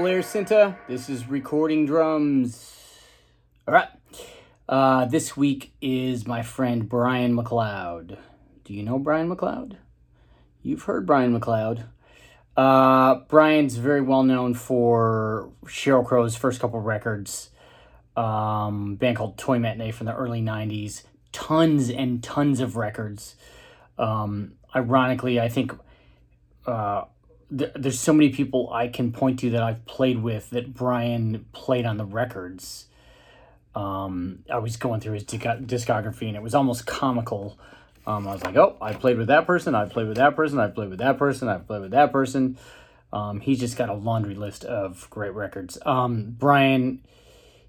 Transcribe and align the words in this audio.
Blair 0.00 0.22
Sinta. 0.22 0.78
This 0.88 1.10
is 1.10 1.28
Recording 1.28 1.84
Drums. 1.84 2.74
All 3.68 3.74
right. 3.74 3.88
Uh, 4.66 5.04
this 5.04 5.36
week 5.36 5.74
is 5.82 6.26
my 6.26 6.40
friend 6.40 6.88
Brian 6.88 7.36
McLeod. 7.36 8.16
Do 8.64 8.72
you 8.72 8.82
know 8.82 8.98
Brian 8.98 9.28
McLeod? 9.28 9.76
You've 10.62 10.84
heard 10.84 11.04
Brian 11.04 11.38
McLeod. 11.38 11.84
Uh, 12.56 13.16
Brian's 13.28 13.76
very 13.76 14.00
well 14.00 14.22
known 14.22 14.54
for 14.54 15.52
Sheryl 15.66 16.06
Crow's 16.06 16.34
first 16.34 16.60
couple 16.60 16.80
records. 16.80 17.50
Um, 18.16 18.96
band 18.96 19.18
called 19.18 19.36
Toy 19.36 19.58
Matinee 19.58 19.90
from 19.90 20.06
the 20.06 20.14
early 20.14 20.40
90s. 20.40 21.02
Tons 21.30 21.90
and 21.90 22.22
tons 22.22 22.60
of 22.60 22.76
records. 22.76 23.36
Um, 23.98 24.52
ironically, 24.74 25.38
I 25.38 25.50
think 25.50 25.74
uh, 26.66 27.04
th- 27.56 27.72
there's 27.74 27.98
so 27.98 28.12
many 28.12 28.30
people 28.30 28.72
I 28.72 28.88
can 28.88 29.12
point 29.12 29.40
to 29.40 29.50
that 29.50 29.62
I've 29.62 29.84
played 29.86 30.22
with 30.22 30.50
that 30.50 30.74
Brian 30.74 31.46
played 31.52 31.86
on 31.86 31.96
the 31.96 32.04
records. 32.04 32.86
Um, 33.74 34.40
I 34.50 34.58
was 34.58 34.76
going 34.76 35.00
through 35.00 35.14
his 35.14 35.24
discography 35.24 36.26
and 36.26 36.36
it 36.36 36.42
was 36.42 36.54
almost 36.54 36.86
comical. 36.86 37.58
Um, 38.06 38.26
I 38.26 38.32
was 38.32 38.42
like, 38.42 38.56
oh, 38.56 38.76
I 38.80 38.94
played 38.94 39.18
with 39.18 39.28
that 39.28 39.46
person, 39.46 39.74
I 39.74 39.84
played 39.86 40.08
with 40.08 40.16
that 40.16 40.34
person, 40.34 40.58
I 40.58 40.68
played 40.68 40.90
with 40.90 40.98
that 40.98 41.18
person, 41.18 41.48
I 41.48 41.58
played 41.58 41.82
with 41.82 41.90
that 41.92 42.12
person. 42.12 42.58
Um, 43.12 43.40
he's 43.40 43.60
just 43.60 43.76
got 43.76 43.88
a 43.88 43.94
laundry 43.94 44.34
list 44.34 44.64
of 44.64 45.08
great 45.10 45.34
records. 45.34 45.78
Um, 45.84 46.34
Brian 46.38 47.04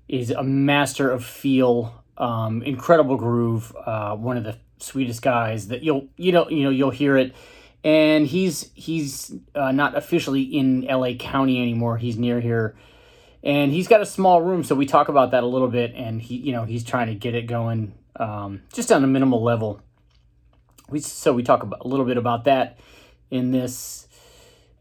is 0.07 0.32
a 0.32 0.43
master 0.43 1.09
of 1.09 1.26
feel, 1.26 2.04
um, 2.18 2.62
incredible 2.63 3.18
groove, 3.18 3.76
uh, 3.85 4.16
one 4.16 4.38
of 4.38 4.43
the 4.43 4.57
sweetest 4.84 5.21
guys 5.21 5.68
that 5.68 5.84
you'll 5.84 6.07
you 6.18 6.32
know 6.32 6.49
you 6.49 6.63
know 6.63 6.70
you'll 6.70 6.90
hear 6.90 7.18
it 7.18 7.34
and 7.84 8.27
he's 8.27 8.71
he's 8.74 9.34
uh, 9.55 9.71
not 9.71 9.96
officially 9.96 10.41
in 10.41 10.82
LA 10.82 11.13
County 11.13 11.62
anymore. 11.62 11.98
He's 11.98 12.18
near 12.18 12.40
here, 12.40 12.76
and 13.43 13.71
he's 13.71 13.88
got 13.88 14.01
a 14.01 14.05
small 14.05 14.41
room. 14.41 14.63
So 14.63 14.76
we 14.76 14.85
talk 14.85 15.10
about 15.10 15.32
that 15.32 15.43
a 15.43 15.48
little 15.48 15.68
bit, 15.68 15.93
and 15.96 16.21
he 16.21 16.35
you 16.35 16.51
know 16.51 16.63
he's 16.63 16.84
trying 16.84 17.07
to 17.07 17.15
get 17.15 17.34
it 17.34 17.48
going 17.48 17.93
um, 18.18 18.62
just 18.73 18.91
on 18.91 19.04
a 19.04 19.07
minimal 19.07 19.43
level. 19.43 19.82
We 20.90 20.99
so 20.99 21.34
we 21.34 21.43
talk 21.43 21.63
about 21.63 21.82
a 21.82 21.88
little 21.88 22.05
bit 22.05 22.18
about 22.18 22.46
that 22.46 22.77
in 23.32 23.51
this, 23.51 24.07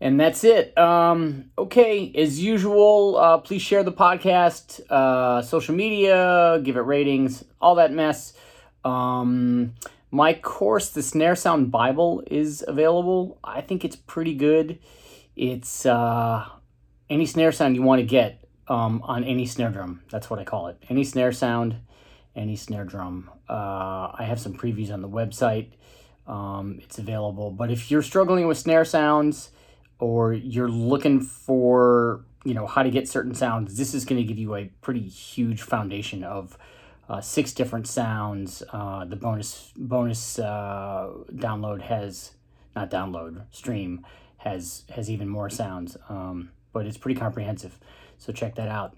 and 0.00 0.20
that's 0.20 0.44
it. 0.44 0.76
Um, 0.76 1.46
okay, 1.56 2.12
as 2.14 2.38
usual, 2.38 3.16
uh, 3.16 3.38
please 3.38 3.62
share 3.62 3.82
the 3.82 3.92
podcast, 3.92 4.80
uh, 4.90 5.40
social 5.40 5.74
media, 5.74 6.60
give 6.62 6.76
it 6.76 6.80
ratings, 6.80 7.44
all 7.60 7.76
that 7.76 7.92
mess. 7.92 8.34
Um, 8.84 9.74
my 10.10 10.34
course, 10.34 10.88
the 10.90 11.02
Snare 11.02 11.36
Sound 11.36 11.70
Bible, 11.70 12.22
is 12.30 12.64
available. 12.66 13.38
I 13.44 13.60
think 13.60 13.84
it's 13.84 13.96
pretty 13.96 14.34
good. 14.34 14.78
It's 15.36 15.86
uh, 15.86 16.46
any 17.08 17.26
snare 17.26 17.52
sound 17.52 17.76
you 17.76 17.82
want 17.82 18.00
to 18.00 18.06
get 18.06 18.44
um, 18.68 19.02
on 19.04 19.24
any 19.24 19.46
snare 19.46 19.70
drum. 19.70 20.02
That's 20.10 20.28
what 20.28 20.38
I 20.38 20.44
call 20.44 20.68
it. 20.68 20.78
Any 20.88 21.04
snare 21.04 21.32
sound, 21.32 21.76
any 22.34 22.56
snare 22.56 22.84
drum. 22.84 23.30
Uh, 23.48 24.12
I 24.14 24.24
have 24.24 24.40
some 24.40 24.54
previews 24.54 24.92
on 24.92 25.02
the 25.02 25.08
website. 25.08 25.72
Um, 26.26 26.78
it's 26.82 26.98
available. 26.98 27.50
But 27.50 27.70
if 27.70 27.90
you're 27.90 28.02
struggling 28.02 28.46
with 28.46 28.58
snare 28.58 28.84
sounds 28.84 29.50
or 29.98 30.32
you're 30.32 30.68
looking 30.68 31.20
for 31.20 32.24
you 32.44 32.54
know 32.54 32.66
how 32.66 32.82
to 32.82 32.90
get 32.90 33.08
certain 33.08 33.34
sounds, 33.34 33.76
this 33.76 33.94
is 33.94 34.04
going 34.04 34.20
to 34.20 34.26
give 34.26 34.38
you 34.38 34.54
a 34.54 34.70
pretty 34.80 35.06
huge 35.06 35.62
foundation 35.62 36.24
of 36.24 36.56
uh, 37.10 37.20
six 37.20 37.52
different 37.52 37.88
sounds. 37.88 38.62
Uh, 38.72 39.04
the 39.04 39.16
bonus 39.16 39.72
bonus 39.76 40.38
uh, 40.38 41.10
download 41.32 41.82
has 41.82 42.32
not 42.76 42.88
download 42.88 43.44
stream 43.50 44.06
has 44.36 44.84
has 44.94 45.10
even 45.10 45.28
more 45.28 45.50
sounds, 45.50 45.96
um, 46.08 46.50
but 46.72 46.86
it's 46.86 46.96
pretty 46.96 47.18
comprehensive. 47.18 47.76
So 48.18 48.32
check 48.32 48.54
that 48.54 48.68
out. 48.68 48.96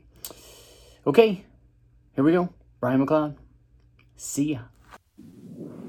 Okay, 1.06 1.44
here 2.14 2.22
we 2.22 2.32
go. 2.32 2.50
Brian 2.80 3.04
McLeod. 3.04 3.36
See 4.16 4.52
ya. 4.52 4.60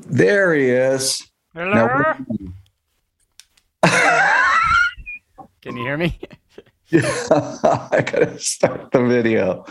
There 0.08 0.54
he 0.56 0.70
is. 0.70 1.30
Hello. 1.54 2.16
Can 5.62 5.78
you 5.78 5.84
hear 5.84 5.98
me? 5.98 6.18
yeah, 6.88 7.02
I 7.92 8.02
gotta 8.02 8.40
start 8.40 8.92
the 8.92 9.04
video. 9.04 9.66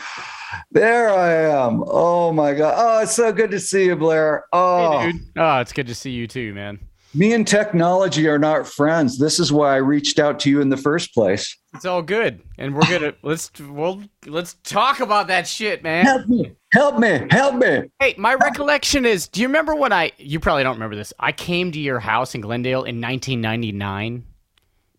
There 0.70 1.10
I 1.10 1.32
am. 1.32 1.84
Oh 1.86 2.32
my 2.32 2.54
god. 2.54 2.74
Oh, 2.76 3.02
it's 3.02 3.14
so 3.14 3.32
good 3.32 3.50
to 3.50 3.60
see 3.60 3.86
you, 3.86 3.96
Blair. 3.96 4.44
Oh, 4.52 5.00
hey, 5.00 5.12
dude. 5.12 5.22
Oh, 5.36 5.58
it's 5.58 5.72
good 5.72 5.86
to 5.86 5.94
see 5.94 6.10
you 6.10 6.26
too, 6.26 6.54
man. 6.54 6.80
Me 7.14 7.34
and 7.34 7.46
technology 7.46 8.26
are 8.26 8.38
not 8.38 8.66
friends. 8.66 9.18
This 9.18 9.38
is 9.38 9.52
why 9.52 9.74
I 9.74 9.76
reached 9.76 10.18
out 10.18 10.40
to 10.40 10.50
you 10.50 10.62
in 10.62 10.70
the 10.70 10.78
first 10.78 11.12
place. 11.12 11.58
It's 11.74 11.84
all 11.84 12.00
good, 12.00 12.40
and 12.56 12.74
we're 12.74 12.88
gonna 12.88 13.12
let's 13.22 13.50
well 13.60 14.02
let's 14.26 14.54
talk 14.64 15.00
about 15.00 15.26
that 15.26 15.46
shit, 15.46 15.82
man. 15.82 16.06
Help 16.06 16.26
me, 16.26 16.52
help 16.72 16.98
me, 16.98 17.26
help 17.30 17.56
me. 17.56 17.90
Hey, 18.00 18.14
my 18.16 18.34
recollection 18.34 19.04
is, 19.04 19.28
do 19.28 19.42
you 19.42 19.46
remember 19.46 19.74
when 19.74 19.92
I? 19.92 20.12
You 20.16 20.40
probably 20.40 20.62
don't 20.62 20.74
remember 20.74 20.96
this. 20.96 21.12
I 21.18 21.32
came 21.32 21.70
to 21.72 21.78
your 21.78 22.00
house 22.00 22.34
in 22.34 22.40
Glendale 22.40 22.84
in 22.84 23.00
1999. 23.00 24.24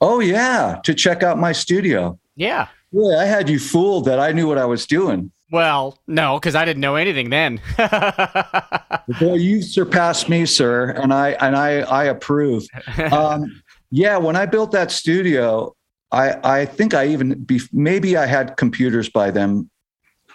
Oh 0.01 0.19
yeah, 0.19 0.79
to 0.83 0.93
check 0.93 1.23
out 1.23 1.39
my 1.39 1.51
studio. 1.51 2.19
Yeah. 2.35 2.67
Yeah, 2.91 3.17
I 3.17 3.25
had 3.25 3.49
you 3.49 3.57
fooled 3.57 4.05
that 4.05 4.19
I 4.19 4.31
knew 4.33 4.47
what 4.47 4.59
I 4.59 4.65
was 4.65 4.85
doing. 4.85 5.31
Well, 5.51 5.99
no, 6.07 6.39
because 6.39 6.55
I 6.55 6.65
didn't 6.65 6.81
know 6.81 6.95
anything 6.95 7.29
then. 7.29 7.61
Boy, 9.19 9.35
you 9.35 9.61
surpassed 9.61 10.29
me, 10.29 10.45
sir, 10.45 10.91
and 10.91 11.13
I 11.13 11.31
and 11.31 11.55
I 11.55 11.81
I 11.81 12.05
approve. 12.05 12.65
Um, 13.11 13.61
yeah, 13.91 14.17
when 14.17 14.35
I 14.35 14.47
built 14.47 14.71
that 14.71 14.91
studio, 14.91 15.75
I 16.11 16.61
I 16.61 16.65
think 16.65 16.93
I 16.93 17.07
even 17.07 17.43
be, 17.43 17.61
maybe 17.71 18.17
I 18.17 18.25
had 18.25 18.57
computers 18.57 19.09
by 19.09 19.29
them. 19.29 19.69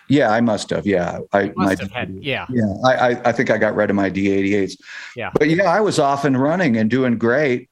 Yeah, 0.08 0.30
I 0.30 0.40
must 0.40 0.70
have. 0.70 0.86
Yeah, 0.86 1.20
I 1.32 1.52
my, 1.56 1.70
have 1.70 1.90
had, 1.90 2.16
yeah, 2.20 2.46
yeah. 2.50 2.72
I, 2.84 2.94
I 2.94 3.28
I 3.28 3.32
think 3.32 3.50
I 3.50 3.58
got 3.58 3.74
rid 3.74 3.90
of 3.90 3.96
my 3.96 4.10
D88s. 4.10 4.76
Yeah, 5.16 5.30
but 5.34 5.48
yeah, 5.48 5.64
I 5.64 5.80
was 5.80 5.98
off 5.98 6.24
and 6.24 6.40
running 6.40 6.76
and 6.76 6.88
doing 6.88 7.18
great. 7.18 7.68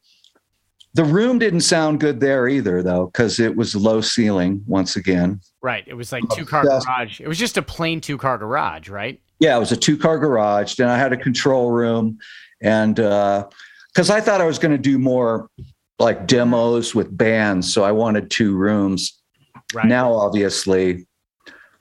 The 0.96 1.04
room 1.04 1.38
didn't 1.38 1.60
sound 1.60 2.00
good 2.00 2.20
there 2.20 2.48
either, 2.48 2.82
though, 2.82 3.06
because 3.06 3.38
it 3.38 3.54
was 3.54 3.76
low 3.76 4.00
ceiling 4.00 4.64
once 4.66 4.96
again. 4.96 5.42
Right. 5.60 5.84
It 5.86 5.92
was 5.92 6.10
like 6.10 6.24
two 6.30 6.46
car 6.46 6.64
garage. 6.64 7.20
It 7.20 7.28
was 7.28 7.38
just 7.38 7.58
a 7.58 7.62
plain 7.62 8.00
two 8.00 8.16
car 8.16 8.38
garage, 8.38 8.88
right? 8.88 9.20
Yeah, 9.38 9.54
it 9.54 9.60
was 9.60 9.72
a 9.72 9.76
two 9.76 9.98
car 9.98 10.18
garage. 10.18 10.76
Then 10.76 10.88
I 10.88 10.96
had 10.96 11.12
a 11.12 11.18
control 11.18 11.70
room, 11.70 12.18
and 12.62 12.94
because 12.94 14.08
uh, 14.08 14.14
I 14.14 14.22
thought 14.22 14.40
I 14.40 14.46
was 14.46 14.58
going 14.58 14.72
to 14.72 14.78
do 14.78 14.98
more 14.98 15.50
like 15.98 16.26
demos 16.26 16.94
with 16.94 17.14
bands, 17.14 17.70
so 17.70 17.84
I 17.84 17.92
wanted 17.92 18.30
two 18.30 18.56
rooms. 18.56 19.20
Right. 19.74 19.84
Now, 19.84 20.14
obviously, 20.14 21.06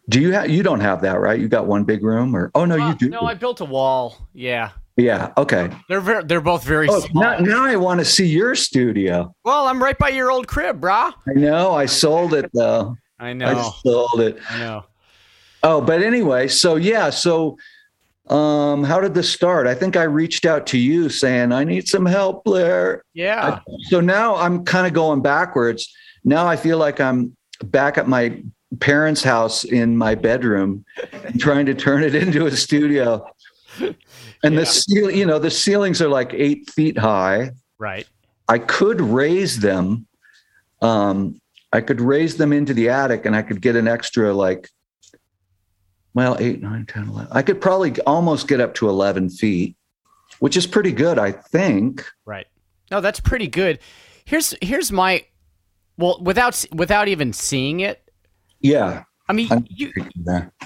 do 0.10 0.20
you 0.20 0.34
have? 0.34 0.50
You 0.50 0.62
don't 0.62 0.82
have 0.82 1.02
that, 1.04 1.22
right? 1.22 1.40
You 1.40 1.48
got 1.48 1.68
one 1.68 1.86
big 1.86 2.04
room, 2.04 2.36
or 2.36 2.52
oh 2.54 2.66
no, 2.66 2.78
uh, 2.78 2.90
you 2.90 2.96
do. 2.96 3.08
No, 3.08 3.22
I 3.22 3.34
built 3.34 3.62
a 3.62 3.66
wall. 3.66 4.28
Yeah. 4.34 4.72
Yeah. 4.98 5.34
Okay. 5.38 5.70
They're 5.90 6.02
very, 6.02 6.24
they're 6.24 6.42
both 6.42 6.64
very 6.64 6.88
oh, 6.90 7.00
small. 7.00 7.24
Now, 7.24 7.40
now 7.40 7.66
I 7.66 7.76
want 7.76 8.00
to 8.00 8.06
see 8.06 8.26
your 8.26 8.56
studio. 8.56 9.36
Well, 9.44 9.68
I'm 9.68 9.82
right 9.84 9.98
by 9.98 10.10
your 10.10 10.32
old 10.32 10.48
crib, 10.48 10.80
brah. 10.80 11.14
I 11.28 11.34
know. 11.34 11.74
I 11.74 11.86
sold 11.86 12.34
it 12.34 12.50
though. 12.54 12.96
I 13.20 13.34
know. 13.34 13.48
I 13.48 13.72
sold 13.82 14.22
it. 14.22 14.40
I 14.50 14.60
know. 14.60 14.86
Oh, 15.64 15.82
but 15.82 16.02
anyway, 16.02 16.48
so 16.48 16.76
yeah, 16.76 17.10
so 17.10 17.58
um, 18.30 18.84
how 18.84 19.00
did 19.00 19.14
this 19.14 19.32
start? 19.32 19.68
I 19.68 19.76
think 19.76 19.98
I 19.98 20.04
reached 20.04 20.46
out 20.46 20.68
to 20.68 20.78
you 20.78 21.10
saying 21.10 21.52
I 21.52 21.64
need 21.64 21.88
some 21.88 22.06
help, 22.06 22.44
Blair. 22.44 23.04
Yeah. 23.14 23.60
I, 23.68 23.74
so 23.84 24.00
now 24.00 24.36
I'm 24.36 24.64
kind 24.64 24.88
of 24.88 24.94
going 24.94 25.22
backwards. 25.22 25.94
Now 26.24 26.48
I 26.48 26.56
feel 26.56 26.78
like 26.78 27.02
I'm 27.02 27.36
back 27.64 27.98
at 27.98 28.08
my 28.08 28.42
parents' 28.80 29.24
house 29.24 29.64
in 29.64 29.98
my 29.98 30.16
bedroom, 30.16 30.86
trying 31.38 31.66
to 31.68 31.74
turn 31.74 32.04
it 32.04 32.16
into 32.16 32.46
a 32.46 32.52
studio. 32.52 33.28
And 34.46 34.54
yeah. 34.54 34.60
the 34.62 34.66
ceiling, 34.68 35.18
you 35.18 35.26
know, 35.26 35.40
the 35.40 35.50
ceilings 35.50 36.02
are 36.04 36.08
like 36.08 36.32
eight 36.34 36.70
feet 36.70 36.98
high. 37.00 37.52
Right. 37.80 38.08
I 38.48 38.60
could 38.60 39.02
raise 39.02 39.60
them. 39.60 40.06
Um, 40.84 41.42
I 41.74 41.82
could 41.82 42.00
raise 42.00 42.38
them 42.38 42.54
into 42.54 42.74
the 42.74 42.90
attic 42.90 43.26
and 43.26 43.36
I 43.36 43.42
could 43.42 43.60
get 43.60 43.76
an 43.76 43.88
extra 43.88 44.32
like, 44.34 44.70
well, 46.14 46.38
eight, 46.40 46.62
nine, 46.62 46.86
10, 46.86 47.10
11. 47.10 47.32
I 47.32 47.42
could 47.42 47.60
probably 47.60 48.00
almost 48.02 48.48
get 48.48 48.62
up 48.62 48.76
to 48.76 48.88
11 48.88 49.32
feet, 49.32 49.76
which 50.40 50.56
is 50.56 50.68
pretty 50.68 50.92
good, 50.92 51.18
I 51.18 51.32
think. 51.32 52.06
Right. 52.24 52.46
No, 52.92 53.02
that's 53.02 53.20
pretty 53.20 53.48
good. 53.48 53.80
Here's, 54.26 54.54
here's 54.62 54.92
my, 54.92 55.26
well, 55.98 56.20
without, 56.22 56.64
without 56.72 57.08
even 57.08 57.34
seeing 57.34 57.80
it. 57.80 58.08
Yeah. 58.62 59.06
I 59.28 59.34
mean, 59.34 59.50
you, 59.70 59.92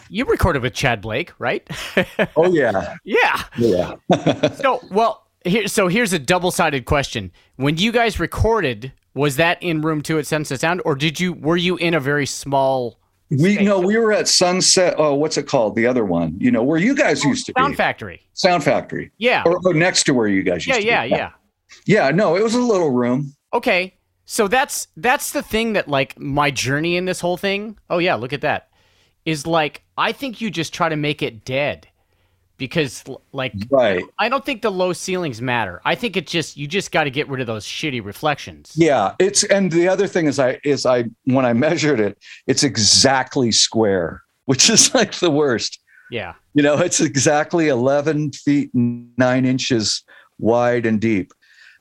you 0.10 0.26
recorded 0.26 0.62
with 0.62 0.74
Chad 0.74 1.02
Blake, 1.02 1.32
right? 1.40 1.68
oh 2.36 2.52
yeah, 2.52 2.96
yeah, 3.06 3.44
yeah. 3.58 3.96
so 4.56 4.82
well, 4.92 5.28
here, 5.46 5.68
so 5.68 5.88
here's 5.88 6.12
a 6.12 6.20
double-sided 6.20 6.86
question: 6.86 7.32
When 7.56 7.78
you 7.78 7.92
guys 7.92 8.20
recorded, 8.20 8.92
was 9.14 9.38
that 9.38 9.62
in 9.64 9.82
room 9.82 10.02
two 10.02 10.20
at 10.20 10.28
Sunset 10.28 10.60
Sound, 10.60 10.82
or 10.84 10.96
did 10.96 11.20
you 11.20 11.34
were 11.34 11.58
you 11.58 11.78
in 11.78 11.94
a 11.94 12.00
very 12.00 12.26
small? 12.26 13.00
We 13.30 13.60
no, 13.60 13.80
we 13.80 13.98
were 13.98 14.12
at 14.12 14.28
Sunset. 14.28 14.96
Oh, 14.98 15.14
what's 15.14 15.38
it 15.38 15.44
called? 15.48 15.76
The 15.76 15.86
other 15.86 16.04
one, 16.04 16.36
you 16.40 16.52
know, 16.52 16.64
where 16.64 16.80
you 16.80 16.96
guys 16.96 17.24
oh, 17.24 17.30
used 17.30 17.46
to 17.46 17.54
Sound 17.58 17.74
be. 17.74 17.78
Factory. 17.78 18.22
Sound 18.34 18.64
Factory. 18.64 19.12
Yeah. 19.20 19.44
Or, 19.46 19.60
or, 19.64 19.74
next 19.74 20.04
to 20.04 20.14
where 20.14 20.28
you 20.28 20.42
guys 20.44 20.66
used 20.66 20.82
yeah, 20.82 20.82
to 20.82 20.86
yeah, 20.86 21.04
be. 21.04 21.10
Yeah, 21.10 21.32
yeah, 21.86 22.08
yeah. 22.08 22.12
No, 22.12 22.36
it 22.36 22.44
was 22.44 22.56
a 22.56 22.60
little 22.60 22.90
room. 22.90 23.34
Okay, 23.54 23.94
So 24.32 24.48
that's 24.48 24.88
that's 24.96 25.32
the 25.32 25.42
thing 25.42 25.74
that 25.74 25.88
like 25.88 26.20
my 26.20 26.52
journey 26.52 26.98
in 26.98 27.06
this 27.06 27.20
whole 27.20 27.36
thing. 27.36 27.80
Oh 27.90 27.98
yeah, 27.98 28.14
look 28.14 28.32
at 28.32 28.42
that. 28.42 28.70
Is 29.26 29.48
like 29.48 29.82
I 29.98 30.12
think 30.12 30.40
you 30.40 30.52
just 30.52 30.72
try 30.72 30.88
to 30.88 30.96
make 30.96 31.24
it 31.24 31.44
dead 31.44 31.88
because 32.58 33.04
like 33.32 33.54
right 33.72 34.04
i 34.20 34.28
don't 34.28 34.44
think 34.46 34.62
the 34.62 34.70
low 34.70 34.92
ceilings 34.92 35.42
matter 35.42 35.82
i 35.86 35.96
think 35.96 36.18
it 36.18 36.28
just 36.28 36.58
you 36.58 36.68
just 36.68 36.92
got 36.92 37.06
to 37.06 37.10
get 37.10 37.26
rid 37.30 37.40
of 37.40 37.48
those 37.48 37.66
shitty 37.66 38.04
reflections 38.04 38.74
yeah 38.76 39.16
it's 39.18 39.46
and 39.46 39.72
the 39.72 39.88
other 39.88 40.08
thing 40.08 40.26
is 40.26 40.40
i 40.40 40.60
is 40.66 40.86
i 40.86 41.06
when 41.24 41.46
i 41.46 41.54
measured 41.54 42.02
it 42.02 42.18
it's 42.48 42.62
exactly 42.62 43.50
square 43.50 44.22
which 44.44 44.70
is 44.70 44.94
like 44.94 45.14
the 45.20 45.32
worst 45.32 45.80
yeah 46.12 46.34
you 46.54 46.62
know 46.62 46.78
it's 46.78 47.00
exactly 47.00 47.70
11 47.70 48.34
feet 48.34 48.70
9 48.74 49.46
inches 49.46 50.04
wide 50.38 50.86
and 50.86 51.00
deep 51.00 51.32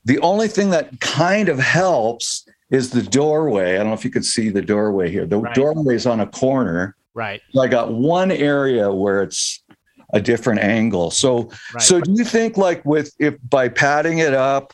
the 0.05 0.19
only 0.19 0.47
thing 0.47 0.69
that 0.69 0.99
kind 0.99 1.49
of 1.49 1.59
helps 1.59 2.47
is 2.69 2.89
the 2.89 3.01
doorway 3.01 3.75
i 3.75 3.77
don't 3.77 3.87
know 3.87 3.93
if 3.93 4.05
you 4.05 4.11
can 4.11 4.23
see 4.23 4.49
the 4.49 4.61
doorway 4.61 5.09
here 5.09 5.25
the 5.25 5.37
right. 5.37 5.55
doorway 5.55 5.95
is 5.95 6.05
on 6.05 6.19
a 6.19 6.27
corner 6.27 6.95
right 7.13 7.41
so 7.51 7.61
i 7.61 7.67
got 7.67 7.93
one 7.93 8.31
area 8.31 8.91
where 8.91 9.23
it's 9.23 9.63
a 10.13 10.21
different 10.21 10.61
angle. 10.61 11.11
So 11.11 11.49
right. 11.73 11.81
so 11.81 12.01
do 12.01 12.11
you 12.11 12.23
think 12.23 12.57
like 12.57 12.83
with 12.85 13.13
if 13.19 13.35
by 13.49 13.69
padding 13.69 14.19
it 14.19 14.33
up 14.33 14.73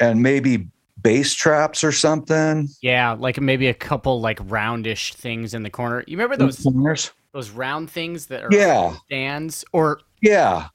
and 0.00 0.22
maybe 0.22 0.68
bass 1.00 1.34
traps 1.34 1.84
or 1.84 1.92
something? 1.92 2.68
Yeah, 2.82 3.12
like 3.12 3.40
maybe 3.40 3.68
a 3.68 3.74
couple 3.74 4.20
like 4.20 4.38
roundish 4.48 5.14
things 5.14 5.54
in 5.54 5.62
the 5.62 5.70
corner. 5.70 6.04
You 6.06 6.16
remember 6.16 6.36
those 6.36 6.60
corners? 6.60 7.12
Those 7.32 7.50
round 7.50 7.90
things 7.90 8.26
that 8.26 8.44
are 8.44 8.48
yeah. 8.50 8.94
stands 9.06 9.64
or 9.72 10.00
yeah. 10.20 10.68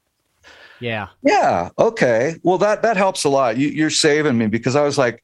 Yeah. 0.79 1.07
Yeah. 1.23 1.69
Okay. 1.77 2.35
Well, 2.43 2.57
that 2.59 2.81
that 2.81 2.97
helps 2.97 3.23
a 3.23 3.29
lot. 3.29 3.57
You, 3.57 3.69
you're 3.69 3.89
saving 3.89 4.37
me 4.37 4.47
because 4.47 4.75
I 4.75 4.83
was 4.83 4.97
like, 4.97 5.23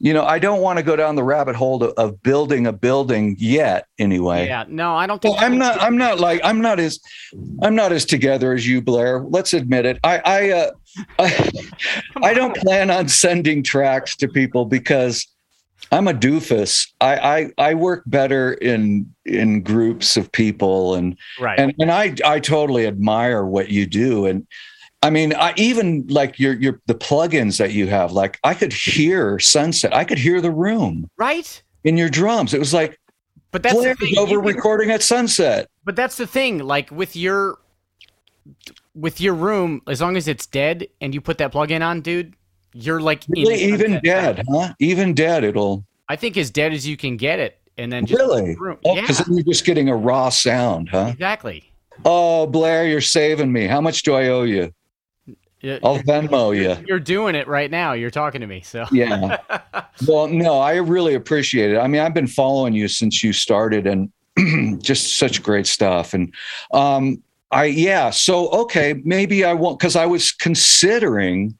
you 0.00 0.12
know, 0.12 0.24
I 0.24 0.38
don't 0.38 0.60
want 0.60 0.78
to 0.78 0.84
go 0.84 0.94
down 0.94 1.16
the 1.16 1.24
rabbit 1.24 1.56
hole 1.56 1.82
of, 1.82 1.92
of 1.94 2.22
building 2.22 2.66
a 2.66 2.72
building 2.72 3.36
yet. 3.38 3.86
Anyway. 3.98 4.46
Yeah. 4.46 4.64
No, 4.68 4.94
I 4.94 5.06
don't 5.06 5.20
think. 5.20 5.36
Well, 5.36 5.44
I'm 5.44 5.58
not. 5.58 5.80
I'm 5.80 5.96
not 5.96 6.20
like. 6.20 6.40
I'm 6.44 6.60
not 6.60 6.78
as. 6.78 7.00
I'm 7.62 7.74
not 7.74 7.92
as 7.92 8.04
together 8.04 8.52
as 8.52 8.66
you, 8.66 8.80
Blair. 8.80 9.20
Let's 9.20 9.52
admit 9.52 9.86
it. 9.86 9.98
I. 10.04 10.18
I. 10.24 10.50
Uh, 10.50 10.70
I, 11.18 11.52
I 12.22 12.34
don't 12.34 12.56
plan 12.56 12.90
on 12.90 13.08
sending 13.08 13.62
tracks 13.62 14.16
to 14.16 14.28
people 14.28 14.64
because 14.64 15.26
I'm 15.90 16.08
a 16.08 16.12
doofus. 16.12 16.90
I. 17.00 17.16
I. 17.16 17.70
I 17.70 17.74
work 17.74 18.02
better 18.06 18.54
in 18.54 19.12
in 19.24 19.62
groups 19.62 20.16
of 20.16 20.30
people 20.32 20.94
and 20.94 21.16
right. 21.40 21.58
and 21.58 21.74
and 21.78 21.90
I. 21.90 22.14
I 22.24 22.40
totally 22.40 22.86
admire 22.86 23.44
what 23.44 23.70
you 23.70 23.86
do 23.86 24.26
and 24.26 24.46
I 25.02 25.10
mean, 25.10 25.32
I 25.34 25.54
even 25.56 26.06
like 26.08 26.38
your 26.38 26.54
your 26.54 26.80
the 26.86 26.94
plugins 26.94 27.58
that 27.58 27.72
you 27.72 27.86
have. 27.86 28.12
Like 28.12 28.38
I 28.42 28.54
could 28.54 28.72
hear 28.72 29.38
sunset. 29.38 29.94
I 29.94 30.04
could 30.04 30.18
hear 30.18 30.40
the 30.40 30.50
room. 30.50 31.08
Right. 31.16 31.62
In 31.84 31.96
your 31.96 32.08
drums, 32.08 32.52
it 32.52 32.58
was 32.58 32.74
like. 32.74 32.98
But 33.50 33.62
that's 33.62 33.76
the 33.76 33.94
thing. 33.94 34.18
over 34.18 34.40
recording 34.40 34.90
at 34.90 35.02
sunset. 35.02 35.70
But 35.84 35.96
that's 35.96 36.16
the 36.16 36.26
thing. 36.26 36.58
Like 36.58 36.90
with 36.90 37.14
your 37.14 37.58
with 38.94 39.20
your 39.20 39.34
room, 39.34 39.82
as 39.86 40.00
long 40.00 40.16
as 40.16 40.26
it's 40.26 40.46
dead 40.46 40.88
and 41.00 41.14
you 41.14 41.20
put 41.20 41.38
that 41.38 41.52
plug-in 41.52 41.80
on, 41.82 42.00
dude, 42.00 42.34
you're 42.78 43.00
like 43.00 43.24
really 43.28 43.56
even 43.56 44.00
dead, 44.02 44.44
huh? 44.48 44.74
Even 44.78 45.14
dead, 45.14 45.44
it'll. 45.44 45.84
I 46.08 46.16
think 46.16 46.36
as 46.36 46.50
dead 46.50 46.72
as 46.72 46.86
you 46.86 46.96
can 46.96 47.16
get 47.16 47.38
it, 47.38 47.58
and 47.76 47.92
then 47.92 48.06
just 48.06 48.20
really, 48.20 48.56
oh, 48.84 48.94
because 48.94 49.20
yeah. 49.20 49.24
then 49.26 49.36
you're 49.36 49.44
just 49.44 49.64
getting 49.64 49.88
a 49.88 49.96
raw 49.96 50.28
sound, 50.28 50.88
huh? 50.88 51.10
Exactly. 51.12 51.72
Oh, 52.04 52.46
Blair, 52.46 52.86
you're 52.86 53.00
saving 53.00 53.52
me. 53.52 53.66
How 53.66 53.80
much 53.80 54.02
do 54.02 54.14
I 54.14 54.28
owe 54.28 54.44
you? 54.44 54.72
I'll 55.64 55.98
Venmo 55.98 56.56
you. 56.56 56.84
You're 56.86 57.00
doing 57.00 57.34
it 57.34 57.48
right 57.48 57.70
now. 57.70 57.92
You're 57.92 58.10
talking 58.10 58.40
to 58.40 58.46
me. 58.46 58.60
So 58.62 58.86
yeah. 58.92 59.38
Well, 60.06 60.28
no, 60.28 60.60
I 60.60 60.76
really 60.76 61.14
appreciate 61.14 61.72
it. 61.72 61.78
I 61.78 61.88
mean, 61.88 62.00
I've 62.00 62.14
been 62.14 62.28
following 62.28 62.72
you 62.72 62.86
since 62.86 63.24
you 63.24 63.32
started, 63.32 63.84
and 63.84 64.12
just 64.80 65.16
such 65.16 65.42
great 65.42 65.66
stuff. 65.66 66.14
And 66.14 66.32
um, 66.72 67.20
I 67.50 67.64
yeah. 67.64 68.10
So 68.10 68.48
okay, 68.50 69.02
maybe 69.04 69.44
I 69.44 69.54
won't 69.54 69.76
because 69.76 69.96
I 69.96 70.06
was 70.06 70.30
considering. 70.30 71.57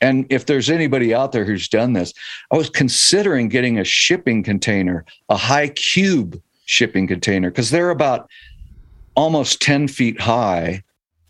And 0.00 0.26
if 0.30 0.46
there's 0.46 0.70
anybody 0.70 1.14
out 1.14 1.32
there 1.32 1.44
who's 1.44 1.68
done 1.68 1.92
this, 1.92 2.14
I 2.50 2.56
was 2.56 2.70
considering 2.70 3.48
getting 3.48 3.78
a 3.78 3.84
shipping 3.84 4.42
container, 4.42 5.04
a 5.28 5.36
high 5.36 5.68
cube 5.68 6.40
shipping 6.64 7.06
container, 7.06 7.50
because 7.50 7.70
they're 7.70 7.90
about 7.90 8.30
almost 9.14 9.60
10 9.60 9.88
feet 9.88 10.20
high 10.20 10.82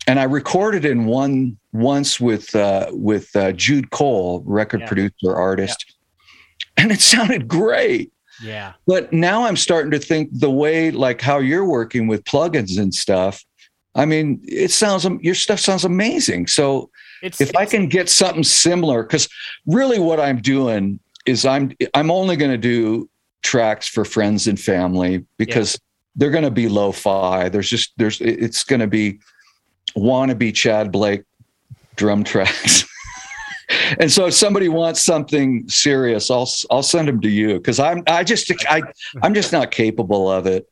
and 0.07 0.19
I 0.19 0.23
recorded 0.23 0.85
in 0.85 1.05
one 1.05 1.57
once 1.73 2.19
with 2.19 2.55
uh, 2.55 2.87
with 2.91 3.35
uh, 3.35 3.51
Jude 3.53 3.91
Cole, 3.91 4.43
record 4.45 4.81
yeah. 4.81 4.87
producer 4.87 5.35
artist, 5.35 5.85
yeah. 5.87 6.83
and 6.83 6.91
it 6.91 7.01
sounded 7.01 7.47
great. 7.47 8.11
Yeah. 8.41 8.73
But 8.87 9.13
now 9.13 9.45
I'm 9.45 9.57
starting 9.57 9.91
to 9.91 9.99
think 9.99 10.29
the 10.33 10.49
way 10.49 10.89
like 10.89 11.21
how 11.21 11.37
you're 11.37 11.65
working 11.65 12.07
with 12.07 12.23
plugins 12.23 12.79
and 12.79 12.93
stuff. 12.93 13.43
I 13.93 14.05
mean, 14.05 14.41
it 14.43 14.71
sounds 14.71 15.05
your 15.21 15.35
stuff 15.35 15.59
sounds 15.59 15.85
amazing. 15.85 16.47
So 16.47 16.89
it's, 17.21 17.41
if 17.41 17.49
it's, 17.49 17.57
I 17.57 17.65
can 17.65 17.87
get 17.87 18.09
something 18.09 18.43
similar, 18.43 19.03
because 19.03 19.27
really 19.65 19.99
what 19.99 20.19
I'm 20.19 20.41
doing 20.41 20.99
is 21.25 21.45
I'm 21.45 21.71
I'm 21.93 22.11
only 22.11 22.35
going 22.35 22.51
to 22.51 22.57
do 22.57 23.09
tracks 23.43 23.87
for 23.87 24.05
friends 24.05 24.47
and 24.47 24.59
family 24.59 25.25
because 25.37 25.73
yeah. 25.73 25.79
they're 26.15 26.31
going 26.31 26.43
to 26.43 26.51
be 26.51 26.67
lo-fi. 26.67 27.49
There's 27.49 27.69
just 27.69 27.93
there's 27.97 28.21
it's 28.21 28.63
going 28.63 28.79
to 28.79 28.87
be 28.87 29.19
wannabe 29.95 30.53
Chad 30.53 30.91
Blake 30.91 31.23
drum 31.95 32.23
tracks. 32.31 32.83
and 33.99 34.11
so 34.11 34.27
if 34.27 34.33
somebody 34.33 34.69
wants 34.69 35.03
something 35.03 35.67
serious, 35.67 36.29
I'll 36.29 36.49
I'll 36.69 36.83
send 36.83 37.07
them 37.07 37.21
to 37.21 37.29
you 37.29 37.55
because 37.55 37.79
I'm 37.79 38.03
I 38.07 38.23
just 38.23 38.51
I 38.69 38.81
I'm 39.21 39.33
just 39.33 39.51
not 39.51 39.71
capable 39.71 40.29
of 40.31 40.47
it. 40.47 40.67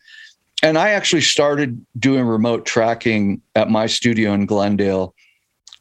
And 0.62 0.78
I 0.78 0.90
actually 0.90 1.22
started 1.22 1.86
doing 1.98 2.25
remote 2.25 2.66
tracking 2.66 3.42
at 3.56 3.69
my 3.69 3.86
studio 3.86 4.34
in 4.34 4.45
Glendale, 4.45 5.16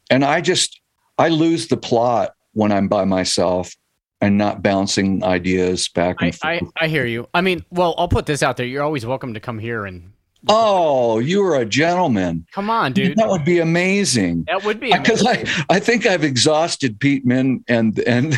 and 0.09 0.23
I 0.23 0.41
just 0.41 0.81
I 1.17 1.29
lose 1.29 1.67
the 1.67 1.77
plot 1.77 2.33
when 2.53 2.71
I'm 2.71 2.87
by 2.87 3.05
myself 3.05 3.75
and 4.21 4.37
not 4.37 4.61
bouncing 4.61 5.23
ideas 5.23 5.87
back 5.89 6.17
and 6.19 6.29
I, 6.43 6.59
forth. 6.59 6.71
I, 6.77 6.85
I 6.85 6.87
hear 6.87 7.05
you. 7.05 7.27
I 7.33 7.41
mean, 7.41 7.63
well, 7.69 7.95
I'll 7.97 8.07
put 8.07 8.25
this 8.25 8.43
out 8.43 8.57
there. 8.57 8.65
You're 8.65 8.83
always 8.83 9.05
welcome 9.05 9.33
to 9.33 9.39
come 9.39 9.59
here 9.59 9.85
and 9.85 10.11
Oh, 10.47 11.19
you 11.19 11.43
are 11.43 11.57
a 11.57 11.65
gentleman. 11.65 12.45
Come 12.53 12.69
on, 12.69 12.93
dude. 12.93 13.17
That 13.17 13.27
would 13.27 13.43
be 13.43 13.59
amazing. 13.59 14.45
That 14.47 14.63
would 14.63 14.79
be 14.79 14.93
because 14.93 15.25
I, 15.25 15.45
I 15.69 15.79
think 15.79 16.05
I've 16.05 16.23
exhausted 16.23 16.97
Pete 16.99 17.25
Min 17.25 17.63
and 17.67 17.99
and 17.99 18.37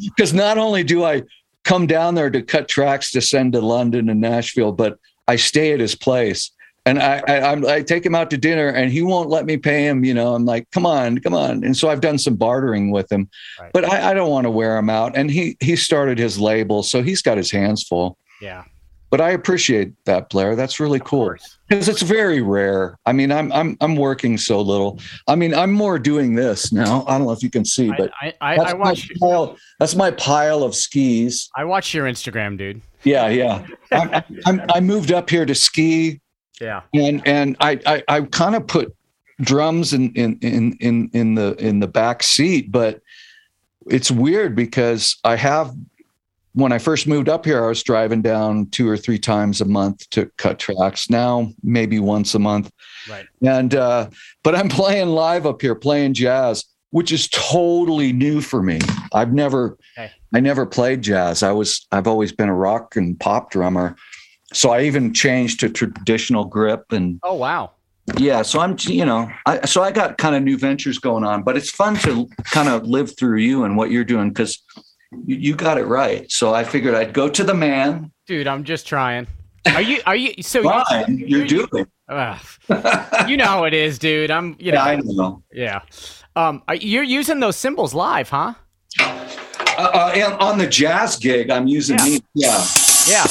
because 0.00 0.32
well, 0.32 0.34
not 0.34 0.58
only 0.58 0.82
do 0.82 1.04
I 1.04 1.22
come 1.62 1.86
down 1.86 2.16
there 2.16 2.30
to 2.30 2.42
cut 2.42 2.66
tracks 2.66 3.12
to 3.12 3.20
send 3.20 3.52
to 3.52 3.60
London 3.60 4.08
and 4.08 4.20
Nashville, 4.20 4.72
but 4.72 4.98
I 5.28 5.36
stay 5.36 5.72
at 5.72 5.78
his 5.78 5.94
place 5.94 6.50
and 6.88 6.98
I, 7.02 7.22
I, 7.26 7.74
I 7.76 7.82
take 7.82 8.04
him 8.04 8.14
out 8.14 8.30
to 8.30 8.36
dinner 8.36 8.68
and 8.68 8.90
he 8.90 9.02
won't 9.02 9.28
let 9.28 9.46
me 9.46 9.56
pay 9.56 9.86
him. 9.86 10.04
You 10.04 10.14
know, 10.14 10.34
I'm 10.34 10.44
like, 10.44 10.70
come 10.70 10.86
on, 10.86 11.18
come 11.18 11.34
on. 11.34 11.64
And 11.64 11.76
so 11.76 11.88
I've 11.88 12.00
done 12.00 12.18
some 12.18 12.36
bartering 12.36 12.90
with 12.90 13.10
him, 13.10 13.28
right. 13.60 13.72
but 13.72 13.84
I, 13.84 14.10
I 14.10 14.14
don't 14.14 14.30
want 14.30 14.44
to 14.44 14.50
wear 14.50 14.76
him 14.76 14.90
out. 14.90 15.16
And 15.16 15.30
he 15.30 15.56
he 15.60 15.76
started 15.76 16.18
his 16.18 16.38
label, 16.38 16.82
so 16.82 17.02
he's 17.02 17.22
got 17.22 17.36
his 17.36 17.50
hands 17.50 17.82
full. 17.82 18.18
Yeah 18.40 18.64
but 19.10 19.20
I 19.20 19.30
appreciate 19.30 19.92
that, 20.04 20.28
Blair. 20.28 20.54
That's 20.54 20.80
really 20.80 21.00
cool 21.00 21.34
because 21.68 21.88
it's 21.88 22.02
very 22.02 22.42
rare. 22.42 22.98
I 23.06 23.12
mean, 23.12 23.32
I'm 23.32 23.50
I'm 23.52 23.76
I'm 23.80 23.96
working 23.96 24.36
so 24.36 24.60
little. 24.60 25.00
I 25.26 25.34
mean, 25.34 25.54
I'm 25.54 25.72
more 25.72 25.98
doing 25.98 26.34
this 26.34 26.72
now. 26.72 27.04
I 27.06 27.16
don't 27.16 27.26
know 27.26 27.32
if 27.32 27.42
you 27.42 27.50
can 27.50 27.64
see, 27.64 27.90
but 27.96 28.10
I 28.20 28.34
I, 28.40 28.56
that's, 28.56 28.72
I 28.72 28.74
watch 28.74 29.10
my 29.20 29.28
pile, 29.28 29.56
that's 29.78 29.94
my 29.94 30.10
pile 30.10 30.62
of 30.62 30.74
skis. 30.74 31.48
I 31.56 31.64
watch 31.64 31.94
your 31.94 32.06
Instagram, 32.06 32.58
dude. 32.58 32.82
Yeah, 33.04 33.28
yeah. 33.28 33.66
I, 33.92 34.22
I, 34.44 34.66
I 34.74 34.80
moved 34.80 35.12
up 35.12 35.30
here 35.30 35.46
to 35.46 35.54
ski. 35.54 36.20
Yeah, 36.60 36.82
and 36.94 37.26
and 37.26 37.56
I 37.60 37.80
I, 37.86 38.02
I 38.08 38.20
kind 38.22 38.54
of 38.54 38.66
put 38.66 38.94
drums 39.40 39.92
in 39.92 40.12
in 40.14 40.38
in 40.40 40.76
in 40.80 41.10
in 41.12 41.34
the 41.34 41.54
in 41.56 41.80
the 41.80 41.86
back 41.86 42.22
seat, 42.22 42.72
but 42.72 43.00
it's 43.86 44.10
weird 44.10 44.54
because 44.54 45.16
I 45.24 45.36
have 45.36 45.74
when 46.58 46.72
I 46.72 46.78
first 46.78 47.06
moved 47.06 47.28
up 47.28 47.44
here, 47.44 47.64
I 47.64 47.68
was 47.68 47.82
driving 47.84 48.20
down 48.20 48.66
two 48.70 48.88
or 48.88 48.96
three 48.96 49.18
times 49.18 49.60
a 49.60 49.64
month 49.64 50.08
to 50.10 50.26
cut 50.38 50.58
tracks. 50.58 51.08
Now, 51.08 51.52
maybe 51.62 52.00
once 52.00 52.34
a 52.34 52.40
month. 52.40 52.72
Right. 53.08 53.26
And, 53.46 53.74
uh, 53.76 54.10
but 54.42 54.56
I'm 54.56 54.68
playing 54.80 55.08
live 55.08 55.46
up 55.46 55.62
here, 55.62 55.76
playing 55.76 56.14
jazz, 56.14 56.64
which 56.90 57.12
is 57.12 57.28
totally 57.28 58.12
new 58.12 58.40
for 58.40 58.60
me. 58.60 58.80
I've 59.12 59.32
never, 59.32 59.78
okay. 59.96 60.10
I 60.34 60.40
never 60.40 60.66
played 60.66 61.02
jazz. 61.02 61.44
I 61.44 61.52
was, 61.52 61.86
I've 61.92 62.08
always 62.08 62.32
been 62.32 62.48
a 62.48 62.54
rock 62.54 62.96
and 62.96 63.18
pop 63.20 63.52
drummer. 63.52 63.94
So 64.52 64.70
I 64.70 64.82
even 64.82 65.12
changed 65.12 65.60
to 65.60 65.68
traditional 65.68 66.44
grip 66.44 66.92
and. 66.92 67.20
Oh, 67.22 67.34
wow. 67.34 67.72
Yeah. 68.16 68.42
So 68.42 68.60
I'm, 68.60 68.76
you 68.80 69.04
know, 69.04 69.30
I, 69.44 69.66
so 69.66 69.82
I 69.82 69.92
got 69.92 70.16
kind 70.16 70.34
of 70.34 70.42
new 70.42 70.56
ventures 70.56 70.98
going 70.98 71.24
on, 71.24 71.42
but 71.42 71.56
it's 71.56 71.70
fun 71.70 71.96
to 71.98 72.26
kind 72.44 72.68
of 72.68 72.86
live 72.86 73.16
through 73.18 73.38
you 73.38 73.64
and 73.64 73.76
what 73.76 73.90
you're 73.90 74.04
doing 74.04 74.30
because 74.30 74.62
you 75.26 75.54
got 75.54 75.78
it 75.78 75.84
right. 75.84 76.30
So 76.30 76.54
I 76.54 76.64
figured 76.64 76.94
I'd 76.94 77.12
go 77.12 77.28
to 77.28 77.44
the 77.44 77.54
man. 77.54 78.10
Dude, 78.26 78.46
I'm 78.46 78.64
just 78.64 78.86
trying. 78.86 79.26
Are 79.74 79.82
you? 79.82 80.00
Are 80.06 80.16
you? 80.16 80.42
So 80.42 80.62
Fine, 80.62 81.18
you're, 81.18 81.44
you're 81.44 81.66
doing. 81.66 81.86
Uh, 82.08 82.38
you 83.28 83.36
know 83.36 83.44
how 83.44 83.64
it 83.64 83.74
is, 83.74 83.98
dude. 83.98 84.30
I'm. 84.30 84.56
You 84.58 84.72
know. 84.72 84.78
Yeah, 84.78 84.84
I 84.84 84.96
know. 84.96 85.42
Yeah. 85.52 85.80
Um, 86.36 86.62
you're 86.80 87.02
using 87.02 87.40
those 87.40 87.56
cymbals 87.56 87.94
live, 87.94 88.28
huh? 88.28 88.54
uh, 89.00 89.12
uh 89.78 90.36
on 90.40 90.58
the 90.58 90.66
jazz 90.66 91.16
gig, 91.16 91.50
I'm 91.50 91.66
using 91.66 91.98
yeah. 91.98 92.18
Yeah. 92.34 92.64
Yeah. 93.08 93.24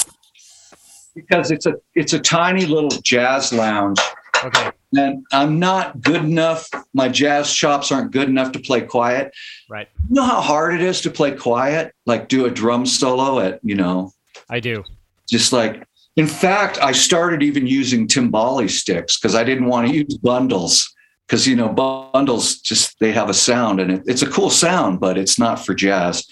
Because 1.18 1.52
it's 1.52 1.66
a 1.66 1.74
it's 1.96 2.14
a 2.14 2.20
tiny 2.20 2.66
little 2.66 2.92
jazz 3.02 3.52
lounge. 3.52 4.00
Okay. 4.44 4.72
And 4.96 5.26
I'm 5.34 5.60
not 5.60 6.00
good 6.00 6.24
enough. 6.24 6.70
My 6.94 7.10
jazz 7.10 7.54
chops 7.54 7.92
aren't 7.92 8.12
good 8.12 8.30
enough 8.30 8.52
to 8.54 8.60
play 8.60 8.82
quiet. 8.82 9.34
Right. 9.70 9.90
You 10.08 10.16
know 10.16 10.24
how 10.24 10.42
hard 10.42 10.76
it 10.76 10.82
is 10.82 11.02
to 11.02 11.10
play 11.10 11.32
quiet? 11.32 11.94
Like 12.06 12.30
do 12.30 12.46
a 12.46 12.52
drum 12.52 12.86
solo 12.86 13.40
at, 13.40 13.60
you 13.64 13.76
know. 13.76 14.14
I 14.50 14.60
do. 14.60 14.84
Just 15.28 15.52
like 15.52 15.88
in 16.16 16.28
fact, 16.28 16.80
I 16.82 16.92
started 16.94 17.44
even 17.44 17.68
using 17.68 18.08
timbali 18.08 18.70
sticks 18.70 19.20
because 19.20 19.36
I 19.36 19.44
didn't 19.44 19.66
want 19.66 19.88
to 19.88 19.94
use 19.94 20.18
bundles 20.18 20.94
because 21.28 21.46
you 21.46 21.56
know 21.56 21.70
bundles 21.70 22.60
just 22.60 23.00
they 23.00 23.12
have 23.12 23.30
a 23.30 23.34
sound 23.34 23.80
and 23.80 23.92
it, 23.92 24.04
it's 24.06 24.22
a 24.22 24.30
cool 24.30 24.50
sound, 24.50 25.00
but 25.00 25.18
it's 25.18 25.38
not 25.38 25.66
for 25.66 25.74
jazz. 25.74 26.26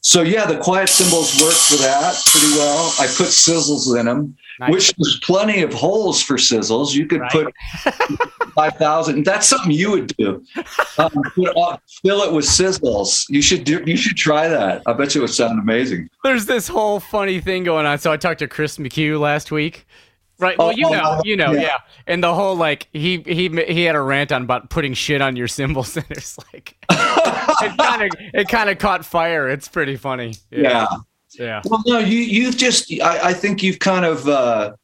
So 0.00 0.22
yeah, 0.22 0.46
the 0.46 0.58
quiet 0.58 0.88
cymbals 0.88 1.40
work 1.42 1.54
for 1.54 1.76
that 1.76 2.20
pretty 2.26 2.54
well. 2.56 2.94
I 2.98 3.06
put 3.06 3.28
sizzles 3.28 3.98
in 3.98 4.06
them, 4.06 4.36
nice. 4.60 4.70
which 4.70 4.94
there's 4.96 5.20
plenty 5.20 5.62
of 5.62 5.72
holes 5.72 6.22
for 6.22 6.36
sizzles. 6.36 6.94
You 6.94 7.06
could 7.06 7.20
right. 7.20 7.30
put 7.30 7.54
five 8.54 8.76
thousand. 8.76 9.24
That's 9.24 9.46
something 9.48 9.72
you 9.72 9.90
would 9.90 10.16
do. 10.16 10.44
Um, 10.98 11.10
put, 11.34 11.56
uh, 11.56 11.78
fill 12.02 12.22
it 12.22 12.32
with 12.32 12.44
sizzles. 12.44 13.26
You 13.28 13.42
should 13.42 13.64
do. 13.64 13.82
You 13.84 13.96
should 13.96 14.16
try 14.16 14.48
that. 14.48 14.82
I 14.86 14.92
bet 14.92 15.14
you 15.14 15.20
it 15.20 15.24
would 15.24 15.30
sound 15.30 15.58
amazing. 15.58 16.08
There's 16.22 16.46
this 16.46 16.68
whole 16.68 17.00
funny 17.00 17.40
thing 17.40 17.64
going 17.64 17.86
on. 17.86 17.98
So 17.98 18.12
I 18.12 18.16
talked 18.16 18.38
to 18.38 18.48
Chris 18.48 18.78
McHugh 18.78 19.18
last 19.18 19.50
week. 19.50 19.86
Right. 20.40 20.56
Well, 20.56 20.72
you 20.72 20.86
oh, 20.86 20.90
know, 20.90 21.20
you 21.24 21.36
know, 21.36 21.52
yeah. 21.52 21.60
yeah. 21.60 21.76
And 22.06 22.22
the 22.22 22.32
whole 22.32 22.54
like 22.54 22.86
he 22.92 23.22
he 23.26 23.48
he 23.48 23.82
had 23.82 23.96
a 23.96 24.00
rant 24.00 24.30
on 24.30 24.44
about 24.44 24.70
putting 24.70 24.94
shit 24.94 25.20
on 25.20 25.34
your 25.34 25.48
cymbals, 25.48 25.96
and 25.96 26.06
it's 26.10 26.38
like 26.52 26.76
it 26.90 27.76
kind 27.78 28.02
of 28.02 28.10
it 28.34 28.48
kind 28.48 28.70
of 28.70 28.78
caught 28.78 29.04
fire. 29.04 29.48
It's 29.48 29.66
pretty 29.66 29.96
funny. 29.96 30.36
Yeah. 30.50 30.60
yeah. 30.60 30.86
yeah. 31.38 31.62
Well, 31.64 31.82
no, 31.86 31.98
you 31.98 32.18
you've 32.18 32.56
just 32.56 32.92
I, 33.02 33.30
I 33.30 33.32
think 33.32 33.64
you've 33.64 33.80
kind 33.80 34.04
of 34.04 34.28
uh, 34.28 34.76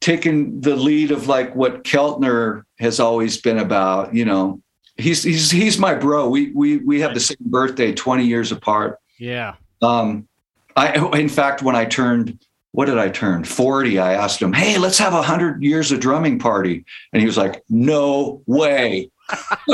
taken 0.00 0.60
the 0.60 0.74
lead 0.74 1.12
of 1.12 1.28
like 1.28 1.54
what 1.54 1.84
Keltner 1.84 2.64
has 2.80 2.98
always 2.98 3.40
been 3.40 3.58
about. 3.58 4.12
You 4.12 4.24
know, 4.24 4.60
he's 4.96 5.22
he's 5.22 5.50
he's 5.50 5.78
my 5.78 5.94
bro. 5.94 6.28
We 6.28 6.50
we 6.50 6.78
we 6.78 7.00
have 7.00 7.14
the 7.14 7.20
same 7.20 7.36
birthday, 7.40 7.92
twenty 7.92 8.26
years 8.26 8.50
apart. 8.50 8.98
Yeah. 9.18 9.54
Um, 9.80 10.26
I 10.74 10.94
in 11.16 11.28
fact 11.28 11.62
when 11.62 11.76
I 11.76 11.84
turned 11.84 12.38
what 12.72 12.86
did 12.86 12.98
I 12.98 13.08
turn 13.10 13.44
40? 13.44 13.98
I 13.98 14.14
asked 14.14 14.40
him, 14.40 14.52
Hey, 14.52 14.78
let's 14.78 14.98
have 14.98 15.14
a 15.14 15.22
hundred 15.22 15.62
years 15.62 15.92
of 15.92 16.00
drumming 16.00 16.38
party. 16.38 16.84
And 17.12 17.20
he 17.20 17.26
was 17.26 17.36
like, 17.36 17.62
No 17.68 18.42
way. 18.46 19.10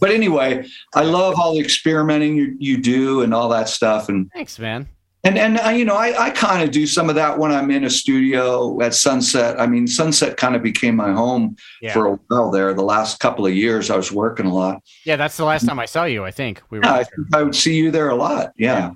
but 0.00 0.10
anyway, 0.10 0.66
I 0.94 1.04
love 1.04 1.38
all 1.38 1.54
the 1.54 1.60
experimenting 1.60 2.36
you, 2.36 2.56
you 2.58 2.78
do 2.78 3.22
and 3.22 3.32
all 3.32 3.48
that 3.50 3.68
stuff. 3.68 4.08
And 4.08 4.30
thanks, 4.32 4.58
man. 4.58 4.88
And 5.22 5.36
and 5.36 5.58
uh, 5.58 5.68
you 5.68 5.84
know, 5.84 5.96
I, 5.96 6.28
I 6.28 6.30
kind 6.30 6.62
of 6.62 6.70
do 6.70 6.86
some 6.86 7.10
of 7.10 7.14
that 7.16 7.38
when 7.38 7.52
I'm 7.52 7.70
in 7.70 7.84
a 7.84 7.90
studio 7.90 8.80
at 8.80 8.94
Sunset. 8.94 9.60
I 9.60 9.66
mean, 9.66 9.86
Sunset 9.86 10.38
kind 10.38 10.56
of 10.56 10.62
became 10.62 10.96
my 10.96 11.12
home 11.12 11.56
yeah. 11.82 11.92
for 11.92 12.06
a 12.06 12.12
while 12.28 12.50
there. 12.50 12.72
The 12.72 12.82
last 12.82 13.20
couple 13.20 13.46
of 13.46 13.54
years, 13.54 13.90
I 13.90 13.96
was 13.96 14.10
working 14.10 14.46
a 14.46 14.54
lot. 14.54 14.82
Yeah, 15.04 15.16
that's 15.16 15.36
the 15.36 15.44
last 15.44 15.66
time 15.66 15.78
I 15.78 15.84
saw 15.84 16.04
you. 16.04 16.24
I 16.24 16.30
think 16.30 16.62
we 16.70 16.78
were. 16.78 16.86
Yeah, 16.86 17.04
I, 17.34 17.38
I, 17.38 17.42
would 17.42 17.54
see 17.54 17.76
you 17.76 17.90
there 17.90 18.08
a 18.08 18.14
lot. 18.14 18.52
Yeah. 18.56 18.92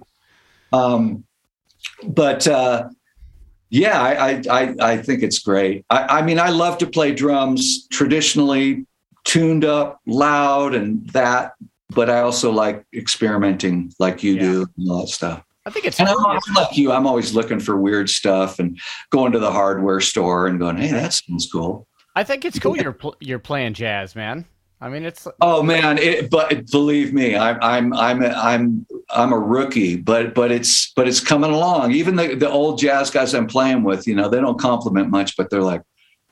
yeah. 0.72 0.78
Um, 0.80 1.24
but 2.02 2.46
uh, 2.46 2.88
yeah, 3.70 4.00
I, 4.00 4.42
I 4.50 4.74
I 4.80 4.96
think 4.98 5.22
it's 5.22 5.38
great. 5.38 5.84
I, 5.90 6.18
I 6.18 6.22
mean, 6.22 6.38
I 6.38 6.50
love 6.50 6.78
to 6.78 6.86
play 6.86 7.12
drums 7.12 7.88
traditionally, 7.88 8.86
tuned 9.24 9.64
up, 9.64 10.00
loud, 10.06 10.74
and 10.74 11.08
that. 11.10 11.54
But 11.90 12.10
I 12.10 12.20
also 12.20 12.50
like 12.50 12.84
experimenting, 12.94 13.92
like 13.98 14.22
you 14.22 14.34
yeah. 14.34 14.40
do, 14.40 14.66
and 14.76 14.90
all 14.90 15.00
that 15.00 15.08
stuff. 15.08 15.42
I 15.66 15.70
think 15.70 15.86
it's. 15.86 15.98
And 15.98 16.08
I'm 16.08 16.40
like 16.54 16.76
you. 16.76 16.92
I'm 16.92 17.06
always 17.06 17.34
looking 17.34 17.58
for 17.58 17.76
weird 17.76 18.10
stuff 18.10 18.58
and 18.58 18.78
going 19.10 19.32
to 19.32 19.38
the 19.38 19.50
hardware 19.50 20.00
store 20.00 20.46
and 20.46 20.58
going, 20.58 20.76
"Hey, 20.76 20.90
that 20.90 21.12
sounds 21.12 21.48
cool." 21.50 21.88
I 22.14 22.22
think 22.22 22.44
it's 22.44 22.58
cool. 22.58 22.76
You're 22.76 22.96
you're 23.20 23.38
playing 23.38 23.74
jazz, 23.74 24.14
man. 24.14 24.44
I 24.84 24.90
mean, 24.90 25.06
it's. 25.06 25.26
Oh 25.40 25.62
man, 25.62 25.96
it, 25.96 26.28
but 26.28 26.70
believe 26.70 27.14
me, 27.14 27.34
I'm 27.34 27.58
I'm 27.62 27.94
I'm 27.94 28.22
a, 28.22 28.28
I'm 28.28 28.86
I'm 29.08 29.32
a 29.32 29.38
rookie, 29.38 29.96
but 29.96 30.34
but 30.34 30.52
it's 30.52 30.92
but 30.92 31.08
it's 31.08 31.20
coming 31.20 31.50
along. 31.50 31.92
Even 31.92 32.16
the 32.16 32.34
the 32.34 32.50
old 32.50 32.78
jazz 32.78 33.10
guys 33.10 33.32
I'm 33.32 33.46
playing 33.46 33.82
with, 33.82 34.06
you 34.06 34.14
know, 34.14 34.28
they 34.28 34.42
don't 34.42 34.60
compliment 34.60 35.08
much, 35.08 35.38
but 35.38 35.48
they're 35.48 35.62
like, 35.62 35.80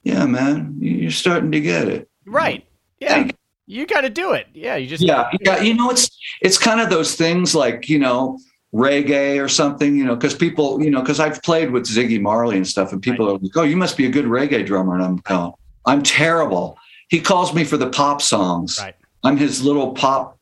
"Yeah, 0.03 0.27
man, 0.27 0.77
you're 0.79 1.11
starting 1.11 1.51
to 1.53 1.63
get 1.63 1.89
it." 1.89 2.11
Right. 2.27 2.67
Yeah. 3.01 3.31
You 3.65 3.87
got 3.87 4.03
to 4.03 4.11
do 4.11 4.33
it. 4.33 4.49
Yeah. 4.53 4.77
You 4.77 4.87
just. 4.87 5.03
Yeah. 5.03 5.31
Yeah. 5.41 5.63
You 5.63 5.73
know, 5.73 5.89
it's 5.89 6.11
it's 6.43 6.59
kind 6.59 6.79
of 6.79 6.91
those 6.91 7.15
things 7.15 7.55
like 7.55 7.89
you 7.89 7.99
know 7.99 8.39
reggae 8.75 9.43
or 9.43 9.49
something, 9.49 9.97
you 9.97 10.05
know, 10.05 10.15
because 10.15 10.35
people, 10.35 10.83
you 10.83 10.91
know, 10.91 11.01
because 11.01 11.21
I've 11.21 11.43
played 11.43 11.71
with 11.71 11.85
Ziggy 11.85 12.21
Marley 12.21 12.59
and 12.59 12.69
stuff, 12.69 12.93
and 12.93 13.01
people 13.01 13.29
right. 13.29 13.33
are 13.33 13.39
like, 13.39 13.57
"Oh, 13.57 13.63
you 13.63 13.79
must 13.79 13.97
be 13.97 14.05
a 14.05 14.11
good 14.11 14.27
reggae 14.27 14.67
drummer," 14.67 14.95
and 14.95 15.03
I'm 15.03 15.17
going, 15.17 15.53
"I'm 15.87 16.03
terrible." 16.03 16.77
He 17.13 17.21
calls 17.21 17.55
me 17.55 17.63
for 17.63 17.77
the 17.77 17.91
pop 17.91 18.23
songs. 18.23 18.79
Right. 18.81 18.95
I'm 19.23 19.37
his 19.37 19.63
little 19.63 19.93
pop. 19.93 20.39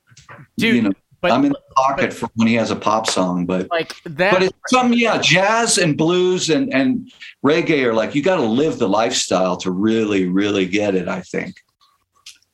Dude, 0.56 0.76
you 0.76 0.82
know, 0.82 0.92
but, 1.20 1.32
I'm 1.32 1.44
in 1.44 1.50
the 1.50 1.60
pocket 1.74 2.10
but, 2.10 2.12
for 2.12 2.28
when 2.36 2.46
he 2.46 2.54
has 2.54 2.70
a 2.70 2.76
pop 2.76 3.08
song, 3.08 3.44
but 3.44 3.68
like 3.72 3.92
that. 4.04 4.32
But 4.32 4.44
it's 4.44 4.56
some 4.68 4.92
yeah, 4.92 5.20
jazz 5.20 5.78
and 5.78 5.98
blues 5.98 6.48
and 6.48 6.72
and 6.72 7.10
reggae 7.44 7.84
are 7.84 7.92
like 7.92 8.14
you 8.14 8.22
got 8.22 8.36
to 8.36 8.42
live 8.42 8.78
the 8.78 8.88
lifestyle 8.88 9.56
to 9.58 9.72
really 9.72 10.28
really 10.28 10.64
get 10.64 10.94
it. 10.94 11.08
I 11.08 11.22
think. 11.22 11.56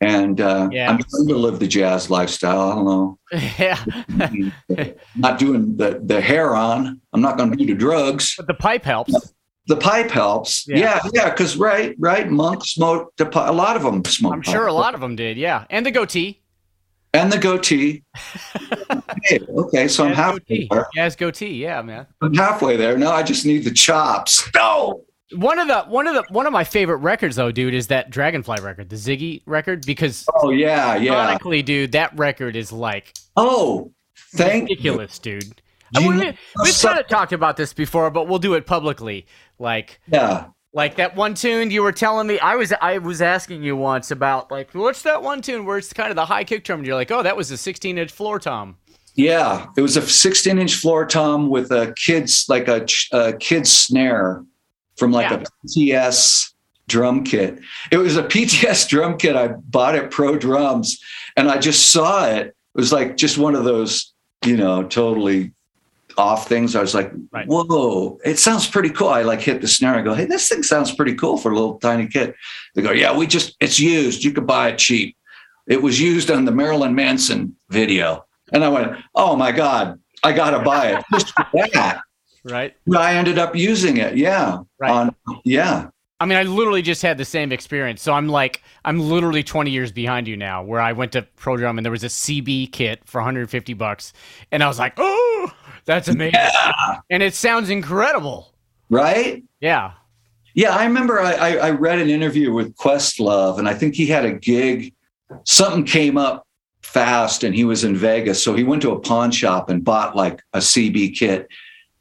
And 0.01 0.41
uh, 0.41 0.71
yeah. 0.73 0.91
I'm 0.91 0.99
trying 0.99 1.29
to 1.29 1.37
live 1.37 1.59
the 1.59 1.67
jazz 1.67 2.09
lifestyle. 2.11 2.71
I 2.71 2.75
don't 2.75 2.85
know. 2.87 3.19
Yeah. 3.59 3.85
not 5.17 5.39
doing 5.39 5.77
the 5.77 6.01
the 6.03 6.23
hair 6.23 6.57
on. 6.57 7.03
I'm 7.13 7.21
not 7.21 7.37
going 7.37 7.51
to 7.51 7.57
do 7.57 7.67
the 7.67 7.75
drugs. 7.75 8.35
But 8.37 8.47
the 8.47 8.55
pipe 8.55 8.85
helps 8.85 9.35
the 9.67 9.77
pipe 9.77 10.11
helps. 10.11 10.67
Yeah, 10.69 11.01
yeah, 11.13 11.31
because 11.31 11.57
yeah, 11.57 11.63
right, 11.63 11.97
right. 11.99 12.31
Monks 12.31 12.71
smoked 12.71 13.17
the 13.17 13.27
pipe. 13.27 13.49
A 13.49 13.53
lot 13.53 13.77
of 13.77 13.83
them 13.83 14.05
smoked. 14.05 14.35
I'm 14.35 14.43
sure 14.43 14.63
pipe. 14.63 14.71
a 14.71 14.73
lot 14.73 14.95
of 14.95 15.01
them 15.01 15.17
did. 15.17 15.37
Yeah, 15.37 15.65
and 15.71 15.85
the 15.85 15.91
goatee. 15.91 16.41
And 17.13 17.33
the 17.33 17.39
goatee. 17.39 18.05
okay, 18.91 19.41
okay, 19.49 19.89
so 19.89 20.05
I'm 20.05 20.13
halfway 20.13 20.39
goatee. 20.41 20.69
there. 20.71 20.87
Yes, 20.95 21.17
goatee. 21.17 21.55
Yeah, 21.55 21.83
man. 21.83 22.07
I'm 22.21 22.35
halfway 22.35 22.77
there. 22.77 22.97
Now 22.99 23.13
I 23.13 23.23
just 23.23 23.47
need 23.47 23.65
the 23.65 23.71
chops. 23.71 24.49
No. 24.55 25.03
One 25.35 25.59
of 25.59 25.67
the 25.67 25.83
one 25.85 26.07
of 26.07 26.15
the 26.15 26.25
one 26.33 26.47
of 26.47 26.53
my 26.53 26.63
favorite 26.63 26.99
records 26.99 27.35
though, 27.35 27.51
dude, 27.51 27.75
is 27.75 27.89
that 27.89 28.11
Dragonfly 28.11 28.61
record, 28.61 28.91
the 28.91 28.97
Ziggy 28.97 29.43
record, 29.45 29.85
because 29.85 30.25
oh 30.35 30.51
yeah, 30.51 30.95
yeah. 30.95 31.15
Ironically, 31.15 31.63
dude, 31.63 31.93
that 31.93 32.17
record 32.17 32.55
is 32.55 32.71
like 32.71 33.13
oh, 33.37 33.93
thank 34.35 34.69
ridiculous, 34.69 35.21
you. 35.25 35.41
dude. 35.41 35.63
I 35.95 36.01
mean, 36.01 36.19
we, 36.19 36.39
we've 36.63 36.79
kind 36.81 36.99
of 36.99 37.09
talked 37.09 37.33
about 37.33 37.57
this 37.57 37.73
before, 37.73 38.11
but 38.11 38.29
we'll 38.29 38.39
do 38.39 38.55
it 38.55 38.67
publicly. 38.67 39.27
Like, 39.59 40.01
yeah, 40.07 40.49
like 40.77 40.97
that 40.97 41.17
one 41.17 41.35
tune 41.35 41.71
you 41.71 41.83
were 41.83 41.91
telling 41.91 42.27
me. 42.27 42.39
I 42.39 42.55
was 42.55 42.73
I 42.83 42.99
was 42.99 43.23
asking 43.23 43.63
you 43.63 43.77
once 43.77 44.11
about 44.11 44.51
like 44.51 44.75
what's 44.75 45.03
that 45.03 45.23
one 45.23 45.41
tune 45.41 45.65
where 45.65 45.79
it's 45.79 45.93
kind 45.93 46.11
of 46.11 46.17
the 46.17 46.27
high 46.27 46.45
kick 46.45 46.65
drum, 46.65 46.81
and 46.81 46.87
you're 46.87 46.97
like, 46.97 47.11
oh, 47.11 47.23
that 47.23 47.37
was 47.37 47.51
a 47.51 47.57
16 47.57 47.97
inch 47.97 48.13
floor 48.13 48.39
tom. 48.39 48.77
Yeah, 49.15 49.69
it 49.75 49.81
was 49.81 49.97
a 49.97 50.03
16 50.03 50.59
inch 50.59 50.75
floor 50.75 51.07
tom 51.07 51.49
with 51.49 51.71
a 51.71 51.95
kid's 51.97 52.47
like 52.51 52.69
a, 52.69 52.87
a 53.13 53.33
kid's 53.33 53.73
snare 53.73 54.45
from 54.97 55.13
like 55.13 55.31
yeah. 55.31 55.43
a 55.43 55.67
PTS 55.67 56.53
drum 56.89 57.25
kit. 57.25 57.59
It 57.91 57.97
was 57.97 58.19
a 58.19 58.23
PTS 58.23 58.87
drum 58.91 59.17
kit 59.17 59.35
I 59.35 59.49
bought 59.49 59.97
at 59.97 60.11
Pro 60.11 60.37
Drums, 60.37 61.01
and 61.39 61.51
I 61.51 61.57
just 61.57 61.91
saw 61.91 62.29
it. 62.29 62.49
It 62.49 62.55
was 62.75 62.93
like 62.93 63.17
just 63.17 63.39
one 63.39 63.55
of 63.55 63.65
those, 63.65 64.13
you 64.45 64.59
know, 64.59 64.83
totally 64.83 65.53
off 66.17 66.49
things. 66.49 66.75
I 66.75 66.81
was 66.81 66.95
like, 66.95 67.13
right. 67.33 67.47
whoa, 67.47 68.19
it 68.25 68.39
sounds 68.39 68.69
pretty 68.69 68.91
cool. 68.91 69.09
I 69.09 69.23
like 69.23 69.41
hit 69.41 69.61
the 69.61 69.69
snare. 69.69 69.95
I 69.95 70.03
go, 70.03 70.15
hey, 70.15 70.25
this 70.25 70.49
thing 70.49 70.63
sounds 70.63 70.95
pretty 70.95 71.15
cool 71.15 71.37
for 71.37 71.51
a 71.51 71.55
little 71.55 71.79
tiny 71.79 72.07
kid. 72.07 72.35
They 72.75 72.83
go, 72.83 72.93
yeah, 72.93 73.17
we 73.17 73.27
just, 73.27 73.57
it's 73.61 73.79
used. 73.79 74.25
You 74.25 74.33
could 74.33 74.47
buy 74.47 74.69
it 74.69 74.79
cheap. 74.79 75.17
It 75.67 75.83
was 75.83 76.01
used 76.01 76.31
on 76.31 76.45
the 76.45 76.53
Marilyn 76.53 76.95
Manson 76.95 77.57
video. 77.71 78.25
And 78.53 78.65
I 78.65 78.69
went, 78.69 78.97
oh 79.15 79.37
my 79.37 79.53
God, 79.53 80.01
I 80.23 80.33
got 80.33 80.51
to 80.51 80.61
buy 80.61 80.93
it 80.93 81.05
just 81.13 81.33
for 81.35 81.67
that. 81.75 82.01
Right. 82.45 82.77
I 82.97 83.15
ended 83.15 83.39
up 83.39 83.57
using 83.57 83.97
it. 83.97 84.17
Yeah. 84.17 84.61
Right. 84.79 84.91
On, 84.91 85.15
yeah. 85.45 85.89
I 86.19 86.25
mean, 86.25 86.39
I 86.39 86.45
literally 86.45 86.81
just 86.81 87.03
had 87.03 87.19
the 87.19 87.25
same 87.25 87.53
experience. 87.53 88.01
So 88.01 88.13
I'm 88.13 88.29
like, 88.29 88.63
I'm 88.85 89.01
literally 89.01 89.43
20 89.43 89.71
years 89.71 89.93
behind 89.93 90.27
you 90.27 90.37
now, 90.37 90.63
where 90.63 90.81
I 90.81 90.93
went 90.93 91.13
to 91.13 91.23
Pro 91.37 91.59
Drum 91.59 91.79
and 91.79 91.85
there 91.85 91.93
was 91.93 92.05
a 92.05 92.09
CB 92.09 92.73
kit 92.73 93.03
for 93.05 93.21
150 93.21 93.75
bucks, 93.75 94.15
and 94.51 94.63
I 94.63 94.69
was 94.69 94.79
like, 94.79 94.95
oh, 94.97 95.53
that's 95.87 96.09
amazing. 96.09 96.35
Yeah. 96.35 96.99
And 97.09 97.23
it 97.23 97.35
sounds 97.35 97.71
incredible. 97.71 98.53
Right? 98.91 99.43
Yeah. 99.61 99.93
Yeah, 100.55 100.75
I 100.75 100.85
remember 100.85 101.21
I, 101.21 101.57
I 101.57 101.71
read 101.71 101.99
an 101.99 102.09
interview 102.09 102.53
with 102.53 102.75
Questlove, 102.77 103.59
and 103.59 103.69
I 103.69 103.75
think 103.75 103.95
he 103.95 104.07
had 104.07 104.25
a 104.25 104.33
gig. 104.33 104.95
Something 105.45 105.85
came 105.85 106.17
up 106.17 106.47
fast, 106.81 107.45
and 107.45 107.55
he 107.55 107.65
was 107.65 107.85
in 107.85 107.95
Vegas, 107.95 108.43
so 108.43 108.55
he 108.55 108.65
went 108.65 108.81
to 108.83 108.93
a 108.93 108.99
pawn 108.99 109.31
shop 109.31 109.69
and 109.69 109.85
bought 109.85 110.17
like 110.17 110.41
a 110.55 110.59
CB 110.59 111.15
kit 111.15 111.49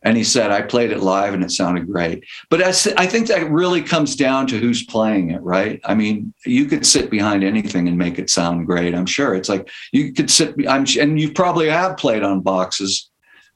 And 0.06 0.16
he 0.16 0.24
said, 0.24 0.52
I 0.52 0.62
played 0.62 0.92
it 0.92 1.00
live 1.00 1.34
and 1.34 1.44
it 1.44 1.50
sounded 1.50 1.88
great. 1.88 2.24
But 2.52 2.62
I 2.62 3.08
think 3.08 3.28
that 3.28 3.50
really 3.50 3.82
comes 3.82 4.16
down 4.16 4.46
to 4.48 4.60
who's 4.60 4.86
playing 4.86 5.32
it, 5.32 5.42
right? 5.42 5.82
I 5.84 5.96
mean, 5.96 6.32
you 6.46 6.66
could 6.68 6.86
sit 6.86 7.10
behind 7.10 7.44
anything 7.44 7.88
and 7.88 7.98
make 7.98 8.20
it 8.20 8.30
sound 8.30 8.68
great. 8.68 8.94
I'm 8.94 9.08
sure 9.08 9.34
it's 9.34 9.50
like 9.50 9.68
you 9.92 10.14
could 10.14 10.30
sit, 10.30 10.54
I'm, 10.70 10.86
and 11.00 11.20
you 11.20 11.34
probably 11.34 11.70
have 11.70 11.98
played 11.98 12.22
on 12.22 12.42
boxes, 12.42 13.10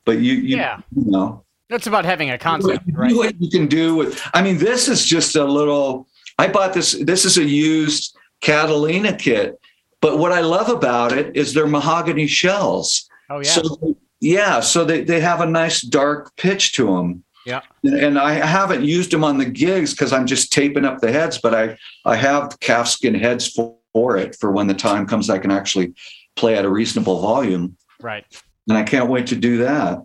but 0.09 0.17
you, 0.17 0.33
you, 0.33 0.57
yeah. 0.57 0.79
you 0.95 1.11
know. 1.11 1.45
That's 1.69 1.85
about 1.85 2.03
having 2.03 2.31
a 2.31 2.37
concept, 2.39 2.83
right? 2.93 3.15
What 3.15 3.39
you 3.39 3.47
can 3.47 3.67
do 3.67 3.93
with, 3.93 4.19
I 4.33 4.41
mean, 4.41 4.57
this 4.57 4.87
is 4.87 5.05
just 5.05 5.35
a 5.35 5.43
little, 5.43 6.07
I 6.39 6.47
bought 6.47 6.73
this, 6.73 6.93
this 6.93 7.25
is 7.25 7.37
a 7.37 7.43
used 7.43 8.17
Catalina 8.41 9.15
kit. 9.15 9.59
But 10.01 10.17
what 10.17 10.31
I 10.31 10.39
love 10.39 10.67
about 10.67 11.11
it 11.11 11.37
is 11.37 11.53
their 11.53 11.67
mahogany 11.67 12.25
shells. 12.25 13.07
Oh, 13.29 13.41
yeah. 13.41 13.51
So 13.51 13.97
yeah, 14.19 14.61
so 14.61 14.83
they, 14.83 15.03
they 15.03 15.19
have 15.19 15.41
a 15.41 15.45
nice 15.45 15.81
dark 15.81 16.35
pitch 16.37 16.73
to 16.73 16.87
them. 16.87 17.23
Yeah. 17.45 17.61
And 17.83 18.17
I 18.17 18.33
haven't 18.33 18.83
used 18.83 19.11
them 19.11 19.23
on 19.23 19.37
the 19.37 19.45
gigs 19.45 19.91
because 19.93 20.11
I'm 20.11 20.25
just 20.25 20.51
taping 20.51 20.85
up 20.85 21.01
the 21.01 21.11
heads, 21.11 21.37
but 21.37 21.53
I, 21.53 21.77
I 22.03 22.15
have 22.15 22.59
calfskin 22.61 23.13
heads 23.13 23.47
for, 23.47 23.77
for 23.93 24.17
it 24.17 24.35
for 24.39 24.51
when 24.51 24.65
the 24.65 24.73
time 24.73 25.05
comes 25.05 25.29
I 25.29 25.37
can 25.37 25.51
actually 25.51 25.93
play 26.35 26.55
at 26.55 26.65
a 26.65 26.69
reasonable 26.69 27.21
volume. 27.21 27.77
Right. 28.01 28.25
And 28.69 28.77
I 28.77 28.83
can't 28.83 29.09
wait 29.09 29.27
to 29.27 29.35
do 29.35 29.57
that. 29.57 29.99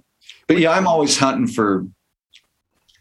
But 0.48 0.58
yeah, 0.58 0.72
I'm 0.72 0.86
always 0.86 1.16
hunting 1.16 1.46
for 1.46 1.86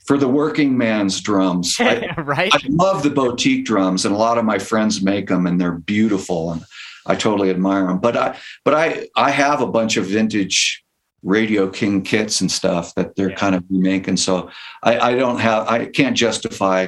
for 0.05 0.17
the 0.17 0.27
working 0.27 0.77
man's 0.77 1.21
drums. 1.21 1.77
I, 1.79 2.13
right. 2.17 2.53
I 2.53 2.59
love 2.69 3.03
the 3.03 3.09
boutique 3.09 3.65
drums, 3.65 4.05
and 4.05 4.13
a 4.13 4.17
lot 4.17 4.37
of 4.37 4.45
my 4.45 4.59
friends 4.59 5.01
make 5.01 5.27
them, 5.27 5.47
and 5.47 5.59
they're 5.59 5.71
beautiful, 5.71 6.51
and 6.51 6.63
I 7.05 7.15
totally 7.15 7.49
admire 7.49 7.87
them. 7.87 7.99
But 7.99 8.17
I, 8.17 8.37
but 8.63 8.73
I, 8.73 9.07
I 9.15 9.31
have 9.31 9.61
a 9.61 9.67
bunch 9.67 9.97
of 9.97 10.05
vintage 10.05 10.83
Radio 11.21 11.69
King 11.69 12.01
kits 12.01 12.41
and 12.41 12.51
stuff 12.51 12.93
that 12.95 13.15
they're 13.15 13.29
yeah. 13.29 13.35
kind 13.35 13.55
of 13.55 13.63
remaking. 13.69 14.17
So 14.17 14.49
I, 14.83 14.99
I 14.99 15.15
don't 15.15 15.39
have, 15.39 15.67
I 15.67 15.85
can't 15.85 16.17
justify 16.17 16.87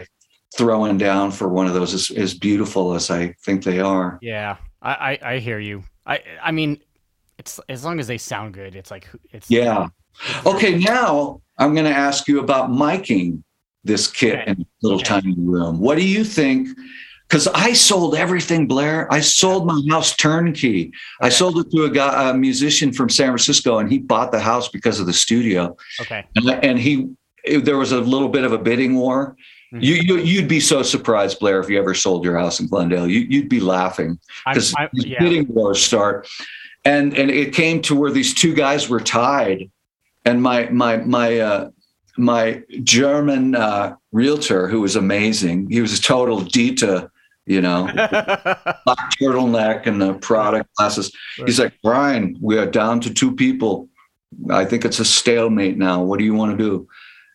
throwing 0.56 0.98
down 0.98 1.32
for 1.32 1.48
one 1.48 1.68
of 1.68 1.74
those 1.74 1.94
as, 1.94 2.12
as 2.18 2.34
beautiful 2.34 2.94
as 2.94 3.10
I 3.10 3.34
think 3.44 3.64
they 3.64 3.80
are. 3.80 4.20
Yeah, 4.22 4.58
I, 4.82 4.92
I, 5.22 5.34
I 5.34 5.40
hear 5.40 5.60
you. 5.60 5.84
I, 6.06 6.22
I 6.42 6.52
mean, 6.52 6.82
it's 7.46 7.60
as 7.70 7.86
long 7.86 8.00
as 8.00 8.08
they 8.08 8.18
sound 8.18 8.56
good. 8.56 8.76
It's 8.76 8.90
like 8.90 9.08
it's 9.32 9.50
yeah. 9.50 9.88
Okay, 10.46 10.78
now 10.78 11.42
I'm 11.58 11.74
going 11.74 11.86
to 11.86 11.92
ask 11.92 12.28
you 12.28 12.40
about 12.40 12.70
miking 12.70 13.44
this 13.84 14.10
kit 14.10 14.40
okay. 14.40 14.52
in 14.52 14.62
a 14.62 14.66
little 14.82 15.00
okay. 15.00 15.22
tiny 15.22 15.36
room. 15.38 15.80
What 15.80 15.98
do 15.98 16.08
you 16.08 16.24
think? 16.24 16.70
because 17.28 17.48
I 17.48 17.74
sold 17.74 18.16
everything, 18.16 18.68
Blair. 18.68 19.12
I 19.12 19.20
sold 19.20 19.66
my 19.66 19.82
house 19.90 20.16
turnkey. 20.16 20.92
I 21.22 21.30
sold 21.30 21.58
it 21.58 21.72
to 21.72 21.86
a 21.86 21.90
guy, 21.90 22.30
a 22.30 22.34
musician 22.34 22.94
from 22.94 23.10
San 23.10 23.28
Francisco, 23.28 23.80
and 23.80 23.92
he 23.92 23.98
bought 23.98 24.32
the 24.32 24.40
house 24.40 24.70
because 24.70 25.00
of 25.00 25.08
the 25.08 25.14
studio. 25.14 25.76
Okay. 26.02 26.24
And, 26.36 26.50
and 26.64 26.80
he, 26.80 27.10
there 27.62 27.78
was 27.78 27.92
a 27.92 28.00
little 28.00 28.30
bit 28.30 28.44
of 28.44 28.54
a 28.54 28.58
bidding 28.58 28.96
war. 28.96 29.36
Mm-hmm. 29.74 29.84
You, 29.84 29.94
you 29.96 30.18
you'd 30.18 30.48
be 30.48 30.60
so 30.60 30.84
surprised, 30.84 31.40
Blair, 31.40 31.60
if 31.60 31.70
you 31.70 31.80
ever 31.80 31.96
sold 31.96 32.24
your 32.24 32.38
house 32.38 32.60
in 32.60 32.68
Glendale. 32.68 33.08
You, 33.08 33.42
would 33.42 33.50
be 33.50 33.60
laughing 33.60 34.20
because 34.48 34.74
yeah. 34.94 35.20
bidding 35.20 35.48
wars 35.48 35.84
start, 35.84 36.28
and 36.86 37.18
and 37.18 37.30
it 37.30 37.54
came 37.54 37.82
to 37.84 37.96
where 37.96 38.12
these 38.12 38.34
two 38.34 38.54
guys 38.54 38.88
were 38.88 39.02
tied, 39.02 39.70
and 40.24 40.42
my 40.42 40.70
my 40.70 40.98
my 40.98 41.40
uh, 41.40 41.70
my 42.18 42.64
German 42.84 43.56
uh, 43.56 43.96
realtor, 44.12 44.68
who 44.68 44.82
was 44.82 44.96
amazing, 44.96 45.70
he 45.70 45.82
was 45.82 45.98
a 45.98 46.02
total 46.02 46.42
Dieter 46.42 47.10
you 47.46 47.62
know, 47.62 47.86
black 47.94 49.12
turtleneck 49.22 49.86
and 49.86 50.02
the 50.02 50.16
product 50.16 50.70
glasses. 50.76 51.12
Right. 51.38 51.48
He's 51.48 51.60
like, 51.60 51.74
Brian, 51.84 52.38
we 52.42 52.58
are 52.58 52.66
down 52.66 53.00
to 53.02 53.14
two 53.14 53.36
people. 53.36 53.88
I 54.50 54.66
think 54.66 54.84
it's 54.84 55.00
a 55.00 55.06
stalemate 55.06 55.78
now. 55.78 56.04
What 56.04 56.20
do 56.20 56.26
you 56.26 56.34
want 56.34 56.58
to 56.58 56.64
do? 56.64 56.88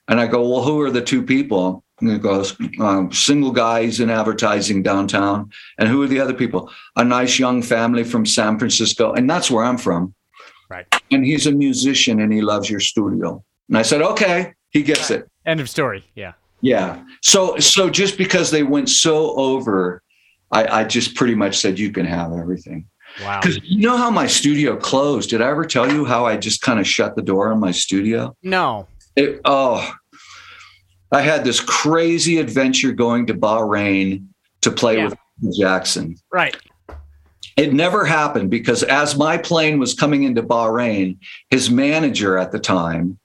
And 0.09 0.21
I 0.21 0.27
go, 0.27 0.49
well, 0.49 0.63
who 0.63 0.81
are 0.81 0.91
the 0.91 1.01
two 1.01 1.23
people? 1.23 1.85
Goes, 2.01 2.57
um, 2.79 3.13
single 3.13 3.53
guys 3.53 4.01
in 4.01 4.11
advertising 4.11 4.83
downtown. 4.83 5.51
And 5.79 5.89
who 5.89 6.03
are 6.03 6.07
the 6.07 6.21
other 6.21 6.35
people? 6.35 6.71
A 6.97 7.05
nice 7.05 7.39
young 7.39 7.63
family 7.63 8.05
from 8.05 8.25
San 8.25 8.59
Francisco. 8.59 9.13
And 9.13 9.29
that's 9.29 9.51
where 9.51 9.65
I'm 9.65 9.79
from. 9.79 10.15
Right. 10.71 10.87
And 11.11 11.25
he's 11.25 11.47
a 11.47 11.53
musician 11.53 12.21
and 12.21 12.33
he 12.33 12.41
loves 12.41 12.71
your 12.71 12.81
studio. 12.81 13.45
And 13.69 13.77
I 13.77 13.83
said, 13.83 14.03
okay, 14.03 14.55
he 14.71 14.83
gets 14.83 15.11
it. 15.11 15.29
End 15.45 15.61
of 15.61 15.69
story. 15.69 16.05
Yeah. 16.15 16.33
Yeah. 16.61 17.03
So 17.23 17.59
so 17.59 17.91
just 17.91 18.17
because 18.17 18.51
they 18.51 18.63
went 18.63 18.89
so 18.89 19.35
over, 19.37 20.03
I, 20.53 20.81
I 20.81 20.85
just 20.85 21.15
pretty 21.15 21.35
much 21.35 21.59
said 21.59 21.79
you 21.79 21.93
can 21.93 22.07
have 22.07 22.33
everything. 22.33 22.87
Wow. 23.23 23.41
Because 23.41 23.61
you 23.63 23.81
know 23.81 23.97
how 23.97 24.11
my 24.11 24.27
studio 24.27 24.77
closed. 24.77 25.31
Did 25.31 25.43
I 25.43 25.49
ever 25.49 25.65
tell 25.65 25.91
you 25.91 26.05
how 26.05 26.27
I 26.27 26.37
just 26.37 26.63
kind 26.63 26.79
of 26.79 26.87
shut 26.87 27.17
the 27.17 27.23
door 27.23 27.53
on 27.53 27.59
my 27.59 27.73
studio? 27.73 28.37
No. 28.43 28.87
It, 29.17 29.41
oh, 29.45 29.93
I 31.13 31.23
had 31.23 31.45
this 31.45 31.61
crazy 31.61 32.39
adventure 32.39 32.93
going 32.93 33.27
to 33.27 33.35
Bahrain 33.35 34.27
to 34.61 34.71
play 34.71 34.97
yeah. 34.97 35.09
with 35.09 35.59
Jackson. 35.59 36.17
Right. 36.33 36.57
It 37.57 37.73
never 37.73 38.05
happened 38.05 38.51
because 38.51 38.83
as 38.85 39.17
my 39.17 39.37
plane 39.37 39.79
was 39.79 39.93
coming 39.95 40.23
into 40.23 40.43
Bahrain, 40.43 41.19
his 41.51 41.71
manager 41.71 42.39
at 42.39 42.53
the 42.53 42.59
time 42.59 43.19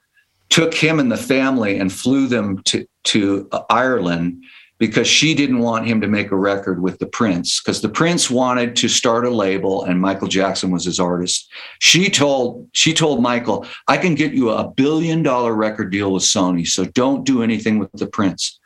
took 0.50 0.74
him 0.74 1.00
and 1.00 1.12
the 1.12 1.18
family 1.18 1.78
and 1.78 1.92
flew 1.92 2.28
them 2.28 2.62
to, 2.64 2.88
to 3.06 3.50
Ireland 3.70 4.44
because 4.78 5.08
she 5.08 5.34
didn't 5.34 5.60
want 5.60 5.88
him 5.88 6.02
to 6.02 6.08
make 6.08 6.32
a 6.32 6.36
record 6.36 6.82
with 6.82 7.00
the 7.00 7.06
Prince 7.06 7.62
because 7.62 7.82
the 7.82 7.90
Prince 7.90 8.30
wanted 8.30 8.76
to 8.76 8.90
start 8.90 9.26
a 9.26 9.30
label 9.30 9.86
and 9.86 10.02
Michael 10.02 10.28
Jackson 10.28 10.70
was 10.72 10.84
his 10.84 11.00
artist. 11.00 11.50
She 11.80 12.10
told 12.10 12.68
she 12.74 12.94
told 12.94 13.22
Michael, 13.22 13.66
"I 13.88 13.98
can 13.98 14.16
get 14.16 14.34
you 14.34 14.50
a 14.50 14.68
billion 14.68 15.24
dollar 15.24 15.54
record 15.54 15.92
deal 15.92 16.12
with 16.12 16.24
Sony, 16.24 16.68
so 16.68 16.86
don't 16.86 17.26
do 17.26 17.42
anything 17.42 17.80
with 17.80 17.92
the 17.94 18.08
Prince." 18.08 18.60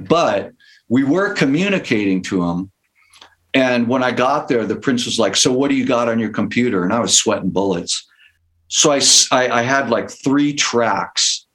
But 0.00 0.52
we 0.88 1.04
were 1.04 1.32
communicating 1.32 2.22
to 2.22 2.42
him 2.42 2.72
and 3.54 3.86
when 3.86 4.02
I 4.02 4.12
got 4.12 4.48
there, 4.48 4.64
the 4.64 4.76
prince 4.76 5.04
was 5.04 5.18
like, 5.18 5.36
"So 5.36 5.52
what 5.52 5.68
do 5.68 5.74
you 5.74 5.84
got 5.84 6.08
on 6.08 6.18
your 6.18 6.30
computer?" 6.30 6.84
And 6.84 6.92
I 6.92 7.00
was 7.00 7.14
sweating 7.14 7.50
bullets. 7.50 8.06
So 8.68 8.90
I, 8.90 9.00
I, 9.30 9.60
I 9.60 9.62
had 9.62 9.90
like 9.90 10.10
three 10.10 10.54
tracks, 10.54 11.46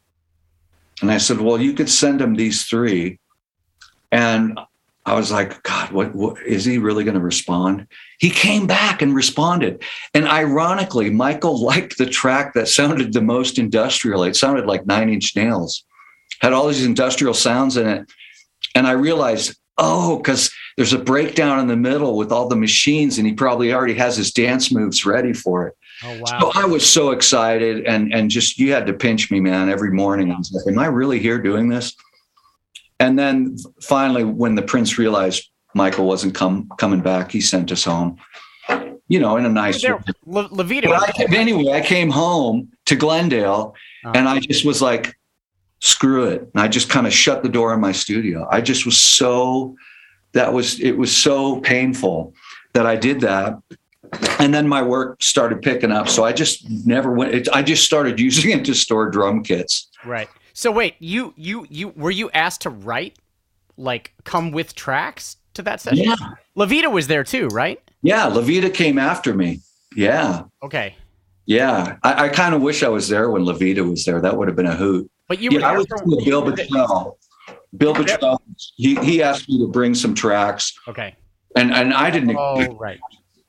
and 1.02 1.12
I 1.12 1.18
said, 1.18 1.40
"Well, 1.40 1.60
you 1.60 1.74
could 1.74 1.90
send 1.90 2.22
him 2.22 2.36
these 2.36 2.66
three, 2.66 3.20
and 4.12 4.60
I 5.08 5.14
was 5.14 5.32
like, 5.32 5.64
God, 5.64 5.92
what, 5.92 6.14
what 6.14 6.42
is 6.46 6.66
he 6.66 6.78
really 6.78 7.06
going 7.06 7.16
to 7.16 7.22
respond? 7.22 7.88
He 8.20 8.30
came 8.30 8.68
back 8.68 9.02
and 9.02 9.16
responded. 9.16 9.82
And 10.14 10.28
ironically, 10.28 11.10
Michael 11.10 11.64
liked 11.64 11.98
the 11.98 12.06
track 12.06 12.54
that 12.54 12.68
sounded 12.68 13.14
the 13.14 13.22
most 13.22 13.58
industrial. 13.58 14.24
It 14.24 14.36
sounded 14.36 14.66
like 14.66 14.86
Nine 14.86 15.10
Inch 15.10 15.34
Nails, 15.36 15.86
had 16.42 16.52
all 16.52 16.68
these 16.68 16.86
industrial 16.86 17.34
sounds 17.34 17.78
in 17.78 17.88
it. 17.88 18.12
And 18.76 18.86
I 18.86 18.92
realized, 18.92 19.58
oh, 19.78 20.18
because 20.18 20.52
there's 20.76 20.94
a 20.94 21.00
breakdown 21.00 21.60
in 21.60 21.68
the 21.68 21.78
middle 21.78 22.18
with 22.18 22.32
all 22.34 22.50
the 22.50 22.56
machines, 22.56 23.18
and 23.18 23.26
he 23.26 23.34
probably 23.34 23.74
already 23.74 23.94
has 23.94 24.18
his 24.18 24.32
dance 24.32 24.74
moves 24.74 25.06
ready 25.06 25.32
for 25.32 25.68
it. 25.68 25.76
Oh, 26.04 26.20
wow. 26.20 26.40
So 26.40 26.52
I 26.54 26.66
was 26.66 26.88
so 26.88 27.10
excited 27.10 27.86
and 27.86 28.14
and 28.14 28.30
just 28.30 28.60
you 28.60 28.72
had 28.72 28.86
to 28.86 28.94
pinch 28.94 29.32
me, 29.32 29.40
man, 29.40 29.68
every 29.70 29.92
morning. 29.92 30.32
I 30.32 30.38
was 30.38 30.52
like, 30.52 30.72
Am 30.72 30.78
I 30.78 30.86
really 30.86 31.18
here 31.18 31.42
doing 31.42 31.70
this? 31.70 31.96
And 33.00 33.18
then 33.18 33.58
finally, 33.82 34.24
when 34.24 34.56
the 34.56 34.62
prince 34.62 34.98
realized 34.98 35.50
Michael 35.74 36.08
wasn't 36.08 36.34
come 36.36 36.70
coming 36.78 37.02
back, 37.02 37.32
he 37.32 37.42
sent 37.42 37.72
us 37.72 37.84
home. 37.84 38.18
You 39.10 39.20
know, 39.20 39.38
in 39.38 39.46
a 39.46 39.50
nice 39.50 39.82
way. 39.84 39.96
Le- 40.26 40.50
Levita. 40.50 40.88
I, 40.92 41.34
anyway, 41.34 41.72
I 41.72 41.80
came 41.80 42.10
home 42.10 42.70
to 42.88 42.96
Glendale, 42.96 43.74
uh-huh. 44.04 44.14
and 44.16 44.28
I 44.28 44.40
just 44.40 44.66
was 44.66 44.82
like, 44.82 45.16
"Screw 45.80 46.26
it!" 46.26 46.42
And 46.42 46.62
I 46.62 46.68
just 46.68 46.90
kind 46.90 47.08
of 47.08 47.14
shut 47.14 47.42
the 47.42 47.48
door 47.48 47.74
in 47.74 47.80
my 47.80 47.94
studio. 47.94 48.46
I 48.52 48.60
just 48.60 48.86
was 48.86 49.00
so 49.00 49.78
that 50.34 50.52
was 50.52 50.80
it 50.82 50.98
was 50.98 51.16
so 51.16 51.62
painful 51.62 52.34
that 52.74 52.86
I 52.86 52.96
did 52.96 53.22
that. 53.22 53.58
And 54.40 54.54
then 54.54 54.68
my 54.68 54.82
work 54.82 55.22
started 55.22 55.62
picking 55.62 55.92
up, 55.92 56.08
so 56.08 56.24
I 56.24 56.32
just 56.32 56.70
never 56.86 57.12
went. 57.12 57.34
It, 57.34 57.50
I 57.54 57.62
just 57.62 57.86
started 57.86 58.20
using 58.28 58.52
it 58.52 58.66
to 58.66 58.74
store 58.74 59.10
drum 59.10 59.44
kits. 59.44 59.90
Right. 60.06 60.30
So 60.58 60.72
wait, 60.72 60.96
you 60.98 61.36
you 61.38 61.68
you 61.70 61.90
were 61.90 62.10
you 62.10 62.32
asked 62.32 62.62
to 62.62 62.72
write 62.72 63.20
like 63.78 64.16
come 64.24 64.50
with 64.50 64.74
tracks 64.74 65.38
to 65.54 65.62
that 65.62 65.80
session? 65.80 66.06
Yeah. 66.06 66.16
Levita 66.58 66.92
was 66.92 67.06
there 67.06 67.24
too, 67.24 67.48
right? 67.50 67.80
Yeah, 68.02 68.28
Levita 68.28 68.74
came 68.74 68.98
after 68.98 69.36
me. 69.36 69.60
Yeah. 69.96 70.46
Okay. 70.64 70.96
Yeah, 71.46 71.98
I, 72.02 72.26
I 72.26 72.30
kind 72.30 72.56
of 72.56 72.64
wish 72.64 72.82
I 72.82 72.88
was 72.88 73.08
there 73.08 73.30
when 73.30 73.44
Levita 73.44 73.88
was 73.88 74.04
there. 74.04 74.20
That 74.20 74.36
would 74.36 74.48
have 74.48 74.58
been 74.58 74.66
a 74.66 74.76
hoot. 74.76 75.08
But 75.28 75.40
you, 75.40 75.52
yeah, 75.52 75.70
I 75.70 75.78
was 75.78 75.86
with 76.04 76.26
Bill 76.26 76.42
Bottrell. 76.42 77.18
Bill 77.78 77.94
Bottrell. 77.94 78.40
He 78.78 78.96
he 78.96 79.22
asked 79.22 79.48
me 79.48 79.60
to 79.60 79.68
bring 79.68 79.94
some 79.94 80.16
tracks. 80.16 80.74
Okay. 80.88 81.14
And 81.56 81.72
and 81.72 81.94
I 81.94 82.10
didn't. 82.10 82.36
Oh 82.36 82.76
right. 82.78 83.00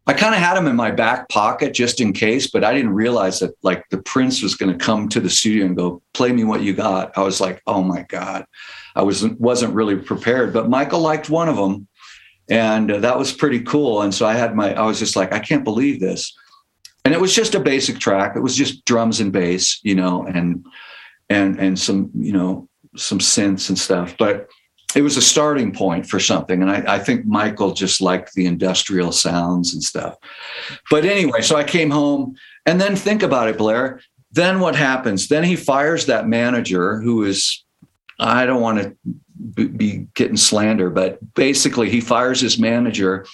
I 0.09 0.15
kind 0.15 0.35
of 0.35 0.41
had 0.41 0.55
them 0.57 0.67
in 0.67 0.75
my 0.75 0.91
back 0.91 1.29
pocket 1.29 1.75
just 1.75 2.01
in 2.01 2.13
case, 2.13 2.51
but 2.51 2.65
I 2.65 2.73
didn't 2.73 2.95
realize 2.95 3.41
that 3.41 3.53
like 3.63 3.85
the 3.91 4.03
prince 4.03 4.43
was 4.43 4.57
going 4.57 4.77
to 4.77 4.85
come 4.85 5.09
to 5.11 5.21
the 5.21 5.31
studio 5.31 5.67
and 5.67 5.77
go, 5.77 6.03
play 6.15 6.33
me 6.33 6.45
what 6.45 6.63
you 6.63 6.73
got. 6.73 7.17
I 7.17 7.23
was 7.23 7.41
like, 7.41 7.63
oh 7.67 7.83
my 7.83 8.03
God. 8.09 8.47
I 8.97 9.03
wasn't, 9.03 9.39
wasn't 9.41 9.75
really 9.75 9.97
prepared, 9.97 10.53
but 10.53 10.71
Michael 10.71 11.01
liked 11.01 11.31
one 11.31 11.49
of 11.49 11.57
them 11.57 11.87
and 12.49 12.91
uh, 12.91 12.99
that 13.01 13.19
was 13.19 13.33
pretty 13.33 13.61
cool. 13.61 14.03
And 14.03 14.15
so 14.15 14.27
I 14.27 14.35
had 14.35 14.57
my, 14.57 14.75
I 14.75 14.87
was 14.87 14.99
just 14.99 15.15
like, 15.15 15.33
I 15.33 15.39
can't 15.39 15.63
believe 15.63 16.01
this. 16.01 16.35
And 17.05 17.15
it 17.15 17.21
was 17.21 17.35
just 17.35 17.55
a 17.55 17.61
basic 17.61 17.99
track. 17.99 18.35
It 18.35 18.41
was 18.41 18.57
just 18.57 18.85
drums 18.87 19.21
and 19.21 19.33
bass, 19.33 19.79
you 19.85 19.95
know, 19.95 20.25
and, 20.27 20.65
and 21.29 21.59
and 21.59 21.79
some 21.79 22.11
you 22.15 22.33
know 22.33 22.69
some 22.97 23.19
synths 23.19 23.69
and 23.69 23.79
stuff. 23.79 24.15
But 24.19 24.49
it 24.97 25.03
was 25.03 25.17
a 25.17 25.23
starting 25.23 25.73
point 25.73 26.07
for 26.07 26.19
something, 26.19 26.63
and 26.63 26.71
I, 26.71 26.95
I 26.95 26.99
think 26.99 27.27
Michael 27.27 27.73
just 27.73 28.01
liked 28.01 28.33
the 28.35 28.47
industrial 28.47 29.13
sounds 29.13 29.75
and 29.75 29.83
stuff. 29.83 30.17
But 30.91 31.05
anyway, 31.05 31.43
so 31.43 31.57
I 31.57 31.65
came 31.65 31.91
home, 31.91 32.37
and 32.65 32.81
then 32.81 32.97
think 32.97 33.23
about 33.23 33.49
it, 33.49 33.59
Blair. 33.59 34.01
Then 34.33 34.61
what 34.61 34.77
happens? 34.77 35.29
Then 35.29 35.45
he 35.45 35.57
fires 35.57 36.07
that 36.07 36.29
manager 36.29 37.01
who 37.01 37.25
is 37.25 37.65
I 38.19 38.47
don't 38.47 38.61
want 38.61 38.79
to 39.57 39.69
be 39.69 40.07
getting 40.15 40.37
slander, 40.37 40.91
but 40.91 41.19
basically 41.35 41.89
he 41.89 42.01
fires 42.01 42.41
his 42.41 42.59
manager 42.59 43.27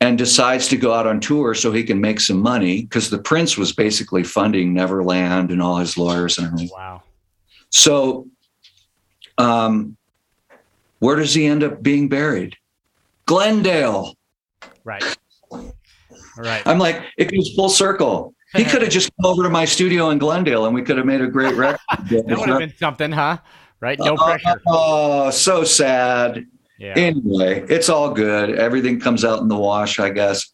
and 0.00 0.18
decides 0.18 0.66
to 0.68 0.76
go 0.76 0.92
out 0.92 1.06
on 1.06 1.20
tour 1.20 1.54
so 1.54 1.70
he 1.70 1.84
can 1.84 2.00
make 2.00 2.18
some 2.18 2.40
money 2.40 2.82
because 2.82 3.08
the 3.08 3.18
prince 3.18 3.56
was 3.56 3.72
basically 3.72 4.24
funding 4.24 4.74
Neverland 4.74 5.52
and 5.52 5.62
all 5.62 5.76
his 5.76 5.96
lawyers 5.96 6.38
and 6.38 6.48
everything. 6.48 6.70
Wow. 6.72 7.02
So, 7.70 8.28
um, 9.38 9.96
where 11.02 11.16
does 11.16 11.34
he 11.34 11.46
end 11.46 11.64
up 11.64 11.82
being 11.82 12.08
buried? 12.08 12.54
Glendale. 13.26 14.14
Right. 14.84 15.02
Right. 16.36 16.62
I'm 16.64 16.78
like, 16.78 17.02
it 17.18 17.24
goes 17.24 17.52
full 17.56 17.68
circle. 17.68 18.34
He 18.54 18.62
could 18.62 18.82
have 18.82 18.90
just 18.92 19.10
come 19.16 19.32
over 19.32 19.42
to 19.42 19.50
my 19.50 19.64
studio 19.64 20.10
in 20.10 20.18
Glendale 20.18 20.64
and 20.66 20.72
we 20.72 20.80
could 20.80 20.96
have 20.98 21.06
made 21.06 21.20
a 21.20 21.26
great 21.26 21.56
record. 21.56 21.80
that 22.08 22.38
would 22.38 22.48
have 22.48 22.60
been 22.60 22.72
something, 22.76 23.10
huh? 23.10 23.38
Right? 23.80 23.98
No 23.98 24.14
pressure. 24.14 24.62
Oh, 24.68 25.30
so 25.30 25.64
sad. 25.64 26.46
Yeah. 26.78 26.94
Anyway, 26.94 27.64
it's 27.68 27.88
all 27.88 28.12
good. 28.14 28.56
Everything 28.56 29.00
comes 29.00 29.24
out 29.24 29.40
in 29.40 29.48
the 29.48 29.58
wash, 29.58 29.98
I 29.98 30.10
guess. 30.10 30.52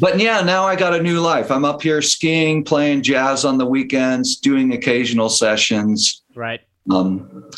But 0.00 0.18
yeah, 0.18 0.40
now 0.40 0.64
I 0.64 0.76
got 0.76 0.94
a 0.94 1.02
new 1.02 1.20
life. 1.20 1.50
I'm 1.50 1.66
up 1.66 1.82
here 1.82 2.00
skiing, 2.00 2.64
playing 2.64 3.02
jazz 3.02 3.44
on 3.44 3.58
the 3.58 3.66
weekends, 3.66 4.36
doing 4.36 4.72
occasional 4.72 5.28
sessions. 5.28 6.22
Right. 6.34 6.62
Um, 6.90 7.50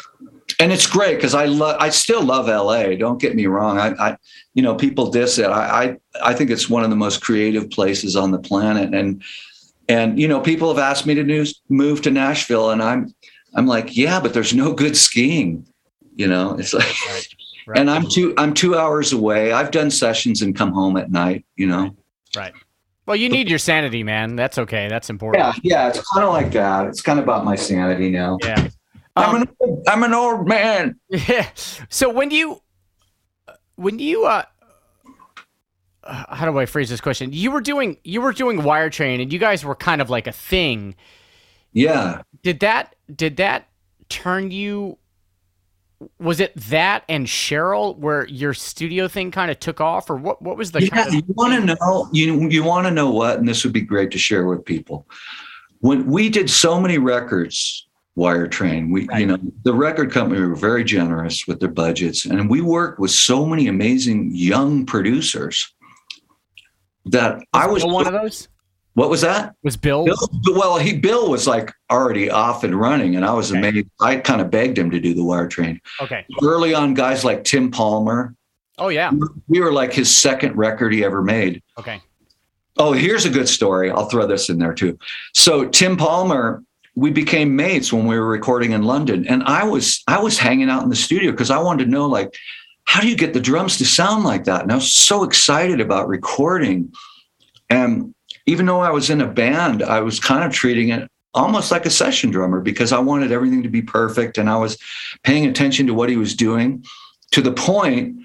and 0.58 0.72
it's 0.72 0.86
great 0.86 1.16
because 1.16 1.34
I 1.34 1.46
love. 1.46 1.76
I 1.80 1.90
still 1.90 2.22
love 2.22 2.46
LA. 2.46 2.94
Don't 2.96 3.20
get 3.20 3.34
me 3.34 3.46
wrong. 3.46 3.78
I, 3.78 3.88
I 3.92 4.16
you 4.54 4.62
know, 4.62 4.74
people 4.74 5.10
diss 5.10 5.38
it. 5.38 5.46
I, 5.46 5.84
I, 5.84 5.96
I 6.30 6.34
think 6.34 6.50
it's 6.50 6.70
one 6.70 6.82
of 6.82 6.88
the 6.88 6.96
most 6.96 7.20
creative 7.20 7.70
places 7.70 8.16
on 8.16 8.30
the 8.30 8.38
planet. 8.38 8.94
And, 8.94 9.22
and 9.86 10.18
you 10.18 10.26
know, 10.26 10.40
people 10.40 10.68
have 10.68 10.78
asked 10.78 11.04
me 11.04 11.14
to 11.14 11.22
news, 11.22 11.60
move 11.68 12.00
to 12.02 12.10
Nashville, 12.10 12.70
and 12.70 12.82
I'm, 12.82 13.14
I'm 13.54 13.66
like, 13.66 13.94
yeah, 13.94 14.18
but 14.18 14.32
there's 14.32 14.54
no 14.54 14.72
good 14.72 14.96
skiing. 14.96 15.66
You 16.14 16.26
know, 16.26 16.58
it's 16.58 16.72
like. 16.72 16.84
Right. 16.84 17.08
Right. 17.08 17.28
And 17.80 17.90
I'm 17.90 18.08
two 18.08 18.32
I'm 18.38 18.54
two 18.54 18.76
hours 18.76 19.12
away. 19.12 19.50
I've 19.50 19.72
done 19.72 19.90
sessions 19.90 20.40
and 20.40 20.54
come 20.54 20.72
home 20.72 20.96
at 20.96 21.10
night, 21.10 21.44
you 21.56 21.66
know. 21.66 21.96
Right. 22.36 22.52
Well, 23.06 23.16
you 23.16 23.28
need 23.28 23.50
your 23.50 23.58
sanity, 23.58 24.04
man. 24.04 24.36
That's 24.36 24.56
okay. 24.56 24.86
That's 24.86 25.10
important. 25.10 25.42
Yeah, 25.42 25.52
yeah. 25.64 25.88
It's 25.88 26.00
kind 26.12 26.24
of 26.24 26.32
like 26.32 26.52
that. 26.52 26.86
It's 26.86 27.02
kind 27.02 27.18
of 27.18 27.24
about 27.24 27.44
my 27.44 27.56
sanity 27.56 28.08
now. 28.08 28.38
Yeah. 28.44 28.68
I'm 29.16 29.42
an 29.42 29.48
old, 29.60 29.84
I'm 29.88 30.02
an 30.02 30.14
old 30.14 30.48
man. 30.48 30.98
Yeah. 31.08 31.48
So 31.88 32.10
when 32.10 32.30
you 32.30 32.60
when 33.76 33.98
you 33.98 34.26
uh 34.26 34.44
how 36.04 36.50
do 36.50 36.58
I 36.58 36.66
phrase 36.66 36.88
this 36.88 37.00
question? 37.00 37.32
You 37.32 37.50
were 37.50 37.60
doing 37.60 37.96
you 38.04 38.20
were 38.20 38.32
doing 38.32 38.62
wire 38.62 38.90
train 38.90 39.20
and 39.20 39.32
you 39.32 39.38
guys 39.38 39.64
were 39.64 39.74
kind 39.74 40.00
of 40.00 40.10
like 40.10 40.26
a 40.26 40.32
thing. 40.32 40.94
Yeah. 41.72 42.22
Did 42.42 42.60
that 42.60 42.94
did 43.14 43.36
that 43.38 43.68
turn 44.08 44.50
you 44.50 44.98
was 46.18 46.40
it 46.40 46.54
that 46.56 47.04
and 47.08 47.26
Sheryl 47.26 47.96
where 47.96 48.26
your 48.26 48.52
studio 48.54 49.08
thing 49.08 49.30
kind 49.30 49.50
of 49.50 49.58
took 49.58 49.80
off, 49.80 50.10
or 50.10 50.16
what? 50.16 50.42
What 50.42 50.56
was 50.56 50.72
the? 50.72 50.82
Yeah, 50.82 50.88
kind 50.88 51.08
of 51.08 51.14
you 51.14 51.22
want 51.28 51.68
to 51.68 51.74
know 51.74 52.08
you 52.12 52.48
you 52.48 52.62
want 52.62 52.86
to 52.86 52.90
know 52.90 53.10
what, 53.10 53.38
and 53.38 53.48
this 53.48 53.64
would 53.64 53.72
be 53.72 53.80
great 53.80 54.10
to 54.10 54.18
share 54.18 54.46
with 54.46 54.64
people. 54.64 55.08
When 55.80 56.06
we 56.06 56.28
did 56.28 56.50
so 56.50 56.80
many 56.80 56.98
records, 56.98 57.85
Wire 58.16 58.48
Train, 58.48 58.90
we 58.90 59.06
right. 59.06 59.20
you 59.20 59.26
know 59.26 59.38
the 59.62 59.74
record 59.74 60.10
company 60.10 60.40
were 60.40 60.56
very 60.56 60.84
generous 60.84 61.46
with 61.46 61.60
their 61.60 61.70
budgets, 61.70 62.24
and 62.24 62.50
we 62.50 62.60
worked 62.62 62.98
with 62.98 63.10
so 63.10 63.46
many 63.46 63.68
amazing 63.68 64.30
young 64.34 64.86
producers 64.86 65.74
that 67.06 67.36
was 67.36 67.44
I 67.52 67.66
was 67.66 67.84
one 67.84 68.06
of 68.06 68.12
those. 68.12 68.48
What 68.94 69.10
was 69.10 69.20
that? 69.20 69.54
Was 69.62 69.76
Bill? 69.76 70.06
Bill? 70.06 70.16
Well, 70.54 70.78
he 70.78 70.96
Bill 70.96 71.28
was 71.30 71.46
like 71.46 71.70
already 71.90 72.30
off 72.30 72.64
and 72.64 72.74
running, 72.74 73.16
and 73.16 73.26
I 73.26 73.34
was 73.34 73.52
okay. 73.52 73.58
amazed. 73.58 73.88
I 74.00 74.16
kind 74.16 74.40
of 74.40 74.50
begged 74.50 74.78
him 74.78 74.90
to 74.90 74.98
do 74.98 75.12
the 75.12 75.22
wire 75.22 75.46
train. 75.46 75.78
Okay. 76.00 76.24
Early 76.42 76.72
on, 76.72 76.94
guys 76.94 77.22
like 77.22 77.44
Tim 77.44 77.70
Palmer. 77.70 78.34
Oh 78.78 78.88
yeah. 78.88 79.10
We 79.48 79.60
were 79.60 79.72
like 79.72 79.92
his 79.92 80.14
second 80.14 80.56
record 80.56 80.94
he 80.94 81.04
ever 81.04 81.22
made. 81.22 81.62
Okay. 81.78 82.00
Oh, 82.78 82.92
here's 82.92 83.24
a 83.24 83.30
good 83.30 83.48
story. 83.48 83.90
I'll 83.90 84.08
throw 84.08 84.26
this 84.26 84.48
in 84.48 84.58
there 84.58 84.74
too. 84.74 84.98
So 85.34 85.66
Tim 85.68 85.96
Palmer, 85.96 86.62
we 86.96 87.10
became 87.10 87.54
mates 87.54 87.92
when 87.92 88.06
we 88.06 88.18
were 88.18 88.26
recording 88.26 88.72
in 88.72 88.82
London, 88.82 89.26
and 89.28 89.42
I 89.44 89.64
was 89.64 90.02
I 90.08 90.18
was 90.18 90.38
hanging 90.38 90.70
out 90.70 90.82
in 90.82 90.88
the 90.88 90.96
studio 90.96 91.30
because 91.30 91.50
I 91.50 91.58
wanted 91.58 91.84
to 91.84 91.90
know 91.90 92.06
like, 92.06 92.34
how 92.84 93.00
do 93.00 93.08
you 93.08 93.16
get 93.16 93.34
the 93.34 93.40
drums 93.40 93.78
to 93.78 93.84
sound 93.84 94.24
like 94.24 94.44
that? 94.44 94.62
And 94.62 94.72
I 94.72 94.76
was 94.76 94.92
so 94.92 95.22
excited 95.22 95.80
about 95.80 96.08
recording, 96.08 96.92
and 97.70 98.14
even 98.46 98.66
though 98.66 98.80
I 98.80 98.90
was 98.90 99.10
in 99.10 99.20
a 99.20 99.28
band, 99.28 99.82
I 99.82 100.00
was 100.00 100.18
kind 100.18 100.42
of 100.42 100.52
treating 100.52 100.88
it 100.88 101.08
almost 101.34 101.70
like 101.70 101.84
a 101.84 101.90
session 101.90 102.30
drummer 102.30 102.60
because 102.60 102.92
I 102.92 102.98
wanted 102.98 103.30
everything 103.30 103.62
to 103.62 103.68
be 103.68 103.82
perfect 103.82 104.38
and 104.38 104.48
I 104.48 104.56
was 104.56 104.78
paying 105.22 105.44
attention 105.44 105.86
to 105.86 105.92
what 105.92 106.08
he 106.08 106.16
was 106.16 106.34
doing 106.34 106.82
to 107.32 107.42
the 107.42 107.52
point 107.52 108.16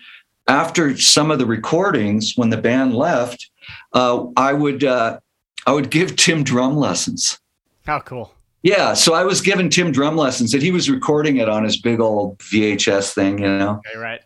after 0.47 0.97
some 0.97 1.29
of 1.29 1.37
the 1.37 1.45
recordings 1.45 2.33
when 2.35 2.49
the 2.49 2.57
band 2.57 2.95
left, 2.95 3.49
uh, 3.93 4.25
I 4.37 4.53
would 4.53 4.83
uh, 4.83 5.19
I 5.65 5.71
would 5.73 5.89
give 5.89 6.15
Tim 6.15 6.43
drum 6.43 6.75
lessons. 6.77 7.39
How 7.85 7.99
cool. 7.99 8.33
Yeah, 8.63 8.93
so 8.93 9.13
I 9.13 9.23
was 9.23 9.41
giving 9.41 9.69
Tim 9.69 9.91
drum 9.91 10.15
lessons 10.15 10.53
and 10.53 10.61
he 10.61 10.71
was 10.71 10.89
recording 10.89 11.37
it 11.37 11.49
on 11.49 11.63
his 11.63 11.77
big 11.77 11.99
old 11.99 12.37
VHS 12.39 13.13
thing, 13.13 13.39
you 13.39 13.47
know. 13.47 13.81
Okay, 13.87 13.97
right. 13.97 14.21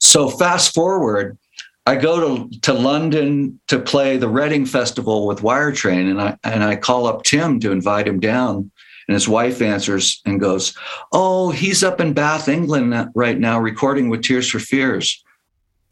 So 0.00 0.28
fast 0.28 0.74
forward, 0.74 1.38
I 1.86 1.96
go 1.96 2.36
to, 2.48 2.60
to 2.60 2.72
London 2.72 3.60
to 3.66 3.80
play 3.80 4.16
the 4.16 4.28
Reading 4.28 4.64
Festival 4.64 5.26
with 5.26 5.42
Wire 5.42 5.72
Train, 5.72 6.08
and 6.08 6.20
I 6.20 6.36
and 6.44 6.62
I 6.62 6.76
call 6.76 7.06
up 7.06 7.24
Tim 7.24 7.58
to 7.60 7.72
invite 7.72 8.06
him 8.06 8.20
down, 8.20 8.70
and 9.08 9.14
his 9.14 9.28
wife 9.28 9.60
answers 9.60 10.22
and 10.24 10.38
goes, 10.38 10.76
"Oh, 11.12 11.50
he's 11.50 11.82
up 11.82 12.00
in 12.00 12.12
Bath, 12.12 12.48
England 12.48 13.10
right 13.14 13.38
now, 13.38 13.58
recording 13.58 14.08
with 14.08 14.22
Tears 14.22 14.48
for 14.48 14.60
Fears." 14.60 15.24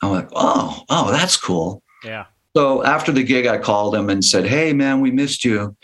I'm 0.00 0.12
like, 0.12 0.28
"Oh, 0.32 0.84
oh, 0.88 1.10
that's 1.10 1.36
cool." 1.36 1.82
Yeah. 2.04 2.26
So 2.56 2.84
after 2.84 3.10
the 3.10 3.24
gig, 3.24 3.46
I 3.46 3.58
called 3.58 3.96
him 3.96 4.10
and 4.10 4.24
said, 4.24 4.46
"Hey, 4.46 4.72
man, 4.72 5.00
we 5.00 5.10
missed 5.10 5.44
you." 5.44 5.76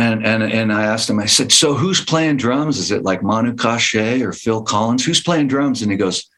And 0.00 0.24
and 0.24 0.42
and 0.42 0.72
I 0.72 0.84
asked 0.84 1.10
him. 1.10 1.20
I 1.20 1.26
said, 1.26 1.52
"So 1.52 1.74
who's 1.74 2.02
playing 2.02 2.38
drums? 2.38 2.78
Is 2.78 2.90
it 2.90 3.02
like 3.02 3.22
Manu 3.22 3.52
Katché 3.52 4.22
or 4.22 4.32
Phil 4.32 4.62
Collins? 4.62 5.04
Who's 5.04 5.20
playing 5.20 5.48
drums?" 5.48 5.82
And 5.82 5.90
he 5.90 5.96
goes, 5.96 6.28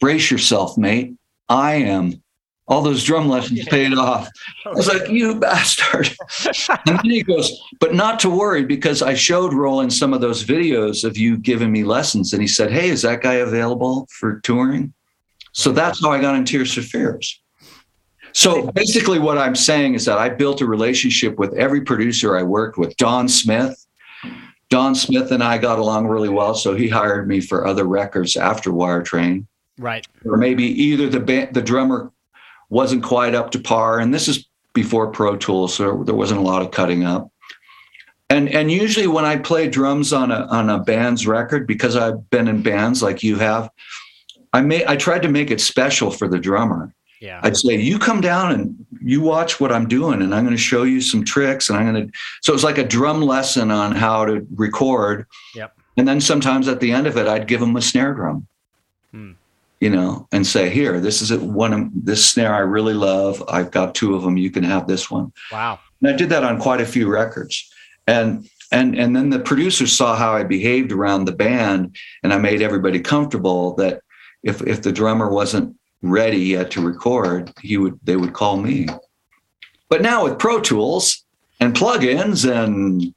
"Brace 0.00 0.30
yourself, 0.30 0.78
mate." 0.78 1.14
I 1.48 1.74
am. 1.74 2.22
All 2.66 2.80
those 2.80 3.04
drum 3.04 3.28
lessons 3.28 3.64
paid 3.66 3.92
off. 3.92 4.28
I 4.64 4.70
was 4.70 4.88
like, 4.88 5.10
you 5.10 5.38
bastard. 5.38 6.08
and 6.86 6.98
then 6.98 7.10
he 7.10 7.22
goes, 7.22 7.52
but 7.78 7.94
not 7.94 8.18
to 8.20 8.30
worry 8.30 8.64
because 8.64 9.02
I 9.02 9.12
showed 9.12 9.52
Roland 9.52 9.92
some 9.92 10.14
of 10.14 10.22
those 10.22 10.44
videos 10.44 11.04
of 11.04 11.18
you 11.18 11.36
giving 11.36 11.70
me 11.70 11.84
lessons. 11.84 12.32
And 12.32 12.40
he 12.40 12.48
said, 12.48 12.72
hey, 12.72 12.88
is 12.88 13.02
that 13.02 13.20
guy 13.20 13.34
available 13.34 14.08
for 14.10 14.40
touring? 14.40 14.94
So 15.52 15.72
that's 15.72 16.02
how 16.02 16.10
I 16.10 16.20
got 16.20 16.36
in 16.36 16.46
Tears 16.46 16.72
for 16.72 16.80
Fears. 16.80 17.38
So 18.34 18.70
basically, 18.72 19.20
what 19.20 19.38
I'm 19.38 19.54
saying 19.54 19.94
is 19.94 20.04
that 20.06 20.18
I 20.18 20.28
built 20.28 20.60
a 20.60 20.66
relationship 20.66 21.38
with 21.38 21.54
every 21.54 21.82
producer 21.82 22.36
I 22.36 22.42
worked 22.42 22.76
with. 22.76 22.96
Don 22.96 23.28
Smith, 23.28 23.86
Don 24.70 24.96
Smith 24.96 25.30
and 25.30 25.42
I 25.42 25.56
got 25.56 25.78
along 25.78 26.08
really 26.08 26.28
well, 26.28 26.54
so 26.54 26.74
he 26.74 26.88
hired 26.88 27.28
me 27.28 27.40
for 27.40 27.64
other 27.64 27.84
records 27.84 28.36
after 28.36 28.72
Wire 28.72 29.02
Train. 29.02 29.46
Right. 29.78 30.04
Or 30.24 30.36
maybe 30.36 30.64
either 30.64 31.08
the 31.08 31.20
band, 31.20 31.54
the 31.54 31.62
drummer 31.62 32.10
wasn't 32.70 33.04
quite 33.04 33.36
up 33.36 33.52
to 33.52 33.60
par, 33.60 34.00
and 34.00 34.12
this 34.12 34.26
is 34.26 34.48
before 34.72 35.12
Pro 35.12 35.36
Tools, 35.36 35.74
so 35.74 36.02
there 36.02 36.16
wasn't 36.16 36.40
a 36.40 36.44
lot 36.44 36.60
of 36.60 36.72
cutting 36.72 37.04
up. 37.04 37.30
And 38.30 38.48
and 38.48 38.70
usually 38.70 39.06
when 39.06 39.24
I 39.24 39.36
play 39.36 39.68
drums 39.68 40.12
on 40.12 40.32
a 40.32 40.46
on 40.46 40.70
a 40.70 40.80
band's 40.80 41.24
record, 41.24 41.68
because 41.68 41.94
I've 41.94 42.28
been 42.30 42.48
in 42.48 42.62
bands 42.62 43.00
like 43.00 43.22
you 43.22 43.36
have, 43.36 43.70
I 44.52 44.60
may 44.60 44.84
I 44.86 44.96
tried 44.96 45.22
to 45.22 45.28
make 45.28 45.52
it 45.52 45.60
special 45.60 46.10
for 46.10 46.26
the 46.26 46.40
drummer. 46.40 46.92
Yeah. 47.24 47.40
I'd 47.42 47.56
say, 47.56 47.74
you 47.76 47.98
come 47.98 48.20
down 48.20 48.52
and 48.52 48.86
you 49.00 49.22
watch 49.22 49.58
what 49.58 49.72
I'm 49.72 49.88
doing, 49.88 50.20
and 50.20 50.34
I'm 50.34 50.44
going 50.44 50.56
to 50.56 50.62
show 50.62 50.82
you 50.82 51.00
some 51.00 51.24
tricks. 51.24 51.70
And 51.70 51.78
I'm 51.78 51.90
going 51.90 52.06
to, 52.06 52.12
so 52.42 52.52
it 52.52 52.54
was 52.54 52.64
like 52.64 52.78
a 52.78 52.84
drum 52.84 53.22
lesson 53.22 53.70
on 53.70 53.92
how 53.92 54.26
to 54.26 54.46
record. 54.54 55.26
Yep. 55.54 55.74
And 55.96 56.06
then 56.06 56.20
sometimes 56.20 56.68
at 56.68 56.80
the 56.80 56.92
end 56.92 57.06
of 57.06 57.16
it, 57.16 57.26
I'd 57.26 57.48
give 57.48 57.60
them 57.60 57.76
a 57.76 57.82
snare 57.82 58.12
drum. 58.12 58.46
Hmm 59.10 59.32
you 59.80 59.90
know, 59.90 60.26
and 60.32 60.46
say, 60.46 60.70
here, 60.70 60.98
this 60.98 61.20
is 61.20 61.30
one 61.36 61.74
of 61.74 61.90
this 61.92 62.24
snare 62.24 62.54
I 62.54 62.60
really 62.60 62.94
love. 62.94 63.44
I've 63.48 63.70
got 63.70 63.94
two 63.94 64.14
of 64.14 64.22
them. 64.22 64.38
You 64.38 64.50
can 64.50 64.62
have 64.62 64.86
this 64.86 65.10
one. 65.10 65.30
Wow. 65.52 65.78
And 66.00 66.08
I 66.08 66.16
did 66.16 66.30
that 66.30 66.42
on 66.42 66.58
quite 66.58 66.80
a 66.80 66.86
few 66.86 67.06
records. 67.06 67.70
And 68.06 68.48
and 68.72 68.98
and 68.98 69.14
then 69.14 69.28
the 69.28 69.40
producers 69.40 69.92
saw 69.92 70.16
how 70.16 70.34
I 70.34 70.42
behaved 70.42 70.90
around 70.90 71.26
the 71.26 71.32
band, 71.32 71.96
and 72.22 72.32
I 72.32 72.38
made 72.38 72.62
everybody 72.62 72.98
comfortable 72.98 73.74
that 73.74 74.00
if 74.42 74.62
if 74.62 74.80
the 74.80 74.92
drummer 74.92 75.30
wasn't 75.30 75.76
ready 76.10 76.38
yet 76.38 76.70
to 76.72 76.80
record, 76.80 77.52
he 77.60 77.76
would 77.76 77.98
they 78.02 78.16
would 78.16 78.32
call 78.32 78.56
me. 78.56 78.86
But 79.88 80.02
now 80.02 80.24
with 80.24 80.38
Pro 80.38 80.60
Tools 80.60 81.24
and 81.60 81.74
plugins 81.74 82.50
and 82.50 83.14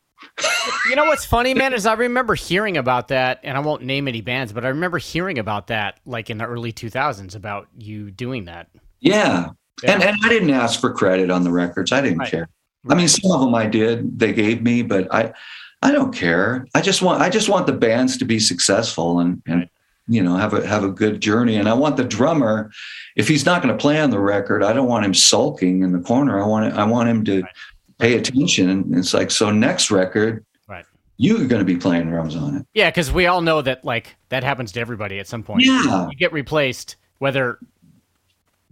you 0.90 0.96
know 0.96 1.06
what's 1.06 1.26
funny, 1.26 1.54
man, 1.54 1.74
is 1.74 1.86
I 1.86 1.94
remember 1.94 2.36
hearing 2.36 2.78
about 2.78 3.08
that, 3.10 3.40
and 3.44 3.58
I 3.58 3.60
won't 3.60 3.84
name 3.84 4.08
any 4.08 4.22
bands, 4.22 4.54
but 4.54 4.66
I 4.66 4.70
remember 4.70 4.98
hearing 4.98 5.40
about 5.40 5.68
that 5.68 6.00
like 6.06 6.30
in 6.30 6.38
the 6.38 6.46
early 6.46 6.72
2000s 6.72 7.36
about 7.36 7.68
you 7.78 8.12
doing 8.12 8.46
that. 8.46 8.70
Yeah. 9.00 9.50
yeah. 9.84 9.94
And, 9.94 10.04
and 10.04 10.18
I 10.24 10.30
didn't 10.30 10.52
ask 10.52 10.80
for 10.80 10.94
credit 10.94 11.30
on 11.30 11.44
the 11.44 11.52
records. 11.52 11.92
I 11.92 12.02
didn't 12.02 12.20
right. 12.20 12.32
care. 12.32 12.50
Right. 12.84 12.96
I 12.96 12.98
mean, 12.98 13.08
some 13.08 13.32
of 13.32 13.42
them 13.42 13.54
I 13.56 13.66
did, 13.66 14.20
they 14.20 14.34
gave 14.34 14.62
me, 14.62 14.82
but 14.82 15.14
I, 15.14 15.34
I 15.82 15.92
don't 15.92 16.14
care. 16.14 16.66
I 16.74 16.82
just 16.82 17.02
want, 17.02 17.22
I 17.22 17.30
just 17.30 17.50
want 17.50 17.68
the 17.68 17.74
bands 17.74 18.18
to 18.18 18.26
be 18.26 18.40
successful 18.40 19.20
and, 19.20 19.42
and, 19.48 19.70
you 20.08 20.24
know, 20.24 20.36
have 20.36 20.54
a, 20.54 20.66
have 20.66 20.84
a 20.84 20.90
good 20.90 21.22
journey. 21.22 21.56
And 21.56 21.68
I 21.68 21.74
want 21.74 21.98
the 21.98 22.04
drummer, 22.04 22.72
if 23.16 23.28
he's 23.28 23.46
not 23.46 23.62
going 23.62 23.76
to 23.76 23.82
play 23.82 24.00
on 24.00 24.10
the 24.10 24.20
record, 24.20 24.64
I 24.64 24.74
don't 24.74 24.88
want 24.88 25.06
him 25.06 25.14
sulking 25.14 25.84
in 25.84 25.92
the 25.92 26.00
corner. 26.00 26.42
I 26.42 26.46
want, 26.46 26.74
I 26.74 26.86
want 26.86 27.10
him 27.10 27.26
to, 27.26 27.42
right 27.42 27.52
pay 27.98 28.16
attention. 28.16 28.70
And 28.70 28.96
it's 28.96 29.14
like, 29.14 29.32
so 29.32 29.52
next 29.52 29.92
record, 29.92 30.46
right. 30.68 30.86
you're 31.18 31.48
going 31.48 31.60
to 31.60 31.66
be 31.66 31.78
playing 31.78 32.10
drums 32.10 32.36
on 32.36 32.58
it. 32.58 32.66
Yeah, 32.74 32.90
because 32.90 33.12
we 33.12 33.28
all 33.28 33.42
know 33.42 33.62
that 33.62 33.84
like 33.84 34.16
that 34.30 34.44
happens 34.44 34.72
to 34.74 34.80
everybody 34.80 35.20
at 35.20 35.28
some 35.28 35.44
point. 35.44 35.64
Yeah, 35.64 36.08
you 36.10 36.18
get 36.18 36.32
replaced, 36.34 36.98
whether. 37.20 37.60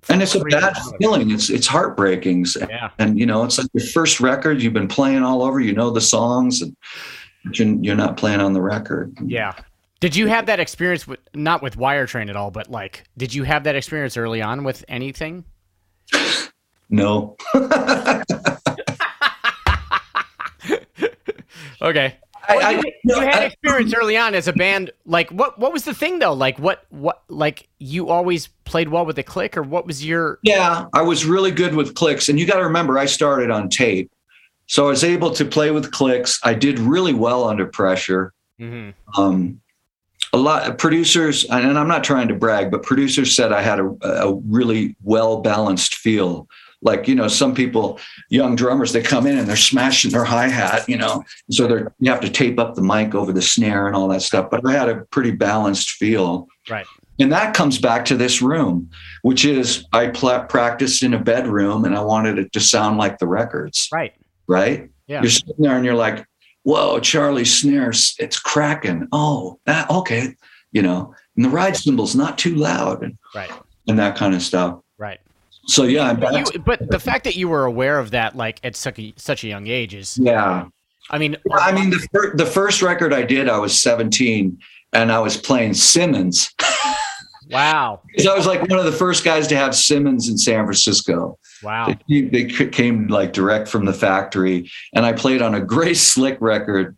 And 0.08 0.22
it's 0.22 0.36
a 0.36 0.44
bad 0.44 0.78
feeling. 1.00 1.32
It's 1.32 1.50
it's 1.50 1.66
heartbreaking. 1.66 2.46
Yeah. 2.70 2.92
And 3.00 3.18
you 3.18 3.26
know, 3.26 3.44
it's 3.44 3.58
like 3.58 3.68
your 3.74 3.88
first 3.88 4.20
record. 4.20 4.62
You've 4.62 4.74
been 4.74 4.88
playing 4.88 5.24
all 5.24 5.42
over. 5.42 5.60
You 5.60 5.74
know 5.74 5.90
the 5.90 6.02
songs, 6.02 6.62
and 6.62 6.76
you're 7.84 7.96
not 7.96 8.16
playing 8.16 8.40
on 8.40 8.54
the 8.54 8.62
record. 8.62 9.18
Yeah. 9.26 9.56
Did 10.06 10.16
you 10.16 10.28
have 10.28 10.46
that 10.46 10.60
experience 10.60 11.08
with 11.08 11.20
not 11.34 11.64
with 11.64 11.78
Wire 11.78 12.06
Train 12.06 12.30
at 12.30 12.36
all, 12.36 12.52
but 12.52 12.70
like, 12.70 13.06
did 13.18 13.34
you 13.34 13.42
have 13.42 13.64
that 13.64 13.76
experience 13.76 14.18
early 14.18 14.40
on 14.40 14.64
with 14.64 14.86
anything? 14.88 15.46
No. 16.92 17.36
Okay. 21.82 22.18
I, 22.48 22.56
well, 22.56 22.72
you, 22.72 22.80
I, 22.80 22.92
you, 23.04 23.20
had 23.20 23.44
experience 23.44 23.94
early 23.94 24.18
on 24.18 24.34
as 24.34 24.48
a 24.48 24.54
band. 24.54 24.92
Like, 25.06 25.30
what 25.30 25.60
what 25.60 25.74
was 25.74 25.84
the 25.84 25.94
thing 25.94 26.20
though? 26.20 26.34
Like, 26.34 26.58
what 26.58 26.86
what 26.90 27.24
like 27.28 27.68
you 27.80 28.10
always 28.10 28.48
played 28.64 28.90
well 28.90 29.06
with 29.06 29.18
the 29.18 29.24
click, 29.24 29.58
or 29.58 29.62
what 29.62 29.86
was 29.86 30.04
your? 30.04 30.40
Yeah, 30.42 30.86
I 30.94 31.02
was 31.02 31.26
really 31.26 31.52
good 31.52 31.76
with 31.76 31.94
clicks, 31.94 32.30
and 32.30 32.40
you 32.40 32.48
got 32.48 32.58
to 32.58 32.64
remember, 32.64 32.98
I 32.98 33.06
started 33.06 33.52
on 33.52 33.70
tape, 33.70 34.12
so 34.68 34.86
I 34.86 34.90
was 34.90 35.04
able 35.04 35.32
to 35.32 35.46
play 35.46 35.70
with 35.70 35.92
clicks. 35.92 36.40
I 36.44 36.54
did 36.54 36.80
really 36.80 37.14
well 37.14 37.44
under 37.44 37.68
pressure. 37.68 38.34
Mm-hmm. 38.60 39.22
Um, 39.22 39.62
a 40.36 40.38
lot 40.38 40.70
of 40.70 40.78
producers, 40.78 41.46
and 41.46 41.80
I'm 41.80 41.88
not 41.88 42.04
trying 42.04 42.28
to 42.28 42.36
brag, 42.36 42.70
but 42.70 42.84
producers 42.84 43.34
said 43.34 43.54
I 43.54 43.62
had 43.62 43.80
a, 43.80 43.96
a 44.04 44.36
really 44.46 44.98
well 45.02 45.42
balanced 45.42 45.96
feel. 45.96 46.50
Like 46.82 47.08
you 47.08 47.16
know 47.16 47.30
some 47.30 47.56
people 47.56 48.00
young 48.30 48.58
drummers 48.58 48.92
they 48.92 49.02
come 49.02 49.26
in 49.26 49.38
and 49.38 49.48
they're 49.48 49.56
smashing 49.56 50.12
their 50.12 50.26
hi-hat 50.26 50.88
you 50.88 50.98
know 50.98 51.24
so 51.50 51.66
they're 51.66 51.96
you 52.00 52.12
have 52.12 52.22
to 52.22 52.30
tape 52.30 52.60
up 52.60 52.76
the 52.76 52.84
mic 52.84 53.16
over 53.16 53.32
the 53.32 53.42
snare 53.42 53.88
and 53.88 53.96
all 53.96 54.08
that 54.10 54.22
stuff 54.22 54.52
but 54.52 54.64
i 54.68 54.74
had 54.74 54.90
a 54.90 54.98
pretty 55.06 55.32
balanced 55.32 55.92
feel. 55.92 56.48
Right. 56.70 56.86
And 57.18 57.32
that 57.32 57.56
comes 57.56 57.80
back 57.80 58.06
to 58.06 58.18
this 58.18 58.42
room 58.42 58.92
which 59.24 59.46
is 59.46 59.86
i 59.94 60.08
pl- 60.08 60.44
practiced 60.44 61.02
in 61.02 61.14
a 61.16 61.20
bedroom 61.20 61.86
and 61.86 61.96
i 61.96 62.04
wanted 62.04 62.38
it 62.38 62.52
to 62.52 62.60
sound 62.60 62.98
like 62.98 63.18
the 63.18 63.28
records. 63.28 63.88
Right. 63.92 64.14
Right? 64.48 64.90
Yeah. 65.08 65.22
You're 65.22 65.32
sitting 65.32 65.56
there 65.58 65.78
and 65.78 65.86
you're 65.86 65.96
like 65.96 66.28
whoa 66.66 67.00
charlie 67.00 67.46
snare 67.46 67.92
it's 68.20 68.40
cracking. 68.40 69.08
Oh 69.12 69.60
that 69.66 69.90
okay 69.90 70.36
you 70.72 70.82
know 70.82 71.16
and 71.36 71.46
the 71.46 71.50
ride 71.50 71.76
cymbal's 71.76 72.16
not 72.16 72.38
too 72.38 72.56
loud 72.56 73.04
and 73.04 73.18
right. 73.34 73.52
and 73.88 74.00
that 74.00 74.16
kind 74.16 74.34
of 74.34 74.42
stuff. 74.42 74.80
Right. 74.98 75.20
So 75.68 75.84
yeah, 75.84 76.14
but, 76.14 76.54
you, 76.54 76.60
but 76.60 76.90
the 76.90 77.00
fact 77.00 77.24
that 77.24 77.36
you 77.36 77.50
were 77.50 77.66
aware 77.66 78.00
of 78.00 78.12
that, 78.12 78.36
like 78.36 78.60
at 78.64 78.76
such 78.76 79.00
a, 79.00 79.14
such 79.18 79.44
a 79.44 79.48
young 79.48 79.68
age, 79.68 79.96
is 79.96 80.18
yeah. 80.18 80.68
I 81.10 81.18
mean, 81.18 81.38
I 81.52 81.72
mean 81.72 81.90
the 81.92 82.08
fir- 82.14 82.36
the 82.36 82.46
first 82.46 82.82
record 82.82 83.14
I 83.14 83.24
did, 83.24 83.50
I 83.50 83.60
was 83.60 83.80
17, 83.80 84.58
and 84.94 85.12
I 85.12 85.20
was 85.20 85.38
playing 85.38 85.74
Simmons. 85.74 86.54
wow! 87.50 88.02
Because 88.08 88.28
I 88.28 88.36
was 88.36 88.46
like 88.46 88.62
one 88.62 88.80
of 88.80 88.86
the 88.86 88.92
first 88.92 89.24
guys 89.24 89.48
to 89.48 89.56
have 89.56 89.76
Simmons 89.76 90.30
in 90.30 90.38
San 90.38 90.66
Francisco. 90.66 91.38
Wow! 91.64 91.94
They, 92.10 92.22
they 92.22 92.46
came 92.46 93.08
like 93.08 93.34
direct 93.34 93.68
from 93.68 93.86
the 93.86 93.94
factory, 93.94 94.70
and 94.94 95.06
I 95.06 95.14
played 95.14 95.42
on 95.42 95.56
a 95.56 95.62
Grace 95.62 96.02
Slick 96.14 96.38
record 96.40 96.98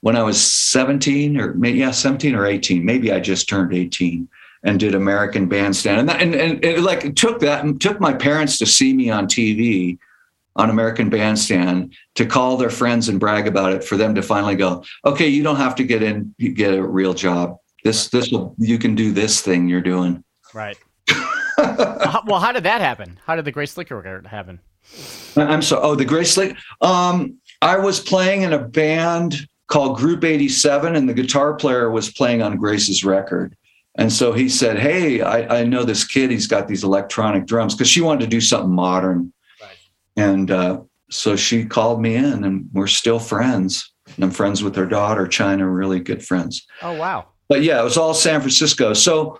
when 0.00 0.16
I 0.16 0.22
was 0.22 0.40
17 0.40 1.38
or 1.38 1.54
maybe 1.54 1.78
yeah 1.78 1.90
17 1.90 2.34
or 2.34 2.46
18. 2.46 2.84
Maybe 2.84 3.12
I 3.12 3.20
just 3.20 3.48
turned 3.48 3.74
18 3.74 4.28
and 4.64 4.80
did 4.80 4.94
American 4.94 5.48
Bandstand, 5.48 6.00
and 6.00 6.08
that, 6.08 6.20
and, 6.20 6.34
and 6.34 6.64
it 6.64 6.80
like 6.80 7.14
took 7.14 7.40
that 7.40 7.80
took 7.80 8.00
my 8.00 8.12
parents 8.12 8.58
to 8.58 8.66
see 8.66 8.92
me 8.92 9.10
on 9.10 9.26
TV 9.26 9.98
on 10.58 10.70
American 10.70 11.08
Bandstand 11.08 11.94
to 12.16 12.26
call 12.26 12.56
their 12.56 12.68
friends 12.68 13.08
and 13.08 13.20
brag 13.20 13.46
about 13.46 13.72
it 13.72 13.84
for 13.84 13.96
them 13.96 14.14
to 14.16 14.22
finally 14.22 14.56
go, 14.56 14.84
okay, 15.04 15.28
you 15.28 15.44
don't 15.44 15.56
have 15.56 15.76
to 15.76 15.84
get 15.84 16.02
in, 16.02 16.34
get 16.38 16.74
a 16.74 16.82
real 16.82 17.14
job. 17.14 17.56
This 17.84 18.08
this 18.08 18.30
will 18.30 18.54
you 18.58 18.78
can 18.78 18.94
do 18.94 19.12
this 19.12 19.40
thing 19.40 19.68
you're 19.68 19.80
doing. 19.80 20.24
Right. 20.54 20.76
well, 21.58 22.40
how 22.40 22.52
did 22.52 22.64
that 22.64 22.80
happen? 22.80 23.18
How 23.24 23.36
did 23.36 23.44
the 23.44 23.52
Grace 23.52 23.72
Slicker 23.72 23.96
record 23.96 24.26
happen? 24.26 24.60
I'm 25.36 25.62
sorry. 25.62 25.82
Oh, 25.82 25.94
the 25.94 26.04
Grace 26.04 26.32
Slick. 26.32 26.56
Um, 26.80 27.38
I 27.62 27.78
was 27.78 28.00
playing 28.00 28.42
in 28.42 28.52
a 28.52 28.58
band 28.58 29.46
called 29.68 29.98
Group 29.98 30.24
87, 30.24 30.96
and 30.96 31.08
the 31.08 31.14
guitar 31.14 31.54
player 31.54 31.90
was 31.90 32.10
playing 32.10 32.42
on 32.42 32.56
Grace's 32.56 33.04
record. 33.04 33.54
And 33.96 34.12
so 34.12 34.32
he 34.32 34.48
said, 34.48 34.78
Hey, 34.78 35.20
I, 35.20 35.60
I 35.60 35.64
know 35.64 35.84
this 35.84 36.06
kid, 36.06 36.30
he's 36.30 36.46
got 36.46 36.68
these 36.68 36.84
electronic 36.84 37.46
drums 37.46 37.74
because 37.74 37.88
she 37.88 38.00
wanted 38.00 38.20
to 38.20 38.26
do 38.28 38.40
something 38.40 38.70
modern. 38.70 39.32
Right. 39.60 39.76
And 40.16 40.50
uh, 40.50 40.80
so 41.10 41.36
she 41.36 41.64
called 41.64 42.00
me 42.00 42.14
in, 42.14 42.44
and 42.44 42.68
we're 42.72 42.86
still 42.86 43.18
friends. 43.18 43.92
And 44.14 44.24
I'm 44.24 44.30
friends 44.30 44.62
with 44.62 44.74
her 44.76 44.86
daughter, 44.86 45.26
China, 45.26 45.68
really 45.68 46.00
good 46.00 46.24
friends. 46.24 46.66
Oh, 46.80 46.94
wow. 46.94 47.26
But 47.48 47.62
yeah, 47.62 47.80
it 47.80 47.84
was 47.84 47.96
all 47.96 48.14
San 48.14 48.40
Francisco. 48.40 48.92
So 48.92 49.38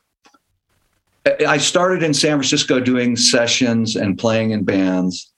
I 1.46 1.58
started 1.58 2.02
in 2.02 2.14
San 2.14 2.38
Francisco 2.38 2.80
doing 2.80 3.16
sessions 3.16 3.96
and 3.96 4.18
playing 4.18 4.52
in 4.52 4.64
bands. 4.64 5.32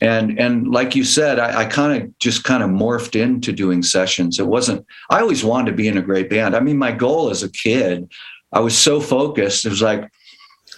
And 0.00 0.38
and 0.38 0.68
like 0.68 0.94
you 0.94 1.02
said, 1.02 1.38
I, 1.38 1.60
I 1.60 1.64
kind 1.64 2.02
of 2.02 2.18
just 2.18 2.44
kind 2.44 2.62
of 2.62 2.70
morphed 2.70 3.20
into 3.20 3.52
doing 3.52 3.82
sessions. 3.82 4.38
It 4.38 4.46
wasn't. 4.46 4.86
I 5.10 5.20
always 5.20 5.42
wanted 5.44 5.72
to 5.72 5.76
be 5.76 5.88
in 5.88 5.98
a 5.98 6.02
great 6.02 6.30
band. 6.30 6.54
I 6.54 6.60
mean, 6.60 6.78
my 6.78 6.92
goal 6.92 7.30
as 7.30 7.42
a 7.42 7.50
kid, 7.50 8.08
I 8.52 8.60
was 8.60 8.78
so 8.78 9.00
focused. 9.00 9.66
It 9.66 9.70
was 9.70 9.82
like 9.82 10.08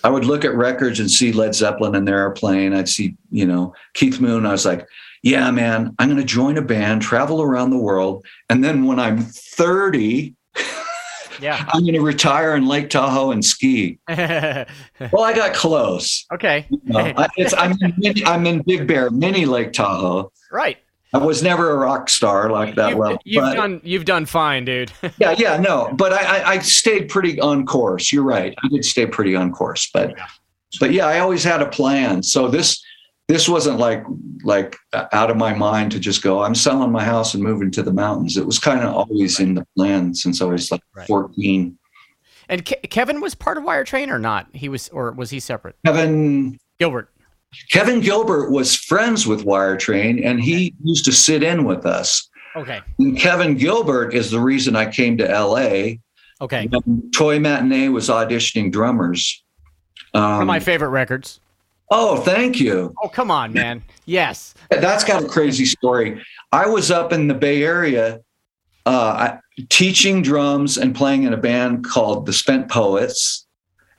I 0.02 0.08
would 0.08 0.24
look 0.24 0.44
at 0.44 0.54
records 0.54 1.00
and 1.00 1.10
see 1.10 1.32
Led 1.32 1.54
Zeppelin 1.54 1.94
and 1.94 2.08
they're 2.08 2.30
playing. 2.30 2.74
I'd 2.74 2.88
see, 2.88 3.16
you 3.30 3.46
know, 3.46 3.74
Keith 3.94 4.20
Moon. 4.20 4.46
I 4.46 4.52
was 4.52 4.64
like, 4.64 4.86
yeah, 5.22 5.50
man, 5.50 5.94
I'm 5.98 6.08
going 6.08 6.20
to 6.20 6.24
join 6.24 6.56
a 6.56 6.62
band, 6.62 7.02
travel 7.02 7.42
around 7.42 7.70
the 7.70 7.78
world. 7.78 8.24
And 8.48 8.64
then 8.64 8.86
when 8.86 8.98
I'm 8.98 9.18
30, 9.18 10.34
yeah. 11.40 11.64
I'm 11.72 11.82
going 11.82 11.94
to 11.94 12.00
retire 12.00 12.54
in 12.54 12.66
Lake 12.66 12.90
Tahoe 12.90 13.30
and 13.30 13.44
ski. 13.44 13.98
well, 14.08 14.66
I 15.22 15.32
got 15.34 15.54
close. 15.54 16.26
Okay. 16.32 16.66
You 16.70 16.80
know, 16.84 17.12
I, 17.16 17.28
am 17.38 17.76
in, 18.02 18.26
I'm 18.26 18.46
in 18.46 18.62
Big 18.62 18.86
Bear, 18.86 19.10
mini 19.10 19.46
Lake 19.46 19.72
Tahoe. 19.72 20.32
Right. 20.50 20.78
I 21.12 21.18
was 21.18 21.42
never 21.42 21.72
a 21.72 21.76
rock 21.76 22.08
star 22.08 22.50
like 22.50 22.76
that. 22.76 22.90
You've, 22.90 22.98
well, 22.98 23.18
you've 23.24 23.42
but, 23.42 23.54
done 23.54 23.80
you've 23.82 24.04
done 24.04 24.26
fine, 24.26 24.64
dude. 24.64 24.92
yeah, 25.18 25.34
yeah, 25.36 25.56
no, 25.56 25.92
but 25.94 26.12
I, 26.12 26.44
I 26.44 26.58
stayed 26.60 27.08
pretty 27.08 27.40
on 27.40 27.66
course. 27.66 28.12
You're 28.12 28.22
right. 28.22 28.54
I 28.62 28.68
did 28.68 28.84
stay 28.84 29.06
pretty 29.06 29.34
on 29.34 29.50
course, 29.50 29.90
but 29.92 30.10
yeah. 30.16 30.26
but 30.78 30.92
yeah, 30.92 31.06
I 31.06 31.18
always 31.18 31.42
had 31.42 31.62
a 31.62 31.66
plan. 31.66 32.22
So 32.22 32.46
this 32.46 32.80
this 33.30 33.48
wasn't 33.48 33.78
like 33.78 34.04
like 34.42 34.76
out 35.12 35.30
of 35.30 35.36
my 35.36 35.54
mind 35.54 35.92
to 35.92 36.00
just 36.00 36.22
go 36.22 36.42
i'm 36.42 36.54
selling 36.54 36.90
my 36.90 37.04
house 37.04 37.34
and 37.34 37.42
moving 37.42 37.70
to 37.70 37.82
the 37.82 37.92
mountains. 37.92 38.36
It 38.36 38.44
was 38.44 38.58
kind 38.58 38.80
of 38.80 38.92
always 38.94 39.38
right. 39.38 39.48
in 39.48 39.54
the 39.54 39.66
plan 39.76 40.14
since 40.14 40.42
i 40.42 40.44
was 40.44 40.70
like 40.70 40.82
right. 40.94 41.06
14 41.06 41.78
and 42.48 42.64
Ke- 42.64 42.90
kevin 42.90 43.20
was 43.20 43.34
part 43.34 43.56
of 43.56 43.64
wire 43.64 43.84
train 43.84 44.10
or 44.10 44.18
not? 44.18 44.48
He 44.52 44.68
was 44.68 44.88
or 44.88 45.12
was 45.12 45.30
he 45.30 45.38
separate? 45.38 45.76
Kevin 45.86 46.58
gilbert. 46.78 47.10
Kevin 47.70 48.00
gilbert 48.00 48.50
was 48.50 48.74
friends 48.74 49.26
with 49.26 49.44
wire 49.44 49.76
train 49.76 50.24
and 50.24 50.42
he 50.42 50.54
okay. 50.54 50.74
used 50.82 51.04
to 51.04 51.12
sit 51.12 51.44
in 51.44 51.64
with 51.64 51.86
us. 51.86 52.28
Okay. 52.56 52.80
And 52.98 53.16
kevin 53.16 53.56
gilbert 53.56 54.12
is 54.12 54.30
the 54.32 54.40
reason 54.40 54.74
i 54.74 54.90
came 54.90 55.16
to 55.18 55.24
la 55.24 55.94
okay. 56.40 56.68
Toy 57.14 57.38
matinee 57.38 57.88
was 57.88 58.08
auditioning 58.08 58.72
drummers. 58.72 59.44
Um, 60.14 60.22
one 60.22 60.40
of 60.42 60.46
my 60.48 60.58
favorite 60.58 60.88
records 60.88 61.40
Oh, 61.90 62.18
thank 62.18 62.60
you. 62.60 62.94
Oh, 63.02 63.08
come 63.08 63.30
on, 63.30 63.52
man. 63.52 63.82
Yes. 64.06 64.54
That's 64.70 65.04
got 65.04 65.24
a 65.24 65.28
crazy 65.28 65.64
story. 65.64 66.22
I 66.52 66.66
was 66.66 66.90
up 66.90 67.12
in 67.12 67.26
the 67.26 67.34
Bay 67.34 67.64
Area 67.64 68.20
uh, 68.86 69.36
teaching 69.68 70.22
drums 70.22 70.78
and 70.78 70.94
playing 70.94 71.24
in 71.24 71.32
a 71.32 71.36
band 71.36 71.84
called 71.84 72.26
the 72.26 72.32
Spent 72.32 72.68
Poets. 72.68 73.46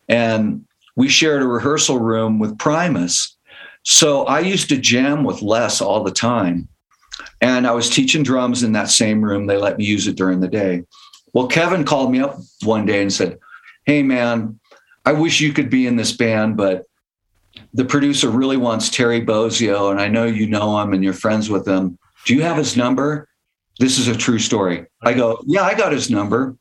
And 0.08 0.66
we 0.96 1.10
shared 1.10 1.42
a 1.42 1.48
rehearsal 1.48 2.00
room 2.00 2.40
with 2.40 2.58
Primus. 2.58 3.38
So 3.84 4.26
I 4.26 4.40
used 4.40 4.70
to 4.70 4.78
jam 4.78 5.24
with 5.24 5.42
Les 5.42 5.82
all 5.82 6.04
the 6.04 6.12
time. 6.12 6.68
And 7.42 7.68
I 7.68 7.72
was 7.72 7.90
teaching 7.90 8.24
drums 8.24 8.64
in 8.64 8.72
that 8.74 8.90
same 8.90 9.24
room. 9.24 9.48
They 9.48 9.58
let 9.58 9.78
me 9.78 9.86
use 9.86 10.08
it 10.08 10.16
during 10.16 10.40
the 10.40 10.48
day. 10.48 10.84
Well, 11.34 11.48
Kevin 11.48 11.84
called 11.84 12.12
me 12.12 12.20
up 12.20 12.38
one 12.64 12.86
day 12.86 13.02
and 13.02 13.12
said, 13.12 13.38
Hey, 13.86 14.04
man, 14.04 14.60
I 15.06 15.14
wish 15.14 15.42
you 15.42 15.54
could 15.54 15.70
be 15.70 15.88
in 15.88 15.96
this 15.96 16.12
band, 16.12 16.56
but 16.56 16.86
the 17.74 17.86
producer 17.86 18.30
really 18.30 18.58
wants 18.58 18.90
Terry 18.90 19.22
Bozzio, 19.22 19.92
and 19.92 20.02
I 20.02 20.08
know 20.08 20.26
you 20.26 20.48
know 20.48 20.80
him 20.80 20.94
and 20.94 21.04
you're 21.04 21.14
friends 21.14 21.50
with 21.50 21.68
him. 21.68 21.98
Do 22.26 22.36
you 22.36 22.42
have 22.42 22.58
his 22.58 22.76
number? 22.76 23.28
This 23.80 23.98
is 23.98 24.08
a 24.08 24.16
true 24.16 24.40
story. 24.40 24.86
I 25.02 25.14
go, 25.14 25.42
yeah, 25.46 25.64
I 25.64 25.74
got 25.74 25.92
his 25.92 26.10
number, 26.10 26.56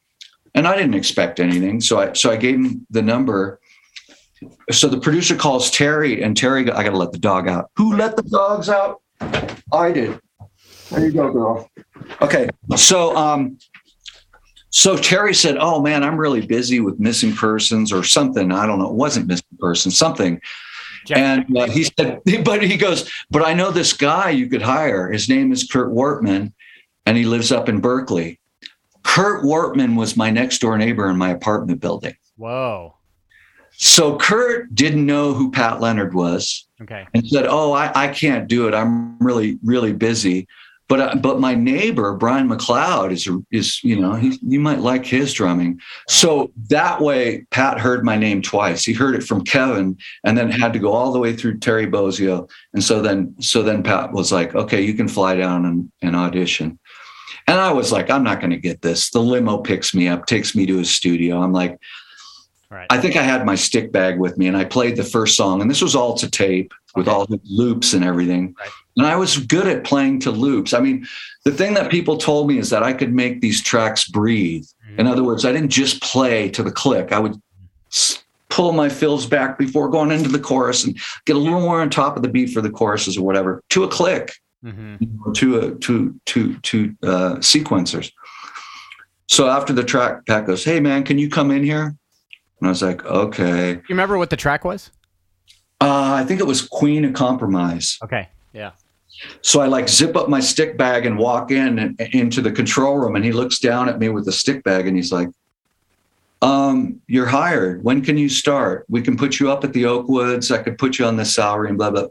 and 0.55 0.67
I 0.67 0.77
didn't 0.77 0.95
expect 0.95 1.41
anything, 1.41 1.81
so 1.81 1.99
I 1.99 2.13
so 2.13 2.31
I 2.31 2.37
gave 2.37 2.55
him 2.55 2.87
the 2.91 3.03
number. 3.03 3.61
So 4.71 4.89
the 4.89 5.01
producer 5.01 5.37
calls 5.37 5.71
Terry, 5.71 6.23
and 6.23 6.37
Terry, 6.37 6.71
I 6.71 6.83
got 6.83 6.91
to 6.91 6.97
let 6.97 7.13
the 7.13 7.19
dog 7.19 7.49
out. 7.49 7.71
Who 7.77 7.97
let 7.97 8.17
the 8.17 8.23
dogs 8.23 8.69
out? 8.69 9.03
I 9.73 9.93
did. 9.93 10.19
There 10.91 11.05
you 11.05 11.13
go, 11.13 11.31
girl. 11.31 11.71
Okay, 12.23 12.49
so 12.77 13.15
um, 13.17 13.59
so 14.71 14.97
Terry 14.97 15.35
said, 15.35 15.57
"Oh 15.59 15.83
man, 15.83 16.03
I'm 16.03 16.17
really 16.17 16.47
busy 16.47 16.81
with 16.81 16.99
missing 16.99 17.35
persons 17.35 17.93
or 17.93 18.03
something. 18.03 18.51
I 18.51 18.67
don't 18.67 18.79
know. 18.79 18.89
It 18.89 18.95
wasn't 18.95 19.27
missing 19.27 19.59
person, 19.59 19.91
something." 19.91 20.41
And 21.11 21.57
uh, 21.57 21.69
he 21.69 21.85
said, 21.85 22.21
"But 22.45 22.63
he 22.63 22.77
goes, 22.77 23.11
but 23.31 23.45
I 23.45 23.55
know 23.55 23.71
this 23.71 23.93
guy 23.93 24.31
you 24.31 24.49
could 24.49 24.63
hire. 24.63 25.11
His 25.11 25.29
name 25.29 25.53
is 25.53 25.65
Kurt 25.65 25.93
Wortman, 25.93 26.53
and 27.07 27.17
he 27.17 27.25
lives 27.25 27.51
up 27.53 27.69
in 27.69 27.81
Berkeley. 27.81 28.41
Kurt 29.03 29.45
Wortman 29.45 29.97
was 29.97 30.17
my 30.17 30.31
next 30.31 30.61
door 30.61 30.77
neighbor 30.77 31.09
in 31.09 31.17
my 31.17 31.31
apartment 31.31 31.81
building. 31.81 32.17
Whoa." 32.37 32.97
So 33.73 34.19
Kurt 34.19 34.75
didn't 34.75 35.07
know 35.07 35.33
who 35.33 35.51
Pat 35.51 35.81
Leonard 35.81 36.13
was. 36.13 36.67
Okay. 36.83 37.07
And 37.15 37.27
said, 37.27 37.47
"Oh, 37.49 37.73
I, 37.73 37.91
I 37.95 38.09
can't 38.09 38.47
do 38.47 38.69
it. 38.69 38.75
I'm 38.75 39.19
really, 39.19 39.59
really 39.63 39.93
busy." 39.93 40.47
But 40.91 41.01
uh, 41.01 41.15
but 41.15 41.39
my 41.39 41.55
neighbor 41.55 42.17
Brian 42.17 42.49
MacLeod 42.49 43.13
is 43.13 43.29
is 43.53 43.83
you 43.85 43.99
know 43.99 44.15
he, 44.15 44.37
you 44.43 44.59
might 44.59 44.81
like 44.81 45.07
his 45.07 45.33
drumming. 45.33 45.81
So 46.09 46.53
that 46.69 47.01
way 47.01 47.47
Pat 47.53 47.79
heard 47.79 48.05
my 48.05 48.17
name 48.17 48.43
twice. 48.43 48.85
He 48.85 48.93
heard 48.93 49.15
it 49.15 49.23
from 49.23 49.45
Kevin 49.45 49.97
and 50.25 50.37
then 50.37 50.51
had 50.51 50.73
to 50.73 50.81
go 50.81 50.93
all 50.93 51.13
the 51.13 51.21
way 51.21 51.33
through 51.33 51.59
Terry 51.59 51.87
Bozzio. 51.87 52.51
And 52.75 52.83
so 52.83 53.01
then 53.01 53.37
so 53.41 53.63
then 53.63 53.85
Pat 53.85 54.13
was 54.13 54.33
like, 54.33 54.57
okay, 54.57 54.83
you 54.83 54.95
can 54.95 55.07
fly 55.07 55.37
down 55.37 55.65
and, 55.65 55.93
and 56.03 56.17
audition. 56.17 56.77
And 57.47 57.61
I 57.61 57.73
was 57.73 57.93
like, 57.93 58.11
I'm 58.11 58.25
not 58.25 58.41
going 58.41 58.51
to 58.51 58.57
get 58.57 58.83
this. 58.83 59.11
The 59.11 59.21
limo 59.21 59.59
picks 59.59 59.95
me 59.95 60.09
up, 60.09 60.27
takes 60.27 60.57
me 60.57 60.67
to 60.67 60.79
his 60.79 60.91
studio. 60.91 61.41
I'm 61.41 61.53
like, 61.53 61.79
Right. 62.73 62.87
I 62.89 62.99
think 62.99 63.17
I 63.17 63.23
had 63.23 63.45
my 63.45 63.57
stick 63.57 63.91
bag 63.91 64.21
with 64.21 64.39
me 64.39 64.47
and 64.47 64.57
I 64.57 64.65
played 64.65 64.95
the 64.97 65.03
first 65.03 65.37
song, 65.37 65.61
and 65.61 65.69
this 65.69 65.83
was 65.83 65.97
all 65.97 66.15
to 66.15 66.31
tape 66.31 66.73
with 66.95 67.09
okay. 67.09 67.17
all 67.17 67.27
the 67.27 67.41
loops 67.45 67.95
and 67.95 68.05
everything. 68.05 68.55
Right. 68.61 68.71
And 68.97 69.07
I 69.07 69.17
was 69.17 69.39
good 69.39 69.67
at 69.67 69.85
playing 69.85 70.21
to 70.21 70.31
loops. 70.31 70.75
I 70.75 70.81
mean, 70.81 71.07
the 71.45 71.53
thing 71.53 71.75
that 71.75 71.91
people 71.91 72.19
told 72.19 72.49
me 72.49 72.59
is 72.59 72.71
that 72.71 72.83
I 72.83 72.93
could 72.93 73.15
make 73.15 73.41
these 73.41 73.63
tracks 73.63 74.09
breathe. 74.09 74.67
In 74.99 75.07
other 75.07 75.23
words, 75.23 75.45
I 75.45 75.53
didn't 75.53 75.71
just 75.71 76.03
play 76.03 76.51
to 76.51 76.63
the 76.63 76.73
click. 76.73 77.13
I 77.13 77.19
would 77.19 77.41
pull 78.49 78.73
my 78.73 78.89
fills 78.89 79.27
back 79.27 79.57
before 79.57 79.89
going 79.89 80.11
into 80.11 80.29
the 80.29 80.39
chorus 80.39 80.85
and 80.85 80.99
get 81.25 81.37
a 81.37 81.39
little 81.39 81.61
more 81.61 81.81
on 81.81 81.89
top 81.89 82.17
of 82.17 82.23
the 82.23 82.29
beat 82.29 82.51
for 82.51 82.61
the 82.61 82.71
choruses 82.71 83.17
or 83.17 83.23
whatever 83.23 83.63
to 83.71 83.85
a 83.85 83.89
click, 83.89 84.35
mm-hmm. 84.65 84.97
you 84.99 85.09
know, 85.09 85.33
to 85.33 85.59
a 85.59 85.75
to 85.77 86.21
to 86.27 86.59
to 86.59 86.95
uh, 87.05 87.35
sequencers. 87.37 88.13
So 89.29 89.49
after 89.49 89.73
the 89.73 89.85
track, 89.85 90.27
Pat 90.27 90.47
goes, 90.47 90.65
"Hey 90.65 90.81
man, 90.81 91.05
can 91.05 91.19
you 91.19 91.31
come 91.31 91.51
in 91.51 91.63
here?" 91.63 91.85
And 91.85 92.67
I 92.67 92.69
was 92.69 92.83
like, 92.83 93.05
"Okay." 93.05 93.71
You 93.75 93.83
remember 93.89 94.19
what 94.19 94.31
the 94.31 94.37
track 94.37 94.65
was? 94.65 94.91
Uh, 95.81 96.13
I 96.15 96.25
think 96.25 96.41
it 96.41 96.47
was 96.47 96.61
Queen 96.61 97.05
of 97.05 97.15
Compromise. 97.15 97.97
Okay. 98.03 98.29
Yeah. 98.53 98.73
So 99.43 99.61
I 99.61 99.67
like 99.67 99.89
zip 99.89 100.17
up 100.17 100.29
my 100.29 100.41
stick 100.41 100.77
bag 100.77 101.07
and 101.07 101.19
walk 101.19 101.51
in 101.51 101.79
and, 101.79 102.01
into 102.13 102.41
the 102.41 102.53
control 102.53 102.99
room, 102.99 103.17
and 103.17 103.25
he 103.25 103.33
looks 103.33 103.59
down 103.59 103.89
at 103.89 103.99
me 103.99 104.09
with 104.09 104.25
the 104.25 104.33
stick 104.33 104.63
bag 104.65 104.87
and 104.87 104.97
he's 104.97 105.13
like, 105.13 105.29
um, 106.43 107.01
"You're 107.07 107.27
hired. 107.27 107.85
When 107.85 108.03
can 108.03 108.17
you 108.17 108.29
start? 108.29 108.87
We 108.89 109.03
can 109.03 109.17
put 109.17 109.39
you 109.39 109.51
up 109.51 109.65
at 109.65 109.73
the 109.73 109.85
Oakwoods. 109.85 110.55
I 110.55 110.63
could 110.63 110.79
put 110.79 110.99
you 110.99 111.05
on 111.05 111.17
this 111.17 111.35
salary 111.35 111.69
and 111.69 111.79
blah 111.79 111.91
blah." 111.91 112.07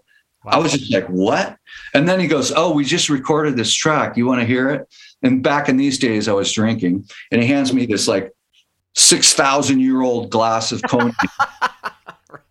Wow. 0.45 0.51
I 0.53 0.57
was 0.59 0.71
just 0.71 0.93
like, 0.93 1.07
"What?" 1.07 1.57
And 1.93 2.07
then 2.07 2.19
he 2.19 2.27
goes, 2.27 2.51
"Oh, 2.55 2.73
we 2.73 2.83
just 2.85 3.09
recorded 3.09 3.57
this 3.57 3.73
track. 3.73 4.17
You 4.17 4.25
want 4.25 4.41
to 4.41 4.47
hear 4.47 4.69
it?" 4.69 4.87
And 5.23 5.43
back 5.43 5.67
in 5.67 5.77
these 5.77 5.97
days, 5.97 6.27
I 6.27 6.33
was 6.33 6.51
drinking, 6.51 7.09
and 7.31 7.41
he 7.41 7.47
hands 7.47 7.73
me 7.73 7.85
this 7.85 8.07
like 8.07 8.31
six 8.95 9.33
thousand 9.33 9.79
year 9.79 10.01
old 10.01 10.29
glass 10.29 10.71
of 10.71 10.81
cognac. 10.83 11.15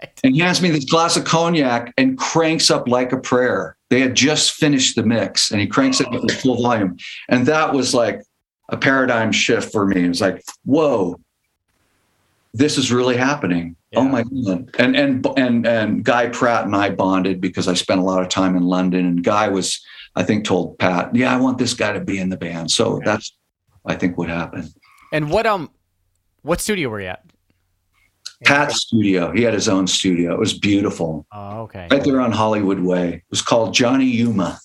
And 0.24 0.34
he 0.34 0.40
hands 0.40 0.60
me 0.62 0.70
this 0.70 0.84
glass 0.84 1.16
of 1.16 1.24
cognac 1.24 1.92
and 1.96 2.18
cranks 2.18 2.70
up 2.70 2.88
like 2.88 3.12
a 3.12 3.18
prayer. 3.18 3.76
They 3.90 4.00
had 4.00 4.14
just 4.14 4.52
finished 4.52 4.96
the 4.96 5.02
mix 5.02 5.50
and 5.50 5.60
he 5.60 5.66
cranks 5.66 6.00
it 6.00 6.10
with 6.10 6.30
full 6.40 6.62
volume. 6.62 6.96
And 7.28 7.46
that 7.46 7.72
was 7.72 7.94
like 7.94 8.22
a 8.68 8.76
paradigm 8.76 9.32
shift 9.32 9.72
for 9.72 9.86
me. 9.86 10.04
It 10.04 10.08
was 10.08 10.20
like, 10.20 10.44
whoa, 10.64 11.18
this 12.54 12.78
is 12.78 12.92
really 12.92 13.16
happening. 13.16 13.76
Oh 13.94 14.02
yeah. 14.02 14.08
Oh 14.08 14.08
my 14.08 14.22
God. 14.22 14.70
And 14.78 14.96
and 14.96 15.26
and 15.36 15.66
and 15.66 16.04
Guy 16.04 16.28
Pratt 16.28 16.64
and 16.64 16.76
I 16.76 16.90
bonded 16.90 17.40
because 17.40 17.68
I 17.68 17.74
spent 17.74 18.00
a 18.00 18.04
lot 18.04 18.22
of 18.22 18.28
time 18.28 18.56
in 18.56 18.64
London. 18.64 19.06
And 19.06 19.24
Guy 19.24 19.48
was, 19.48 19.80
I 20.16 20.22
think, 20.24 20.44
told 20.44 20.78
Pat, 20.78 21.14
yeah, 21.14 21.34
I 21.34 21.40
want 21.40 21.58
this 21.58 21.74
guy 21.74 21.92
to 21.92 22.00
be 22.00 22.18
in 22.18 22.28
the 22.28 22.36
band. 22.36 22.70
So 22.70 23.00
that's 23.04 23.34
I 23.86 23.94
think 23.94 24.18
what 24.18 24.28
happened. 24.28 24.72
And 25.12 25.30
what 25.30 25.46
um 25.46 25.70
what 26.42 26.60
studio 26.60 26.88
were 26.88 27.00
you 27.00 27.08
at? 27.08 27.22
Pat's 28.44 28.82
studio. 28.82 29.32
He 29.32 29.42
had 29.42 29.54
his 29.54 29.68
own 29.68 29.86
studio. 29.86 30.32
It 30.32 30.38
was 30.38 30.56
beautiful. 30.56 31.26
Oh, 31.32 31.62
okay. 31.62 31.88
Right 31.90 32.04
there 32.04 32.20
on 32.20 32.32
Hollywood 32.32 32.80
Way. 32.80 33.14
It 33.14 33.22
was 33.30 33.42
called 33.42 33.74
Johnny 33.74 34.06
Yuma. 34.06 34.58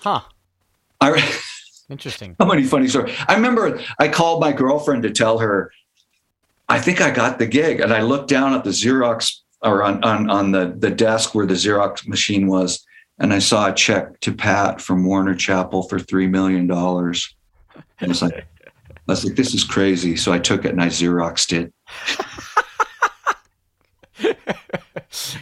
Huh. 0.00 0.22
I, 1.00 1.40
Interesting. 1.90 2.34
How 2.40 2.46
many 2.46 2.64
funny 2.64 2.88
stories. 2.88 3.16
I 3.28 3.34
remember 3.34 3.80
I 3.98 4.08
called 4.08 4.40
my 4.40 4.52
girlfriend 4.52 5.02
to 5.04 5.10
tell 5.10 5.38
her, 5.38 5.70
I 6.68 6.80
think 6.80 7.00
I 7.00 7.10
got 7.10 7.38
the 7.38 7.46
gig. 7.46 7.80
And 7.80 7.92
I 7.92 8.02
looked 8.02 8.28
down 8.28 8.54
at 8.54 8.64
the 8.64 8.70
Xerox 8.70 9.40
or 9.62 9.82
on, 9.82 10.02
on, 10.02 10.30
on 10.30 10.52
the, 10.52 10.74
the 10.78 10.90
desk 10.90 11.34
where 11.34 11.46
the 11.46 11.54
Xerox 11.54 12.06
machine 12.06 12.46
was. 12.46 12.84
And 13.18 13.32
I 13.32 13.38
saw 13.38 13.70
a 13.70 13.74
check 13.74 14.18
to 14.20 14.32
Pat 14.32 14.80
from 14.80 15.04
Warner 15.04 15.34
Chappell 15.34 15.84
for 15.84 15.98
$3 15.98 16.28
million. 16.28 16.68
And 16.70 18.10
it's 18.10 18.22
like, 18.22 18.46
I 18.66 19.00
was 19.06 19.24
like, 19.24 19.36
this 19.36 19.54
is 19.54 19.62
crazy. 19.62 20.16
So 20.16 20.32
I 20.32 20.38
took 20.38 20.64
it 20.64 20.70
and 20.70 20.82
I 20.82 20.88
Xeroxed 20.88 21.52
it. 21.52 21.73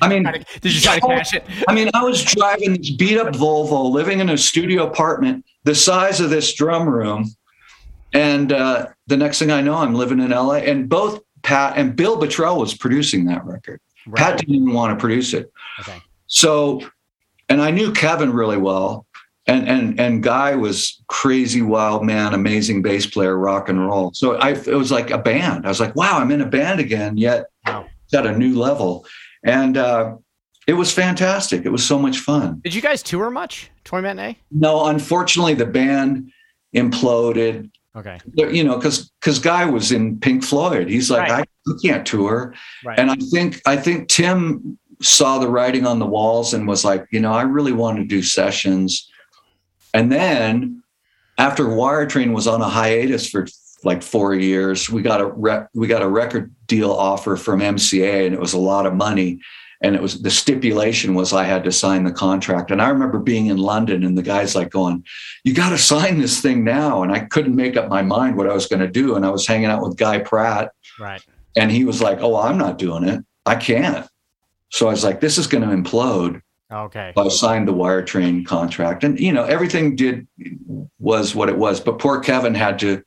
I 0.01 0.09
mean, 0.09 0.25
did 0.61 0.75
you 0.75 0.81
try 0.81 0.99
to 0.99 1.07
cash 1.07 1.35
it? 1.35 1.45
I 1.69 1.75
mean, 1.75 1.91
I 1.95 2.03
was 2.03 2.23
driving 2.23 2.75
this 2.75 2.91
beat 2.91 3.19
up 3.19 3.29
Volvo, 3.29 3.91
living 3.91 4.21
in 4.21 4.31
a 4.31 4.38
studio 4.38 4.87
apartment 4.87 5.45
the 5.65 5.75
size 5.75 6.21
of 6.21 6.31
this 6.31 6.53
drum 6.55 6.88
room. 6.88 7.31
And 8.12 8.53
uh, 8.53 8.88
the 9.07 9.17
next 9.17 9.38
thing 9.38 9.51
I 9.51 9.61
know, 9.62 9.77
I'm 9.77 9.95
living 9.95 10.21
in 10.21 10.31
LA. 10.31 10.57
And 10.57 10.88
both 10.88 11.21
Pat 11.43 11.77
and 11.77 11.97
Bill 11.97 12.19
Bottrell 12.19 12.59
was 12.59 12.75
producing 12.75 13.25
that 13.27 13.45
record. 13.45 13.81
Right. 14.07 14.17
Pat 14.17 14.38
didn't 14.38 14.55
even 14.55 14.73
want 14.73 14.97
to 14.97 15.01
produce 15.01 15.33
it. 15.33 15.53
Okay. 15.81 15.99
So, 16.27 16.83
and 17.49 17.61
I 17.61 17.71
knew 17.71 17.93
Kevin 17.93 18.33
really 18.33 18.57
well 18.57 19.07
and 19.46 19.68
and 19.68 20.00
and 20.00 20.22
Guy 20.22 20.55
was 20.55 21.02
crazy 21.09 21.62
wild 21.62 22.05
man, 22.05 22.35
amazing 22.35 22.83
bass 22.83 23.07
player, 23.07 23.37
rock 23.37 23.68
and 23.68 23.85
roll. 23.85 24.12
So 24.14 24.37
I 24.37 24.50
it 24.50 24.76
was 24.76 24.92
like 24.92 25.11
a 25.11 25.18
band. 25.18 25.66
I 25.66 25.68
was 25.68 25.81
like, 25.81 25.96
wow, 25.96 26.18
I'm 26.18 26.31
in 26.31 26.40
a 26.40 26.46
band 26.46 26.81
again, 26.81 27.16
yet 27.16 27.46
wow. 27.66 27.87
it's 28.05 28.14
at 28.14 28.26
a 28.26 28.37
new 28.37 28.59
level, 28.59 29.05
and 29.44 29.76
uh, 29.76 30.16
it 30.66 30.74
was 30.74 30.92
fantastic. 30.92 31.64
It 31.64 31.70
was 31.70 31.85
so 31.85 31.98
much 31.98 32.18
fun. 32.18 32.61
Did 32.62 32.74
you 32.74 32.83
guys 32.83 33.02
tour 33.02 33.31
much? 33.31 33.70
Toy 33.85 34.00
Matinee? 34.00 34.38
No, 34.52 34.87
unfortunately, 34.87 35.55
the 35.55 35.66
band 35.66 36.31
imploded. 36.74 37.70
Okay. 37.96 38.18
You 38.35 38.64
know, 38.64 38.76
because 38.76 39.11
because 39.20 39.38
Guy 39.38 39.64
was 39.66 39.90
in 39.90 40.18
Pink 40.20 40.44
Floyd. 40.44 40.88
He's 40.88 41.11
like, 41.11 41.28
right. 41.28 41.48
I 41.68 41.72
can't 41.85 42.07
tour. 42.07 42.55
Right. 42.85 42.98
And 42.98 43.11
I 43.11 43.16
think 43.16 43.61
I 43.66 43.76
think 43.76 44.09
Tim 44.09 44.78
saw 45.02 45.38
the 45.38 45.48
writing 45.48 45.85
on 45.85 45.98
the 45.98 46.07
walls 46.07 46.55
and 46.55 46.66
was 46.66 46.85
like, 46.85 47.07
you 47.11 47.18
know, 47.18 47.33
I 47.33 47.42
really 47.42 47.72
want 47.72 47.98
to 47.98 48.05
do 48.05 48.22
sessions 48.22 49.11
and 49.94 50.11
then 50.11 50.83
after 51.38 51.68
Wire 51.68 52.07
Train 52.07 52.33
was 52.33 52.46
on 52.46 52.61
a 52.61 52.68
hiatus 52.68 53.28
for 53.28 53.46
like 53.85 54.02
four 54.02 54.35
years, 54.35 54.88
we 54.88 55.02
got 55.02 55.20
a 55.20 55.26
rec- 55.26 55.68
we 55.74 55.87
got 55.87 56.02
a 56.02 56.09
record 56.09 56.55
deal 56.66 56.92
offer 56.92 57.37
from 57.37 57.61
MCA, 57.61 58.26
and 58.26 58.35
it 58.35 58.40
was 58.40 58.52
a 58.52 58.59
lot 58.59 58.87
of 58.87 58.94
money. 58.94 59.40
And 59.85 59.96
it 59.96 60.02
was 60.02 60.22
the 60.22 60.31
stipulation 60.31 61.14
was 61.14 61.33
I 61.33 61.42
had 61.42 61.64
to 61.64 61.72
sign 61.72 62.05
the 62.05 62.12
contract. 62.12 62.70
And 62.70 62.81
I 62.81 62.88
remember 62.88 63.18
being 63.18 63.46
in 63.46 63.57
London, 63.57 64.05
and 64.05 64.16
the 64.16 64.22
guy's 64.22 64.55
like 64.55 64.70
going, 64.70 65.05
"You 65.43 65.53
got 65.55 65.70
to 65.70 65.78
sign 65.78 66.20
this 66.20 66.40
thing 66.40 66.62
now." 66.62 67.03
And 67.03 67.11
I 67.11 67.20
couldn't 67.20 67.57
make 67.57 67.76
up 67.76 67.88
my 67.88 68.03
mind 68.03 68.36
what 68.36 68.49
I 68.49 68.55
was 68.55 68.66
going 68.66 68.80
to 68.80 68.88
do. 68.88 69.16
And 69.16 69.26
I 69.26 69.30
was 69.30 69.47
hanging 69.47 69.66
out 69.66 69.82
with 69.82 69.97
Guy 69.97 70.20
Pratt, 70.20 70.70
right? 71.01 71.24
And 71.57 71.70
he 71.72 71.84
was 71.84 72.01
like, 72.01 72.20
"Oh, 72.20 72.36
I'm 72.36 72.59
not 72.59 72.78
doing 72.78 73.05
it. 73.05 73.24
I 73.45 73.57
can't." 73.57 74.07
So 74.68 74.86
I 74.86 74.93
was 74.93 75.03
like, 75.03 75.20
"This 75.20 75.38
is 75.38 75.49
going 75.49 75.68
to 75.68 75.76
implode." 75.76 76.40
Okay. 76.73 77.12
I 77.16 77.29
signed 77.29 77.68
the 77.68 77.73
wire 77.73 78.03
train 78.03 78.45
contract. 78.45 79.05
And, 79.05 79.20
you 79.20 79.33
know, 79.33 79.45
everything 79.45 79.95
did 79.95 80.27
was 80.99 81.35
what 81.35 81.49
it 81.49 81.59
was. 81.59 81.81
But 81.81 81.99
poor 81.99 82.20
Kevin 82.20 82.55
had 82.55 82.79
to 82.81 83.03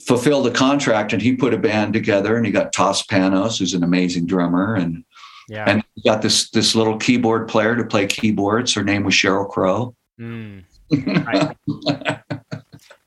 fulfill 0.00 0.42
the 0.42 0.50
contract 0.50 1.12
and 1.12 1.20
he 1.20 1.34
put 1.34 1.52
a 1.52 1.58
band 1.58 1.92
together 1.92 2.36
and 2.36 2.46
he 2.46 2.52
got 2.52 2.72
Toss 2.72 3.04
Panos, 3.04 3.58
who's 3.58 3.74
an 3.74 3.82
amazing 3.82 4.26
drummer. 4.26 4.76
And, 4.76 5.04
yeah. 5.48 5.64
and 5.66 5.82
he 5.96 6.02
got 6.08 6.22
this, 6.22 6.50
this 6.50 6.74
little 6.76 6.96
keyboard 6.96 7.48
player 7.48 7.74
to 7.74 7.84
play 7.84 8.06
keyboards. 8.06 8.72
Her 8.74 8.84
name 8.84 9.02
was 9.02 9.14
Sheryl 9.14 9.48
Crow. 9.48 9.96
Mm. 10.20 10.64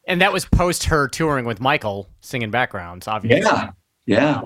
and 0.08 0.22
that 0.22 0.34
was 0.34 0.46
post 0.46 0.86
her 0.86 1.08
touring 1.08 1.46
with 1.46 1.62
Michael 1.62 2.10
singing 2.20 2.52
backgrounds, 2.52 3.08
obviously. 3.08 3.42
Yeah. 3.42 3.72
Yeah. 4.06 4.42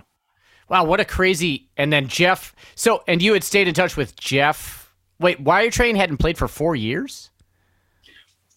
Wow, 0.69 0.83
what 0.83 0.99
a 0.99 1.05
crazy! 1.05 1.69
And 1.77 1.91
then 1.93 2.07
Jeff. 2.07 2.53
So, 2.75 3.03
and 3.07 3.21
you 3.21 3.33
had 3.33 3.43
stayed 3.43 3.67
in 3.67 3.73
touch 3.73 3.95
with 3.95 4.15
Jeff. 4.17 4.91
Wait, 5.19 5.39
Wire 5.39 5.71
Train 5.71 5.95
hadn't 5.95 6.17
played 6.17 6.37
for 6.37 6.47
four 6.47 6.75
years. 6.75 7.29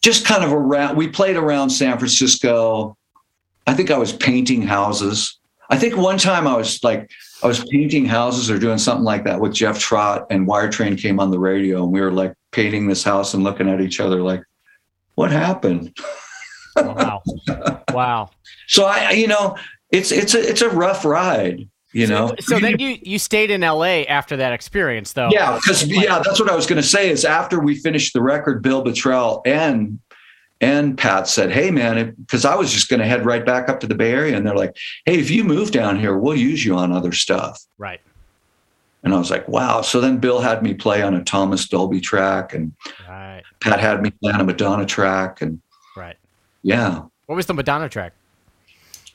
just 0.02 0.26
kind 0.26 0.44
of 0.44 0.52
around. 0.52 0.96
We 0.96 1.08
played 1.08 1.36
around 1.36 1.70
San 1.70 1.98
Francisco. 1.98 2.96
I 3.66 3.74
think 3.74 3.90
I 3.90 3.98
was 3.98 4.12
painting 4.12 4.62
houses. 4.62 5.38
I 5.70 5.78
think 5.78 5.96
one 5.96 6.18
time 6.18 6.46
I 6.48 6.56
was 6.56 6.82
like 6.82 7.08
I 7.42 7.46
was 7.46 7.64
painting 7.64 8.04
houses 8.04 8.50
or 8.50 8.58
doing 8.58 8.78
something 8.78 9.04
like 9.04 9.24
that 9.24 9.40
with 9.40 9.54
Jeff 9.54 9.78
Trott 9.78 10.26
and 10.30 10.46
Wire 10.46 10.68
Train 10.68 10.96
came 10.96 11.20
on 11.20 11.30
the 11.30 11.38
radio 11.38 11.82
and 11.84 11.92
we 11.92 12.00
were 12.00 12.10
like 12.10 12.34
painting 12.50 12.88
this 12.88 13.04
house 13.04 13.34
and 13.34 13.44
looking 13.44 13.68
at 13.68 13.80
each 13.80 14.00
other 14.00 14.20
like, 14.20 14.42
what 15.14 15.30
happened? 15.30 15.96
Oh, 16.76 16.92
wow. 16.92 17.22
wow. 17.92 18.30
So 18.66 18.86
I, 18.86 19.12
you 19.12 19.28
know, 19.28 19.56
it's 19.92 20.10
it's 20.10 20.34
a 20.34 20.40
it's 20.40 20.62
a 20.62 20.70
rough 20.70 21.04
ride 21.04 21.68
you 21.92 22.06
know? 22.06 22.28
so, 22.40 22.56
so 22.56 22.58
then 22.60 22.78
you 22.78 22.98
you 23.02 23.18
stayed 23.18 23.50
in 23.50 23.62
la 23.62 23.84
after 23.84 24.36
that 24.36 24.52
experience 24.52 25.12
though. 25.12 25.30
Yeah 25.32 25.56
because 25.56 25.86
yeah 25.86 26.20
that's 26.24 26.40
what 26.40 26.50
i 26.50 26.54
was 26.54 26.66
going 26.66 26.80
to 26.80 26.86
say 26.86 27.10
is 27.10 27.24
after 27.24 27.60
we 27.60 27.74
finished 27.74 28.12
the 28.12 28.22
record 28.22 28.62
bill 28.62 28.84
Bottrell 28.84 29.42
and 29.46 29.98
and 30.60 30.96
pat 30.96 31.26
said 31.26 31.50
hey 31.50 31.70
man 31.70 32.14
because 32.14 32.44
i 32.44 32.54
was 32.54 32.72
just 32.72 32.88
going 32.88 33.00
to 33.00 33.06
head 33.06 33.24
right 33.24 33.44
back 33.44 33.68
up 33.68 33.80
to 33.80 33.86
the 33.86 33.94
bay 33.94 34.12
area 34.12 34.36
and 34.36 34.46
they're 34.46 34.56
like 34.56 34.76
hey 35.04 35.18
if 35.18 35.30
you 35.30 35.42
move 35.44 35.70
down 35.70 35.98
here 35.98 36.16
we'll 36.16 36.36
use 36.36 36.64
you 36.64 36.76
on 36.76 36.92
other 36.92 37.12
stuff. 37.12 37.60
Right. 37.78 38.00
And 39.02 39.14
i 39.14 39.18
was 39.18 39.30
like 39.30 39.48
wow. 39.48 39.80
So 39.80 40.00
then 40.00 40.18
bill 40.18 40.40
had 40.40 40.62
me 40.62 40.74
play 40.74 41.02
on 41.02 41.14
a 41.14 41.24
thomas 41.24 41.66
dolby 41.68 42.00
track 42.00 42.54
and 42.54 42.72
right. 43.08 43.42
pat 43.60 43.80
had 43.80 44.02
me 44.02 44.10
play 44.10 44.32
on 44.32 44.40
a 44.40 44.44
madonna 44.44 44.86
track 44.86 45.42
and 45.42 45.60
right. 45.96 46.16
Yeah. 46.62 47.02
What 47.26 47.36
was 47.36 47.46
the 47.46 47.54
madonna 47.54 47.88
track? 47.88 48.12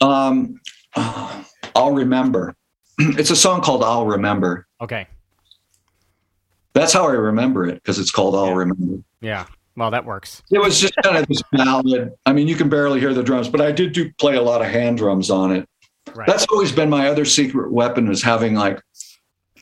Um 0.01 0.59
I'll 1.75 1.91
remember. 1.91 2.55
it's 3.17 3.29
a 3.29 3.35
song 3.35 3.61
called 3.61 3.83
I'll 3.83 4.05
Remember. 4.05 4.67
Okay. 4.81 5.07
That's 6.73 6.93
how 6.93 7.07
I 7.07 7.11
remember 7.11 7.65
it 7.65 7.75
because 7.75 7.99
it's 7.99 8.11
called 8.11 8.35
I'll 8.35 8.53
Remember. 8.53 9.01
Yeah. 9.21 9.45
Well, 9.75 9.91
that 9.91 10.05
works. 10.05 10.41
It 10.51 10.59
was 10.59 10.79
just 10.79 10.95
kind 11.03 11.17
of 11.17 11.27
this 11.27 11.41
ballad. 11.51 12.13
I 12.25 12.31
mean, 12.31 12.47
you 12.47 12.55
can 12.55 12.69
barely 12.69 12.99
hear 12.99 13.13
the 13.13 13.23
drums, 13.23 13.49
but 13.49 13.59
I 13.59 13.71
did 13.71 13.91
do 13.91 14.11
play 14.13 14.35
a 14.35 14.41
lot 14.41 14.61
of 14.61 14.67
hand 14.67 14.97
drums 14.97 15.29
on 15.29 15.51
it. 15.51 15.67
Right. 16.13 16.27
That's 16.27 16.45
always 16.49 16.71
been 16.71 16.89
my 16.89 17.09
other 17.09 17.25
secret 17.25 17.71
weapon 17.71 18.09
is 18.09 18.23
having 18.23 18.55
like 18.55 18.77
a 18.77 19.61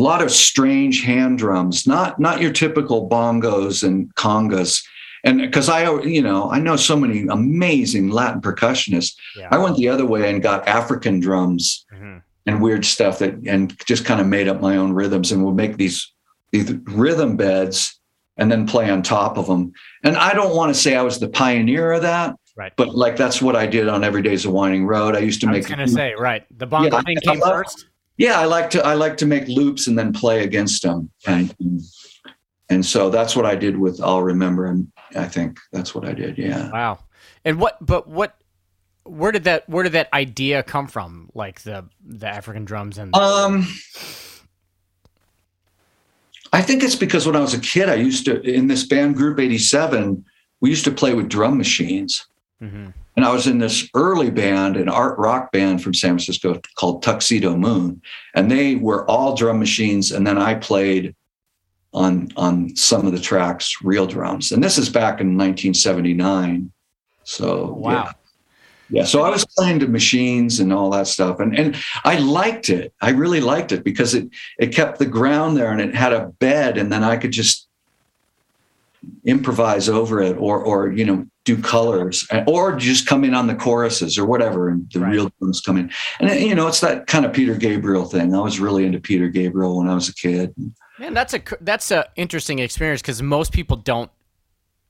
lot 0.00 0.22
of 0.22 0.30
strange 0.30 1.02
hand 1.02 1.38
drums, 1.38 1.86
not 1.86 2.20
not 2.20 2.40
your 2.40 2.52
typical 2.52 3.08
bongos 3.08 3.82
and 3.82 4.14
congas. 4.14 4.84
And 5.24 5.40
because 5.40 5.68
I, 5.68 5.90
you 6.02 6.22
know, 6.22 6.50
I 6.50 6.60
know 6.60 6.76
so 6.76 6.96
many 6.96 7.26
amazing 7.28 8.10
Latin 8.10 8.40
percussionists. 8.40 9.14
Yeah. 9.36 9.48
I 9.50 9.58
went 9.58 9.76
the 9.76 9.88
other 9.88 10.04
way 10.04 10.30
and 10.30 10.42
got 10.42 10.68
African 10.68 11.18
drums 11.18 11.86
mm-hmm 11.92 12.18
and 12.46 12.62
weird 12.62 12.84
stuff 12.84 13.18
that 13.18 13.34
and 13.46 13.76
just 13.86 14.04
kind 14.04 14.20
of 14.20 14.26
made 14.26 14.48
up 14.48 14.60
my 14.60 14.76
own 14.76 14.92
rhythms 14.92 15.32
and 15.32 15.44
would 15.44 15.54
make 15.54 15.76
these 15.76 16.12
these 16.52 16.72
rhythm 16.84 17.36
beds 17.36 18.00
and 18.36 18.50
then 18.50 18.66
play 18.66 18.90
on 18.90 19.02
top 19.02 19.38
of 19.38 19.46
them. 19.46 19.72
And 20.02 20.16
I 20.16 20.32
don't 20.34 20.54
want 20.54 20.74
to 20.74 20.80
say 20.80 20.96
I 20.96 21.02
was 21.02 21.18
the 21.18 21.28
pioneer 21.28 21.92
of 21.92 22.02
that, 22.02 22.36
right? 22.56 22.72
But 22.76 22.94
like 22.94 23.16
that's 23.16 23.40
what 23.40 23.56
I 23.56 23.66
did 23.66 23.88
on 23.88 24.04
Every 24.04 24.22
Day's 24.22 24.44
a 24.44 24.50
Winding 24.50 24.86
Road. 24.86 25.16
I 25.16 25.20
used 25.20 25.40
to 25.42 25.48
I 25.48 25.52
make. 25.52 25.58
was 25.58 25.66
going 25.66 25.86
to 25.86 25.88
say 25.88 26.14
right. 26.14 26.44
The 26.58 26.66
bongo 26.66 26.96
yeah, 26.96 27.02
thing 27.02 27.16
came 27.24 27.40
love, 27.40 27.52
first. 27.52 27.86
Yeah, 28.16 28.38
I 28.38 28.44
like 28.44 28.70
to 28.70 28.84
I 28.84 28.94
like 28.94 29.16
to 29.18 29.26
make 29.26 29.48
loops 29.48 29.86
and 29.86 29.98
then 29.98 30.12
play 30.12 30.44
against 30.44 30.82
them, 30.82 31.10
and 31.26 31.54
and 32.68 32.84
so 32.84 33.10
that's 33.10 33.34
what 33.34 33.46
I 33.46 33.54
did 33.56 33.76
with 33.76 34.00
I'll 34.00 34.22
remember, 34.22 34.66
and 34.66 34.90
I 35.16 35.26
think 35.26 35.58
that's 35.72 35.94
what 35.94 36.06
I 36.06 36.12
did. 36.12 36.38
Yeah. 36.38 36.70
Wow. 36.70 36.98
And 37.44 37.58
what? 37.58 37.84
But 37.84 38.08
what? 38.08 38.36
Where 39.04 39.32
did 39.32 39.44
that 39.44 39.68
where 39.68 39.82
did 39.84 39.92
that 39.92 40.12
idea 40.12 40.62
come 40.62 40.86
from? 40.86 41.30
Like 41.34 41.62
the 41.62 41.84
the 42.04 42.26
african 42.28 42.64
drums 42.64 42.98
and 42.98 43.12
the- 43.12 43.18
um 43.18 43.66
i 46.52 46.62
think 46.62 46.82
it's 46.82 46.94
because 46.94 47.26
when 47.26 47.36
i 47.36 47.40
was 47.40 47.54
a 47.54 47.58
kid 47.60 47.88
i 47.88 47.94
used 47.94 48.24
to 48.26 48.40
in 48.42 48.66
this 48.68 48.86
band 48.86 49.16
group 49.16 49.38
87 49.40 50.24
we 50.60 50.70
used 50.70 50.84
to 50.84 50.90
play 50.92 51.14
with 51.14 51.28
drum 51.28 51.58
machines. 51.58 52.26
Mm-hmm. 52.62 52.90
and 53.16 53.24
i 53.24 53.32
was 53.32 53.46
in 53.46 53.58
this 53.58 53.88
early 53.94 54.30
band 54.30 54.76
an 54.76 54.88
art 54.88 55.18
rock 55.18 55.50
band 55.52 55.82
from 55.82 55.92
san 55.92 56.10
francisco 56.10 56.60
called 56.76 57.02
Tuxedomoon. 57.02 58.00
And 58.34 58.50
they 58.50 58.76
were 58.76 59.08
all 59.10 59.34
drum 59.34 59.58
machines. 59.58 60.12
And 60.12 60.26
then 60.26 60.38
i 60.38 60.54
played 60.54 61.14
on 61.92 62.28
on 62.36 62.74
some 62.76 63.06
of 63.06 63.12
the 63.12 63.20
tracks 63.20 63.74
real 63.82 64.06
drums. 64.06 64.52
And 64.52 64.62
this 64.62 64.78
is 64.78 64.88
back 64.88 65.20
in 65.20 65.36
1979 65.36 66.70
so 67.24 67.72
wow. 67.72 67.90
yeah. 67.92 68.12
Yeah, 68.90 69.04
so 69.04 69.22
I 69.22 69.30
was 69.30 69.46
playing 69.46 69.80
to 69.80 69.88
machines 69.88 70.60
and 70.60 70.72
all 70.72 70.90
that 70.90 71.06
stuff, 71.06 71.40
and 71.40 71.58
and 71.58 71.76
I 72.04 72.18
liked 72.18 72.68
it. 72.68 72.92
I 73.00 73.10
really 73.10 73.40
liked 73.40 73.72
it 73.72 73.82
because 73.82 74.14
it 74.14 74.28
it 74.58 74.74
kept 74.74 74.98
the 74.98 75.06
ground 75.06 75.56
there 75.56 75.72
and 75.72 75.80
it 75.80 75.94
had 75.94 76.12
a 76.12 76.26
bed, 76.26 76.76
and 76.76 76.92
then 76.92 77.02
I 77.02 77.16
could 77.16 77.32
just 77.32 77.68
improvise 79.24 79.88
over 79.88 80.20
it, 80.20 80.36
or 80.36 80.60
or 80.60 80.92
you 80.92 81.06
know 81.06 81.26
do 81.44 81.60
colors, 81.60 82.26
eh, 82.30 82.44
or 82.46 82.76
just 82.76 83.06
come 83.06 83.24
in 83.24 83.34
on 83.34 83.46
the 83.46 83.54
choruses 83.54 84.18
or 84.18 84.26
whatever, 84.26 84.68
and 84.68 84.90
the 84.92 85.00
right. 85.00 85.12
real 85.12 85.32
drums 85.38 85.62
come 85.62 85.78
in. 85.78 85.90
And 86.20 86.28
eh, 86.28 86.38
you 86.38 86.54
know, 86.54 86.66
it's 86.66 86.80
that 86.80 87.06
kind 87.06 87.24
of 87.24 87.32
Peter 87.32 87.54
Gabriel 87.54 88.04
thing. 88.04 88.34
I 88.34 88.40
was 88.40 88.60
really 88.60 88.84
into 88.84 89.00
Peter 89.00 89.28
Gabriel 89.28 89.78
when 89.78 89.88
I 89.88 89.94
was 89.94 90.10
a 90.10 90.14
kid. 90.14 90.54
Man, 90.98 91.14
that's 91.14 91.32
a 91.32 91.40
that's 91.62 91.90
a 91.90 92.06
interesting 92.16 92.58
experience 92.58 93.00
because 93.00 93.22
most 93.22 93.50
people 93.50 93.78
don't 93.78 94.10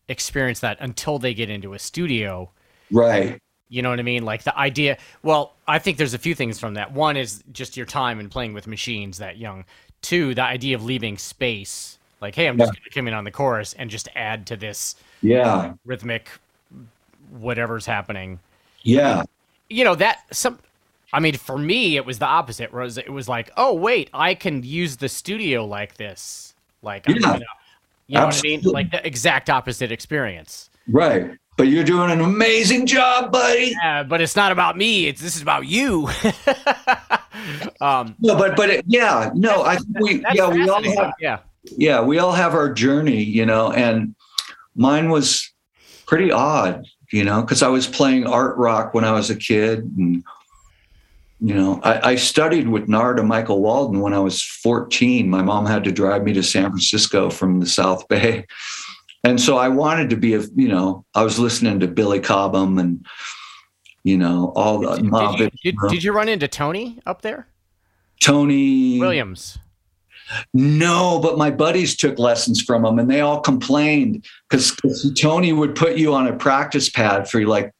experience 0.08 0.58
that 0.60 0.78
until 0.80 1.20
they 1.20 1.32
get 1.32 1.48
into 1.48 1.74
a 1.74 1.78
studio. 1.78 2.50
Right 2.90 3.40
you 3.74 3.82
know 3.82 3.90
what 3.90 3.98
I 3.98 4.02
mean? 4.02 4.24
Like 4.24 4.44
the 4.44 4.56
idea. 4.56 4.96
Well, 5.24 5.52
I 5.66 5.80
think 5.80 5.98
there's 5.98 6.14
a 6.14 6.18
few 6.18 6.36
things 6.36 6.60
from 6.60 6.74
that. 6.74 6.92
One 6.92 7.16
is 7.16 7.42
just 7.52 7.76
your 7.76 7.86
time 7.86 8.20
and 8.20 8.30
playing 8.30 8.54
with 8.54 8.68
machines 8.68 9.18
that 9.18 9.36
young. 9.36 9.64
Two, 10.00 10.32
the 10.32 10.44
idea 10.44 10.76
of 10.76 10.84
leaving 10.84 11.18
space. 11.18 11.98
Like, 12.20 12.36
hey, 12.36 12.46
I'm 12.46 12.56
just 12.56 12.72
going 12.72 12.84
to 12.84 12.90
come 12.90 13.08
in 13.08 13.14
on 13.14 13.24
the 13.24 13.32
chorus 13.32 13.72
and 13.74 13.90
just 13.90 14.08
add 14.14 14.46
to 14.46 14.56
this. 14.56 14.94
Yeah. 15.22 15.72
Rhythmic, 15.84 16.28
whatever's 17.30 17.84
happening. 17.84 18.38
Yeah. 18.82 19.24
You 19.68 19.82
know 19.82 19.96
that 19.96 20.20
some. 20.32 20.60
I 21.12 21.18
mean, 21.18 21.34
for 21.34 21.58
me, 21.58 21.96
it 21.96 22.06
was 22.06 22.20
the 22.20 22.26
opposite. 22.26 22.72
Was 22.72 22.96
it 22.96 23.12
was 23.12 23.28
like, 23.28 23.50
oh 23.56 23.74
wait, 23.74 24.08
I 24.14 24.34
can 24.34 24.62
use 24.62 24.98
the 24.98 25.08
studio 25.08 25.66
like 25.66 25.96
this. 25.96 26.54
Like, 26.80 27.08
yeah. 27.08 27.18
Gonna, 27.18 27.44
you 28.06 28.14
know 28.18 28.26
Absolutely. 28.26 28.56
what 28.56 28.60
I 28.60 28.62
mean? 28.62 28.72
Like 28.72 28.90
the 28.92 29.04
exact 29.04 29.50
opposite 29.50 29.90
experience. 29.90 30.70
Right 30.86 31.36
but 31.56 31.68
you're 31.68 31.84
doing 31.84 32.10
an 32.10 32.20
amazing 32.20 32.86
job, 32.86 33.30
buddy. 33.30 33.74
Yeah, 33.82 34.02
but 34.02 34.20
it's 34.20 34.36
not 34.36 34.52
about 34.52 34.76
me. 34.76 35.06
It's 35.06 35.20
this 35.20 35.36
is 35.36 35.42
about 35.42 35.66
you. 35.66 36.08
um, 37.80 38.14
no, 38.18 38.36
but 38.36 38.56
but 38.56 38.70
it, 38.70 38.84
yeah, 38.88 39.30
no, 39.34 39.62
I 39.62 39.76
think 39.76 40.00
we 40.00 40.24
yeah 40.34 40.48
we 40.48 40.68
all 40.68 40.82
have 40.82 41.12
yeah 41.20 41.38
yeah 41.76 42.00
we 42.00 42.18
all 42.18 42.32
have 42.32 42.54
our 42.54 42.72
journey, 42.72 43.22
you 43.22 43.46
know, 43.46 43.72
and 43.72 44.14
mine 44.74 45.10
was 45.10 45.52
pretty 46.06 46.32
odd, 46.32 46.84
you 47.12 47.24
know, 47.24 47.40
because 47.42 47.62
I 47.62 47.68
was 47.68 47.86
playing 47.86 48.26
art 48.26 48.56
rock 48.56 48.92
when 48.92 49.04
I 49.04 49.12
was 49.12 49.30
a 49.30 49.36
kid, 49.36 49.84
and 49.96 50.24
you 51.40 51.54
know, 51.54 51.80
I, 51.84 52.12
I 52.12 52.14
studied 52.16 52.68
with 52.68 52.88
Narada 52.88 53.22
Michael 53.22 53.60
Walden 53.60 54.00
when 54.00 54.14
I 54.14 54.18
was 54.18 54.42
14. 54.42 55.28
My 55.28 55.42
mom 55.42 55.66
had 55.66 55.84
to 55.84 55.92
drive 55.92 56.24
me 56.24 56.32
to 56.32 56.42
San 56.42 56.70
Francisco 56.70 57.30
from 57.30 57.60
the 57.60 57.66
South 57.66 58.08
Bay 58.08 58.46
and 59.24 59.40
so 59.40 59.56
I 59.56 59.68
wanted 59.68 60.10
to 60.10 60.16
be 60.16 60.34
a, 60.34 60.40
you 60.54 60.68
know, 60.68 61.04
I 61.14 61.22
was 61.22 61.38
listening 61.38 61.80
to 61.80 61.88
Billy 61.88 62.20
Cobham 62.20 62.78
and, 62.78 63.04
you 64.04 64.18
know, 64.18 64.52
all 64.54 64.78
the. 64.78 64.96
Did, 64.96 65.10
did, 65.10 65.52
you, 65.62 65.72
did, 65.72 65.76
did 65.88 66.04
you 66.04 66.12
run 66.12 66.28
into 66.28 66.46
Tony 66.46 67.00
up 67.06 67.22
there? 67.22 67.48
Tony 68.20 68.98
Williams. 69.00 69.58
No, 70.52 71.20
but 71.20 71.36
my 71.36 71.50
buddies 71.50 71.96
took 71.96 72.18
lessons 72.18 72.62
from 72.62 72.84
him 72.84 72.98
and 72.98 73.10
they 73.10 73.20
all 73.20 73.40
complained 73.40 74.24
because 74.48 74.74
Tony 75.20 75.52
would 75.52 75.74
put 75.74 75.96
you 75.96 76.14
on 76.14 76.26
a 76.26 76.32
practice 76.34 76.88
pad 76.88 77.28
for 77.28 77.44
like 77.46 77.72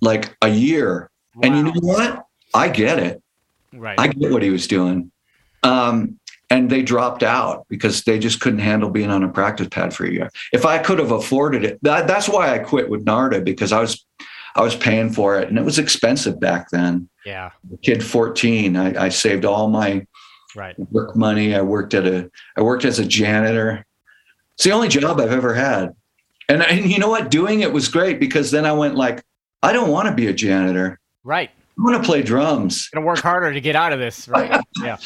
like 0.00 0.36
a 0.42 0.48
year. 0.48 1.10
Wow. 1.34 1.40
And 1.42 1.56
you 1.56 1.62
know 1.64 1.72
what? 1.80 2.26
I 2.54 2.68
get 2.68 2.98
it. 2.98 3.22
Right. 3.72 3.98
I 3.98 4.08
get 4.08 4.30
what 4.30 4.42
he 4.42 4.50
was 4.50 4.66
doing. 4.66 5.10
Um, 5.62 6.18
and 6.50 6.70
they 6.70 6.82
dropped 6.82 7.22
out 7.22 7.66
because 7.68 8.04
they 8.04 8.18
just 8.18 8.40
couldn't 8.40 8.60
handle 8.60 8.90
being 8.90 9.10
on 9.10 9.24
a 9.24 9.28
practice 9.28 9.68
pad 9.68 9.92
for 9.92 10.04
a 10.04 10.10
year. 10.10 10.30
If 10.52 10.64
I 10.64 10.78
could 10.78 10.98
have 10.98 11.10
afforded 11.10 11.64
it, 11.64 11.78
that, 11.82 12.06
that's 12.06 12.28
why 12.28 12.54
I 12.54 12.58
quit 12.58 12.88
with 12.88 13.04
Narada 13.04 13.40
because 13.40 13.72
I 13.72 13.80
was 13.80 14.04
I 14.54 14.62
was 14.62 14.74
paying 14.74 15.10
for 15.10 15.38
it 15.38 15.48
and 15.48 15.58
it 15.58 15.64
was 15.64 15.78
expensive 15.78 16.40
back 16.40 16.70
then. 16.70 17.08
Yeah, 17.24 17.50
kid 17.82 18.04
fourteen, 18.04 18.76
I, 18.76 19.06
I 19.06 19.08
saved 19.08 19.44
all 19.44 19.68
my 19.68 20.06
right 20.54 20.78
work 20.90 21.16
money. 21.16 21.54
I 21.54 21.62
worked 21.62 21.94
at 21.94 22.06
a 22.06 22.30
I 22.56 22.62
worked 22.62 22.84
as 22.84 22.98
a 22.98 23.04
janitor. 23.04 23.84
It's 24.54 24.64
the 24.64 24.70
only 24.70 24.88
job 24.88 25.20
I've 25.20 25.32
ever 25.32 25.52
had, 25.52 25.94
and 26.48 26.62
and 26.62 26.90
you 26.90 26.98
know 26.98 27.08
what? 27.08 27.30
Doing 27.30 27.60
it 27.60 27.72
was 27.72 27.88
great 27.88 28.20
because 28.20 28.50
then 28.50 28.64
I 28.64 28.72
went 28.72 28.94
like, 28.94 29.22
I 29.62 29.72
don't 29.72 29.90
want 29.90 30.08
to 30.08 30.14
be 30.14 30.28
a 30.28 30.32
janitor. 30.32 31.00
Right. 31.24 31.50
I 31.78 31.82
want 31.82 32.02
to 32.02 32.06
play 32.06 32.22
drums. 32.22 32.88
I'm 32.94 33.00
gonna 33.00 33.06
work 33.06 33.18
harder 33.18 33.52
to 33.52 33.60
get 33.60 33.76
out 33.76 33.92
of 33.92 33.98
this. 33.98 34.26
Right. 34.28 34.58
yeah. 34.82 34.96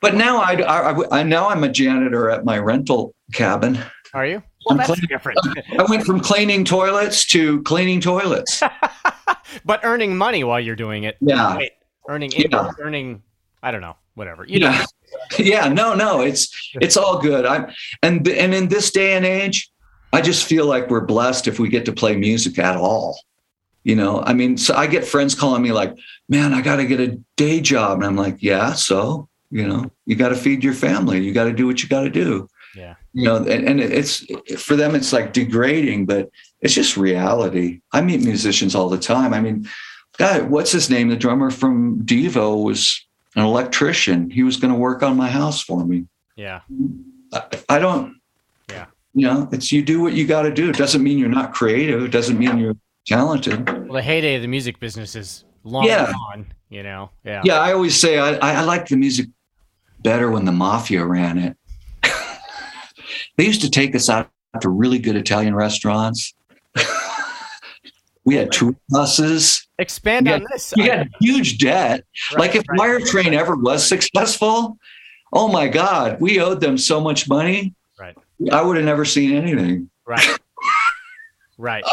But 0.00 0.14
now 0.14 0.38
I, 0.38 0.52
I, 0.62 1.20
I 1.20 1.22
now 1.22 1.48
I'm 1.48 1.62
a 1.64 1.68
janitor 1.68 2.30
at 2.30 2.44
my 2.44 2.58
rental 2.58 3.14
cabin. 3.32 3.78
Are 4.14 4.26
you? 4.26 4.42
Well, 4.66 4.76
that's 4.76 4.88
cleaning, 4.88 5.08
different. 5.08 5.38
I 5.78 5.84
went 5.88 6.04
from 6.04 6.20
cleaning 6.20 6.64
toilets 6.64 7.24
to 7.26 7.62
cleaning 7.62 8.00
toilets. 8.00 8.62
but 9.64 9.80
earning 9.84 10.16
money 10.16 10.44
while 10.44 10.60
you're 10.60 10.76
doing 10.76 11.04
it. 11.04 11.16
Yeah. 11.20 11.56
Wait, 11.56 11.72
earning 12.08 12.32
yeah. 12.32 12.70
earning 12.78 13.22
I 13.62 13.70
don't 13.70 13.80
know, 13.80 13.96
whatever. 14.14 14.44
You 14.44 14.60
yeah. 14.60 14.78
Know. 14.78 14.86
yeah, 15.38 15.68
no, 15.68 15.94
no, 15.94 16.20
it's 16.20 16.70
it's 16.74 16.96
all 16.96 17.20
good. 17.20 17.44
I'm 17.44 17.70
and 18.02 18.26
and 18.28 18.54
in 18.54 18.68
this 18.68 18.90
day 18.90 19.14
and 19.14 19.26
age, 19.26 19.70
I 20.12 20.20
just 20.20 20.46
feel 20.46 20.66
like 20.66 20.88
we're 20.88 21.04
blessed 21.04 21.46
if 21.46 21.58
we 21.58 21.68
get 21.68 21.84
to 21.86 21.92
play 21.92 22.16
music 22.16 22.58
at 22.58 22.76
all. 22.76 23.18
You 23.82 23.96
know, 23.96 24.22
I 24.22 24.34
mean, 24.34 24.58
so 24.58 24.74
I 24.74 24.86
get 24.86 25.06
friends 25.06 25.34
calling 25.34 25.62
me 25.62 25.72
like, 25.72 25.96
man, 26.28 26.52
I 26.52 26.60
got 26.60 26.76
to 26.76 26.84
get 26.84 27.00
a 27.00 27.18
day 27.36 27.60
job. 27.60 27.98
And 27.98 28.04
I'm 28.04 28.16
like, 28.16 28.42
yeah, 28.42 28.74
so, 28.74 29.29
you 29.50 29.66
know, 29.66 29.90
you 30.06 30.16
got 30.16 30.28
to 30.30 30.36
feed 30.36 30.62
your 30.64 30.74
family. 30.74 31.20
You 31.22 31.32
got 31.32 31.44
to 31.44 31.52
do 31.52 31.66
what 31.66 31.82
you 31.82 31.88
got 31.88 32.02
to 32.02 32.10
do. 32.10 32.48
Yeah. 32.76 32.94
You 33.12 33.24
know, 33.24 33.36
and, 33.36 33.66
and 33.68 33.80
it's 33.80 34.24
for 34.62 34.76
them, 34.76 34.94
it's 34.94 35.12
like 35.12 35.32
degrading, 35.32 36.06
but 36.06 36.30
it's 36.60 36.74
just 36.74 36.96
reality. 36.96 37.80
I 37.92 38.00
meet 38.00 38.22
musicians 38.22 38.74
all 38.76 38.88
the 38.88 38.98
time. 38.98 39.34
I 39.34 39.40
mean, 39.40 39.68
God, 40.18 40.50
what's 40.50 40.70
his 40.70 40.88
name? 40.88 41.08
The 41.08 41.16
drummer 41.16 41.50
from 41.50 42.02
Devo 42.04 42.62
was 42.62 43.04
an 43.34 43.42
electrician. 43.44 44.30
He 44.30 44.42
was 44.44 44.56
going 44.56 44.72
to 44.72 44.78
work 44.78 45.02
on 45.02 45.16
my 45.16 45.28
house 45.28 45.62
for 45.62 45.84
me. 45.84 46.06
Yeah. 46.36 46.60
I, 47.32 47.42
I 47.68 47.78
don't, 47.80 48.20
Yeah. 48.70 48.86
you 49.14 49.26
know, 49.26 49.48
it's 49.50 49.72
you 49.72 49.82
do 49.82 50.00
what 50.00 50.12
you 50.12 50.26
got 50.26 50.42
to 50.42 50.52
do. 50.52 50.70
It 50.70 50.76
doesn't 50.76 51.02
mean 51.02 51.18
you're 51.18 51.28
not 51.28 51.52
creative. 51.52 52.02
It 52.04 52.12
doesn't 52.12 52.38
mean 52.38 52.58
you're 52.58 52.76
talented. 53.06 53.68
Well, 53.88 53.94
the 53.94 54.02
heyday 54.02 54.36
of 54.36 54.42
the 54.42 54.48
music 54.48 54.78
business 54.78 55.16
is 55.16 55.44
long 55.64 55.84
Yeah. 55.86 56.12
gone. 56.12 56.52
You 56.68 56.84
know. 56.84 57.10
Yeah. 57.24 57.42
Yeah, 57.44 57.58
I 57.58 57.72
always 57.72 57.98
say 57.98 58.18
I, 58.20 58.34
I, 58.34 58.52
I 58.52 58.60
like 58.62 58.86
the 58.86 58.96
music 58.96 59.26
better 60.02 60.30
when 60.30 60.44
the 60.44 60.52
mafia 60.52 61.04
ran 61.04 61.38
it. 61.38 61.56
they 63.36 63.44
used 63.46 63.62
to 63.62 63.70
take 63.70 63.94
us 63.94 64.08
out 64.08 64.30
to 64.60 64.68
really 64.68 64.98
good 64.98 65.16
Italian 65.16 65.54
restaurants. 65.54 66.34
we 68.24 68.34
had 68.34 68.52
tour 68.52 68.74
buses. 68.88 69.66
Expand 69.78 70.26
Yeah, 70.26 70.34
on 70.34 70.46
this. 70.50 70.74
We 70.76 70.84
had 70.84 71.10
huge 71.20 71.58
debt. 71.58 72.04
right, 72.32 72.40
like 72.40 72.54
if 72.54 72.64
right, 72.68 72.78
Wire 72.78 73.00
Train 73.00 73.34
ever 73.34 73.56
was 73.56 73.86
successful, 73.86 74.76
oh 75.32 75.48
my 75.48 75.68
God, 75.68 76.20
we 76.20 76.40
owed 76.40 76.60
them 76.60 76.76
so 76.76 77.00
much 77.00 77.28
money. 77.28 77.74
Right. 77.98 78.16
I 78.52 78.62
would 78.62 78.76
have 78.76 78.86
never 78.86 79.04
seen 79.04 79.34
anything. 79.34 79.90
Right. 80.06 80.26
right. 81.58 81.84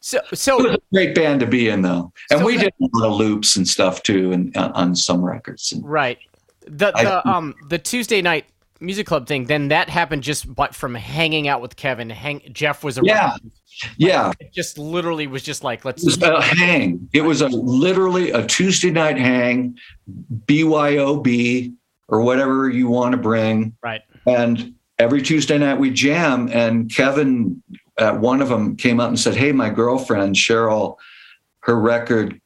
So 0.00 0.20
It 0.32 0.38
so 0.38 0.56
was 0.56 0.74
a 0.76 0.78
great 0.92 1.14
band 1.14 1.40
to 1.40 1.46
be 1.46 1.68
in, 1.68 1.82
though, 1.82 2.12
and 2.30 2.40
So 2.40 2.46
we 2.46 2.56
did 2.56 2.72
a 2.80 2.98
lot 2.98 3.10
of 3.10 3.16
loops 3.16 3.56
and 3.56 3.68
stuff 3.68 4.02
too, 4.02 4.32
and 4.32 4.56
uh, 4.56 4.72
on 4.74 4.96
some 4.96 5.22
records. 5.22 5.72
And 5.72 5.84
right. 5.86 6.18
The 6.70 6.92
I- 6.96 7.04
the 7.04 7.28
um 7.28 7.54
the 7.68 7.78
Tuesday 7.78 8.22
night 8.22 8.46
music 8.80 9.06
club 9.06 9.26
thing. 9.26 9.44
Then 9.44 9.68
that 9.68 9.88
happened 9.90 10.22
just 10.22 10.52
but 10.54 10.74
from 10.74 10.94
hanging 10.94 11.48
out 11.48 11.60
with 11.60 11.76
Kevin. 11.76 12.08
Hang 12.08 12.40
Jeff 12.52 12.82
was 12.82 12.96
around. 12.96 13.06
Yeah. 13.06 13.36
yeah, 13.98 14.32
It 14.40 14.52
just 14.54 14.78
literally 14.78 15.26
was 15.26 15.42
just 15.42 15.62
like 15.64 15.84
let's 15.84 16.02
it 16.02 16.06
was 16.06 16.22
a 16.22 16.40
hang. 16.42 17.08
It 17.12 17.20
was 17.22 17.40
a 17.42 17.48
literally 17.48 18.30
a 18.30 18.46
Tuesday 18.46 18.90
night 18.90 19.18
hang, 19.18 19.76
BYOB 20.46 21.72
or 22.08 22.20
whatever 22.22 22.68
you 22.68 22.88
want 22.88 23.12
to 23.12 23.18
bring. 23.18 23.74
right. 23.82 24.02
And 24.26 24.74
every 24.98 25.22
Tuesday 25.22 25.56
night 25.58 25.78
we 25.78 25.90
jam. 25.90 26.48
And 26.52 26.90
Kevin, 26.92 27.62
at 27.98 28.18
one 28.20 28.42
of 28.42 28.48
them, 28.48 28.76
came 28.76 29.00
up 29.00 29.08
and 29.08 29.18
said, 29.18 29.34
"Hey, 29.34 29.52
my 29.52 29.70
girlfriend 29.70 30.34
Sheryl, 30.36 30.96
her 31.60 31.78
record 31.80 32.40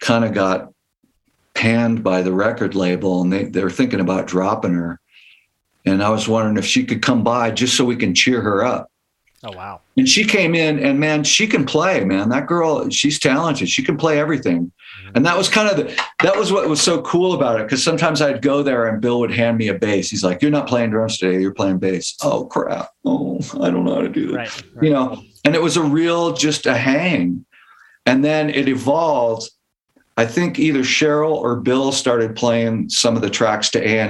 kind 0.00 0.24
of 0.24 0.32
got 0.32 0.72
panned 1.54 2.02
by 2.02 2.22
the 2.22 2.32
record 2.32 2.74
label, 2.74 3.22
and 3.22 3.32
they 3.32 3.44
they're 3.44 3.70
thinking 3.70 4.00
about 4.00 4.26
dropping 4.26 4.74
her." 4.74 5.00
And 5.86 6.02
I 6.02 6.10
was 6.10 6.28
wondering 6.28 6.58
if 6.58 6.66
she 6.66 6.84
could 6.84 7.02
come 7.02 7.24
by 7.24 7.50
just 7.50 7.76
so 7.76 7.84
we 7.84 7.96
can 7.96 8.14
cheer 8.14 8.40
her 8.40 8.64
up. 8.64 8.90
Oh 9.42 9.52
wow. 9.52 9.80
And 9.96 10.06
she 10.06 10.24
came 10.24 10.54
in, 10.54 10.78
and 10.78 11.00
man, 11.00 11.24
she 11.24 11.46
can 11.46 11.64
play, 11.64 12.04
man. 12.04 12.28
That 12.28 12.46
girl, 12.46 12.90
she's 12.90 13.18
talented. 13.18 13.70
She 13.70 13.82
can 13.82 13.96
play 13.96 14.18
everything. 14.18 14.66
Mm-hmm. 14.66 15.10
And 15.14 15.26
that 15.26 15.36
was 15.36 15.48
kind 15.48 15.68
of 15.68 15.76
the, 15.78 16.04
that 16.22 16.36
was 16.36 16.52
what 16.52 16.68
was 16.68 16.82
so 16.82 17.00
cool 17.02 17.32
about 17.32 17.58
it. 17.58 17.62
Because 17.62 17.82
sometimes 17.82 18.20
I'd 18.20 18.42
go 18.42 18.62
there, 18.62 18.86
and 18.86 19.00
Bill 19.00 19.18
would 19.20 19.30
hand 19.30 19.56
me 19.56 19.68
a 19.68 19.74
bass. 19.74 20.10
He's 20.10 20.22
like, 20.22 20.42
"You're 20.42 20.50
not 20.50 20.66
playing 20.68 20.90
drums 20.90 21.16
today. 21.16 21.40
You're 21.40 21.54
playing 21.54 21.78
bass." 21.78 22.16
Oh 22.22 22.44
crap! 22.44 22.90
Oh, 23.06 23.40
I 23.60 23.70
don't 23.70 23.84
know 23.84 23.94
how 23.94 24.02
to 24.02 24.08
do 24.10 24.28
that. 24.28 24.36
Right. 24.36 24.62
right. 24.74 24.84
You 24.84 24.90
know. 24.90 25.22
And 25.44 25.54
it 25.54 25.62
was 25.62 25.78
a 25.78 25.82
real 25.82 26.34
just 26.34 26.66
a 26.66 26.74
hang. 26.74 27.46
And 28.04 28.22
then 28.22 28.50
it 28.50 28.68
evolved. 28.68 29.50
I 30.20 30.26
think 30.26 30.58
either 30.58 30.80
Sheryl 30.80 31.32
or 31.32 31.56
Bill 31.56 31.92
started 31.92 32.36
playing 32.36 32.90
some 32.90 33.16
of 33.16 33.22
the 33.22 33.30
tracks 33.30 33.70
to 33.70 33.78
A 33.82 34.00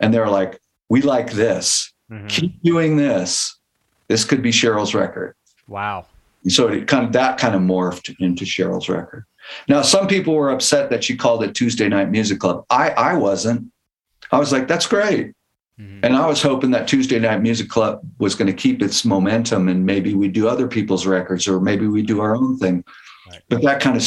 and 0.00 0.12
they're 0.14 0.28
like, 0.28 0.60
"We 0.90 1.00
like 1.00 1.32
this. 1.32 1.92
Mhm. 2.12 2.28
Keep 2.28 2.62
doing 2.62 2.96
this. 2.98 3.56
This 4.08 4.24
could 4.24 4.42
be 4.42 4.50
Sheryl's 4.52 4.94
record." 4.94 5.34
Wow. 5.66 6.06
so 6.48 6.68
it 6.68 6.86
kind 6.88 7.04
of 7.06 7.12
that 7.12 7.36
kind 7.38 7.54
of 7.54 7.60
morphed 7.60 8.14
into 8.18 8.44
Sheryl's 8.46 8.88
record. 8.88 9.24
Now, 9.68 9.82
some 9.82 10.06
people 10.06 10.34
were 10.34 10.50
upset 10.50 10.88
that 10.90 11.04
she 11.04 11.14
called 11.16 11.42
it 11.42 11.54
Tuesday 11.54 11.86
Night 11.88 12.10
Music 12.10 12.38
Club. 12.38 12.64
I 12.70 12.90
I 12.90 13.14
wasn't. 13.14 13.70
I 14.32 14.38
was 14.38 14.50
like, 14.52 14.66
that's 14.68 14.86
great, 14.86 15.32
Mhm. 15.80 16.00
and 16.02 16.16
I 16.16 16.26
was 16.26 16.40
hoping 16.42 16.70
that 16.72 16.86
Tuesday 16.88 17.18
Night 17.18 17.40
Music 17.42 17.68
Club 17.68 18.00
was 18.18 18.34
going 18.34 18.46
to 18.46 18.52
keep 18.64 18.80
its 18.82 19.04
momentum, 19.04 19.68
and 19.68 19.84
maybe 19.86 20.12
we 20.14 20.28
do 20.28 20.48
other 20.48 20.66
people's 20.68 21.06
records, 21.06 21.46
or 21.48 21.60
maybe 21.60 21.86
we 21.86 22.02
do 22.02 22.20
our 22.20 22.34
own 22.36 22.56
thing. 22.58 22.84
Right. 23.30 23.40
But 23.50 23.60
that 23.62 23.80
kind 23.80 23.96
of 23.96 24.02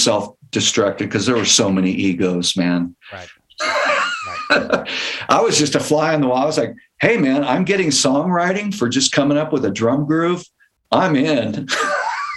self-destructed 0.53 0.99
because 0.99 1.25
there 1.25 1.35
were 1.35 1.45
so 1.45 1.71
many 1.71 1.91
egos, 1.91 2.55
man. 2.55 2.95
Right. 3.11 3.29
I 5.29 5.41
was 5.41 5.57
just 5.57 5.75
a 5.75 5.79
fly 5.79 6.13
on 6.13 6.21
the 6.21 6.27
wall. 6.27 6.37
I 6.37 6.45
was 6.45 6.57
like, 6.57 6.73
hey, 7.01 7.17
man, 7.17 7.43
I'm 7.43 7.63
getting 7.63 7.89
songwriting 7.89 8.73
for 8.73 8.89
just 8.89 9.11
coming 9.11 9.37
up 9.37 9.51
with 9.51 9.65
a 9.65 9.71
drum 9.71 10.05
groove. 10.05 10.43
I'm 10.91 11.15
in. 11.15 11.67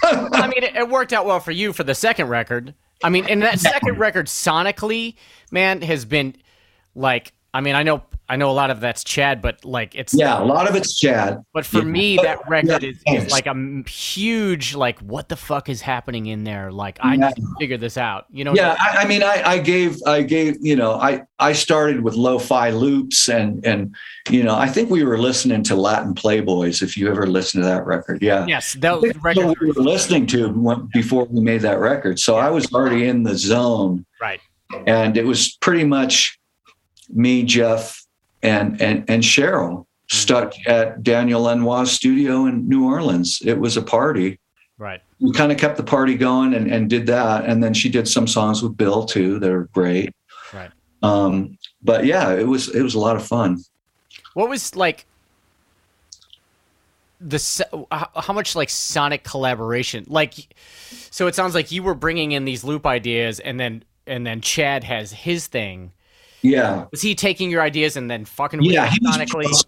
I 0.03 0.47
mean, 0.47 0.63
it, 0.63 0.75
it 0.75 0.89
worked 0.89 1.13
out 1.13 1.25
well 1.25 1.39
for 1.39 1.51
you 1.51 1.73
for 1.73 1.83
the 1.83 1.95
second 1.95 2.27
record. 2.27 2.73
I 3.03 3.09
mean, 3.09 3.25
and 3.29 3.41
that 3.43 3.59
second 3.59 3.97
record 3.99 4.27
sonically, 4.27 5.15
man, 5.51 5.81
has 5.81 6.05
been 6.05 6.35
like. 6.95 7.33
I 7.53 7.61
mean, 7.61 7.75
I 7.75 7.81
know, 7.81 8.03
I 8.29 8.35
know 8.35 8.49
a 8.49 8.53
lot 8.53 8.69
of 8.71 8.81
that's 8.81 9.03
Chad, 9.05 9.41
but 9.41 9.63
like 9.63 9.95
it's 9.95 10.13
Yeah, 10.13 10.41
a 10.41 10.43
lot 10.43 10.69
of 10.69 10.75
it's 10.75 10.97
Chad. 10.99 11.41
But 11.53 11.65
for 11.65 11.77
Yeah. 11.79 11.83
me, 11.85 12.17
that 12.17 12.39
record 12.49 12.83
Yeah, 12.83 12.89
is, 12.89 13.25
is 13.25 13.31
like 13.31 13.47
a 13.47 13.83
huge 13.89 14.75
like, 14.75 14.99
what 14.99 15.29
the 15.29 15.37
fuck 15.37 15.69
is 15.69 15.81
happening 15.81 16.25
in 16.25 16.43
there? 16.43 16.71
Like, 16.71 16.97
I 17.01 17.13
Yeah. 17.13 17.27
need 17.27 17.35
to 17.37 17.41
figure 17.57 17.77
this 17.77 17.97
out. 17.97 18.25
You 18.29 18.43
know? 18.43 18.53
Yeah, 18.53 18.75
I, 18.79 19.03
I 19.03 19.07
mean, 19.07 19.23
I, 19.23 19.41
I 19.45 19.57
gave, 19.59 19.97
I 20.05 20.23
gave, 20.23 20.57
you 20.59 20.75
know, 20.75 20.93
I, 20.95 21.21
I 21.39 21.53
started 21.53 22.01
with 22.01 22.15
lo-fi 22.15 22.71
loops, 22.71 23.29
and 23.29 23.65
and 23.65 23.95
you 24.29 24.43
know, 24.43 24.55
I 24.55 24.67
think 24.67 24.89
we 24.89 25.03
were 25.03 25.17
listening 25.17 25.63
to 25.63 25.75
Latin 25.75 26.13
Playboys. 26.13 26.81
If 26.81 26.97
you 26.97 27.09
ever 27.09 27.25
listened 27.27 27.63
to 27.63 27.67
that 27.69 27.85
record, 27.85 28.21
yeah, 28.21 28.45
Yes, 28.45 28.73
that 28.79 28.99
what 28.99 29.03
we 29.61 29.67
were 29.67 29.73
listening 29.81 30.25
to 30.27 30.49
when, 30.49 30.89
before 30.91 31.25
we 31.25 31.39
made 31.39 31.61
that 31.61 31.79
record. 31.79 32.19
So 32.19 32.35
I 32.35 32.49
was 32.49 32.73
already 32.73 33.07
in 33.07 33.23
the 33.23 33.35
zone, 33.37 34.05
Right. 34.19 34.41
and 34.85 35.15
it 35.15 35.25
was 35.25 35.55
pretty 35.61 35.85
much 35.85 36.37
me, 37.09 37.43
Jeff, 37.43 38.03
and 38.43 38.81
and 38.81 39.03
and 39.09 39.23
Sheryl 39.23 39.85
stuck 40.09 40.53
at 40.67 41.03
Daniel 41.03 41.41
Lanois's 41.41 41.91
studio 41.91 42.45
in 42.45 42.67
New 42.67 42.85
Orleans. 42.85 43.41
It 43.43 43.59
was 43.59 43.77
a 43.77 43.81
party. 43.81 44.39
Right. 44.79 45.01
we 45.19 45.31
kind 45.33 45.51
of 45.51 45.57
kept 45.57 45.77
the 45.77 45.83
party 45.83 46.13
going 46.15 46.53
and, 46.53 46.71
and 46.71 46.87
did 46.87 47.07
that. 47.07 47.45
And 47.45 47.63
then 47.63 47.73
she 47.73 47.89
did 47.89 48.07
some 48.07 48.27
songs 48.27 48.61
with 48.61 48.77
Bill 48.77 49.05
too. 49.05 49.39
They're 49.39 49.63
great. 49.73 50.13
Right. 50.53 50.69
Um, 51.01 51.57
but 51.81 52.05
yeah, 52.05 52.33
it 52.33 52.47
was 52.47 52.69
it 52.69 52.83
was 52.83 52.93
a 52.93 52.99
lot 52.99 53.15
of 53.15 53.25
fun. 53.25 53.57
What 54.33 54.49
was 54.49 54.75
like 54.75 55.05
the 57.19 57.85
how 57.91 58.33
much 58.33 58.55
like 58.55 58.69
sonic 58.69 59.23
collaboration? 59.23 60.05
Like, 60.07 60.55
so 61.09 61.27
it 61.27 61.35
sounds 61.35 61.55
like 61.55 61.71
you 61.71 61.81
were 61.81 61.95
bringing 61.95 62.31
in 62.31 62.45
these 62.45 62.63
loop 62.63 62.85
ideas, 62.85 63.39
and 63.39 63.59
then 63.59 63.83
and 64.05 64.25
then 64.25 64.41
Chad 64.41 64.83
has 64.83 65.11
his 65.11 65.47
thing. 65.47 65.91
Yeah. 66.41 66.85
Was 66.91 67.01
he 67.01 67.15
taking 67.15 67.49
your 67.49 67.61
ideas 67.61 67.97
and 67.97 68.09
then 68.09 68.25
fucking 68.25 68.59
with 68.59 68.69
Yeah. 68.71 68.85
He 68.89 68.99
was, 69.03 69.65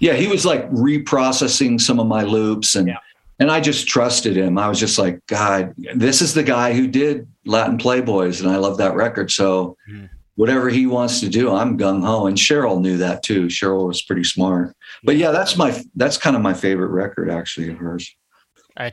yeah. 0.00 0.12
He 0.14 0.26
was 0.26 0.44
like 0.44 0.70
reprocessing 0.70 1.80
some 1.80 1.98
of 1.98 2.06
my 2.06 2.22
loops 2.22 2.74
and 2.76 2.88
Yeah. 2.88 2.98
and 3.38 3.50
I 3.50 3.60
just 3.60 3.88
trusted 3.88 4.36
him. 4.36 4.58
I 4.58 4.68
was 4.68 4.78
just 4.78 4.98
like, 4.98 5.18
God, 5.26 5.74
this 5.94 6.20
is 6.20 6.34
the 6.34 6.42
guy 6.42 6.72
who 6.74 6.86
did 6.86 7.26
Latin 7.46 7.78
Playboys, 7.78 8.42
and 8.42 8.50
I 8.50 8.56
love 8.56 8.76
that 8.78 8.94
record. 8.94 9.30
So 9.30 9.76
Mhm. 9.90 10.10
whatever 10.36 10.68
he 10.68 10.86
wants 10.86 11.20
to 11.20 11.28
do, 11.28 11.50
I'm 11.54 11.78
gung 11.78 12.04
ho. 12.04 12.26
And 12.26 12.36
Sheryl 12.36 12.80
knew 12.80 12.98
that 12.98 13.22
too. 13.22 13.46
Sheryl 13.46 13.86
was 13.88 14.02
pretty 14.02 14.24
smart. 14.24 14.74
But 15.04 15.16
yeah, 15.16 15.30
that's 15.30 15.56
my 15.56 15.82
that's 15.96 16.18
kind 16.18 16.36
of 16.36 16.42
my 16.42 16.52
favorite 16.54 16.88
record 16.90 17.30
actually 17.30 17.70
of 17.70 17.78
hers. 17.78 18.14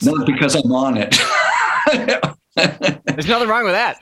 Not 0.02 0.26
because 0.26 0.56
I'm 0.56 0.72
on 0.72 0.98
it. 0.98 1.16
there's 2.56 3.28
nothing 3.28 3.48
wrong 3.48 3.64
with 3.66 3.74
that. 3.74 3.98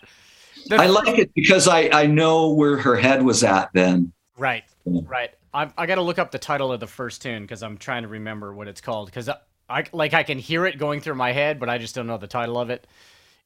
The- 0.68 0.78
I 0.78 0.88
like 0.88 1.18
it 1.20 1.32
because 1.36 1.68
I, 1.68 1.90
I 1.92 2.06
know 2.08 2.52
where 2.54 2.78
her 2.78 2.96
head 2.96 3.24
was 3.24 3.44
at 3.44 3.70
then. 3.74 4.12
Right, 4.38 4.64
right. 4.86 5.32
I 5.54 5.72
I 5.78 5.86
got 5.86 5.96
to 5.96 6.02
look 6.02 6.20
up 6.20 6.32
the 6.32 6.40
title 6.40 6.72
of 6.72 6.80
the 6.80 6.88
first 6.88 7.22
tune 7.22 7.44
because 7.44 7.64
I'm 7.64 7.78
trying 7.78 8.02
to 8.04 8.08
remember 8.10 8.54
what 8.54 8.68
it's 8.68 8.82
called 8.82 9.08
because 9.08 9.30
I, 9.30 9.38
I 9.70 9.84
like 9.94 10.14
I 10.14 10.24
can 10.24 10.38
hear 10.40 10.66
it 10.66 10.78
going 10.78 11.00
through 11.02 11.16
my 11.16 11.32
head, 11.32 11.60
but 11.60 11.70
I 11.70 11.78
just 11.78 11.96
don't 11.96 12.08
know 12.08 12.18
the 12.18 12.28
title 12.28 12.58
of 12.60 12.70
it. 12.70 12.86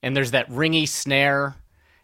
And 0.02 0.16
there's 0.16 0.32
that 0.32 0.50
ringy 0.50 0.88
snare. 0.88 1.56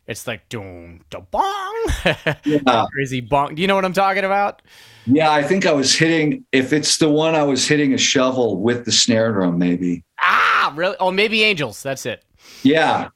It's 0.08 0.28
like 0.28 0.48
doom 0.50 1.02
da 1.10 1.22
bong, 1.22 1.86
Yeah. 2.46 2.86
crazy 2.94 3.22
bong. 3.22 3.56
Do 3.56 3.62
you 3.64 3.68
know 3.68 3.74
what 3.74 3.86
I'm 3.86 3.94
talking 3.94 4.24
about? 4.24 4.62
Yeah, 5.08 5.32
I 5.32 5.42
think 5.42 5.66
I 5.66 5.72
was 5.72 5.96
hitting, 5.96 6.46
if 6.52 6.74
it's 6.74 6.98
the 6.98 7.10
one 7.10 7.34
I 7.34 7.42
was 7.42 7.68
hitting 7.68 7.92
a 7.94 7.98
shovel 7.98 8.58
with 8.62 8.86
the 8.86 8.92
snare 8.92 9.32
drum, 9.32 9.58
maybe. 9.58 10.04
Ah, 10.22 10.72
really? 10.76 10.96
Oh, 11.00 11.10
maybe 11.10 11.44
Angels. 11.44 11.82
That's 11.82 12.06
it. 12.06 12.24
Yeah. 12.62 13.10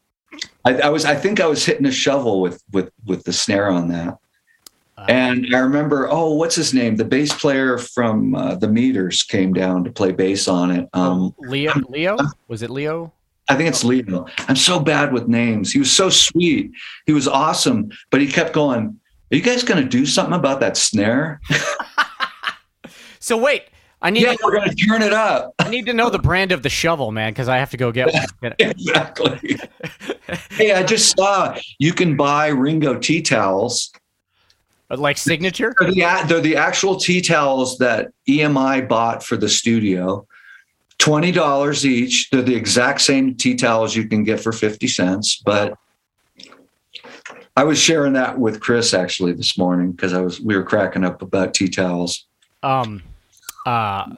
I, 0.65 0.81
I 0.81 0.89
was 0.89 1.05
I 1.05 1.15
think 1.15 1.39
I 1.39 1.47
was 1.47 1.65
hitting 1.65 1.85
a 1.85 1.91
shovel 1.91 2.41
with 2.41 2.63
with 2.71 2.91
with 3.05 3.23
the 3.23 3.33
snare 3.33 3.69
on 3.69 3.89
that. 3.89 4.17
And 5.07 5.55
I 5.55 5.59
remember, 5.59 6.09
oh, 6.11 6.33
what's 6.33 6.55
his 6.55 6.73
name? 6.73 6.97
The 6.97 7.05
bass 7.05 7.33
player 7.33 7.77
from 7.77 8.35
uh, 8.35 8.55
the 8.55 8.67
Meters 8.67 9.23
came 9.23 9.53
down 9.53 9.83
to 9.85 9.91
play 9.91 10.11
bass 10.11 10.47
on 10.47 10.71
it. 10.71 10.89
Oh, 10.93 11.01
um, 11.01 11.35
Leo, 11.39 11.71
Leo, 11.87 12.17
was 12.49 12.63
it 12.63 12.69
Leo? 12.69 13.13
I 13.47 13.55
think 13.55 13.69
it's 13.69 13.83
Leo. 13.83 14.25
I'm 14.47 14.55
so 14.55 14.79
bad 14.79 15.13
with 15.13 15.27
names. 15.27 15.71
He 15.71 15.79
was 15.79 15.91
so 15.91 16.09
sweet. 16.09 16.71
He 17.05 17.13
was 17.13 17.27
awesome, 17.27 17.91
but 18.11 18.21
he 18.21 18.27
kept 18.27 18.53
going. 18.53 18.99
Are 19.31 19.35
you 19.35 19.41
guys 19.41 19.63
going 19.63 19.81
to 19.81 19.87
do 19.87 20.05
something 20.05 20.35
about 20.35 20.59
that 20.59 20.75
snare? 20.75 21.39
so 23.19 23.37
wait, 23.37 23.63
I 24.01 24.09
need. 24.09 24.23
Yeah, 24.23 24.33
to, 24.33 24.39
we're 24.43 24.63
to 24.63 24.75
turn 24.75 25.01
it 25.01 25.13
up. 25.13 25.53
I 25.59 25.69
need 25.69 25.85
to 25.87 25.93
know 25.93 26.09
the 26.09 26.19
brand 26.19 26.51
of 26.51 26.63
the 26.63 26.69
shovel, 26.69 27.11
man, 27.11 27.31
because 27.31 27.49
I 27.49 27.57
have 27.57 27.69
to 27.71 27.77
go 27.77 27.91
get 27.91 28.13
one. 28.13 28.53
exactly. 28.59 29.59
hey, 30.51 30.73
I 30.73 30.83
just 30.83 31.15
saw 31.17 31.57
you 31.79 31.93
can 31.93 32.15
buy 32.15 32.47
Ringo 32.47 32.97
tea 32.97 33.21
towels. 33.21 33.91
Like 34.89 35.17
signature? 35.17 35.75
They're 35.79 35.91
the, 35.91 36.25
they're 36.27 36.41
the 36.41 36.55
actual 36.55 36.95
tea 36.95 37.21
towels 37.21 37.77
that 37.77 38.11
EMI 38.27 38.87
bought 38.87 39.23
for 39.23 39.37
the 39.37 39.49
studio. 39.49 40.25
Twenty 40.97 41.31
dollars 41.31 41.85
each. 41.85 42.29
They're 42.29 42.41
the 42.41 42.55
exact 42.55 43.01
same 43.01 43.35
tea 43.35 43.55
towels 43.55 43.95
you 43.95 44.07
can 44.07 44.23
get 44.23 44.39
for 44.39 44.51
fifty 44.51 44.87
cents, 44.87 45.41
but 45.45 45.77
I 47.55 47.63
was 47.65 47.77
sharing 47.77 48.13
that 48.13 48.39
with 48.39 48.61
Chris 48.61 48.93
actually 48.93 49.33
this 49.33 49.57
morning 49.57 49.91
because 49.91 50.13
I 50.13 50.21
was 50.21 50.39
we 50.39 50.55
were 50.55 50.63
cracking 50.63 51.03
up 51.03 51.21
about 51.21 51.53
tea 51.53 51.67
towels. 51.67 52.25
Um, 52.63 53.03
uh, 53.69 54.15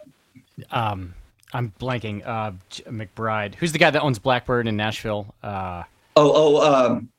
um, 0.71 1.13
I'm 1.53 1.73
blanking. 1.79 2.25
Uh, 2.25 2.51
McBride. 2.89 3.55
Who's 3.55 3.71
the 3.71 3.77
guy 3.77 3.89
that 3.89 4.01
owns 4.01 4.19
Blackbird 4.19 4.67
in 4.67 4.77
Nashville? 4.77 5.33
Uh, 5.43 5.83
oh, 6.15 6.31
oh, 6.35 6.85
um, 6.85 7.09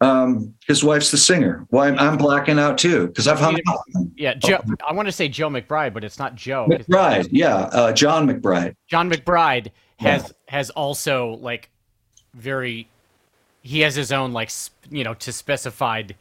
um, 0.00 0.54
his 0.66 0.82
wife's 0.82 1.10
the 1.10 1.18
singer. 1.18 1.66
Why 1.70 1.90
well, 1.90 2.00
I'm, 2.00 2.12
I'm, 2.12 2.18
blacking 2.18 2.58
out 2.58 2.78
too 2.78 3.08
because 3.08 3.28
I've 3.28 3.38
hung 3.38 3.58
out. 3.68 3.80
Yeah, 4.16 4.34
Joe. 4.34 4.62
Oh. 4.66 4.74
I 4.88 4.92
want 4.92 5.06
to 5.06 5.12
say 5.12 5.28
Joe 5.28 5.48
McBride, 5.48 5.92
but 5.92 6.02
it's 6.02 6.18
not 6.18 6.34
Joe. 6.34 6.66
McBride, 6.68 7.28
yeah, 7.30 7.56
uh, 7.56 7.92
John 7.92 8.26
McBride. 8.26 8.74
John 8.88 9.10
McBride 9.10 9.70
has 9.98 10.22
yeah. 10.22 10.28
has 10.46 10.70
also 10.70 11.38
like 11.40 11.68
very. 12.34 12.88
He 13.62 13.80
has 13.80 13.94
his 13.94 14.10
own 14.10 14.32
like 14.32 14.50
you 14.90 15.04
know 15.04 15.14
to 15.14 15.32
specified 15.32 16.16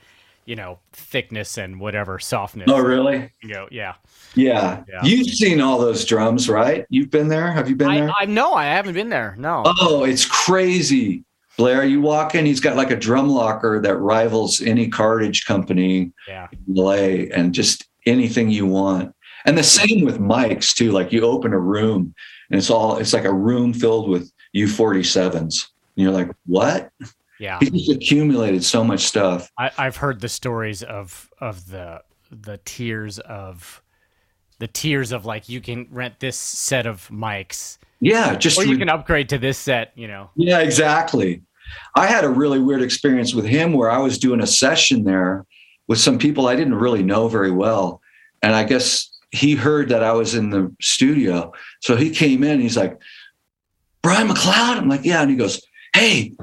you 0.49 0.55
know 0.55 0.79
thickness 0.93 1.57
and 1.57 1.79
whatever 1.79 2.19
softness. 2.19 2.69
Oh, 2.69 2.79
really? 2.79 3.31
You 3.41 3.53
know, 3.53 3.67
yeah. 3.71 3.93
Yeah. 4.35 4.83
yeah. 4.87 5.03
You've 5.03 5.27
seen 5.27 5.61
all 5.61 5.79
those 5.79 6.05
drums, 6.05 6.49
right? 6.49 6.85
You've 6.89 7.09
been 7.09 7.27
there. 7.27 7.51
Have 7.51 7.69
you 7.69 7.75
been 7.75 7.89
there? 7.89 8.09
I, 8.09 8.23
I 8.23 8.25
no, 8.25 8.53
I 8.53 8.65
haven't 8.65 8.93
been 8.93 9.09
there. 9.09 9.35
No. 9.37 9.63
Oh, 9.65 10.03
it's 10.03 10.25
crazy. 10.25 11.23
Blair, 11.57 11.83
you 11.83 11.99
walk 11.99 12.35
in, 12.35 12.45
he's 12.45 12.61
got 12.61 12.77
like 12.77 12.91
a 12.91 12.95
drum 12.95 13.29
locker 13.29 13.81
that 13.81 13.97
rivals 13.97 14.61
any 14.61 14.87
cartage 14.87 15.45
company 15.45 16.13
yeah. 16.25 16.47
in 16.51 16.73
LA 16.73 17.25
and 17.35 17.53
just 17.53 17.89
anything 18.05 18.49
you 18.49 18.65
want. 18.65 19.13
And 19.45 19.57
the 19.57 19.63
same 19.63 20.05
with 20.05 20.19
mics 20.19 20.73
too. 20.73 20.91
Like 20.91 21.11
you 21.11 21.23
open 21.23 21.53
a 21.53 21.59
room 21.59 22.13
and 22.49 22.57
it's 22.57 22.69
all 22.69 22.97
it's 22.97 23.13
like 23.13 23.25
a 23.25 23.33
room 23.33 23.73
filled 23.73 24.09
with 24.09 24.31
U47s. 24.55 25.35
And 25.35 25.53
you're 25.95 26.11
like, 26.11 26.29
what? 26.45 26.91
Yeah, 27.39 27.57
he's 27.61 27.89
accumulated 27.89 28.63
so 28.63 28.83
much 28.83 29.01
stuff. 29.01 29.49
I, 29.57 29.71
I've 29.77 29.95
heard 29.95 30.19
the 30.19 30.29
stories 30.29 30.83
of 30.83 31.29
of 31.39 31.67
the 31.67 32.03
the 32.31 32.59
tiers 32.65 33.19
of 33.19 33.81
the 34.59 34.67
tiers 34.67 35.11
of 35.11 35.25
like 35.25 35.49
you 35.49 35.61
can 35.61 35.87
rent 35.89 36.19
this 36.19 36.37
set 36.37 36.85
of 36.85 37.07
mics. 37.09 37.77
Yeah, 38.01 38.35
just 38.35 38.59
or 38.59 38.65
you 38.65 38.77
can 38.77 38.89
upgrade 38.89 39.29
to 39.29 39.37
this 39.37 39.57
set. 39.57 39.91
You 39.95 40.07
know. 40.07 40.29
Yeah, 40.35 40.59
exactly. 40.59 41.41
I 41.95 42.07
had 42.07 42.23
a 42.23 42.29
really 42.29 42.59
weird 42.59 42.81
experience 42.81 43.33
with 43.33 43.45
him 43.45 43.73
where 43.73 43.91
I 43.91 43.99
was 43.99 44.17
doing 44.17 44.41
a 44.41 44.47
session 44.47 45.03
there 45.03 45.45
with 45.87 45.99
some 45.99 46.17
people 46.17 46.47
I 46.47 46.55
didn't 46.55 46.75
really 46.75 47.03
know 47.03 47.27
very 47.27 47.51
well, 47.51 48.01
and 48.41 48.55
I 48.55 48.63
guess 48.63 49.09
he 49.31 49.55
heard 49.55 49.89
that 49.89 50.03
I 50.03 50.13
was 50.13 50.35
in 50.35 50.49
the 50.49 50.73
studio, 50.81 51.53
so 51.81 51.95
he 51.95 52.09
came 52.09 52.43
in. 52.43 52.59
he's 52.59 52.77
like, 52.77 52.99
"Brian 54.01 54.27
MacLeod." 54.27 54.77
I'm 54.77 54.89
like, 54.89 55.03
"Yeah," 55.03 55.21
and 55.21 55.31
he 55.31 55.35
goes, 55.35 55.61
"Hey, 55.93 56.33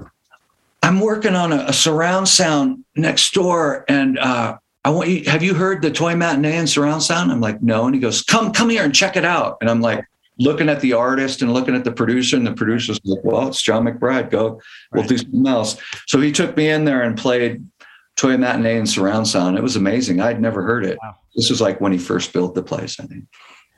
I'm 0.82 1.00
working 1.00 1.34
on 1.34 1.52
a, 1.52 1.66
a 1.68 1.72
surround 1.72 2.28
sound 2.28 2.84
next 2.94 3.32
door, 3.32 3.84
and 3.88 4.18
uh, 4.18 4.58
I 4.86 4.90
want 4.90 5.08
you. 5.08 5.24
Have 5.24 5.42
you 5.42 5.52
heard 5.52 5.82
the 5.82 5.90
toy 5.90 6.14
matinee 6.14 6.58
and 6.58 6.68
surround 6.68 7.02
sound? 7.02 7.32
I'm 7.32 7.40
like, 7.40 7.60
no. 7.60 7.86
And 7.86 7.94
he 7.94 8.00
goes, 8.00 8.22
come, 8.22 8.52
come 8.52 8.68
here 8.68 8.84
and 8.84 8.94
check 8.94 9.16
it 9.16 9.24
out. 9.24 9.56
And 9.60 9.68
I'm 9.68 9.80
like, 9.80 10.06
looking 10.38 10.68
at 10.68 10.80
the 10.80 10.92
artist 10.92 11.42
and 11.42 11.52
looking 11.52 11.74
at 11.74 11.82
the 11.82 11.90
producer, 11.90 12.36
and 12.36 12.46
the 12.46 12.52
producer's 12.52 13.00
like, 13.02 13.24
well, 13.24 13.48
it's 13.48 13.60
John 13.60 13.84
McBride. 13.84 14.30
Go, 14.30 14.60
we'll 14.92 15.02
do 15.02 15.18
something 15.18 15.44
else. 15.44 15.76
So 16.06 16.20
he 16.20 16.30
took 16.30 16.56
me 16.56 16.68
in 16.68 16.84
there 16.84 17.02
and 17.02 17.18
played 17.18 17.66
toy 18.14 18.36
matinee 18.36 18.78
and 18.78 18.88
surround 18.88 19.26
sound. 19.26 19.58
It 19.58 19.62
was 19.62 19.74
amazing. 19.74 20.20
I'd 20.20 20.40
never 20.40 20.62
heard 20.62 20.86
it. 20.86 20.98
Wow. 21.02 21.16
This 21.34 21.50
was 21.50 21.60
like 21.60 21.80
when 21.80 21.90
he 21.90 21.98
first 21.98 22.32
built 22.32 22.54
the 22.54 22.62
place. 22.62 23.00
I 23.00 23.06
think. 23.06 23.24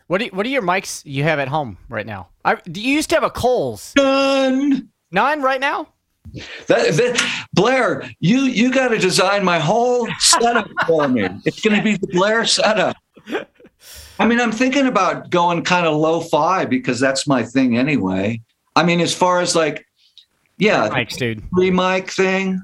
What 0.08 0.18
do 0.18 0.26
you, 0.26 0.30
what 0.32 0.44
are 0.44 0.50
your 0.50 0.60
mics 0.60 1.00
you 1.06 1.22
have 1.22 1.38
at 1.38 1.48
home 1.48 1.78
right 1.88 2.04
now? 2.06 2.28
I, 2.44 2.56
do 2.56 2.82
you 2.82 2.92
used 2.92 3.08
to 3.08 3.16
have 3.16 3.24
a 3.24 3.30
Coles? 3.30 3.94
None. 3.96 4.90
None 5.10 5.40
right 5.40 5.60
now. 5.60 5.88
That, 6.66 6.94
that, 6.94 7.46
Blair, 7.52 8.08
you 8.20 8.40
you 8.40 8.72
got 8.72 8.88
to 8.88 8.98
design 8.98 9.44
my 9.44 9.58
whole 9.58 10.08
setup 10.18 10.68
for 10.86 11.08
me. 11.08 11.28
It's 11.44 11.60
going 11.60 11.76
to 11.76 11.82
be 11.82 11.96
the 11.96 12.08
Blair 12.08 12.44
setup. 12.44 12.96
I 14.18 14.26
mean, 14.26 14.40
I'm 14.40 14.52
thinking 14.52 14.86
about 14.86 15.30
going 15.30 15.62
kind 15.62 15.86
of 15.86 15.96
lo-fi 15.96 16.64
because 16.64 16.98
that's 16.98 17.26
my 17.26 17.42
thing 17.42 17.78
anyway. 17.78 18.40
I 18.74 18.82
mean, 18.82 19.00
as 19.00 19.14
far 19.14 19.40
as 19.40 19.54
like, 19.54 19.86
yeah, 20.58 20.88
mics, 20.88 21.16
dude, 21.16 21.42
free 21.54 21.70
mic 21.70 22.10
thing. 22.10 22.60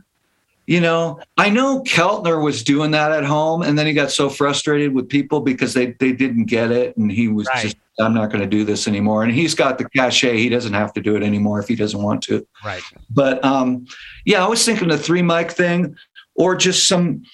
You 0.67 0.81
know, 0.81 1.21
I 1.37 1.51
know 1.51 1.83
Keltner 1.83 2.43
was 2.43 2.62
doing 2.62 2.91
that 2.93 3.12
at 3.12 3.25
home, 3.25 3.62
and 3.62 3.79
then 3.79 3.87
he 3.87 3.93
got 3.93 4.11
so 4.11 4.31
frustrated 4.31 4.95
with 4.95 5.09
people 5.09 5.41
because 5.41 5.75
they 5.75 5.93
they 6.01 6.12
didn't 6.12 6.47
get 6.47 6.71
it, 6.71 6.97
and 6.97 7.12
he 7.12 7.29
was 7.29 7.47
right. 7.49 7.65
just, 7.65 7.77
I'm 8.01 8.15
not 8.15 8.31
going 8.31 8.41
to 8.41 8.47
do 8.47 8.65
this 8.65 8.89
anymore. 8.89 9.25
And 9.25 9.33
he's 9.33 9.55
got 9.55 9.77
the 9.77 9.89
cachet; 9.91 10.39
he 10.39 10.49
doesn't 10.49 10.73
have 10.73 10.95
to 10.95 11.03
do 11.03 11.17
it 11.17 11.23
anymore 11.23 11.61
if 11.61 11.69
he 11.69 11.77
doesn't 11.77 12.03
want 12.03 12.23
to. 12.25 12.47
Right. 12.65 12.83
But 13.11 13.45
um, 13.45 13.87
yeah, 14.25 14.43
I 14.43 14.49
was 14.49 14.65
thinking 14.65 14.89
the 14.89 14.97
three 14.97 15.23
mic 15.23 15.51
thing, 15.51 15.97
or 16.35 16.57
just 16.57 16.89
some, 16.89 17.25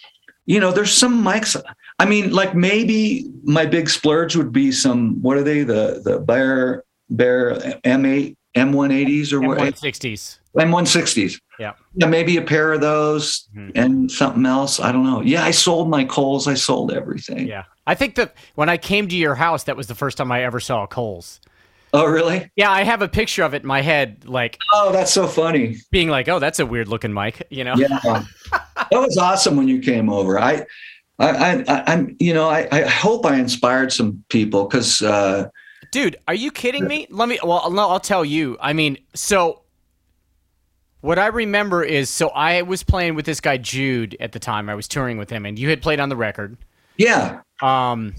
you 0.46 0.58
know, 0.58 0.72
there's 0.72 0.92
some 0.92 1.24
mics. 1.24 1.60
I 2.00 2.06
mean, 2.06 2.32
like 2.32 2.56
maybe 2.56 3.30
my 3.44 3.64
big 3.64 3.88
splurge 3.88 4.34
would 4.34 4.50
be 4.50 4.72
some. 4.72 5.22
What 5.22 5.36
are 5.36 5.44
they? 5.44 5.62
The 5.62 6.02
the 6.04 6.18
Beyer 6.18 6.84
Beyer 7.10 7.54
M8 7.84 8.36
M180s 8.56 9.32
or 9.32 9.40
what? 9.40 9.58
M160s. 9.58 10.38
M160s. 10.56 11.40
Yeah. 11.58 11.74
Yeah, 11.94 12.06
maybe 12.06 12.36
a 12.36 12.42
pair 12.42 12.72
of 12.72 12.80
those 12.80 13.48
mm-hmm. 13.54 13.78
and 13.78 14.10
something 14.10 14.46
else. 14.46 14.80
I 14.80 14.92
don't 14.92 15.04
know. 15.04 15.20
Yeah, 15.20 15.44
I 15.44 15.50
sold 15.50 15.88
my 15.88 16.04
Coles. 16.04 16.48
I 16.48 16.54
sold 16.54 16.92
everything. 16.92 17.46
Yeah. 17.46 17.64
I 17.86 17.94
think 17.94 18.14
that 18.16 18.34
when 18.54 18.68
I 18.68 18.76
came 18.76 19.08
to 19.08 19.16
your 19.16 19.34
house, 19.34 19.64
that 19.64 19.76
was 19.76 19.86
the 19.86 19.94
first 19.94 20.18
time 20.18 20.32
I 20.32 20.42
ever 20.42 20.58
saw 20.58 20.84
a 20.84 20.86
Coles. 20.86 21.40
Oh, 21.92 22.06
really? 22.06 22.50
Yeah, 22.56 22.70
I 22.70 22.84
have 22.84 23.02
a 23.02 23.08
picture 23.08 23.42
of 23.42 23.52
it 23.52 23.62
in 23.62 23.68
my 23.68 23.82
head, 23.82 24.24
like. 24.24 24.58
Oh, 24.72 24.92
that's 24.92 25.12
so 25.12 25.26
funny. 25.26 25.76
Being 25.90 26.08
like, 26.08 26.28
oh, 26.28 26.38
that's 26.38 26.60
a 26.60 26.66
weird 26.66 26.88
looking 26.88 27.12
mic, 27.12 27.46
you 27.50 27.64
know? 27.64 27.74
Yeah. 27.76 27.98
that 28.52 28.92
was 28.92 29.16
awesome 29.16 29.56
when 29.56 29.68
you 29.68 29.80
came 29.80 30.08
over. 30.08 30.38
I 30.38 30.66
I, 31.18 31.28
I, 31.28 31.64
I, 31.68 31.92
am 31.92 32.16
you 32.18 32.32
know, 32.32 32.48
I, 32.48 32.66
I 32.72 32.82
hope 32.82 33.26
I 33.26 33.36
inspired 33.36 33.92
some 33.92 34.24
people 34.30 34.64
because, 34.64 35.02
uh, 35.02 35.48
dude, 35.90 36.16
are 36.28 36.34
you 36.34 36.50
kidding 36.50 36.86
me? 36.86 37.06
Let 37.10 37.28
me. 37.28 37.38
Well, 37.42 37.70
no, 37.70 37.88
I'll 37.88 38.00
tell 38.00 38.24
you. 38.24 38.56
I 38.60 38.72
mean, 38.72 38.98
so 39.14 39.62
what 41.00 41.18
I 41.18 41.26
remember 41.26 41.82
is 41.82 42.10
so 42.10 42.28
I 42.28 42.62
was 42.62 42.82
playing 42.82 43.14
with 43.14 43.26
this 43.26 43.40
guy 43.40 43.56
Jude 43.56 44.16
at 44.20 44.32
the 44.32 44.38
time. 44.38 44.68
I 44.68 44.74
was 44.74 44.86
touring 44.86 45.18
with 45.18 45.30
him, 45.30 45.46
and 45.46 45.58
you 45.58 45.68
had 45.70 45.82
played 45.82 46.00
on 46.00 46.08
the 46.08 46.16
record. 46.16 46.56
Yeah. 46.96 47.40
Um, 47.62 48.14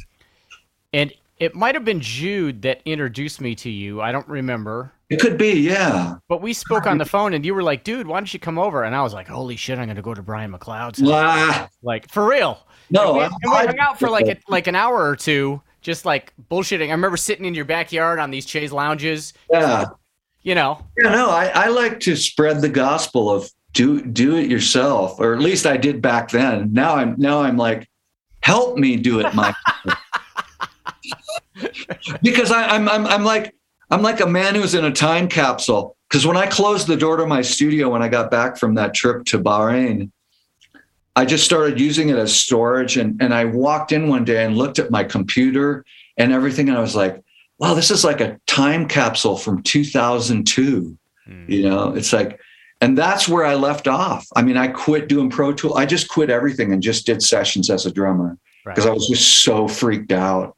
and 0.93 1.13
it 1.38 1.55
might 1.55 1.76
have 1.76 1.86
been 1.86 2.01
Jude 2.01 2.63
that 2.63 2.82
introduced 2.86 3.41
me 3.41 3.55
to 3.55 3.69
you. 3.69 4.01
I 4.01 4.11
don't 4.11 4.28
remember. 4.28 4.91
It 5.09 5.19
could 5.19 5.38
be, 5.38 5.59
yeah. 5.59 6.15
But 6.28 6.41
we 6.41 6.53
spoke 6.53 6.86
on 6.86 6.97
the 6.97 7.05
phone, 7.15 7.34
and 7.34 7.45
you 7.45 7.53
were 7.53 7.63
like, 7.63 7.84
"Dude, 7.84 8.07
why 8.07 8.19
don't 8.19 8.34
you 8.34 8.39
come 8.39 8.57
over?" 8.57 8.84
And 8.84 8.95
I 8.95 9.01
was 9.01 9.13
like, 9.13 9.28
"Holy 9.28 9.55
shit, 9.55 9.78
I'm 9.78 9.88
gonna 9.88 10.01
go 10.01 10.13
to 10.13 10.22
Brian 10.22 10.51
MacLeod's." 10.51 11.01
Nah. 11.01 11.67
Like 11.84 12.09
for 12.09 12.26
real. 12.28 12.65
No, 12.89 13.11
and 13.11 13.17
we, 13.17 13.24
and 13.24 13.34
we 13.43 13.67
hung 13.67 13.80
out 13.80 13.99
for 13.99 14.09
like 14.09 14.28
a, 14.28 14.38
like 14.49 14.67
an 14.67 14.76
hour 14.76 15.07
or 15.07 15.15
two 15.15 15.61
just 15.82 16.05
like 16.05 16.34
bullshitting. 16.49 16.88
I 16.88 16.91
remember 16.91 17.17
sitting 17.17 17.45
in 17.45 17.53
your 17.53 17.65
backyard 17.65 18.19
on 18.19 18.32
these 18.32 18.47
chaise 18.47 18.71
lounges. 18.71 19.34
Yeah. 19.49 19.86
You 20.43 20.55
know. 20.55 20.86
Yeah, 20.97 21.11
no, 21.11 21.29
I, 21.29 21.47
I 21.47 21.67
like 21.67 21.99
to 22.01 22.15
spread 22.15 22.61
the 22.61 22.69
gospel 22.69 23.29
of 23.29 23.49
do 23.73 24.01
do 24.01 24.36
it 24.36 24.49
yourself, 24.49 25.19
or 25.19 25.34
at 25.34 25.39
least 25.39 25.65
I 25.65 25.77
did 25.77 26.01
back 26.01 26.29
then. 26.29 26.73
Now 26.73 26.95
I'm 26.95 27.15
now 27.17 27.41
I'm 27.41 27.57
like, 27.57 27.88
help 28.41 28.77
me 28.77 28.95
do 28.95 29.19
it 29.19 29.34
my 29.34 29.53
because 32.21 32.51
I, 32.51 32.67
I'm 32.67 32.89
I'm 32.89 33.05
I'm 33.05 33.23
like 33.23 33.55
I'm 33.89 34.01
like 34.01 34.19
a 34.19 34.25
man 34.25 34.55
who's 34.55 34.73
in 34.73 34.86
a 34.86 34.91
time 34.91 35.27
capsule. 35.27 35.95
Because 36.09 36.27
when 36.27 36.38
I 36.38 36.47
closed 36.47 36.88
the 36.88 36.97
door 36.97 37.17
to 37.17 37.25
my 37.25 37.41
studio 37.41 37.89
when 37.89 38.01
I 38.01 38.09
got 38.09 38.32
back 38.32 38.57
from 38.57 38.75
that 38.75 38.93
trip 38.93 39.23
to 39.25 39.39
Bahrain, 39.39 40.11
I 41.16 41.26
just 41.26 41.43
started 41.43 41.80
using 41.80 42.09
it 42.09 42.18
as 42.18 42.36
storage. 42.36 42.97
And, 42.97 43.22
and 43.22 43.34
I 43.34 43.45
walked 43.45 43.91
in 43.91 44.07
one 44.07 44.24
day 44.24 44.45
and 44.45 44.57
looked 44.57 44.80
at 44.80 44.91
my 44.91 45.03
computer 45.03 45.86
and 46.18 46.32
everything. 46.32 46.70
And 46.70 46.78
I 46.78 46.82
was 46.82 46.95
like, 46.95 47.22
wow, 47.59 47.74
this 47.74 47.91
is 47.91 48.03
like 48.03 48.22
a 48.22 48.39
time 48.47 48.88
capsule 48.88 49.38
from 49.38 49.62
2002. 49.64 50.97
Mm. 51.28 51.49
You 51.49 51.70
know, 51.70 51.93
it's 51.95 52.14
like, 52.14 52.39
and 52.82 52.97
that's 52.97 53.28
where 53.30 53.45
I 53.45 53.53
left 53.55 53.88
off. 53.88 54.26
I 54.36 54.41
mean, 54.41 54.57
I 54.57 54.68
quit 54.68 55.07
doing 55.07 55.30
Pro 55.30 55.53
Tool. 55.53 55.76
I 55.76 55.86
just 55.86 56.09
quit 56.09 56.32
everything 56.32 56.74
and 56.74 56.82
just 56.82 57.05
did 57.05 57.22
sessions 57.22 57.70
as 57.70 57.86
a 57.86 57.91
drummer 57.91 58.38
because 58.66 58.86
right. 58.86 58.91
I 58.91 58.93
was 58.93 59.07
just 59.07 59.43
so 59.43 59.68
freaked 59.68 60.12
out, 60.12 60.57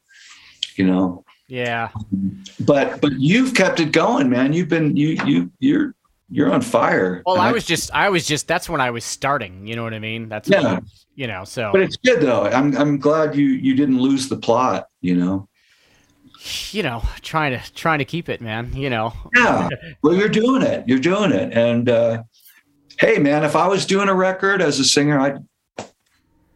you 0.75 0.85
know. 0.85 1.25
Yeah. 1.47 1.89
But 2.61 3.01
but 3.01 3.13
you've 3.19 3.53
kept 3.53 3.81
it 3.81 3.91
going, 3.91 4.29
man. 4.29 4.53
You've 4.53 4.69
been 4.69 4.95
you 4.95 5.17
you 5.25 5.51
you're 5.59 5.93
you're 6.33 6.51
on 6.51 6.61
fire. 6.61 7.21
Well, 7.25 7.37
I, 7.37 7.49
I, 7.49 7.51
was 7.51 7.63
just 7.63 7.91
I 7.93 8.09
was 8.09 8.25
just 8.25 8.47
that's 8.47 8.67
when 8.67 8.81
I 8.81 8.91
was 8.91 9.05
starting. 9.05 9.67
You 9.67 9.75
know 9.75 9.83
what 9.83 9.93
I 9.93 9.99
mean? 9.99 10.29
That's 10.29 10.49
yeah. 10.49 10.79
You 11.15 11.27
know. 11.27 11.43
So. 11.43 11.71
But 11.71 11.81
it's 11.81 11.97
good 11.97 12.21
though. 12.21 12.45
I'm 12.45 12.75
I'm 12.75 12.97
glad 12.97 13.35
you 13.35 13.45
you 13.45 13.75
didn't 13.75 13.99
lose 13.99 14.29
the 14.29 14.37
plot. 14.37 14.87
You 15.01 15.15
know 15.15 15.47
you 16.71 16.83
know, 16.83 17.01
trying 17.21 17.57
to 17.57 17.73
trying 17.73 17.99
to 17.99 18.05
keep 18.05 18.29
it, 18.29 18.41
man. 18.41 18.75
You 18.75 18.89
know. 18.89 19.13
Yeah. 19.35 19.69
Well, 20.01 20.15
you're 20.15 20.29
doing 20.29 20.61
it. 20.61 20.85
You're 20.85 20.99
doing 20.99 21.31
it. 21.31 21.53
And 21.53 21.87
uh, 21.87 22.23
hey, 22.99 23.19
man, 23.19 23.45
if 23.45 23.55
I 23.55 23.67
was 23.67 23.85
doing 23.85 24.09
a 24.09 24.13
record 24.13 24.61
as 24.61 24.79
a 24.79 24.83
singer, 24.83 25.17
I'd 25.17 25.37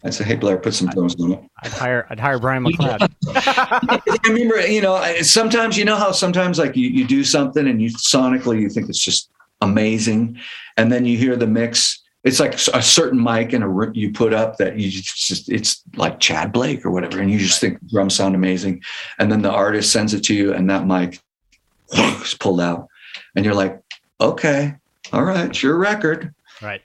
I'd 0.03 0.13
say, 0.13 0.25
hey, 0.25 0.35
Blair, 0.35 0.57
put 0.57 0.73
some 0.73 0.89
drums 0.89 1.15
on 1.21 1.33
it. 1.33 1.39
I'd 1.63 1.71
hire 1.71 2.07
I'd 2.09 2.19
hire 2.19 2.39
Brian 2.39 2.63
MacLeod. 2.63 3.01
I 3.29 4.17
remember, 4.25 4.59
you 4.67 4.81
know, 4.81 5.01
sometimes 5.21 5.77
you 5.77 5.85
know 5.85 5.95
how 5.95 6.11
sometimes 6.11 6.59
like 6.59 6.75
you, 6.75 6.89
you 6.89 7.07
do 7.07 7.23
something 7.23 7.67
and 7.67 7.81
you 7.81 7.89
sonically 7.89 8.59
you 8.59 8.69
think 8.69 8.89
it's 8.89 9.03
just 9.03 9.31
amazing, 9.61 10.39
and 10.77 10.91
then 10.91 11.05
you 11.05 11.17
hear 11.17 11.35
the 11.35 11.47
mix 11.47 12.03
it's 12.27 12.39
like 12.39 12.53
a 12.53 12.81
certain 12.81 13.21
mic 13.21 13.53
and 13.53 13.63
a 13.63 13.91
you 13.93 14.11
put 14.11 14.33
up 14.33 14.57
that 14.57 14.77
you 14.77 14.89
just 14.89 15.49
it's 15.49 15.83
like 15.95 16.19
Chad 16.19 16.51
Blake 16.51 16.85
or 16.85 16.91
whatever, 16.91 17.21
and 17.21 17.31
you 17.31 17.39
just 17.39 17.61
think 17.61 17.79
drums 17.87 18.15
sound 18.15 18.35
amazing, 18.35 18.83
and 19.17 19.31
then 19.31 19.41
the 19.41 19.51
artist 19.51 19.91
sends 19.91 20.13
it 20.13 20.23
to 20.25 20.35
you, 20.35 20.53
and 20.53 20.69
that 20.69 20.85
mic 20.85 21.21
is 21.93 22.33
pulled 22.33 22.59
out, 22.59 22.87
and 23.35 23.45
you're 23.45 23.53
like, 23.53 23.81
okay, 24.19 24.75
all 25.13 25.23
right, 25.23 25.49
it's 25.49 25.63
your 25.63 25.77
record. 25.77 26.33
Right, 26.61 26.81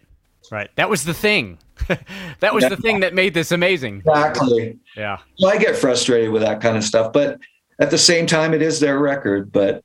right. 0.51 0.71
That 0.77 0.89
was 0.89 1.05
the 1.05 1.15
thing. 1.15 1.59
that 2.39 2.55
was 2.55 2.63
yeah. 2.63 2.69
the 2.69 2.77
thing 2.77 3.01
that 3.01 3.13
made 3.13 3.35
this 3.35 3.51
amazing. 3.51 4.03
Exactly. 4.07 4.79
Yeah. 4.97 5.19
So 5.37 5.49
I 5.49 5.57
get 5.57 5.77
frustrated 5.77 6.31
with 6.31 6.43
that 6.43 6.61
kind 6.61 6.77
of 6.77 6.85
stuff, 6.85 7.13
but 7.13 7.41
at 7.81 7.91
the 7.91 7.99
same 7.99 8.27
time, 8.27 8.55
it 8.55 8.63
is 8.63 8.79
their 8.79 9.01
record. 9.01 9.51
But 9.51 9.83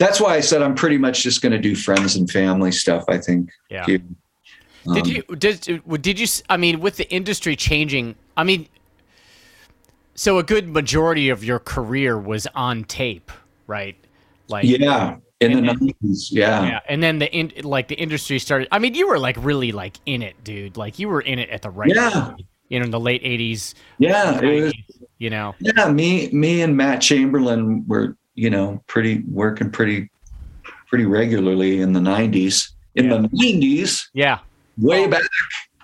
that's 0.00 0.20
why 0.20 0.34
I 0.34 0.40
said 0.40 0.62
I'm 0.62 0.74
pretty 0.74 0.98
much 0.98 1.22
just 1.22 1.42
going 1.42 1.52
to 1.52 1.58
do 1.58 1.76
friends 1.76 2.16
and 2.16 2.28
family 2.28 2.72
stuff. 2.72 3.04
I 3.08 3.18
think. 3.18 3.50
Yeah. 3.70 3.86
Here 3.86 4.00
did 4.84 5.06
um, 5.06 5.12
you 5.12 5.22
did 5.36 6.02
did 6.02 6.18
you? 6.18 6.26
I 6.48 6.56
mean, 6.56 6.80
with 6.80 6.96
the 6.96 7.08
industry 7.12 7.54
changing, 7.54 8.14
I 8.36 8.44
mean, 8.44 8.66
so 10.14 10.38
a 10.38 10.42
good 10.42 10.68
majority 10.68 11.28
of 11.28 11.44
your 11.44 11.58
career 11.58 12.18
was 12.18 12.46
on 12.54 12.84
tape, 12.84 13.30
right? 13.66 13.96
Like 14.48 14.64
yeah, 14.64 15.16
in 15.40 15.52
the 15.52 15.60
nineties, 15.60 16.30
yeah. 16.32 16.64
Yeah, 16.64 16.80
and 16.88 17.02
then 17.02 17.18
the 17.18 17.30
in, 17.30 17.52
like 17.62 17.88
the 17.88 17.94
industry 17.94 18.38
started. 18.38 18.68
I 18.72 18.78
mean, 18.78 18.94
you 18.94 19.06
were 19.06 19.18
like 19.18 19.36
really 19.38 19.70
like 19.70 19.98
in 20.06 20.22
it, 20.22 20.42
dude. 20.42 20.78
Like 20.78 20.98
you 20.98 21.08
were 21.08 21.20
in 21.20 21.38
it 21.38 21.50
at 21.50 21.62
the 21.62 21.70
right. 21.70 21.92
Yeah. 21.94 22.10
Time, 22.10 22.36
you 22.70 22.78
know, 22.78 22.86
in 22.86 22.90
the 22.90 23.00
late 23.00 23.20
eighties. 23.22 23.74
Yeah, 23.98 24.40
90s, 24.40 24.62
was, 24.62 24.74
you 25.18 25.28
know. 25.28 25.54
Yeah, 25.58 25.90
me, 25.90 26.30
me, 26.30 26.62
and 26.62 26.76
Matt 26.76 27.02
Chamberlain 27.02 27.84
were, 27.86 28.16
you 28.34 28.50
know, 28.50 28.82
pretty 28.86 29.22
working 29.28 29.70
pretty, 29.70 30.10
pretty 30.88 31.06
regularly 31.06 31.80
in 31.80 31.92
the 31.92 32.00
nineties. 32.00 32.72
In 32.94 33.06
yeah. 33.06 33.18
the 33.18 33.28
nineties. 33.32 34.10
Yeah 34.12 34.40
way 34.80 35.06
back. 35.06 35.22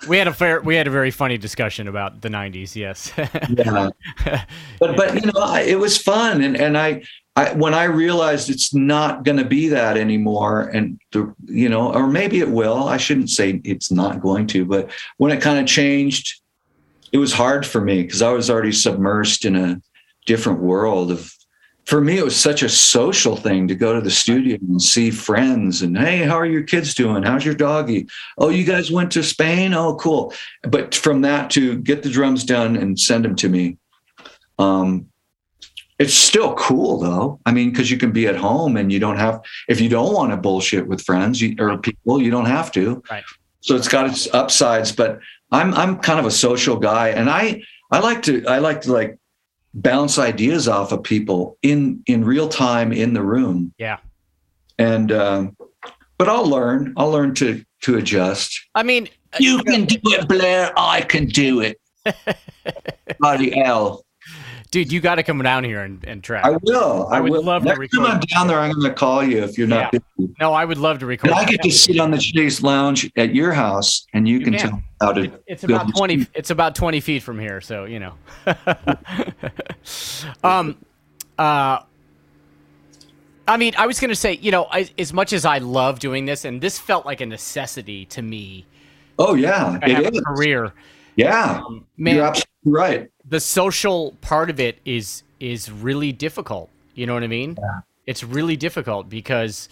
We 0.08 0.18
had 0.18 0.28
a 0.28 0.32
fair, 0.32 0.60
we 0.60 0.74
had 0.74 0.86
a 0.86 0.90
very 0.90 1.10
funny 1.10 1.38
discussion 1.38 1.88
about 1.88 2.20
the 2.20 2.28
'90s. 2.28 2.76
Yes. 2.76 3.12
yeah. 3.16 3.90
But 4.78 4.96
but 4.96 5.14
you 5.14 5.32
know, 5.32 5.54
it 5.54 5.78
was 5.78 5.96
fun, 5.96 6.42
and 6.42 6.56
and 6.56 6.76
I, 6.76 7.02
I 7.34 7.54
when 7.54 7.72
I 7.72 7.84
realized 7.84 8.50
it's 8.50 8.74
not 8.74 9.24
going 9.24 9.38
to 9.38 9.44
be 9.44 9.68
that 9.68 9.96
anymore, 9.96 10.68
and 10.68 11.00
the 11.12 11.34
you 11.46 11.68
know, 11.68 11.92
or 11.92 12.06
maybe 12.06 12.40
it 12.40 12.50
will. 12.50 12.88
I 12.88 12.98
shouldn't 12.98 13.30
say 13.30 13.60
it's 13.64 13.90
not 13.90 14.20
going 14.20 14.46
to, 14.48 14.64
but 14.64 14.90
when 15.16 15.32
it 15.32 15.40
kind 15.40 15.58
of 15.58 15.66
changed, 15.66 16.40
it 17.12 17.18
was 17.18 17.32
hard 17.32 17.66
for 17.66 17.80
me 17.80 18.02
because 18.02 18.22
I 18.22 18.32
was 18.32 18.50
already 18.50 18.72
submersed 18.72 19.44
in 19.46 19.56
a 19.56 19.80
different 20.26 20.60
world 20.60 21.10
of 21.10 21.32
for 21.86 22.00
me, 22.00 22.18
it 22.18 22.24
was 22.24 22.36
such 22.36 22.62
a 22.62 22.68
social 22.68 23.36
thing 23.36 23.68
to 23.68 23.74
go 23.74 23.94
to 23.94 24.00
the 24.00 24.10
studio 24.10 24.58
and 24.60 24.82
see 24.82 25.10
friends 25.10 25.82
and, 25.82 25.96
hey, 25.96 26.18
how 26.18 26.34
are 26.34 26.46
your 26.46 26.64
kids 26.64 26.94
doing? 26.94 27.22
How's 27.22 27.44
your 27.44 27.54
doggy? 27.54 28.08
Oh, 28.38 28.48
you 28.48 28.64
guys 28.64 28.90
went 28.90 29.12
to 29.12 29.22
Spain? 29.22 29.72
Oh, 29.72 29.94
cool. 29.94 30.32
But 30.62 30.94
from 30.94 31.22
that 31.22 31.48
to 31.50 31.78
get 31.78 32.02
the 32.02 32.10
drums 32.10 32.44
done 32.44 32.76
and 32.76 32.98
send 32.98 33.24
them 33.24 33.36
to 33.36 33.48
me, 33.48 33.78
um, 34.58 35.06
it's 35.98 36.12
still 36.12 36.54
cool 36.54 36.98
though. 36.98 37.40
I 37.46 37.52
mean, 37.52 37.70
because 37.70 37.90
you 37.90 37.96
can 37.96 38.10
be 38.10 38.26
at 38.26 38.36
home 38.36 38.76
and 38.76 38.92
you 38.92 38.98
don't 38.98 39.16
have, 39.16 39.40
if 39.68 39.80
you 39.80 39.88
don't 39.88 40.12
want 40.12 40.32
to 40.32 40.36
bullshit 40.36 40.88
with 40.88 41.02
friends 41.02 41.42
or 41.58 41.78
people, 41.78 42.20
you 42.20 42.30
don't 42.30 42.46
have 42.46 42.72
to. 42.72 43.02
Right. 43.10 43.24
So 43.60 43.76
it's 43.76 43.88
got 43.88 44.08
its 44.08 44.32
upsides, 44.34 44.92
but 44.92 45.20
I'm 45.50 45.74
I'm 45.74 45.98
kind 45.98 46.18
of 46.18 46.26
a 46.26 46.30
social 46.30 46.76
guy, 46.76 47.08
and 47.08 47.30
I 47.30 47.62
I 47.90 48.00
like 48.00 48.22
to 48.22 48.46
I 48.46 48.58
like 48.58 48.82
to 48.82 48.92
like 48.92 49.18
bounce 49.76 50.18
ideas 50.18 50.66
off 50.66 50.90
of 50.90 51.02
people 51.02 51.58
in 51.62 52.02
in 52.06 52.24
real 52.24 52.48
time 52.48 52.92
in 52.92 53.12
the 53.12 53.22
room. 53.22 53.72
Yeah. 53.78 53.98
And 54.78 55.12
um, 55.12 55.56
but 56.18 56.28
I'll 56.28 56.46
learn. 56.46 56.94
I'll 56.96 57.10
learn 57.10 57.34
to 57.36 57.64
to 57.82 57.96
adjust. 57.96 58.58
I 58.74 58.82
mean, 58.82 59.08
you 59.38 59.62
can 59.62 59.84
do 59.84 59.98
it, 60.04 60.28
Blair. 60.28 60.72
I 60.76 61.02
can 61.02 61.26
do 61.26 61.60
it. 61.60 61.80
Bloody 63.20 63.50
hell. 63.58 64.04
Dude, 64.76 64.92
you 64.92 65.00
got 65.00 65.14
to 65.14 65.22
come 65.22 65.38
down 65.38 65.64
here 65.64 65.80
and, 65.80 66.04
and 66.04 66.22
track. 66.22 66.44
I 66.44 66.58
will. 66.60 67.08
I, 67.10 67.16
I 67.16 67.20
would 67.22 67.32
will. 67.32 67.42
love 67.42 67.64
Next 67.64 67.76
to 67.76 67.80
record. 67.80 67.96
time 67.96 68.16
I'm 68.16 68.20
down 68.20 68.46
there, 68.46 68.58
I'm 68.58 68.72
going 68.72 68.86
to 68.86 68.92
call 68.92 69.24
you 69.24 69.42
if 69.42 69.56
you're 69.56 69.66
not 69.66 69.94
yeah. 69.94 70.00
busy. 70.18 70.34
No, 70.38 70.52
I 70.52 70.66
would 70.66 70.76
love 70.76 70.98
to 70.98 71.06
record. 71.06 71.30
And 71.30 71.38
I 71.38 71.46
get 71.46 71.62
to 71.62 71.70
sit 71.70 71.98
on 71.98 72.10
the 72.10 72.18
Chase 72.18 72.62
Lounge 72.62 73.10
at 73.16 73.34
your 73.34 73.54
house, 73.54 74.06
and 74.12 74.28
you, 74.28 74.36
you 74.36 74.44
can, 74.44 74.52
can, 74.52 74.68
tell 74.68 74.82
how 75.00 75.12
to. 75.14 75.32
It's 75.46 75.64
about 75.64 75.96
twenty. 75.96 76.26
It's 76.34 76.50
about 76.50 76.74
twenty 76.74 77.00
feet 77.00 77.22
from 77.22 77.38
here, 77.38 77.62
so 77.62 77.86
you 77.86 78.00
know. 78.00 78.12
um, 80.44 80.76
uh, 81.38 81.78
I 83.48 83.56
mean, 83.56 83.72
I 83.78 83.86
was 83.86 83.98
going 83.98 84.10
to 84.10 84.14
say, 84.14 84.34
you 84.34 84.50
know, 84.50 84.66
I, 84.70 84.90
as 84.98 85.14
much 85.14 85.32
as 85.32 85.46
I 85.46 85.56
love 85.56 86.00
doing 86.00 86.26
this, 86.26 86.44
and 86.44 86.60
this 86.60 86.78
felt 86.78 87.06
like 87.06 87.22
a 87.22 87.26
necessity 87.26 88.04
to 88.04 88.20
me. 88.20 88.66
Oh 89.18 89.36
yeah, 89.36 89.78
it 89.82 90.12
is. 90.12 90.20
A 90.20 90.22
career. 90.22 90.74
Yeah, 91.16 91.62
um, 91.66 91.86
man, 91.96 92.16
you're 92.16 92.26
absolutely 92.26 92.50
right. 92.66 93.10
The 93.28 93.40
social 93.40 94.12
part 94.20 94.50
of 94.50 94.60
it 94.60 94.78
is 94.84 95.22
is 95.40 95.70
really 95.70 96.12
difficult. 96.12 96.70
You 96.94 97.06
know 97.06 97.14
what 97.14 97.22
I 97.22 97.28
mean? 97.28 97.56
Yeah. 97.58 97.80
It's 98.06 98.22
really 98.22 98.56
difficult 98.56 99.08
because 99.08 99.68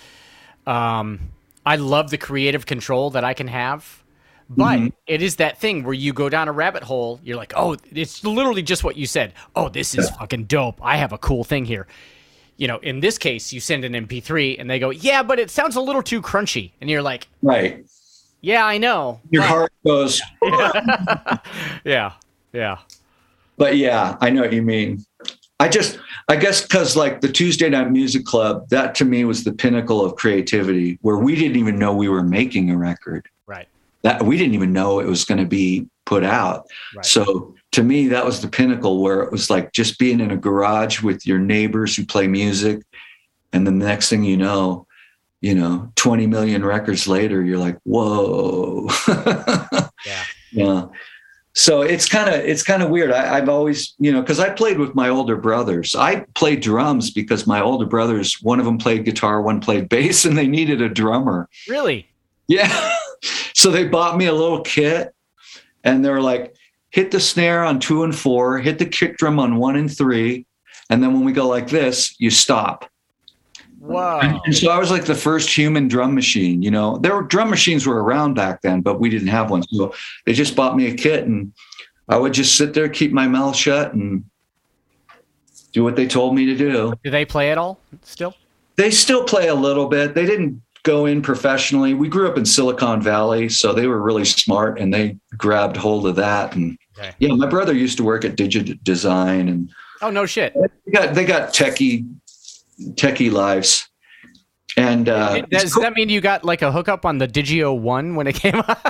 um, 0.67 1.21
I 1.65 1.77
love 1.77 2.11
the 2.11 2.19
creative 2.19 2.67
control 2.67 3.11
that 3.11 3.25
I 3.25 3.35
can 3.35 3.49
have. 3.49 4.03
But 4.51 4.77
mm-hmm. 4.77 4.89
it 5.07 5.23
is 5.23 5.37
that 5.37 5.59
thing 5.59 5.85
where 5.85 5.95
you 5.95 6.13
go 6.13 6.29
down 6.29 6.49
a 6.49 6.53
rabbit 6.53 6.83
hole. 6.83 7.19
You're 7.25 7.37
like, 7.37 7.55
oh, 7.57 7.77
it's 7.91 8.25
literally 8.25 8.63
just 8.63 8.85
what 8.85 8.97
you 8.97 9.07
said. 9.07 9.33
Oh, 9.57 9.71
this 9.71 9.97
is 9.97 10.11
fucking 10.11 10.45
dope. 10.45 10.79
I 10.83 10.97
have 10.97 11.13
a 11.13 11.19
cool 11.19 11.45
thing 11.45 11.65
here. 11.65 11.87
You 12.59 12.69
know, 12.69 12.79
in 12.79 13.01
this 13.01 13.17
case, 13.17 13.53
you 13.53 13.61
send 13.61 13.85
an 13.85 13.95
MP3 13.95 14.61
and 14.61 14.69
they 14.69 14.79
go, 14.79 14.91
yeah, 14.91 15.23
but 15.23 15.39
it 15.39 15.51
sounds 15.51 15.77
a 15.77 15.81
little 15.81 16.03
too 16.03 16.21
crunchy. 16.21 16.73
And 16.81 16.91
you're 16.91 17.03
like, 17.03 17.27
right. 17.43 17.87
Yeah, 18.43 18.67
I 18.67 18.77
know. 18.77 19.21
Your 19.31 19.43
heart 19.43 19.73
goes, 19.87 20.21
yeah, 21.85 22.13
yeah. 22.53 22.79
But 23.57 23.77
yeah, 23.77 24.17
I 24.21 24.31
know 24.31 24.43
what 24.43 24.53
you 24.53 24.63
mean. 24.63 25.05
I 25.61 25.69
just, 25.69 25.99
I 26.29 26.37
guess, 26.37 26.63
because 26.63 26.97
like 26.97 27.21
the 27.21 27.29
Tuesday 27.29 27.69
Night 27.69 27.91
Music 27.91 28.25
Club, 28.25 28.69
that 28.71 28.95
to 28.97 29.05
me 29.05 29.25
was 29.25 29.45
the 29.45 29.53
pinnacle 29.53 30.05
of 30.05 30.17
creativity, 30.17 30.99
where 31.03 31.19
we 31.19 31.37
didn't 31.37 31.57
even 31.57 31.79
know 31.79 31.95
we 31.95 32.09
were 32.09 32.23
making 32.23 32.71
a 32.71 32.77
record. 32.77 33.29
Right. 33.47 33.69
That 34.03 34.25
we 34.25 34.37
didn't 34.37 34.55
even 34.55 34.73
know 34.73 35.01
it 35.01 35.07
was 35.07 35.25
going 35.25 35.39
to 35.39 35.47
be 35.47 35.87
put 36.07 36.25
out. 36.25 36.67
Right. 36.95 37.07
So 37.07 37.55
to 37.73 37.83
me, 37.83 38.09
that 38.09 38.25
was 38.25 38.43
the 38.43 38.49
pinnacle, 38.49 39.01
where 39.01 39.23
it 39.23 39.31
was 39.31 39.49
like 39.49 39.73
just 39.73 39.99
being 39.99 40.21
in 40.21 40.33
a 40.33 40.37
garage 40.37 41.03
with 41.03 41.27
your 41.27 41.39
neighbors 41.39 41.95
who 41.95 42.05
play 42.05 42.27
music, 42.27 42.83
and 43.53 43.67
then 43.67 43.79
the 43.79 43.87
next 43.87 44.09
thing 44.09 44.25
you 44.25 44.37
know, 44.37 44.87
you 45.41 45.55
know, 45.55 45.93
20 45.95 46.27
million 46.27 46.65
records 46.65 47.07
later, 47.07 47.45
you're 47.45 47.59
like, 47.59 47.79
whoa. 47.85 48.89
yeah. 50.05 50.25
Yeah 50.51 50.87
so 51.55 51.83
it's 51.83 52.09
kind 52.09 52.29
of 52.29 52.35
it's 52.35 52.65
kind 52.65 52.83
of 52.83 52.91
weird. 52.91 53.13
I, 53.13 53.37
have 53.37 53.49
always 53.49 53.95
you 53.99 54.11
know 54.13 54.21
because 54.21 54.41
i 54.41 54.51
played 54.51 54.79
with 54.79 54.95
my 54.95 55.09
older 55.09 55.37
brothers. 55.37 55.95
I 55.95 56.27
played 56.35 56.61
drums 56.61 57.11
because 57.11 57.47
my 57.47 57.61
older 57.61 57.87
brothers 57.87 58.43
one 58.43 58.59
of 58.59 58.67
them 58.67 58.79
played 58.79 59.05
guitar 59.05 59.41
one 59.41 59.61
played 59.61 59.89
bass 59.89 60.25
and 60.25 60.37
they 60.37 60.49
needed 60.49 60.83
a 60.83 60.89
drummer. 60.89 61.49
Really? 61.69 62.09
Yeah. 62.49 62.91
So 63.57 63.71
they 63.71 63.87
bought 63.87 64.19
me 64.19 64.27
a 64.27 64.35
little 64.35 64.61
kit 64.61 65.15
and 65.85 66.05
they're 66.05 66.21
like 66.21 66.55
hit 66.91 67.11
the 67.11 67.21
snare 67.21 67.65
on 67.65 67.81
two 67.81 68.05
and 68.05 68.15
four 68.15 68.59
hit 68.59 68.79
the 68.79 68.85
kick 68.85 69.17
drum 69.17 69.39
on 69.39 69.57
one 69.57 69.77
and 69.77 69.97
three 69.97 70.45
and 70.91 71.03
then 71.03 71.15
when 71.15 71.25
we 71.25 71.33
go 71.33 71.49
like 71.49 71.69
this 71.69 72.15
you 72.19 72.29
stop 72.29 72.91
Wow. 73.85 74.41
And 74.45 74.57
so 74.57 74.71
I 74.71 74.79
was 74.79 74.91
like 74.91 75.05
the 75.05 75.15
first 75.15 75.55
human 75.57 75.89
drum 75.89 76.15
machine, 76.15 76.63
you 76.63 76.71
know. 76.71 76.97
There 76.99 77.15
were 77.15 77.23
drum 77.23 77.51
machines 77.51 77.87
were 77.87 78.03
around 78.03 78.35
back 78.35 78.63
then, 78.63 78.81
but 78.81 78.99
we 78.99 79.11
didn't 79.11 79.29
have 79.29 79.51
one. 79.51 79.63
So 79.65 79.95
they 80.25 80.33
just 80.33 80.57
bought 80.57 80.75
me 80.75 80.87
a 80.87 80.95
kit 80.95 81.27
and 81.27 81.53
I 82.09 82.17
would 82.17 82.33
just 82.33 82.57
sit 82.57 82.73
there, 82.73 82.89
keep 82.89 83.13
my 83.13 83.27
mouth 83.27 83.55
shut 83.55 83.93
and 83.93 84.25
do 85.73 85.85
what 85.85 85.97
they 85.97 86.07
told 86.07 86.35
me 86.35 86.47
to 86.47 86.57
do. 86.57 86.95
Do 87.05 87.11
they 87.11 87.27
play 87.27 87.51
at 87.51 87.59
all 87.59 87.79
still? 88.03 88.35
They 88.77 88.91
still 88.91 89.25
play 89.25 89.49
a 89.49 89.55
little 89.55 89.87
bit. 89.87 90.15
They 90.15 90.25
didn't 90.25 90.63
go 90.83 91.05
in 91.05 91.21
professionally. 91.21 91.93
We 91.93 92.09
grew 92.09 92.29
up 92.29 92.39
in 92.39 92.47
Silicon 92.47 93.03
Valley, 93.03 93.49
so 93.51 93.75
they 93.75 93.87
were 93.87 94.01
really 94.01 94.25
smart 94.25 94.79
and 94.79 94.95
they 94.95 95.19
grabbed 95.37 95.77
hold 95.77 96.07
of 96.07 96.17
that. 96.17 96.55
And 96.55 96.79
okay. 96.99 97.13
yeah, 97.19 97.35
my 97.35 97.47
brother 97.47 97.75
used 97.75 97.99
to 97.99 98.05
work 98.05 98.25
at 98.25 98.37
Digidesign 98.37 99.49
and 99.49 99.71
oh 100.01 100.11
no 100.11 100.25
shit, 100.25 100.55
they 100.55 100.93
got 100.93 101.15
they 101.15 101.25
got 101.25 101.53
techie 101.53 102.07
techie 102.95 103.33
lives. 103.33 103.89
And 104.77 105.09
uh, 105.09 105.43
does 105.43 105.75
cool. 105.75 105.83
that 105.83 105.95
mean 105.95 106.09
you 106.09 106.21
got 106.21 106.45
like 106.45 106.63
a 106.63 106.73
hookup 106.73 107.05
on 107.05 107.19
the 107.19 107.29
Digio 107.29 107.79
One 107.79 108.15
when 108.17 108.27
it 108.27 108.35
came 108.37 108.57
out? 108.57 108.87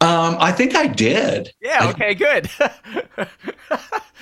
um, 0.00 0.36
I 0.38 0.52
think 0.52 0.74
I 0.74 0.86
did. 0.86 1.52
Yeah. 1.62 1.90
Okay. 1.90 2.10
I, 2.10 2.14
good. 2.14 2.50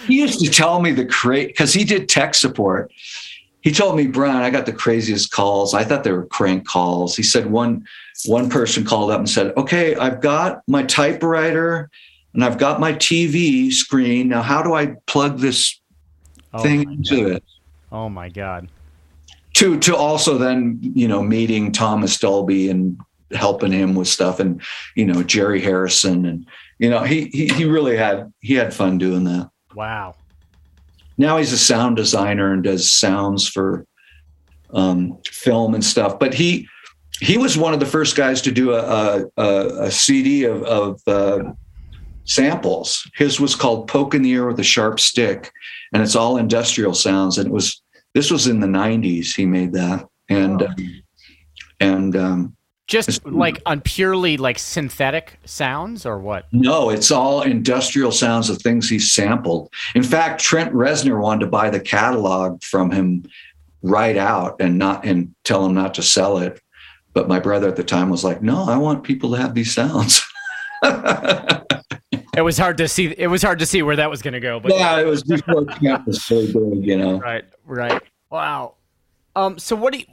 he 0.07 0.20
used 0.20 0.40
to 0.40 0.50
tell 0.50 0.80
me 0.80 0.92
the 0.92 1.07
crate 1.07 1.48
because 1.48 1.72
he 1.72 1.84
did 1.84 2.09
tech 2.09 2.34
support. 2.34 2.92
He 3.62 3.72
told 3.72 3.96
me, 3.96 4.07
Brian, 4.07 4.36
I 4.36 4.50
got 4.50 4.64
the 4.64 4.72
craziest 4.72 5.32
calls. 5.32 5.74
I 5.74 5.82
thought 5.82 6.04
they 6.04 6.12
were 6.12 6.26
crank 6.26 6.68
calls. 6.68 7.16
He 7.16 7.24
said 7.24 7.50
one 7.50 7.84
one 8.24 8.48
person 8.48 8.84
called 8.84 9.11
up 9.11 9.18
and 9.18 9.28
said, 9.28 9.52
"Okay, 9.57 9.96
I've 9.96 10.20
got 10.20 10.62
my 10.68 10.84
typewriter 10.84 11.90
and 12.32 12.44
I've 12.44 12.59
got 12.59 12.78
my 12.78 12.92
TV 12.92 13.72
screen. 13.72 14.28
Now, 14.28 14.42
how 14.42 14.62
do 14.62 14.74
I 14.74 14.94
plug 15.07 15.40
this 15.40 15.80
oh 16.54 16.62
thing 16.62 16.82
into 16.82 17.22
God. 17.22 17.32
it?" 17.32 17.44
Oh 17.91 18.09
my 18.09 18.28
God 18.28 18.68
to 19.57 19.78
to 19.78 19.97
also 19.97 20.37
then 20.37 20.78
you 20.82 21.09
know 21.09 21.22
meeting 21.22 21.72
Thomas 21.72 22.18
Dolby 22.18 22.68
and 22.68 23.01
helping 23.32 23.72
him 23.72 23.95
with 23.95 24.07
stuff 24.07 24.39
and 24.39 24.61
you 24.95 25.07
know 25.07 25.22
Jerry 25.22 25.61
Harrison 25.61 26.26
and 26.26 26.47
you 26.78 26.91
know 26.91 27.03
he 27.03 27.28
he 27.28 27.49
he 27.49 27.64
really 27.64 27.97
had 27.97 28.32
he 28.41 28.55
had 28.55 28.74
fun 28.74 28.99
doing 28.99 29.24
that. 29.24 29.51
Wow. 29.74 30.14
Now 31.16 31.39
he's 31.39 31.53
a 31.53 31.59
sound 31.59 31.97
designer 31.97 32.53
and 32.53 32.62
does 32.62 32.91
sounds 32.91 33.49
for 33.49 33.87
um, 34.74 35.18
film 35.24 35.74
and 35.74 35.82
stuff. 35.82 36.18
But 36.18 36.34
he 36.34 36.68
he 37.20 37.39
was 37.39 37.57
one 37.57 37.72
of 37.72 37.80
the 37.80 37.87
first 37.87 38.14
guys 38.14 38.43
to 38.43 38.53
do 38.53 38.74
a 38.74 39.24
a, 39.39 39.84
a 39.84 39.91
CD 39.91 40.45
of, 40.45 40.62
of 40.64 41.01
uh, 41.07 41.53
samples. 42.27 43.11
His 43.14 43.41
was 43.41 43.55
called 43.55 43.89
"Poke 43.89 44.14
in 44.14 44.22
the 44.22 44.31
Ear 44.31 44.47
with 44.47 44.61
a 44.61 44.64
Sharp 44.64 45.01
Stick," 45.01 45.51
and 45.93 46.03
it's 46.03 46.16
all 46.16 46.37
industrial 46.37 46.95
sounds. 46.95 47.39
And 47.39 47.49
it 47.49 47.53
was 47.53 47.81
this 48.16 48.31
was 48.31 48.47
in 48.47 48.61
the 48.61 48.66
90s 48.66 49.35
he 49.37 49.45
made 49.45 49.74
that 49.74 50.09
and 50.31 50.62
oh. 50.62 50.66
um, 50.66 51.03
and 51.81 52.16
um, 52.16 52.57
just 52.87 53.27
like 53.27 53.61
on 53.66 53.83
purely 53.83 54.39
like 54.39 54.59
synthetic 54.59 55.39
sounds 55.45 56.07
or 56.07 56.18
what 56.18 56.47
no 56.51 56.89
it's 56.89 57.11
all 57.11 57.43
industrial 57.43 58.11
sounds 58.11 58.49
of 58.49 58.61
things 58.62 58.89
he 58.89 58.99
sampled 58.99 59.70
in 59.95 60.03
fact 60.03 60.41
trent 60.41 60.72
reznor 60.72 61.20
wanted 61.20 61.41
to 61.41 61.47
buy 61.47 61.68
the 61.68 61.79
catalog 61.79 62.62
from 62.62 62.91
him 62.91 63.22
right 63.83 64.16
out 64.16 64.57
and 64.61 64.79
not 64.79 65.05
and 65.05 65.35
tell 65.45 65.66
him 65.66 65.74
not 65.74 65.93
to 65.93 66.03
sell 66.03 66.39
it 66.39 66.59
but 67.12 67.29
my 67.29 67.39
brother 67.39 67.68
at 67.68 67.77
the 67.77 67.85
time 67.85 68.09
was 68.09 68.24
like 68.24 68.41
no 68.41 68.64
i 68.64 68.79
want 68.79 69.05
people 69.05 69.31
to 69.31 69.37
have 69.37 69.55
these 69.55 69.74
sounds 69.74 70.22
it 72.37 72.43
was 72.43 72.59
hard 72.59 72.76
to 72.78 72.89
see. 72.89 73.14
It 73.16 73.28
was 73.28 73.43
hard 73.43 73.59
to 73.61 73.66
see 73.66 73.82
where 73.82 73.97
that 73.97 74.11
was 74.11 74.20
going 74.22 74.34
to 74.34 74.41
go. 74.41 74.61
But 74.61 74.72
yeah, 74.72 75.01
it 75.01 75.07
was 75.07 75.22
camp 75.80 76.07
was 76.07 76.24
so 76.24 76.45
big, 76.47 76.87
you 76.87 76.97
know. 76.97 77.18
Right, 77.18 77.45
right. 77.64 78.03
Wow. 78.30 78.74
Um. 79.34 79.59
So 79.59 79.74
what 79.74 79.93
do 79.93 80.01
you, 80.01 80.07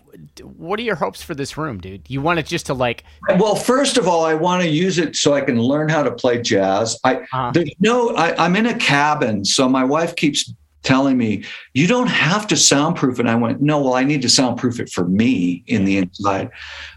what 0.43 0.79
are 0.79 0.83
your 0.83 0.95
hopes 0.95 1.21
for 1.21 1.35
this 1.35 1.57
room, 1.57 1.79
dude? 1.79 2.09
You 2.09 2.21
want 2.21 2.39
it 2.39 2.45
just 2.45 2.65
to 2.67 2.73
like? 2.73 3.03
Well, 3.37 3.55
first 3.55 3.97
of 3.97 4.07
all, 4.07 4.23
I 4.23 4.33
want 4.33 4.63
to 4.63 4.69
use 4.69 4.97
it 4.97 5.15
so 5.15 5.33
I 5.33 5.41
can 5.41 5.61
learn 5.61 5.89
how 5.89 6.03
to 6.03 6.11
play 6.11 6.41
jazz. 6.41 6.97
I 7.03 7.15
uh-huh. 7.17 7.51
there's 7.53 7.71
no. 7.79 8.15
I, 8.15 8.35
I'm 8.43 8.55
in 8.55 8.67
a 8.67 8.77
cabin, 8.77 9.43
so 9.43 9.67
my 9.67 9.83
wife 9.83 10.15
keeps 10.15 10.53
telling 10.83 11.17
me 11.17 11.45
you 11.73 11.87
don't 11.87 12.07
have 12.07 12.45
to 12.45 12.57
soundproof 12.57 13.17
and 13.17 13.29
i 13.29 13.35
went 13.35 13.61
no 13.61 13.81
well 13.81 13.93
i 13.93 14.03
need 14.03 14.21
to 14.21 14.27
soundproof 14.27 14.81
it 14.81 14.89
for 14.89 15.07
me 15.07 15.63
in 15.67 15.85
the 15.85 15.95
inside 15.95 16.51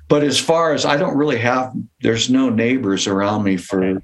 but 0.08 0.24
as 0.24 0.40
far 0.40 0.74
as 0.74 0.84
i 0.84 0.96
don't 0.96 1.16
really 1.16 1.38
have 1.38 1.72
there's 2.00 2.28
no 2.28 2.50
neighbors 2.50 3.06
around 3.06 3.44
me 3.44 3.56
for. 3.56 4.02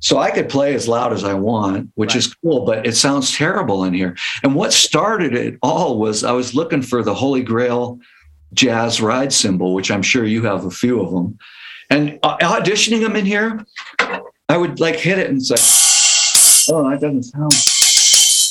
So 0.00 0.18
I 0.18 0.30
could 0.30 0.48
play 0.48 0.74
as 0.74 0.88
loud 0.88 1.12
as 1.12 1.24
I 1.24 1.34
want, 1.34 1.90
which 1.94 2.10
right. 2.10 2.16
is 2.16 2.34
cool, 2.34 2.64
but 2.64 2.86
it 2.86 2.96
sounds 2.96 3.34
terrible 3.34 3.84
in 3.84 3.94
here. 3.94 4.16
And 4.42 4.54
what 4.54 4.72
started 4.72 5.34
it 5.34 5.58
all 5.62 5.98
was 5.98 6.22
I 6.22 6.32
was 6.32 6.54
looking 6.54 6.82
for 6.82 7.02
the 7.02 7.14
Holy 7.14 7.42
Grail 7.42 7.98
jazz 8.52 9.00
ride 9.00 9.32
cymbal, 9.32 9.74
which 9.74 9.90
I'm 9.90 10.02
sure 10.02 10.24
you 10.24 10.42
have 10.42 10.64
a 10.64 10.70
few 10.70 11.00
of 11.00 11.12
them. 11.12 11.38
And 11.88 12.18
uh, 12.22 12.36
auditioning 12.38 13.00
them 13.00 13.16
in 13.16 13.24
here, 13.24 13.64
I 14.48 14.56
would 14.56 14.80
like 14.80 14.96
hit 14.96 15.18
it 15.18 15.30
and 15.30 15.44
say, 15.44 15.54
"Oh, 16.72 16.88
that 16.90 17.00
doesn't 17.00 17.22
sound." 17.24 17.52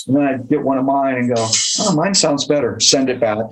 And 0.07 0.15
then 0.15 0.23
I'd 0.23 0.47
get 0.47 0.61
one 0.61 0.77
of 0.77 0.85
mine 0.85 1.15
and 1.15 1.35
go, 1.35 1.47
"Oh, 1.79 1.95
mine 1.95 2.13
sounds 2.13 2.45
better." 2.45 2.79
Send 2.79 3.09
it 3.09 3.19
back 3.19 3.45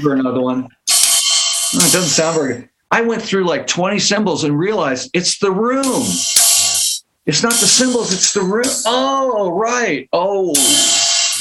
for 0.00 0.14
another 0.14 0.40
one. 0.40 0.64
Oh, 0.64 1.78
it 1.78 1.92
doesn't 1.92 2.02
sound 2.02 2.36
very 2.36 2.54
good. 2.54 2.68
I 2.90 3.00
went 3.00 3.22
through 3.22 3.44
like 3.44 3.66
20 3.66 3.98
cymbals 3.98 4.44
and 4.44 4.58
realized 4.58 5.10
it's 5.14 5.38
the 5.38 5.50
room. 5.50 6.04
It's 7.24 7.42
not 7.42 7.52
the 7.52 7.66
symbols, 7.66 8.12
it's 8.12 8.32
the 8.32 8.42
room. 8.42 8.64
Oh, 8.86 9.52
right. 9.52 10.08
Oh, 10.12 10.52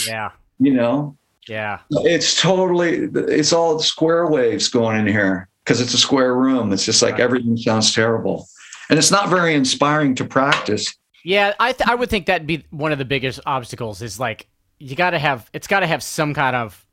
yeah. 0.08 0.32
You 0.60 0.74
know, 0.74 1.18
yeah. 1.48 1.80
It's 1.90 2.40
totally, 2.40 3.10
it's 3.14 3.52
all 3.52 3.80
square 3.80 4.28
waves 4.28 4.70
going 4.70 5.00
in 5.00 5.08
here 5.08 5.50
because 5.64 5.82
it's 5.82 5.94
a 5.94 5.98
square 5.98 6.36
room. 6.36 6.72
It's 6.72 6.86
just 6.86 7.02
like 7.02 7.14
right. 7.14 7.22
everything 7.22 7.58
sounds 7.58 7.94
terrible. 7.94 8.48
And 8.90 9.00
it's 9.00 9.10
not 9.10 9.30
very 9.30 9.56
inspiring 9.56 10.14
to 10.16 10.26
practice. 10.26 10.94
Yeah, 11.24 11.54
I, 11.60 11.72
th- 11.72 11.90
I 11.90 11.96
would 11.96 12.10
think 12.10 12.28
that'd 12.28 12.46
be 12.46 12.64
one 12.70 12.92
of 12.92 12.98
the 12.98 13.06
biggest 13.06 13.40
obstacles 13.46 14.02
is 14.02 14.20
like, 14.20 14.48
you 14.78 14.96
got 14.96 15.12
to 15.12 15.20
have, 15.20 15.50
it's 15.54 15.68
got 15.68 15.80
to 15.80 15.88
have 15.88 16.04
some 16.04 16.34
kind 16.34 16.56
of 16.56 16.86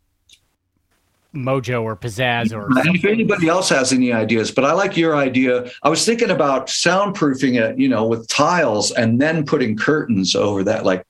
mojo 1.35 1.83
or 1.83 1.95
pizzazz 1.95 2.57
or 2.57 2.69
if 2.95 3.05
anybody 3.05 3.49
else 3.49 3.69
has 3.69 3.93
any 3.93 4.13
ideas 4.13 4.51
but 4.51 4.65
i 4.65 4.73
like 4.73 4.97
your 4.97 5.15
idea. 5.15 5.71
I 5.83 5.91
was 5.91 6.05
thinking 6.05 6.31
about 6.31 6.69
soundproofing 6.69 7.61
it 7.61 7.79
you 7.79 7.89
know 7.89 8.07
with 8.07 8.27
tiles 8.29 8.93
and 8.93 9.21
then 9.21 9.45
putting 9.45 9.77
curtains 9.77 10.35
over 10.35 10.65
that 10.65 10.87
like 10.87 11.07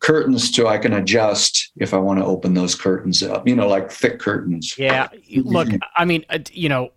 curtains 0.00 0.50
to 0.52 0.66
i 0.66 0.76
can 0.76 0.92
adjust 0.92 1.70
if 1.76 1.94
i 1.94 1.96
want 1.96 2.18
to 2.18 2.24
open 2.24 2.54
those 2.54 2.74
curtains 2.74 3.22
up 3.22 3.46
you 3.46 3.54
know 3.54 3.68
like 3.68 3.90
thick 3.90 4.18
curtains. 4.18 4.76
Yeah 4.76 5.08
look 5.36 5.68
i 5.94 6.04
mean 6.04 6.24
uh, 6.28 6.38
you 6.52 6.68
know 6.68 6.90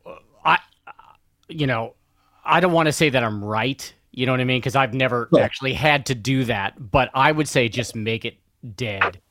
i 0.43 0.57
you 1.47 1.68
know 1.68 1.93
i 2.43 2.60
don't 2.60 2.74
want 2.74 2.88
to 2.88 2.91
say 2.91 3.10
that 3.10 3.24
i'm 3.24 3.45
right 3.45 3.93
you 4.12 4.26
know 4.26 4.34
what 4.34 4.41
i 4.41 4.45
mean? 4.45 4.60
Because 4.60 4.76
i've 4.76 4.95
never 4.95 5.30
actually 5.39 5.74
had 5.74 6.07
to 6.07 6.16
do 6.16 6.43
that 6.45 6.91
but 6.91 7.12
i 7.14 7.32
would 7.32 7.47
say 7.47 7.70
just 7.70 7.95
make 7.95 8.26
it 8.26 8.38
dead 8.76 9.22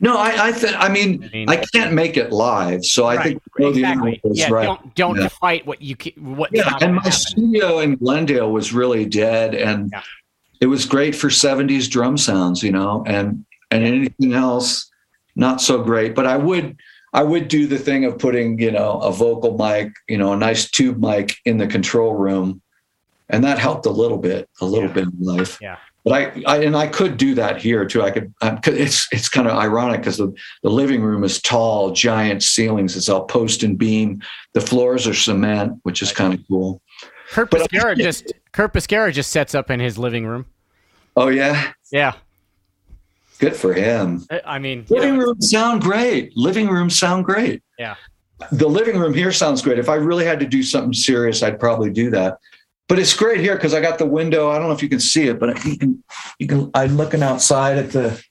no, 0.00 0.16
I 0.16 0.48
I, 0.48 0.52
th- 0.52 0.74
I 0.76 0.88
mean 0.88 1.24
I, 1.24 1.28
mean, 1.28 1.50
I 1.50 1.56
can't 1.56 1.94
make 1.94 2.16
it 2.16 2.32
live, 2.32 2.84
so 2.84 3.06
I 3.06 3.16
right, 3.16 3.24
think 3.24 3.42
exactly. 3.58 4.20
yeah, 4.24 4.50
right. 4.50 4.64
Don't 4.64 4.94
don't 4.94 5.16
yeah. 5.16 5.28
fight 5.28 5.66
what 5.66 5.80
you 5.80 5.96
what. 6.18 6.50
Yeah, 6.52 6.76
and 6.80 6.96
my 6.96 7.02
happen. 7.02 7.12
studio 7.12 7.78
in 7.78 7.96
Glendale 7.96 8.52
was 8.52 8.72
really 8.72 9.06
dead, 9.06 9.54
and 9.54 9.90
yeah. 9.92 10.02
it 10.60 10.66
was 10.66 10.84
great 10.84 11.14
for 11.14 11.28
'70s 11.28 11.90
drum 11.90 12.18
sounds, 12.18 12.62
you 12.62 12.72
know, 12.72 13.04
and 13.06 13.44
and 13.70 13.84
anything 13.84 14.34
else 14.34 14.90
not 15.34 15.60
so 15.60 15.82
great. 15.82 16.14
But 16.14 16.26
I 16.26 16.36
would 16.36 16.76
I 17.14 17.22
would 17.22 17.48
do 17.48 17.66
the 17.66 17.78
thing 17.78 18.04
of 18.04 18.18
putting 18.18 18.58
you 18.58 18.72
know 18.72 19.00
a 19.00 19.10
vocal 19.12 19.56
mic, 19.56 19.92
you 20.08 20.18
know, 20.18 20.34
a 20.34 20.36
nice 20.36 20.70
tube 20.70 20.98
mic 20.98 21.36
in 21.46 21.56
the 21.56 21.66
control 21.66 22.12
room, 22.14 22.60
and 23.30 23.42
that 23.44 23.58
helped 23.58 23.86
a 23.86 23.90
little 23.90 24.18
bit, 24.18 24.48
a 24.60 24.66
little 24.66 24.88
yeah. 24.88 24.94
bit 24.94 25.04
in 25.04 25.20
life. 25.20 25.58
Yeah 25.60 25.78
but 26.06 26.12
I, 26.14 26.42
I, 26.46 26.62
and 26.62 26.76
I 26.76 26.86
could 26.86 27.16
do 27.16 27.34
that 27.34 27.60
here 27.60 27.84
too. 27.84 28.00
I 28.00 28.12
could. 28.12 28.32
Uh, 28.40 28.56
I, 28.64 28.70
it's 28.70 29.08
it's 29.10 29.28
kind 29.28 29.48
of 29.48 29.56
ironic 29.56 30.02
because 30.02 30.18
the 30.18 30.32
the 30.62 30.70
living 30.70 31.02
room 31.02 31.24
is 31.24 31.42
tall, 31.42 31.90
giant 31.90 32.44
ceilings. 32.44 32.96
It's 32.96 33.08
all 33.08 33.24
post 33.24 33.64
and 33.64 33.76
beam. 33.76 34.22
The 34.54 34.60
floors 34.60 35.08
are 35.08 35.14
cement, 35.14 35.80
which 35.82 36.02
is 36.02 36.12
kind 36.12 36.32
of 36.32 36.40
cool. 36.46 36.80
Curt 37.30 37.50
Bisquera 37.50 37.96
just 37.96 38.32
Curt 38.52 38.72
Bisquera 38.72 39.12
just 39.12 39.32
sets 39.32 39.52
up 39.52 39.68
in 39.68 39.80
his 39.80 39.98
living 39.98 40.24
room. 40.24 40.46
Oh 41.16 41.26
yeah, 41.26 41.72
yeah. 41.90 42.12
Good 43.40 43.56
for 43.56 43.74
him. 43.74 44.24
I 44.46 44.60
mean, 44.60 44.86
living 44.88 45.18
know, 45.18 45.24
rooms 45.24 45.50
sound 45.50 45.82
great. 45.82 46.36
Living 46.36 46.68
rooms 46.68 46.96
sound 46.96 47.24
great. 47.24 47.64
Yeah. 47.80 47.96
The 48.52 48.68
living 48.68 48.96
room 48.96 49.12
here 49.12 49.32
sounds 49.32 49.60
great. 49.60 49.80
If 49.80 49.88
I 49.88 49.94
really 49.96 50.24
had 50.24 50.38
to 50.38 50.46
do 50.46 50.62
something 50.62 50.92
serious, 50.92 51.42
I'd 51.42 51.58
probably 51.58 51.90
do 51.90 52.10
that 52.10 52.38
but 52.88 52.98
it's 52.98 53.14
great 53.14 53.40
here 53.40 53.56
because 53.56 53.74
I 53.74 53.80
got 53.80 53.98
the 53.98 54.06
window. 54.06 54.50
I 54.50 54.58
don't 54.58 54.68
know 54.68 54.74
if 54.74 54.82
you 54.82 54.88
can 54.88 55.00
see 55.00 55.28
it, 55.28 55.38
but 55.38 55.64
you 55.64 55.78
can. 55.78 56.04
You 56.38 56.46
can. 56.46 56.70
I'm 56.74 56.96
looking 56.96 57.22
outside 57.22 57.78
at 57.78 57.90
the 57.92 58.22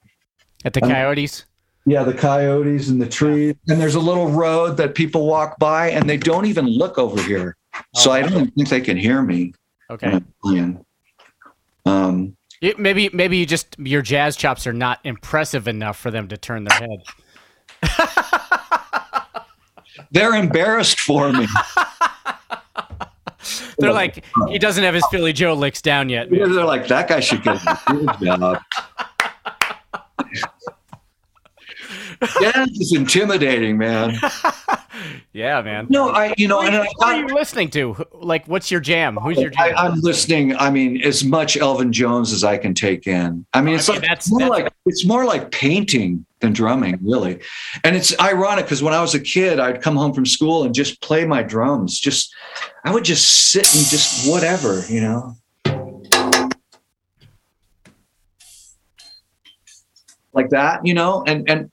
at 0.63 0.73
the 0.73 0.81
coyotes. 0.81 1.41
Um, 1.41 1.47
yeah, 1.87 2.03
the 2.03 2.13
coyotes 2.13 2.89
and 2.89 3.01
the 3.01 3.07
trees, 3.07 3.55
and 3.67 3.79
there's 3.79 3.95
a 3.95 3.99
little 3.99 4.29
road 4.29 4.77
that 4.77 4.95
people 4.95 5.27
walk 5.27 5.59
by, 5.59 5.91
and 5.91 6.09
they 6.09 6.17
don't 6.17 6.45
even 6.45 6.65
look 6.65 6.97
over 6.97 7.21
here. 7.21 7.57
Oh, 7.75 7.81
so 7.93 8.11
I 8.11 8.21
don't 8.21 8.49
think 8.55 8.69
they 8.69 8.81
can 8.81 8.97
hear 8.97 9.21
me. 9.21 9.53
Okay. 9.89 10.19
Um, 11.85 12.35
it, 12.61 12.79
maybe 12.79 13.09
maybe 13.13 13.37
you 13.37 13.45
just 13.45 13.75
your 13.77 14.01
jazz 14.01 14.35
chops 14.35 14.65
are 14.65 14.73
not 14.73 14.99
impressive 15.03 15.67
enough 15.67 15.97
for 15.97 16.09
them 16.09 16.27
to 16.29 16.37
turn 16.37 16.63
their 16.63 16.79
head. 16.79 17.03
They're 20.11 20.35
embarrassed 20.35 20.99
for 20.99 21.31
me. 21.31 21.47
They're 23.77 23.93
like, 23.93 24.23
he 24.47 24.59
doesn't 24.59 24.83
have 24.83 24.93
his 24.93 25.05
Philly 25.11 25.33
Joe 25.33 25.53
licks 25.53 25.81
down 25.81 26.09
yet. 26.09 26.29
They're 26.29 26.47
like, 26.47 26.87
that 26.87 27.07
guy 27.07 27.19
should 27.19 27.43
get 27.43 27.61
a 27.63 28.17
job. 28.23 28.61
yeah, 32.41 32.65
it's 32.69 32.95
intimidating, 32.95 33.77
man. 33.77 34.17
yeah, 35.33 35.61
man. 35.61 35.87
No, 35.89 36.09
I 36.09 36.33
you 36.37 36.47
know, 36.47 36.57
what, 36.57 36.67
and 36.67 36.75
I, 36.77 36.87
what 36.95 37.07
are 37.07 37.19
you 37.19 37.27
listening 37.27 37.69
to? 37.71 37.95
Like, 38.13 38.47
what's 38.47 38.71
your 38.71 38.79
jam? 38.79 39.17
Who's 39.17 39.37
your 39.37 39.49
jam? 39.49 39.73
I, 39.77 39.87
am 39.87 39.99
listening. 39.99 40.55
I 40.55 40.69
mean, 40.69 41.01
as 41.01 41.23
much 41.23 41.57
Elvin 41.57 41.91
Jones 41.91 42.31
as 42.31 42.43
I 42.43 42.57
can 42.57 42.73
take 42.73 43.07
in. 43.07 43.45
I 43.53 43.61
mean, 43.61 43.75
it's 43.75 43.89
I 43.89 43.93
mean, 43.93 44.01
like 44.01 44.09
that's, 44.09 44.31
more 44.31 44.39
that's, 44.39 44.49
like 44.49 44.73
it's 44.85 45.05
more 45.05 45.25
like 45.25 45.51
painting 45.51 46.25
than 46.45 46.53
drumming, 46.53 46.99
really. 47.01 47.39
And 47.83 47.95
it's 47.95 48.17
ironic 48.19 48.65
because 48.65 48.83
when 48.83 48.93
I 48.93 49.01
was 49.01 49.15
a 49.15 49.19
kid, 49.19 49.59
I'd 49.59 49.81
come 49.81 49.95
home 49.95 50.13
from 50.13 50.25
school 50.25 50.63
and 50.63 50.73
just 50.73 51.01
play 51.01 51.25
my 51.25 51.41
drums. 51.41 51.99
Just 51.99 52.33
I 52.85 52.93
would 52.93 53.03
just 53.03 53.51
sit 53.51 53.73
and 53.75 53.85
just 53.85 54.29
whatever, 54.29 54.83
you 54.87 55.01
know. 55.01 55.35
Like 60.33 60.49
that, 60.49 60.85
you 60.85 60.93
know, 60.93 61.23
and 61.25 61.49
and 61.49 61.71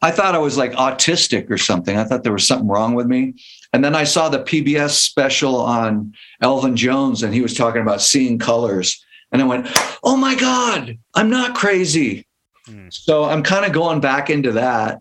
I 0.00 0.10
thought 0.10 0.34
I 0.34 0.38
was 0.38 0.56
like 0.56 0.72
autistic 0.72 1.50
or 1.50 1.58
something. 1.58 1.96
I 1.96 2.04
thought 2.04 2.22
there 2.22 2.32
was 2.32 2.46
something 2.46 2.68
wrong 2.68 2.94
with 2.94 3.06
me. 3.06 3.34
And 3.72 3.84
then 3.84 3.94
I 3.94 4.04
saw 4.04 4.28
the 4.28 4.38
PBS 4.38 4.90
special 4.90 5.56
on 5.56 6.14
Elvin 6.40 6.76
Jones, 6.76 7.22
and 7.22 7.34
he 7.34 7.42
was 7.42 7.54
talking 7.54 7.82
about 7.82 8.00
seeing 8.00 8.38
colors. 8.38 9.04
And 9.32 9.42
I 9.42 9.44
went, 9.44 9.66
oh 10.02 10.16
my 10.16 10.34
God, 10.36 10.96
I'm 11.14 11.28
not 11.28 11.56
crazy. 11.56 12.25
Hmm. 12.66 12.88
So 12.90 13.24
I'm 13.24 13.42
kind 13.42 13.64
of 13.64 13.72
going 13.72 14.00
back 14.00 14.30
into 14.30 14.52
that. 14.52 15.00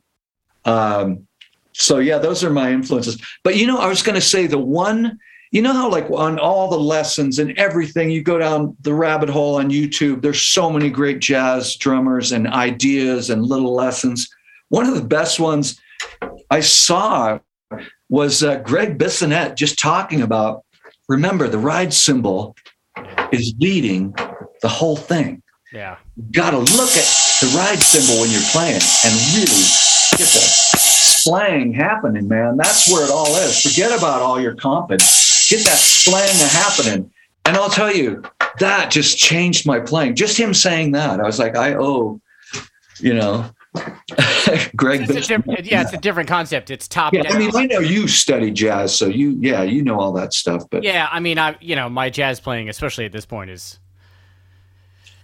Um, 0.66 1.28
so 1.74 2.00
yeah, 2.00 2.18
those 2.18 2.44
are 2.44 2.50
my 2.50 2.72
influences. 2.72 3.22
But 3.44 3.58
you 3.58 3.68
know, 3.68 3.78
I 3.78 3.88
was 3.88 4.02
going 4.02 4.16
to 4.16 4.22
say 4.22 4.48
the 4.48 4.58
one, 4.58 5.18
you 5.52 5.62
know 5.62 5.74
how 5.74 5.90
like 5.90 6.10
on 6.10 6.40
all 6.40 6.70
the 6.70 6.80
lessons 6.80 7.40
and 7.40 7.58
everything, 7.58 8.10
you 8.10 8.24
go 8.24 8.38
down 8.38 8.76
the 8.82 8.94
rabbit 8.94 9.30
hole 9.30 9.56
on 9.56 9.70
YouTube. 9.70 10.22
There's 10.22 10.42
so 10.42 10.70
many 10.70 10.90
great 10.90 11.20
jazz 11.20 11.76
drummers 11.76 12.32
and 12.32 12.48
ideas 12.48 13.30
and 13.30 13.44
little 13.44 13.74
lessons. 13.74 14.30
One 14.70 14.88
of 14.88 14.96
the 14.96 15.08
best 15.08 15.40
ones 15.40 15.80
I 16.50 16.62
saw 16.62 17.40
was 18.10 18.44
uh, 18.44 18.58
Gregg 18.60 18.98
Bissonette 18.98 19.56
just 19.56 19.80
talking 19.80 20.22
about 20.22 20.64
remember, 21.08 21.48
the 21.48 21.58
ride 21.58 21.94
cymbal 21.94 22.56
is 23.32 23.54
leading 23.60 24.14
the 24.62 24.68
whole 24.68 24.96
thing. 24.96 25.42
Yeah. 25.76 25.98
You 26.16 26.24
got 26.32 26.52
to 26.52 26.60
look 26.60 26.92
at 26.92 27.08
the 27.42 27.54
ride 27.56 27.80
cymbal 27.80 28.22
when 28.22 28.32
you're 28.32 28.50
playing 28.52 28.80
and 29.04 29.14
really 29.36 29.66
get 30.16 30.32
the 30.32 30.40
splang 30.80 31.76
happening, 31.76 32.30
man. 32.30 32.56
That's 32.56 32.90
where 32.90 33.04
it 33.04 33.12
all 33.12 33.36
is. 33.36 33.62
Forget 33.62 33.98
about 33.98 34.22
all 34.22 34.40
your 34.40 34.56
comping. 34.56 35.00
Get 35.50 35.66
that 35.66 35.78
splang 35.78 36.42
happening. 36.50 37.12
And 37.44 37.58
I'll 37.58 37.70
tell 37.70 37.94
you, 37.94 38.24
that 38.60 38.90
just 38.90 39.18
changed 39.18 39.68
my 39.68 39.82
playing. 39.82 40.16
Just 40.16 40.40
him 40.40 40.54
saying 40.54 40.94
that, 40.94 41.20
I 41.20 41.24
was 41.24 41.40
like, 41.40 41.58
I 41.58 41.76
owe, 41.76 42.22
you 43.00 43.14
know, 43.14 43.46
Greg. 44.78 45.10
It's 45.10 45.30
yeah, 45.30 45.82
it's 45.82 45.92
a 45.92 45.98
different 45.98 46.30
concept. 46.30 46.72
It's 46.72 46.88
top 46.88 47.14
yeah, 47.14 47.24
down. 47.24 47.36
I 47.36 47.40
mean, 47.40 47.52
I 47.54 47.66
know 47.66 47.80
you 47.80 48.08
study 48.08 48.50
jazz, 48.50 48.98
so 48.98 49.08
you, 49.08 49.38
yeah, 49.42 49.64
you 49.64 49.84
know 49.84 50.00
all 50.00 50.14
that 50.14 50.34
stuff. 50.34 50.64
But 50.72 50.84
yeah, 50.84 51.10
I 51.12 51.20
mean, 51.20 51.38
I, 51.38 51.58
you 51.60 51.76
know, 51.76 51.90
my 51.90 52.10
jazz 52.10 52.40
playing, 52.40 52.70
especially 52.70 53.06
at 53.06 53.12
this 53.12 53.26
point, 53.26 53.50
is. 53.50 53.80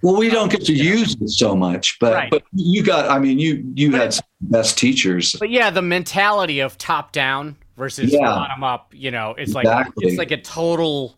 Well, 0.02 0.18
we 0.18 0.30
don't 0.30 0.52
get 0.52 0.66
to 0.66 0.74
use 0.74 1.16
it 1.20 1.30
so 1.30 1.56
much, 1.56 1.98
but 2.00 2.14
right. 2.14 2.32
but 2.32 2.44
you 2.54 2.84
got. 2.84 3.10
I 3.10 3.20
mean, 3.20 3.40
you 3.40 3.64
you 3.76 3.92
but 3.92 4.02
had 4.02 4.14
some 4.14 4.26
best 4.42 4.78
teachers. 4.78 5.36
But 5.40 5.50
yeah, 5.50 5.70
the 5.70 5.82
mentality 5.82 6.60
of 6.60 6.78
top 6.78 7.12
down 7.12 7.56
versus 7.78 8.12
yeah. 8.12 8.20
bottom 8.22 8.64
up. 8.64 8.94
You 8.96 9.12
know, 9.12 9.36
it's 9.38 9.52
exactly. 9.52 9.74
like 9.74 9.94
it's 9.98 10.18
like 10.18 10.32
a 10.32 10.42
total. 10.42 11.18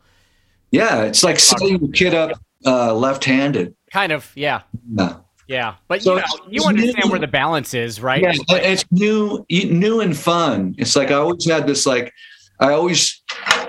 Yeah, 0.72 1.04
it's 1.04 1.24
like 1.24 1.40
setting 1.40 1.78
the 1.78 1.92
kid 1.92 2.14
up 2.14 2.32
uh, 2.66 2.94
left-handed. 2.94 3.76
Kind 3.92 4.12
of, 4.12 4.32
yeah. 4.36 4.62
Yeah. 4.92 5.18
Yeah, 5.46 5.76
but 5.90 6.02
so 6.02 6.16
you 6.16 6.22
know, 6.22 6.26
you 6.50 6.64
understand 6.64 7.04
new, 7.04 7.12
where 7.12 7.20
the 7.20 7.28
balance 7.28 7.74
is, 7.74 8.02
right? 8.02 8.24
Yeah, 8.24 8.32
it's 8.50 8.86
new, 8.92 9.46
new 9.50 10.00
and 10.00 10.16
fun. 10.18 10.74
It's 10.78 10.96
like 10.96 11.12
I 11.12 11.16
always 11.16 11.46
had 11.46 11.68
this, 11.68 11.86
like 11.86 12.14
I 12.62 12.72
always, 12.72 13.22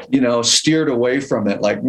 you 0.08 0.20
know, 0.20 0.40
steered 0.40 0.88
away 0.88 1.18
from 1.18 1.48
it, 1.48 1.60
like, 1.60 1.82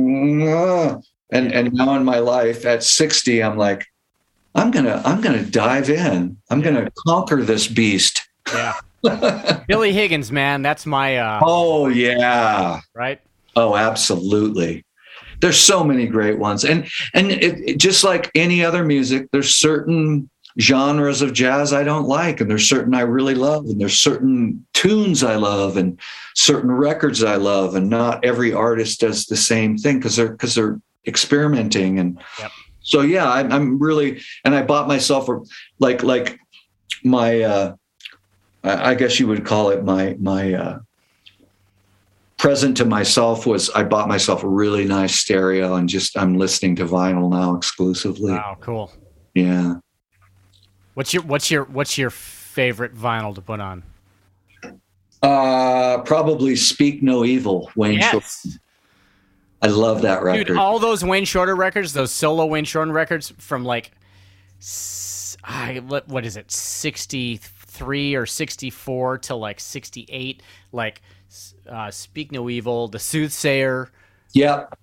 and 1.32 1.52
and 1.52 1.74
now 1.74 1.96
in 1.96 2.04
my 2.04 2.20
life 2.20 2.66
at 2.66 2.84
sixty, 2.84 3.44
I'm 3.44 3.58
like, 3.58 3.86
I'm 4.54 4.72
gonna, 4.72 5.02
I'm 5.06 5.22
gonna 5.22 5.44
dive 5.44 5.90
in. 5.90 6.38
I'm 6.50 6.60
yeah. 6.60 6.66
gonna 6.66 6.92
conquer 7.08 7.44
this 7.44 7.68
beast. 7.68 8.28
Yeah. 8.54 8.74
Billy 9.68 9.94
Higgins, 9.94 10.32
man, 10.32 10.62
that's 10.62 10.86
my. 10.86 11.18
uh 11.18 11.40
Oh 11.44 11.88
yeah. 11.88 12.80
Right. 12.94 13.22
Oh, 13.56 13.76
absolutely 13.76 14.86
there's 15.42 15.60
so 15.60 15.84
many 15.84 16.08
great 16.08 16.40
ones 16.40 16.64
and 16.64 16.88
and 17.14 17.32
it, 17.32 17.70
it, 17.70 17.78
just 17.78 18.04
like 18.04 18.32
any 18.36 18.64
other 18.64 18.84
music 18.84 19.28
there's 19.32 19.54
certain 19.54 20.30
genres 20.60 21.22
of 21.22 21.34
jazz 21.34 21.74
i 21.74 21.84
don't 21.84 22.08
like 22.08 22.40
and 22.40 22.50
there's 22.50 22.68
certain 22.68 22.96
i 22.96 23.02
really 23.02 23.36
love 23.36 23.66
and 23.66 23.80
there's 23.80 23.98
certain 23.98 24.66
tunes 24.74 25.24
i 25.24 25.36
love 25.36 25.78
and 25.78 26.00
certain 26.36 26.72
records 26.72 27.24
i 27.24 27.36
love 27.36 27.76
and 27.76 27.90
not 27.90 28.24
every 28.24 28.54
artist 28.54 29.02
does 29.02 29.26
the 29.26 29.36
same 29.36 29.78
thing 29.78 29.98
because 29.98 30.16
they're 30.16 30.32
because 30.32 30.56
they're 30.56 30.80
experimenting 31.08 32.00
and 32.00 32.20
yep. 32.40 32.52
so 32.82 33.02
yeah 33.02 33.30
I, 33.30 33.42
i'm 33.42 33.80
really 33.80 34.22
and 34.44 34.56
i 34.56 34.62
bought 34.62 34.88
myself 34.88 35.30
a, 35.30 35.40
like 35.80 36.04
like 36.04 36.40
my 37.04 37.42
uh 37.42 37.76
I 38.66 38.96
guess 38.96 39.20
you 39.20 39.28
would 39.28 39.46
call 39.46 39.70
it 39.70 39.84
my 39.84 40.16
my 40.20 40.54
uh, 40.54 40.80
present 42.38 42.76
to 42.78 42.86
myself 42.86 43.46
was 43.46 43.70
I 43.70 43.84
bought 43.84 44.08
myself 44.08 44.44
a 44.44 44.48
really 44.48 44.86
nice 44.86 45.16
stereo 45.16 45.76
and 45.76 45.88
just 45.88 46.18
I'm 46.18 46.38
listening 46.38 46.76
to 46.78 46.86
vinyl 46.86 47.30
now 47.30 47.56
exclusively. 47.56 48.32
Wow, 48.32 48.58
cool. 48.60 48.92
Yeah. 49.36 49.76
What's 50.96 51.14
your 51.14 51.24
what's 51.24 51.52
your 51.52 51.66
what's 51.66 51.98
your 51.98 52.10
favorite 52.10 52.96
vinyl 52.96 53.36
to 53.36 53.42
put 53.42 53.60
on? 53.60 53.84
Uh 55.22 56.00
probably 56.00 56.56
Speak 56.56 57.04
No 57.04 57.24
Evil, 57.24 57.72
Wayne 57.76 58.00
yes. 58.00 58.58
I 59.66 59.68
love 59.68 60.04
that 60.04 60.22
record. 60.22 60.46
Dude, 60.46 60.58
all 60.58 60.78
those 60.78 61.04
Wayne 61.04 61.26
Shorter 61.26 61.56
records, 61.56 61.92
those 61.92 62.12
solo 62.12 62.46
Wayne 62.46 62.66
Shorter 62.66 62.92
records 62.92 63.34
from 63.40 63.66
like 63.66 63.92
I, 65.44 65.82
what 66.06 66.24
is 66.24 66.38
it? 66.38 66.52
63 66.52 68.14
or 68.16 68.28
64 68.28 69.18
to 69.18 69.36
like 69.36 69.60
68 69.60 70.44
like 70.72 71.02
uh, 71.68 71.90
Speak 71.90 72.32
No 72.32 72.48
Evil, 72.48 72.88
The 72.88 73.00
Soothsayer. 73.00 73.90
Yep. 74.34 74.78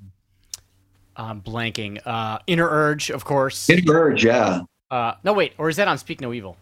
I'm 1.15 1.41
blanking. 1.41 2.05
Uh, 2.05 2.41
Inner 2.49 2.69
Urge, 2.69 3.11
of 3.11 3.25
course. 3.25 3.71
Inner 3.71 3.93
Urge, 3.93 4.25
yeah. 4.25 4.63
Uh, 4.91 5.15
no, 5.23 5.33
wait, 5.33 5.53
or 5.59 5.69
is 5.69 5.77
that 5.77 5.87
on 5.87 5.97
Speak 5.97 6.21
No 6.21 6.33
Evil? 6.33 6.57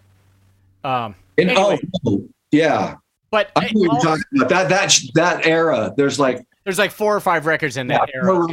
Um, 0.84 1.14
In, 1.38 1.48
oh, 1.56 1.70
anyway. 1.70 1.88
Oh, 2.06 2.28
yeah. 2.52 2.96
But 3.30 3.50
I 3.56 3.70
know 3.72 3.92
all, 3.92 4.00
talking 4.02 4.24
about 4.36 4.50
that 4.50 4.68
that 4.68 5.00
that 5.14 5.46
era. 5.46 5.94
There's 5.96 6.18
like 6.18 6.44
there's 6.64 6.78
like 6.78 6.90
four 6.90 7.14
or 7.14 7.20
five 7.20 7.46
records 7.46 7.76
in 7.76 7.86
that 7.88 8.08
yeah, 8.12 8.22
era. 8.22 8.46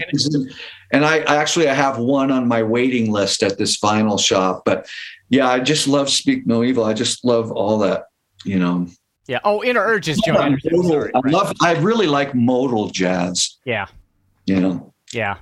And, 0.91 1.05
I, 1.05 1.20
I 1.20 1.36
actually 1.36 1.68
I 1.68 1.74
have 1.74 1.97
one 1.97 2.32
on 2.32 2.47
my 2.47 2.64
waiting 2.64 3.12
list 3.12 3.43
at 3.43 3.58
this 3.58 3.80
vinyl 3.80 4.20
shop. 4.20 4.64
But 4.66 4.88
yeah, 5.30 5.49
I 5.49 5.60
just 5.60 5.88
love 5.88 6.10
Speak 6.10 6.47
No 6.47 6.64
Evil. 6.64 6.86
I 6.86 6.93
just 6.93 7.26
love 7.26 7.51
all 7.51 7.78
that, 7.80 8.05
you 8.45 8.60
know. 8.60 8.88
Yeah. 9.28 9.39
Oh, 9.43 9.62
Inner 9.64 9.82
Urge 9.82 10.08
is 10.08 10.22
Joe 10.26 10.41
Henderson. 10.41 10.84
Sorry, 10.84 11.12
I 11.14 11.20
right. 11.20 11.34
love. 11.34 11.53
I 11.62 11.74
really 11.74 12.08
like 12.08 12.34
modal 12.34 12.89
jazz. 12.89 13.58
Yeah. 13.66 13.88
You 14.45 14.62
know. 14.62 14.93
Yeah. 15.12 15.38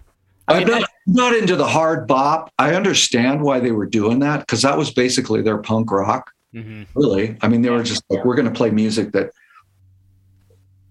I 0.47 0.61
am 0.61 0.67
not, 0.67 0.89
not 1.07 1.35
into 1.35 1.55
the 1.55 1.67
hard 1.67 2.07
bop. 2.07 2.51
I 2.57 2.75
understand 2.75 3.41
why 3.41 3.59
they 3.59 3.71
were 3.71 3.85
doing 3.85 4.19
that 4.19 4.39
because 4.41 4.61
that 4.63 4.77
was 4.77 4.91
basically 4.91 5.41
their 5.41 5.57
punk 5.57 5.91
rock. 5.91 6.31
Mm-hmm. 6.53 6.83
Really, 6.97 7.37
I 7.41 7.47
mean, 7.47 7.61
they 7.61 7.69
were 7.69 7.83
just 7.83 8.03
like, 8.09 8.23
we're 8.23 8.35
going 8.35 8.47
to 8.47 8.53
play 8.53 8.69
music 8.69 9.11
that 9.11 9.31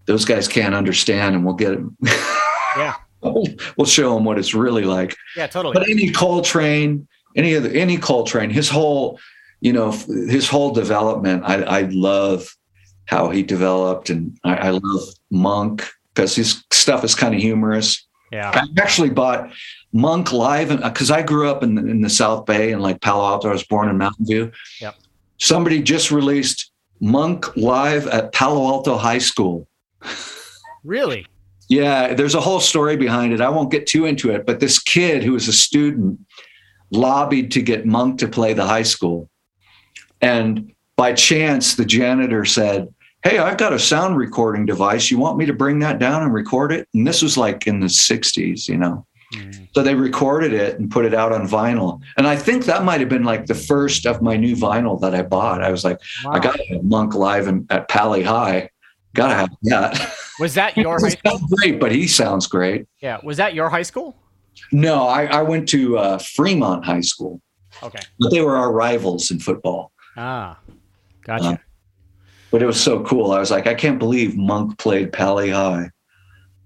those 0.06 0.24
guys 0.24 0.48
can't 0.48 0.74
understand, 0.74 1.34
and 1.34 1.44
we'll 1.44 1.54
get 1.54 1.70
them. 1.70 1.96
yeah. 2.76 2.94
we'll 3.22 3.86
show 3.86 4.14
them 4.14 4.24
what 4.24 4.38
it's 4.38 4.54
really 4.54 4.84
like. 4.84 5.16
Yeah, 5.36 5.46
totally. 5.46 5.74
But 5.74 5.88
any 5.88 6.10
Coltrane, 6.10 7.08
any 7.36 7.54
of 7.54 7.62
the, 7.62 7.74
any 7.74 7.96
Coltrane, 7.96 8.50
his 8.50 8.68
whole, 8.68 9.18
you 9.60 9.72
know, 9.72 9.92
his 9.92 10.48
whole 10.48 10.72
development, 10.72 11.42
I, 11.44 11.62
I 11.62 11.80
love 11.90 12.54
how 13.06 13.30
he 13.30 13.42
developed. 13.42 14.10
And 14.10 14.38
I, 14.44 14.56
I 14.56 14.70
love 14.70 15.08
Monk 15.30 15.88
because 16.12 16.36
his 16.36 16.64
stuff 16.70 17.02
is 17.04 17.14
kind 17.14 17.34
of 17.34 17.40
humorous. 17.40 18.06
Yeah. 18.30 18.50
I 18.54 18.66
actually 18.80 19.10
bought 19.10 19.50
Monk 19.92 20.32
live 20.32 20.68
because 20.68 21.10
uh, 21.10 21.14
I 21.14 21.22
grew 21.22 21.48
up 21.48 21.62
in 21.62 21.76
the, 21.76 21.86
in 21.86 22.00
the 22.00 22.10
South 22.10 22.46
Bay 22.46 22.72
and 22.72 22.82
like 22.82 23.00
Palo 23.00 23.24
Alto. 23.24 23.48
I 23.48 23.52
was 23.52 23.64
born 23.64 23.88
in 23.88 23.96
Mountain 23.96 24.26
View. 24.26 24.52
Yep. 24.80 24.96
Somebody 25.38 25.82
just 25.82 26.10
released 26.10 26.72
Monk 27.00 27.56
live 27.56 28.06
at 28.08 28.32
Palo 28.32 28.66
Alto 28.66 28.96
High 28.96 29.18
School. 29.18 29.66
Really? 30.84 31.26
yeah. 31.68 32.12
There's 32.12 32.34
a 32.34 32.40
whole 32.40 32.60
story 32.60 32.96
behind 32.96 33.32
it. 33.32 33.40
I 33.40 33.48
won't 33.48 33.70
get 33.70 33.86
too 33.86 34.04
into 34.04 34.30
it, 34.30 34.44
but 34.44 34.60
this 34.60 34.78
kid 34.78 35.22
who 35.22 35.32
was 35.32 35.48
a 35.48 35.52
student 35.52 36.20
lobbied 36.90 37.50
to 37.52 37.62
get 37.62 37.86
Monk 37.86 38.18
to 38.18 38.28
play 38.28 38.52
the 38.52 38.66
high 38.66 38.82
school. 38.82 39.30
And 40.20 40.72
by 40.96 41.12
chance, 41.12 41.74
the 41.74 41.84
janitor 41.84 42.44
said, 42.44 42.92
Hey, 43.22 43.38
I've 43.38 43.56
got 43.56 43.72
a 43.72 43.78
sound 43.78 44.18
recording 44.18 44.66
device. 44.66 45.10
You 45.10 45.18
want 45.18 45.38
me 45.38 45.46
to 45.46 45.54
bring 45.54 45.78
that 45.78 45.98
down 45.98 46.22
and 46.22 46.32
record 46.34 46.72
it? 46.72 46.86
And 46.92 47.06
this 47.06 47.22
was 47.22 47.38
like 47.38 47.66
in 47.66 47.80
the 47.80 47.86
60s, 47.86 48.68
you 48.68 48.76
know. 48.76 49.06
Mm. 49.34 49.68
So 49.74 49.82
they 49.82 49.94
recorded 49.94 50.52
it 50.52 50.78
and 50.78 50.90
put 50.90 51.06
it 51.06 51.14
out 51.14 51.32
on 51.32 51.48
vinyl. 51.48 52.00
And 52.18 52.26
I 52.26 52.36
think 52.36 52.66
that 52.66 52.84
might 52.84 53.00
have 53.00 53.08
been 53.08 53.24
like 53.24 53.46
the 53.46 53.54
first 53.54 54.04
of 54.04 54.20
my 54.20 54.36
new 54.36 54.54
vinyl 54.54 55.00
that 55.00 55.14
I 55.14 55.22
bought. 55.22 55.62
I 55.62 55.70
was 55.70 55.84
like, 55.84 55.98
wow. 56.22 56.32
I 56.32 56.38
got 56.38 56.58
Monk 56.82 57.14
live 57.14 57.48
in, 57.48 57.66
at 57.70 57.88
Pali 57.88 58.22
High. 58.22 58.68
Gotta 59.14 59.34
have 59.34 59.50
that. 59.62 60.12
Was 60.38 60.54
that 60.54 60.76
your 60.76 60.98
high 61.00 61.08
school? 61.08 61.40
great, 61.56 61.80
but 61.80 61.92
he 61.92 62.06
sounds 62.06 62.46
great. 62.46 62.86
Yeah. 63.00 63.18
Was 63.22 63.36
that 63.38 63.54
your 63.54 63.70
high 63.70 63.82
school? 63.82 64.16
No, 64.72 65.06
I, 65.06 65.26
I 65.26 65.42
went 65.42 65.68
to 65.70 65.98
uh, 65.98 66.18
Fremont 66.18 66.84
High 66.84 67.00
School. 67.00 67.40
Okay. 67.82 68.00
But 68.18 68.30
they 68.30 68.40
were 68.40 68.56
our 68.56 68.72
rivals 68.72 69.30
in 69.30 69.40
football. 69.40 69.92
Ah, 70.16 70.58
gotcha. 71.24 71.44
Uh, 71.44 71.56
but 72.50 72.62
it 72.62 72.66
was 72.66 72.80
so 72.80 73.02
cool. 73.04 73.32
I 73.32 73.40
was 73.40 73.50
like, 73.50 73.66
I 73.66 73.74
can't 73.74 73.98
believe 73.98 74.36
Monk 74.36 74.78
played 74.78 75.12
Pali 75.12 75.50
High. 75.50 75.90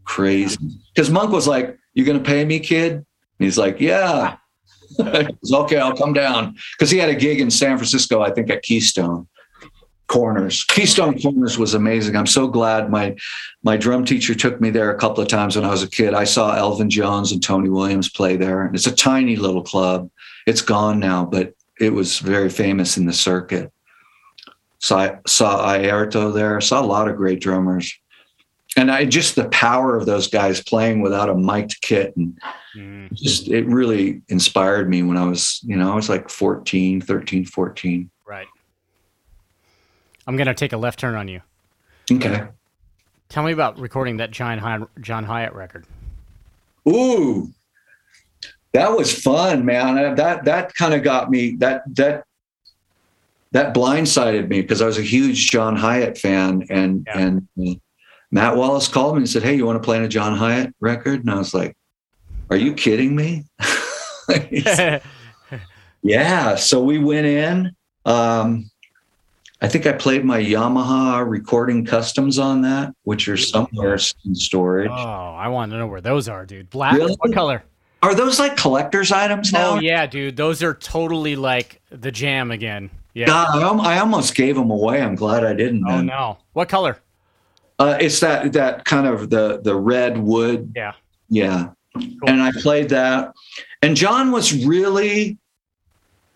Crazy. 0.05 0.59
Because 0.95 1.11
Monk 1.11 1.33
was 1.33 1.47
like, 1.47 1.79
You 1.95 2.05
gonna 2.05 2.21
pay 2.21 2.45
me, 2.45 2.61
kid? 2.61 2.93
And 2.93 3.05
he's 3.39 3.59
like, 3.59 3.81
Yeah. 3.81 4.37
was, 4.99 5.53
okay, 5.53 5.79
I'll 5.79 5.97
come 5.97 6.13
down. 6.13 6.57
Because 6.79 6.91
he 6.91 6.99
had 6.99 7.11
a 7.11 7.15
gig 7.15 7.41
in 7.41 7.51
San 7.51 7.77
Francisco, 7.77 8.23
I 8.23 8.31
think 8.31 8.51
at 8.51 8.63
Keystone 8.63 9.29
Korners. 10.09 10.67
Keystone 10.67 11.15
Korners 11.15 11.59
was 11.59 11.75
amazing. 11.75 12.17
I'm 12.17 12.27
so 12.27 12.49
glad 12.49 12.91
my 12.91 13.15
my 13.63 13.77
drum 13.77 14.05
teacher 14.05 14.35
took 14.35 14.61
me 14.61 14.71
there 14.71 14.91
a 14.91 14.99
couple 14.99 15.23
of 15.23 15.29
times 15.29 15.57
when 15.57 15.65
I 15.65 15.71
was 15.71 15.83
a 15.83 15.91
kid. 15.91 16.15
I 16.15 16.25
saw 16.25 16.57
Elvin 16.57 16.91
Jones 16.91 17.31
and 17.31 17.43
Tony 17.43 17.69
Williams 17.69 18.09
play 18.09 18.37
there. 18.37 18.63
And 18.63 18.75
it's 18.75 18.87
a 18.87 18.95
tiny 18.95 19.37
little 19.37 19.63
club. 19.63 20.11
It's 20.47 20.63
gone 20.63 20.99
now, 20.99 21.25
but 21.25 21.55
it 21.79 21.93
was 21.93 22.19
very 22.19 22.49
famous 22.49 22.97
in 22.97 23.07
the 23.07 23.13
circuit. 23.13 23.73
So 24.79 24.97
I 24.97 25.19
saw 25.27 25.77
Airto 25.77 26.33
there, 26.33 26.61
saw 26.61 26.81
a 26.81 26.87
lot 26.87 27.09
of 27.09 27.17
great 27.17 27.41
drummers. 27.41 27.93
And 28.77 28.91
I 28.91 29.05
just 29.07 29.35
the 29.35 29.49
power 29.49 29.97
of 29.97 30.07
those 30.07 30.29
guys 30.29 30.63
playing 30.63 31.01
without 31.01 31.31
a 31.31 31.35
mic'd 31.35 31.81
kit 31.81 32.15
and 32.17 32.39
mm. 32.77 33.13
just 33.13 33.49
it 33.49 33.67
really 33.67 34.23
inspired 34.29 34.89
me 34.89 35.03
when 35.03 35.17
I 35.17 35.25
was, 35.25 35.61
you 35.65 35.75
know, 35.75 35.91
I 35.91 35.95
was 35.95 36.09
like 36.09 36.29
14, 36.29 37.01
13, 37.01 37.45
14. 37.45 38.11
I'm 40.29 40.37
going 40.37 40.47
to 40.47 40.55
take 40.55 40.75
a 40.75 40.77
left 40.77 41.01
turn 41.01 41.15
on 41.15 41.27
you. 41.27 41.41
Okay. 42.13 42.47
Tell 43.31 43.43
me 43.43 43.53
about 43.53 43.79
recording 43.79 44.19
that 44.19 44.31
John 44.31 44.87
John 45.01 45.25
Hiatt 45.25 45.55
record. 45.55 45.87
Ooh, 46.87 47.51
that 48.73 48.95
was 48.95 49.13
fun, 49.23 49.65
man. 49.65 50.15
That 50.17 50.45
that 50.45 50.75
kind 50.75 50.93
of 50.93 51.03
got 51.03 51.31
me. 51.31 51.57
That 51.57 51.83
that 51.95 52.25
that 53.53 53.75
blindsided 53.75 54.49
me 54.49 54.61
because 54.61 54.83
I 54.83 54.87
was 54.87 54.99
a 54.99 55.03
huge 55.03 55.51
John 55.51 55.77
Hiatt 55.77 56.19
fan, 56.19 56.67
and 56.71 57.05
yeah. 57.07 57.19
and 57.19 57.49
uh, 57.59 57.75
Matt 58.31 58.57
Wallace 58.57 58.89
called 58.89 59.15
me 59.15 59.21
and 59.21 59.29
said, 59.29 59.43
"Hey, 59.43 59.55
you 59.57 59.67
want 59.67 59.83
to 59.83 59.85
play 59.85 59.97
in 59.97 60.05
a 60.05 60.09
John 60.09 60.37
Hiatt 60.37 60.75
record?" 60.81 61.21
And 61.21 61.31
I 61.31 61.37
was 61.37 61.55
like, 61.55 61.75
"Are 62.51 62.57
you 62.57 62.75
kidding 62.75 63.17
me?" 63.17 63.45
yeah. 66.03 66.57
So 66.57 66.83
we 66.83 66.99
went 66.99 67.27
in. 67.27 67.73
Um, 68.05 68.71
I 69.61 69.67
think 69.67 69.87
I 69.87 69.93
played 69.93 70.25
my 70.25 70.41
Yamaha 70.41 71.29
recording 71.29 71.85
customs 71.85 72.39
on 72.39 72.63
that, 72.63 72.95
which 73.03 73.29
are 73.29 73.37
somewhere 73.37 73.99
in 74.25 74.35
storage. 74.35 74.91
Oh, 74.91 74.95
I 74.95 75.49
want 75.49 75.73
to 75.73 75.79
know 75.79 75.89
where 75.89 76.01
those 76.01 76.29
are, 76.29 76.47
dude. 76.47 76.71
Black. 76.71 76.95
Really? 76.95 77.15
What 77.19 77.33
color? 77.33 77.65
Are 78.03 78.15
those 78.15 78.39
like 78.39 78.57
collector's 78.57 79.11
items 79.11 79.53
now? 79.53 79.73
Oh 79.73 79.81
yeah, 79.81 80.07
dude. 80.07 80.37
Those 80.37 80.63
are 80.63 80.75
totally 80.75 81.35
like 81.35 81.81
the 81.91 82.13
jam 82.13 82.53
again. 82.53 82.91
Yeah. 83.15 83.27
God, 83.27 83.81
I, 83.81 83.97
I 83.97 83.99
almost 83.99 84.37
gave 84.37 84.55
them 84.55 84.71
away. 84.71 85.03
I'm 85.03 85.17
glad 85.17 85.45
I 85.45 85.55
didn't. 85.55 85.85
Oh 85.89 86.01
no. 86.03 86.39
What 86.53 86.69
color? 86.69 87.01
Uh, 87.81 87.99
it's 88.01 88.21
that 88.21 88.53
that 88.53 88.85
kind 88.85 89.09
of 89.09 89.31
the 89.31 89.61
the 89.63 89.75
red 89.75 90.19
wood. 90.19 90.73
Yeah. 90.77 90.93
Yeah. 91.29 91.71
Cool. 91.95 92.29
And 92.29 92.41
I 92.41 92.53
played 92.53 92.91
that, 92.91 93.33
and 93.83 93.97
John 93.97 94.31
was 94.31 94.65
really 94.65 95.37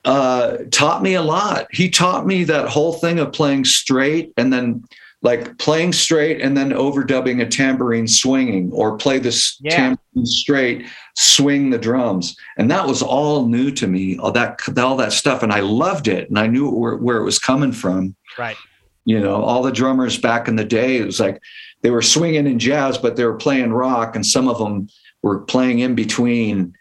uh, 0.04 0.58
taught 0.70 1.02
me 1.02 1.14
a 1.14 1.22
lot. 1.22 1.66
He 1.70 1.88
taught 1.88 2.26
me 2.26 2.44
that 2.44 2.68
whole 2.68 2.94
thing 2.94 3.18
of 3.18 3.32
playing 3.32 3.64
straight 3.64 4.32
and 4.36 4.52
then 4.52 4.84
like 5.22 5.56
playing 5.58 5.92
straight 5.92 6.40
and 6.40 6.56
then 6.56 6.70
overdubbing 6.70 7.40
a 7.40 7.46
tambourine 7.46 8.08
swinging 8.08 8.72
or 8.72 8.96
play 8.96 9.20
this 9.20 9.56
yeah. 9.60 9.76
tambourine 9.76 10.26
straight 10.26 10.86
swing 11.14 11.70
the 11.70 11.78
drums. 11.78 12.36
And 12.58 12.70
that 12.72 12.86
was 12.86 13.02
all 13.02 13.46
new 13.46 13.70
to 13.72 13.86
me 13.86 14.18
all 14.18 14.32
that 14.32 14.58
all 14.76 14.96
that 14.96 15.12
stuff. 15.12 15.42
And 15.42 15.52
i 15.52 15.60
loved 15.60 16.08
it. 16.08 16.28
And 16.28 16.38
i 16.38 16.48
knew 16.48 16.68
where, 16.68 16.96
where 16.96 17.18
it 17.18 17.24
was 17.24 17.38
coming 17.38 17.72
from. 17.72 18.16
Right. 18.36 18.56
You 19.04 19.20
know 19.20 19.42
all 19.42 19.62
the 19.62 19.72
drummers 19.72 20.18
back 20.18 20.48
in 20.48 20.56
the 20.56 20.64
day 20.64 20.96
it 20.96 21.06
was 21.06 21.20
like 21.20 21.40
they 21.82 21.90
were 21.90 22.02
swinging 22.02 22.46
in 22.46 22.58
jazz 22.58 22.98
but 22.98 23.16
they 23.16 23.24
were 23.24 23.36
playing 23.36 23.72
rock 23.72 24.14
and 24.14 24.24
some 24.24 24.48
of 24.48 24.58
them 24.58 24.88
were 25.22 25.40
playing 25.40 25.80
in 25.80 25.94
between 25.94 26.74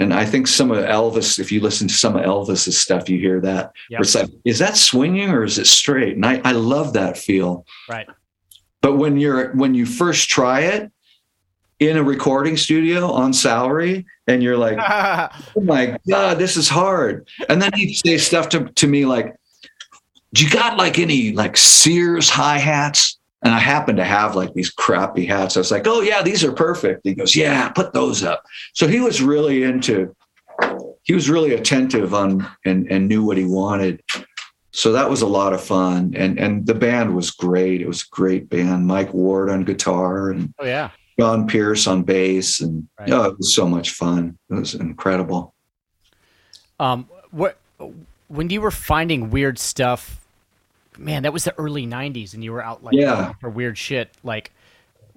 and 0.00 0.14
I 0.14 0.24
think 0.24 0.46
some 0.46 0.70
of 0.70 0.82
Elvis, 0.82 1.38
if 1.38 1.52
you 1.52 1.60
listen 1.60 1.86
to 1.86 1.94
some 1.94 2.16
of 2.16 2.24
Elvis's 2.24 2.80
stuff, 2.80 3.10
you 3.10 3.18
hear 3.18 3.38
that. 3.42 3.72
Yep. 3.90 4.00
It's 4.00 4.14
like, 4.14 4.30
is 4.46 4.58
that 4.58 4.78
swinging 4.78 5.28
or 5.28 5.44
is 5.44 5.58
it 5.58 5.66
straight? 5.66 6.14
And 6.14 6.24
I, 6.24 6.40
I 6.42 6.52
love 6.52 6.94
that 6.94 7.18
feel. 7.18 7.66
Right. 7.86 8.08
But 8.80 8.96
when 8.96 9.18
you're 9.18 9.52
when 9.52 9.74
you 9.74 9.84
first 9.84 10.30
try 10.30 10.60
it 10.60 10.90
in 11.80 11.98
a 11.98 12.02
recording 12.02 12.56
studio 12.56 13.10
on 13.10 13.34
salary, 13.34 14.06
and 14.26 14.42
you're 14.42 14.56
like, 14.56 14.78
oh 15.56 15.60
my 15.60 15.98
God, 16.08 16.38
this 16.38 16.56
is 16.56 16.68
hard. 16.68 17.28
And 17.50 17.60
then 17.60 17.70
he'd 17.74 17.94
say 17.94 18.16
stuff 18.16 18.48
to, 18.50 18.70
to 18.70 18.86
me 18.86 19.04
like, 19.04 19.36
Do 20.32 20.44
you 20.44 20.50
got 20.50 20.78
like 20.78 20.98
any 20.98 21.32
like 21.32 21.58
Sears 21.58 22.30
hi-hats? 22.30 23.18
And 23.42 23.54
I 23.54 23.58
happened 23.58 23.98
to 23.98 24.04
have 24.04 24.36
like 24.36 24.52
these 24.52 24.70
crappy 24.70 25.24
hats. 25.24 25.56
I 25.56 25.60
was 25.60 25.70
like, 25.70 25.86
oh, 25.86 26.02
yeah, 26.02 26.22
these 26.22 26.44
are 26.44 26.52
perfect. 26.52 27.00
He 27.04 27.14
goes, 27.14 27.34
yeah, 27.34 27.70
put 27.70 27.92
those 27.92 28.22
up. 28.22 28.44
So 28.74 28.86
he 28.86 29.00
was 29.00 29.22
really 29.22 29.62
into, 29.62 30.14
he 31.04 31.14
was 31.14 31.30
really 31.30 31.54
attentive 31.54 32.12
on 32.12 32.46
and, 32.64 32.86
and 32.90 33.08
knew 33.08 33.24
what 33.24 33.38
he 33.38 33.46
wanted. 33.46 34.02
So 34.72 34.92
that 34.92 35.10
was 35.10 35.22
a 35.22 35.26
lot 35.26 35.52
of 35.52 35.60
fun. 35.60 36.14
And 36.16 36.38
and 36.38 36.66
the 36.66 36.74
band 36.74 37.14
was 37.14 37.30
great. 37.30 37.80
It 37.80 37.88
was 37.88 38.02
a 38.02 38.14
great 38.14 38.48
band. 38.48 38.86
Mike 38.86 39.12
Ward 39.12 39.50
on 39.50 39.64
guitar 39.64 40.30
and 40.30 40.54
oh 40.58 40.64
yeah. 40.64 40.90
John 41.18 41.46
Pierce 41.46 41.86
on 41.86 42.02
bass. 42.02 42.60
And 42.60 42.88
right. 42.98 43.10
oh, 43.10 43.24
it 43.24 43.38
was 43.38 43.54
so 43.54 43.66
much 43.66 43.90
fun. 43.90 44.38
It 44.48 44.54
was 44.54 44.74
incredible. 44.74 45.54
Um 46.78 47.08
what 47.30 47.58
when 48.28 48.48
you 48.50 48.60
were 48.60 48.70
finding 48.70 49.30
weird 49.30 49.58
stuff 49.58 50.19
man, 51.00 51.22
that 51.22 51.32
was 51.32 51.44
the 51.44 51.58
early 51.58 51.86
'90s, 51.86 52.34
and 52.34 52.44
you 52.44 52.52
were 52.52 52.62
out 52.62 52.84
like 52.84 52.94
yeah. 52.94 53.32
for 53.40 53.50
weird 53.50 53.76
shit. 53.76 54.16
Like, 54.22 54.52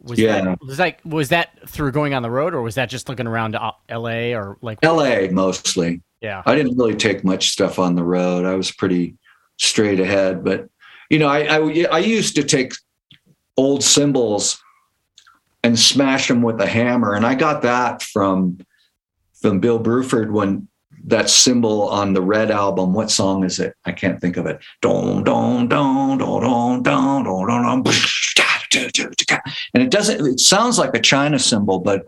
was 0.02 0.20
yeah. 0.20 0.42
that 0.42 0.60
was 0.62 0.80
like 0.80 1.00
was 1.06 1.30
that 1.30 1.70
through 1.70 1.92
going 1.92 2.14
on 2.14 2.24
the 2.24 2.32
road, 2.32 2.54
or 2.54 2.62
was 2.62 2.76
that 2.76 2.90
just 2.90 3.10
looking 3.10 3.28
around 3.28 3.52
to 3.54 3.62
uh, 3.62 3.72
L.A. 3.90 4.34
or 4.34 4.58
like 4.62 4.80
L.A. 4.82 5.30
mostly? 5.30 6.02
Yeah, 6.22 6.42
I 6.46 6.56
didn't 6.56 6.78
really 6.78 6.96
take 6.96 7.24
much 7.24 7.50
stuff 7.50 7.80
on 7.80 7.96
the 7.96 8.04
road. 8.04 8.46
I 8.46 8.56
was 8.56 8.72
pretty 8.72 9.18
straight 9.58 10.00
ahead, 10.00 10.44
but 10.44 10.70
you 11.10 11.20
know, 11.20 11.28
I 11.28 11.58
I, 11.58 11.86
I 11.92 12.00
used 12.00 12.36
to 12.36 12.44
take 12.44 12.74
old 13.58 13.84
cymbals 13.84 14.60
and 15.64 15.78
smash 15.78 16.28
them 16.28 16.42
with 16.42 16.60
a 16.62 16.68
hammer, 16.68 17.14
and 17.14 17.26
I 17.26 17.36
got 17.36 17.62
that 17.64 18.02
from 18.02 18.60
from 19.42 19.60
Bill 19.60 19.80
Bruford 19.80 20.32
when 20.32 20.68
that 21.06 21.30
cymbal 21.30 21.90
on 21.90 22.14
the 22.14 22.22
Red 22.22 22.52
album. 22.52 22.94
What 22.94 23.12
song 23.12 23.44
is 23.44 23.60
it? 23.60 23.76
I 23.86 23.92
can't 23.92 24.20
think 24.20 24.38
of 24.38 24.46
it. 24.46 24.60
Don 24.82 25.24
don 25.24 25.68
don 25.68 26.18
don 26.18 26.84
don 26.84 26.84
don 26.84 27.24
don 27.24 27.84
don. 27.84 27.94
And 29.74 29.84
it 29.84 29.92
doesn't. 29.92 30.26
It 30.26 30.40
sounds 30.40 30.78
like 30.78 30.96
a 30.96 31.02
China 31.02 31.38
cymbal, 31.40 31.80
but 31.80 32.08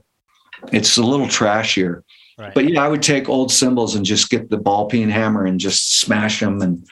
it's 0.71 0.97
a 0.97 1.03
little 1.03 1.27
trashier. 1.27 2.01
Right. 2.37 2.53
But 2.53 2.69
yeah, 2.69 2.83
I 2.83 2.87
would 2.87 3.01
take 3.01 3.29
old 3.29 3.51
cymbals 3.51 3.95
and 3.95 4.05
just 4.05 4.29
get 4.29 4.49
the 4.49 4.57
ball 4.57 4.87
peen 4.87 5.09
hammer 5.09 5.45
and 5.45 5.59
just 5.59 5.99
smash 5.99 6.41
them 6.41 6.61
and 6.61 6.85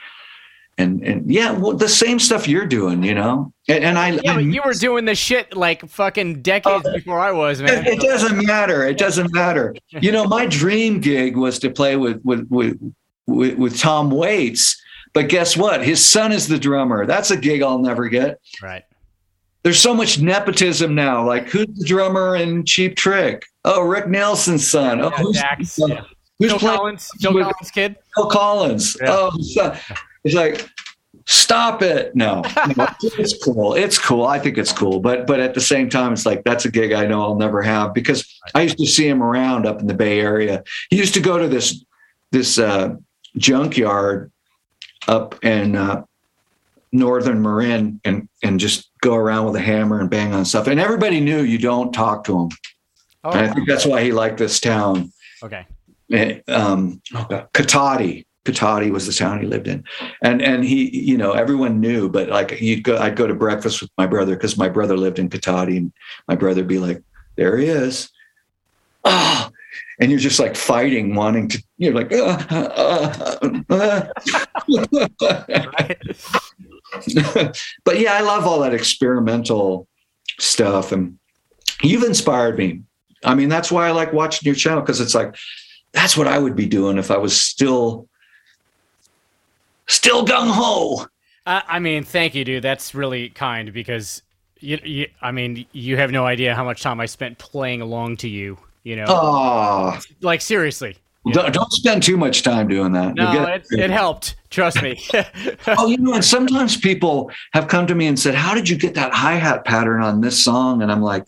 and 0.78 1.04
and 1.04 1.32
yeah, 1.32 1.52
well, 1.52 1.74
the 1.74 1.90
same 1.90 2.20
stuff 2.20 2.48
you're 2.48 2.66
doing, 2.66 3.04
you 3.04 3.14
know. 3.14 3.54
And, 3.68 3.84
and 3.84 3.98
I, 3.98 4.12
yeah, 4.12 4.36
I, 4.36 4.40
you 4.40 4.62
were 4.66 4.74
doing 4.74 5.06
this 5.06 5.20
shit 5.20 5.56
like 5.56 5.88
fucking 5.88 6.42
decades 6.42 6.86
uh, 6.86 6.94
before 6.94 7.20
I 7.20 7.32
was, 7.32 7.62
man. 7.62 7.86
It, 7.86 7.94
it, 7.94 8.02
doesn't 8.02 8.46
matter. 8.46 8.86
It 8.88 8.98
doesn't 8.98 9.34
matter. 9.34 9.76
You 9.90 10.12
know, 10.12 10.26
my 10.26 10.46
dream 10.46 11.00
gig 11.00 11.38
was 11.38 11.60
to 11.60 11.70
play 11.70 11.96
with 11.96 12.22
with 12.24 12.48
with 12.50 12.80
with, 13.28 13.58
with 13.58 13.80
Tom 13.80 14.10
Waits, 14.10 14.82
but 15.14 15.30
guess 15.30 15.56
what? 15.56 15.86
His 15.86 16.04
son 16.04 16.32
is 16.32 16.48
the 16.48 16.58
drummer. 16.58 17.06
That's 17.06 17.32
a 17.32 17.38
gig 17.38 17.62
I'll 17.62 17.80
never 17.80 18.10
get. 18.10 18.40
Right. 18.62 18.84
There's 19.64 19.80
so 19.80 19.94
much 19.94 20.20
nepotism 20.20 20.94
now. 20.94 21.26
Like, 21.26 21.48
who's 21.48 21.68
the 21.68 21.86
drummer 21.86 22.36
in 22.36 22.66
Cheap 22.66 22.98
Trick? 22.98 23.46
Oh, 23.64 23.82
Rick 23.82 24.10
Nielsen's 24.10 24.68
son. 24.68 25.00
Oh, 25.00 25.10
who's, 25.12 25.38
Dax, 25.38 25.80
yeah. 25.80 26.02
who's 26.38 26.52
Phil 26.52 26.60
Collins? 26.60 27.10
Phil 27.22 27.32
Collins 27.32 27.72
kid. 27.72 27.96
Phil 28.14 28.28
Collins. 28.28 28.98
Yeah. 29.02 29.10
Oh, 29.10 29.32
It's 30.24 30.36
like, 30.36 30.70
stop 31.26 31.82
it. 31.82 32.16
No, 32.16 32.42
no, 32.78 32.88
it's 33.02 33.44
cool. 33.44 33.74
It's 33.74 33.98
cool. 33.98 34.26
I 34.26 34.40
think 34.40 34.58
it's 34.58 34.72
cool. 34.72 35.00
But 35.00 35.28
but 35.28 35.40
at 35.40 35.54
the 35.54 35.62
same 35.62 35.90
time, 35.90 36.14
it's 36.14 36.26
like 36.26 36.44
that's 36.44 36.66
a 36.66 36.72
gig 36.72 36.92
I 36.94 37.06
know 37.06 37.22
I'll 37.22 37.36
never 37.36 37.62
have 37.62 37.94
because 37.94 38.40
I 38.56 38.62
used 38.62 38.78
to 38.78 38.86
see 38.86 39.08
him 39.08 39.22
around 39.22 39.66
up 39.66 39.80
in 39.80 39.88
the 39.88 39.94
Bay 39.94 40.20
Area. 40.20 40.64
He 40.90 40.98
used 40.98 41.14
to 41.14 41.20
go 41.20 41.38
to 41.38 41.48
this 41.48 41.84
this 42.32 42.58
uh, 42.58 42.96
junkyard 43.38 44.32
up 45.08 45.44
in 45.44 45.76
uh, 45.76 46.04
northern 46.92 47.42
Marin 47.42 48.02
and 48.04 48.28
and 48.42 48.60
just 48.60 48.90
go 49.02 49.16
around 49.16 49.46
with 49.46 49.56
a 49.56 49.62
hammer 49.62 50.00
and 50.00 50.10
bang 50.10 50.34
on 50.34 50.46
stuff. 50.46 50.68
And 50.68 50.80
everybody 50.80 51.20
knew 51.20 51.42
you 51.42 51.58
don't 51.58 51.92
talk 51.94 52.24
to 52.26 52.40
him. 52.40 52.50
Oh, 53.24 53.32
and 53.32 53.50
I 53.50 53.54
think 53.54 53.68
that's 53.68 53.86
why 53.86 54.04
he 54.04 54.12
liked 54.12 54.38
this 54.38 54.60
town. 54.60 55.12
Okay. 55.42 55.66
um, 56.48 57.02
oh 57.14 57.48
Cotati 57.54 58.26
Cotati 58.46 58.92
was 58.92 59.08
the 59.08 59.14
town 59.14 59.40
he 59.40 59.48
lived 59.48 59.68
in, 59.68 59.84
and 60.22 60.42
and 60.42 60.66
he, 60.66 60.90
you 60.98 61.18
know, 61.18 61.32
everyone 61.32 61.80
knew. 61.80 62.10
But 62.10 62.30
like, 62.30 62.60
you'd 62.60 62.84
go, 62.84 62.98
I'd 62.98 63.16
go 63.16 63.26
to 63.26 63.34
breakfast 63.34 63.82
with 63.82 63.90
my 63.98 64.06
brother 64.06 64.36
because 64.36 64.58
my 64.58 64.68
brother 64.68 64.98
lived 64.98 65.18
in 65.18 65.30
Cotati, 65.30 65.78
and 65.78 65.94
my 66.28 66.36
brother'd 66.36 66.68
be 66.68 66.80
like, 66.80 67.02
"There 67.38 67.58
he 67.58 67.68
is." 67.68 68.10
Oh, 69.06 69.50
and 70.00 70.12
you're 70.12 70.20
just 70.20 70.40
like 70.40 70.56
fighting, 70.56 71.16
wanting 71.16 71.48
to. 71.50 71.64
You're 71.78 71.94
like, 71.94 72.12
uh, 72.12 72.38
uh, 72.50 73.40
uh, 73.70 74.08
but 77.84 78.00
yeah, 78.00 78.14
I 78.14 78.22
love 78.22 78.46
all 78.46 78.60
that 78.60 78.74
experimental 78.74 79.88
stuff, 80.40 80.92
and 80.92 81.18
you've 81.82 82.04
inspired 82.04 82.58
me. 82.58 82.82
I 83.24 83.36
mean, 83.36 83.48
that's 83.48 83.72
why 83.72 83.88
I 83.88 83.92
like 83.92 84.12
watching 84.12 84.46
your 84.46 84.56
channel 84.56 84.82
because 84.82 85.00
it's 85.00 85.16
like 85.16 85.36
that's 85.94 86.18
what 86.18 86.28
I 86.28 86.40
would 86.40 86.56
be 86.56 86.66
doing 86.66 86.98
if 86.98 87.10
I 87.10 87.18
was 87.18 87.40
still 87.40 88.10
still 89.94 90.26
gung 90.26 90.52
ho. 90.52 91.06
Uh, 91.46 91.62
I 91.68 91.80
mean, 91.80 92.04
thank 92.04 92.36
you, 92.36 92.44
dude. 92.44 92.64
That's 92.64 92.96
really 92.96 93.30
kind 93.30 93.74
because 93.74 94.22
you, 94.60 94.80
you, 94.84 95.08
I 95.22 95.32
mean, 95.32 95.66
you 95.72 95.98
have 95.98 96.12
no 96.12 96.26
idea 96.26 96.56
how 96.56 96.64
much 96.64 96.82
time 96.82 97.00
I 97.00 97.06
spent 97.06 97.38
playing 97.38 97.82
along 97.82 98.18
to 98.18 98.28
you. 98.28 98.58
You 98.84 98.98
know, 98.98 99.06
oh. 99.08 100.00
like 100.22 100.42
seriously. 100.42 100.98
Don't, 101.32 101.54
don't, 101.54 101.72
spend 101.72 102.04
too 102.04 102.18
much 102.18 102.44
time 102.44 102.68
doing 102.68 102.92
that. 102.92 103.16
No, 103.16 103.46
it, 103.46 103.66
it 103.72 103.90
helped. 103.90 104.36
Trust 104.50 104.82
me. 104.82 105.02
oh, 105.68 105.88
you 105.88 105.98
know, 105.98 106.16
and 106.16 106.26
sometimes 106.26 106.76
people 106.76 107.32
have 107.54 107.70
come 107.70 107.88
to 107.88 107.96
me 107.96 108.08
and 108.08 108.20
said, 108.20 108.36
"How 108.36 108.54
did 108.54 108.68
you 108.68 108.76
get 108.76 108.94
that 108.96 109.14
hi 109.14 109.36
hat 109.36 109.64
pattern 109.64 110.02
on 110.02 110.20
this 110.20 110.44
song?" 110.44 110.82
And 110.82 110.92
I'm 110.92 111.02
like, 111.02 111.24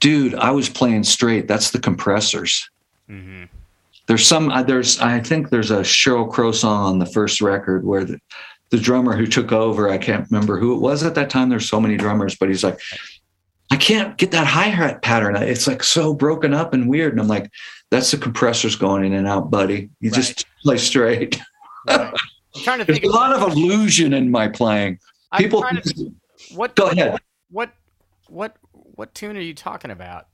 "Dude, 0.00 0.34
I 0.34 0.50
was 0.50 0.70
playing 0.70 1.04
straight. 1.04 1.46
That's 1.46 1.72
the 1.72 1.78
compressors." 1.78 2.70
Mm-hmm. 3.10 3.44
There's 4.06 4.26
some. 4.26 4.50
Uh, 4.50 4.62
there's. 4.62 4.98
I 5.00 5.20
think 5.20 5.50
there's 5.50 5.70
a 5.70 5.80
Sheryl 5.80 6.30
Crow 6.30 6.52
song 6.52 6.84
on 6.84 6.98
the 6.98 7.06
first 7.06 7.40
record 7.40 7.84
where 7.84 8.04
the, 8.04 8.20
the 8.70 8.78
drummer 8.78 9.16
who 9.16 9.26
took 9.26 9.50
over. 9.52 9.88
I 9.88 9.98
can't 9.98 10.30
remember 10.30 10.58
who 10.58 10.74
it 10.74 10.80
was 10.80 11.02
at 11.04 11.14
that 11.14 11.30
time. 11.30 11.48
There's 11.48 11.68
so 11.68 11.80
many 11.80 11.96
drummers, 11.96 12.36
but 12.36 12.48
he's 12.48 12.62
like, 12.62 12.78
I 13.70 13.76
can't 13.76 14.16
get 14.18 14.30
that 14.32 14.46
hi 14.46 14.64
hat 14.64 15.02
pattern. 15.02 15.36
It's 15.36 15.66
like 15.66 15.82
so 15.82 16.12
broken 16.12 16.52
up 16.52 16.74
and 16.74 16.88
weird. 16.88 17.12
And 17.12 17.20
I'm 17.20 17.28
like, 17.28 17.50
that's 17.90 18.10
the 18.10 18.18
compressors 18.18 18.76
going 18.76 19.04
in 19.04 19.14
and 19.14 19.26
out, 19.26 19.50
buddy. 19.50 19.88
You 20.00 20.10
right. 20.10 20.16
just 20.16 20.46
play 20.62 20.76
straight. 20.76 21.40
Right. 21.88 22.12
I'm 22.56 22.62
trying 22.62 22.78
to 22.80 22.84
think. 22.84 23.02
There's 23.02 23.12
a 23.12 23.16
lot 23.16 23.32
of 23.32 23.52
illusion 23.52 24.12
in 24.12 24.30
my 24.30 24.48
playing. 24.48 24.98
People. 25.38 25.62
To, 25.62 26.12
what? 26.54 26.76
Go 26.76 26.88
ahead. 26.88 27.18
What? 27.50 27.72
What? 28.28 28.56
What 28.96 29.14
tune 29.14 29.36
are 29.36 29.40
you 29.40 29.54
talking 29.54 29.90
about? 29.90 30.28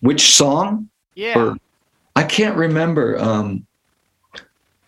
Which 0.00 0.34
song? 0.34 0.88
Yeah. 1.14 1.38
Or, 1.38 1.56
I 2.16 2.22
can't 2.24 2.56
remember. 2.56 3.18
Um, 3.18 3.66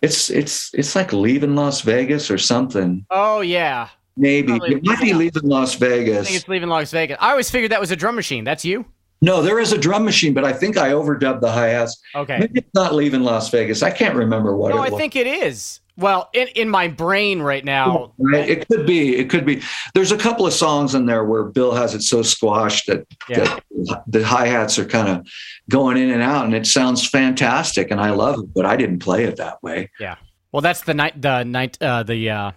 it's 0.01 0.29
it's 0.29 0.73
it's 0.73 0.95
like 0.95 1.13
leaving 1.13 1.55
Las 1.55 1.81
Vegas 1.81 2.29
or 2.29 2.37
something. 2.37 3.05
Oh 3.09 3.41
yeah. 3.41 3.89
Maybe 4.15 4.53
it 4.53 4.83
might 4.83 5.01
be 5.01 5.13
leaving 5.13 5.43
Las 5.43 5.73
Vegas. 5.75 6.19
I 6.19 6.23
think 6.25 6.35
it's 6.35 6.47
leaving 6.47 6.69
Las 6.69 6.91
Vegas. 6.91 7.17
I 7.19 7.31
always 7.31 7.49
figured 7.49 7.71
that 7.71 7.79
was 7.79 7.89
a 7.89 7.95
drum 7.95 8.15
machine. 8.15 8.43
That's 8.43 8.63
you. 8.63 8.85
No, 9.21 9.41
there 9.41 9.57
is 9.57 9.71
a 9.71 9.77
drum 9.77 10.03
machine, 10.03 10.33
but 10.33 10.43
I 10.43 10.51
think 10.51 10.75
I 10.77 10.89
overdubbed 10.89 11.39
the 11.39 11.51
hi 11.51 11.67
hats. 11.67 11.99
Okay. 12.13 12.39
Maybe 12.39 12.59
it's 12.59 12.73
not 12.75 12.93
leaving 12.93 13.23
Las 13.23 13.49
Vegas. 13.49 13.81
I 13.81 13.89
can't 13.89 14.15
remember 14.15 14.55
what 14.55 14.69
no, 14.69 14.83
it 14.83 14.91
was. 14.91 14.93
I 14.93 14.97
think 14.97 15.15
it 15.15 15.25
is. 15.25 15.79
Well, 15.95 16.29
in, 16.33 16.47
in 16.55 16.69
my 16.69 16.87
brain 16.87 17.41
right 17.41 17.63
now. 17.63 18.13
It 18.17 18.67
could 18.67 18.87
be. 18.87 19.15
It 19.15 19.29
could 19.29 19.45
be. 19.45 19.61
There's 19.93 20.11
a 20.11 20.17
couple 20.17 20.47
of 20.47 20.53
songs 20.53 20.95
in 20.95 21.05
there 21.05 21.23
where 21.23 21.43
Bill 21.43 21.73
has 21.73 21.93
it 21.93 22.01
so 22.01 22.23
squashed 22.23 22.87
that, 22.87 23.05
yeah. 23.29 23.59
that 23.85 24.03
the 24.07 24.25
hi 24.25 24.47
hats 24.47 24.79
are 24.79 24.85
kind 24.85 25.07
of 25.07 25.27
going 25.69 25.97
in 25.97 26.09
and 26.09 26.21
out, 26.21 26.45
and 26.45 26.55
it 26.55 26.65
sounds 26.65 27.07
fantastic, 27.07 27.91
and 27.91 28.01
I 28.01 28.09
love 28.09 28.39
it. 28.39 28.53
But 28.55 28.65
I 28.65 28.75
didn't 28.75 28.99
play 28.99 29.25
it 29.25 29.35
that 29.37 29.61
way. 29.61 29.91
Yeah. 29.99 30.15
Well, 30.51 30.61
that's 30.61 30.81
the 30.81 30.95
night. 30.95 31.21
The 31.21 31.43
night. 31.43 31.77
Uh, 31.79 32.01
the 32.01 32.29
uh, 32.29 32.51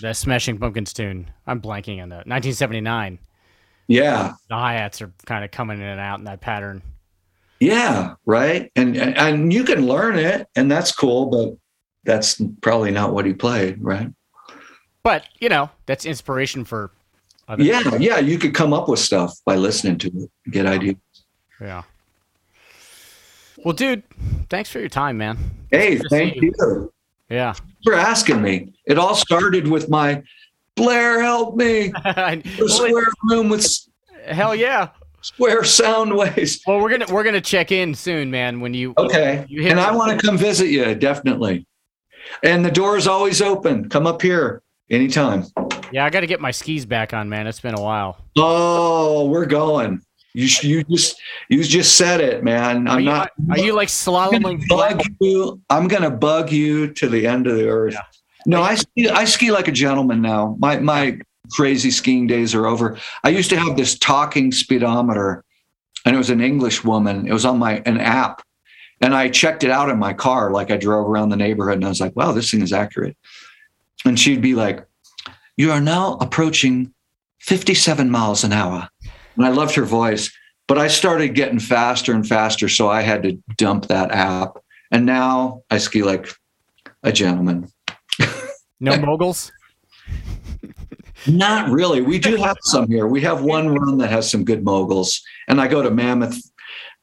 the 0.00 0.14
Smashing 0.14 0.58
Pumpkins 0.58 0.92
tune. 0.92 1.30
I'm 1.46 1.60
blanking 1.60 2.00
on 2.00 2.10
that. 2.10 2.26
1979. 2.26 3.18
Yeah. 3.88 4.34
The 4.48 4.54
hi 4.54 4.74
hats 4.74 5.02
are 5.02 5.12
kind 5.26 5.44
of 5.44 5.50
coming 5.50 5.78
in 5.78 5.84
and 5.84 6.00
out 6.00 6.20
in 6.20 6.24
that 6.26 6.40
pattern. 6.40 6.82
Yeah, 7.58 8.14
right. 8.24 8.70
And, 8.76 8.96
and 8.96 9.16
and 9.18 9.52
you 9.52 9.64
can 9.64 9.86
learn 9.86 10.18
it, 10.18 10.46
and 10.56 10.70
that's 10.70 10.92
cool, 10.92 11.26
but 11.26 11.56
that's 12.04 12.40
probably 12.60 12.90
not 12.90 13.12
what 13.12 13.26
he 13.26 13.32
played, 13.32 13.82
right? 13.82 14.08
But 15.02 15.24
you 15.38 15.48
know, 15.48 15.70
that's 15.86 16.04
inspiration 16.04 16.64
for. 16.64 16.90
yeah, 17.58 17.82
people. 17.82 18.00
yeah, 18.00 18.18
you 18.18 18.38
could 18.38 18.54
come 18.54 18.72
up 18.72 18.88
with 18.88 18.98
stuff 18.98 19.34
by 19.44 19.56
listening 19.56 19.98
to 19.98 20.08
it, 20.08 20.30
get 20.50 20.66
ideas. 20.66 20.96
Yeah. 21.60 21.82
Well, 23.64 23.74
dude, 23.74 24.02
thanks 24.48 24.70
for 24.70 24.80
your 24.80 24.88
time, 24.88 25.18
man. 25.18 25.38
Hey, 25.70 25.98
thank 26.10 26.36
you. 26.36 26.52
you. 26.58 26.92
Yeah. 27.28 27.54
For 27.84 27.94
asking 27.94 28.42
me. 28.42 28.72
It 28.86 28.98
all 28.98 29.14
started 29.14 29.68
with 29.68 29.88
my 29.88 30.22
Blair 30.76 31.22
help 31.22 31.56
me. 31.56 31.92
a 32.04 32.42
square 32.66 33.06
room 33.24 33.48
with 33.48 33.66
Hell 34.26 34.54
yeah. 34.54 34.88
Square 35.22 35.64
sound 35.64 36.16
waves. 36.16 36.60
Well, 36.66 36.80
we're 36.80 36.90
gonna 36.90 37.12
we're 37.12 37.24
gonna 37.24 37.40
check 37.40 37.72
in 37.72 37.94
soon, 37.94 38.30
man. 38.30 38.60
When 38.60 38.72
you 38.72 38.94
okay, 38.96 39.44
you 39.48 39.66
and 39.68 39.78
I 39.78 39.94
want 39.94 40.18
to 40.18 40.26
come 40.26 40.38
visit 40.38 40.68
you 40.68 40.94
definitely. 40.94 41.66
And 42.42 42.64
the 42.64 42.70
door 42.70 42.96
is 42.96 43.06
always 43.06 43.42
open. 43.42 43.88
Come 43.88 44.06
up 44.06 44.22
here 44.22 44.62
anytime. 44.90 45.44
Yeah, 45.92 46.04
I 46.04 46.10
got 46.10 46.20
to 46.20 46.26
get 46.26 46.40
my 46.40 46.50
skis 46.50 46.86
back 46.86 47.12
on, 47.12 47.28
man. 47.28 47.46
It's 47.46 47.60
been 47.60 47.74
a 47.74 47.80
while. 47.80 48.24
Oh, 48.36 49.28
we're 49.28 49.46
going. 49.46 50.02
You 50.32 50.46
you 50.62 50.84
just 50.84 51.20
you 51.48 51.64
just 51.64 51.96
said 51.96 52.20
it, 52.20 52.44
man. 52.44 52.86
I'm 52.86 52.98
are 52.98 53.00
you, 53.00 53.06
not. 53.06 53.30
Are 53.50 53.58
you 53.58 53.72
like 53.72 53.88
slaloming? 53.88 54.66
Bug 54.68 55.02
you. 55.20 55.60
I'm 55.70 55.88
gonna 55.88 56.10
bug 56.10 56.52
you 56.52 56.92
to 56.94 57.08
the 57.08 57.26
end 57.26 57.48
of 57.48 57.56
the 57.56 57.68
earth. 57.68 57.94
Yeah. 57.94 58.02
No, 58.46 58.62
I 58.62 58.76
ski, 58.76 59.08
I 59.08 59.24
ski 59.24 59.50
like 59.50 59.66
a 59.66 59.72
gentleman 59.72 60.22
now. 60.22 60.56
My 60.60 60.78
my 60.78 61.18
crazy 61.50 61.90
skiing 61.90 62.28
days 62.28 62.54
are 62.54 62.66
over. 62.66 62.96
I 63.24 63.30
used 63.30 63.50
to 63.50 63.58
have 63.58 63.76
this 63.76 63.98
talking 63.98 64.52
speedometer, 64.52 65.44
and 66.06 66.14
it 66.14 66.18
was 66.18 66.30
an 66.30 66.40
English 66.40 66.84
woman. 66.84 67.26
It 67.26 67.32
was 67.32 67.44
on 67.44 67.58
my 67.58 67.82
an 67.84 67.98
app, 67.98 68.42
and 69.00 69.14
I 69.14 69.28
checked 69.28 69.64
it 69.64 69.70
out 69.70 69.88
in 69.88 69.98
my 69.98 70.12
car. 70.12 70.50
Like 70.50 70.70
I 70.70 70.76
drove 70.76 71.08
around 71.08 71.30
the 71.30 71.36
neighborhood, 71.36 71.76
and 71.76 71.84
I 71.84 71.88
was 71.88 72.00
like, 72.00 72.16
"Wow, 72.16 72.32
this 72.32 72.50
thing 72.50 72.62
is 72.62 72.72
accurate." 72.72 73.16
And 74.04 74.18
she'd 74.18 74.42
be 74.42 74.54
like, 74.54 74.84
"You 75.56 75.72
are 75.72 75.80
now 75.80 76.16
approaching 76.20 76.92
57 77.40 78.10
miles 78.10 78.44
an 78.44 78.52
hour." 78.52 78.88
And 79.36 79.46
I 79.46 79.50
loved 79.50 79.74
her 79.74 79.84
voice, 79.84 80.30
but 80.66 80.78
I 80.78 80.88
started 80.88 81.34
getting 81.34 81.58
faster 81.58 82.12
and 82.12 82.26
faster. 82.26 82.68
So 82.68 82.88
I 82.88 83.02
had 83.02 83.22
to 83.22 83.38
dump 83.56 83.86
that 83.86 84.12
app. 84.12 84.58
And 84.90 85.06
now 85.06 85.62
I 85.70 85.78
ski 85.78 86.02
like 86.02 86.28
a 87.02 87.12
gentleman. 87.12 87.68
No 88.82 88.96
moguls? 88.96 89.52
Not 91.26 91.68
really. 91.68 92.00
We 92.00 92.18
do 92.18 92.36
have 92.36 92.56
some 92.62 92.88
here. 92.88 93.06
We 93.06 93.20
have 93.20 93.42
one 93.42 93.68
run 93.68 93.98
that 93.98 94.08
has 94.08 94.30
some 94.30 94.42
good 94.42 94.64
moguls, 94.64 95.22
and 95.48 95.60
I 95.60 95.68
go 95.68 95.82
to 95.82 95.90
Mammoth. 95.90 96.40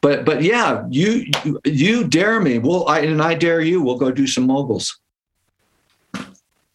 But 0.01 0.25
but 0.25 0.43
yeah, 0.43 0.85
you 0.89 1.25
you 1.65 2.03
dare 2.03 2.39
me. 2.39 2.59
Well, 2.59 2.87
I 2.87 2.99
and 2.99 3.21
I 3.21 3.33
dare 3.33 3.61
you. 3.61 3.81
We'll 3.81 3.97
go 3.97 4.11
do 4.11 4.27
some 4.27 4.45
moguls. 4.45 4.99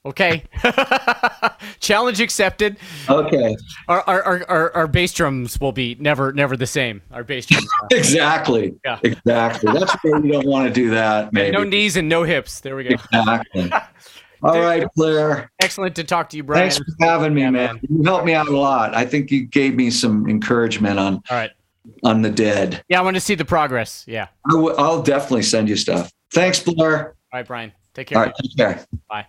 Okay. 0.04 0.42
Challenge 1.80 2.20
accepted. 2.20 2.76
Okay. 3.08 3.56
Our, 3.86 4.02
our, 4.08 4.44
our, 4.48 4.76
our, 4.76 4.86
bass 4.88 5.12
drums 5.12 5.60
will 5.60 5.70
be 5.70 5.96
never 6.00 6.32
never 6.32 6.56
the 6.56 6.66
same. 6.66 7.02
Our 7.12 7.22
bass 7.22 7.46
drums. 7.46 7.68
exactly. 7.92 8.74
Yeah. 8.84 8.98
Exactly. 9.04 9.72
That's 9.72 9.92
why 10.02 10.18
we 10.18 10.32
don't 10.32 10.46
want 10.46 10.66
to 10.66 10.74
do 10.74 10.90
that. 10.90 11.32
Maybe. 11.32 11.52
No 11.52 11.62
knees 11.62 11.96
and 11.96 12.08
no 12.08 12.24
hips. 12.24 12.60
There 12.60 12.74
we 12.74 12.84
go. 12.84 12.96
Exactly. 13.12 13.72
All 14.42 14.60
right, 14.60 14.84
Blair. 14.96 15.52
Excellent 15.60 15.94
to 15.94 16.02
talk 16.02 16.28
to 16.30 16.36
you, 16.36 16.42
Brian. 16.42 16.68
Thanks 16.68 16.78
for 16.78 17.06
having 17.06 17.32
me, 17.32 17.42
yeah, 17.42 17.50
man. 17.50 17.76
man. 17.76 17.80
You 17.88 18.02
helped 18.02 18.26
me 18.26 18.34
out 18.34 18.48
a 18.48 18.58
lot. 18.58 18.92
I 18.92 19.06
think 19.06 19.30
you 19.30 19.46
gave 19.46 19.76
me 19.76 19.88
some 19.88 20.28
encouragement 20.28 20.98
on. 20.98 21.14
All 21.14 21.36
right. 21.36 21.52
On 22.04 22.22
the 22.22 22.30
dead. 22.30 22.82
Yeah, 22.88 23.00
I 23.00 23.02
want 23.02 23.16
to 23.16 23.20
see 23.20 23.34
the 23.34 23.44
progress. 23.44 24.04
Yeah. 24.06 24.28
i 24.48 24.52
w- 24.52 24.74
I'll 24.76 25.02
definitely 25.02 25.42
send 25.42 25.68
you 25.68 25.76
stuff. 25.76 26.12
Thanks, 26.32 26.60
Blair. 26.60 27.08
All 27.32 27.40
right, 27.40 27.46
Brian. 27.46 27.72
Take 27.94 28.08
care. 28.08 28.18
All 28.18 28.24
right, 28.24 28.34
take 28.40 28.56
care. 28.56 28.86
Bye. 29.08 29.26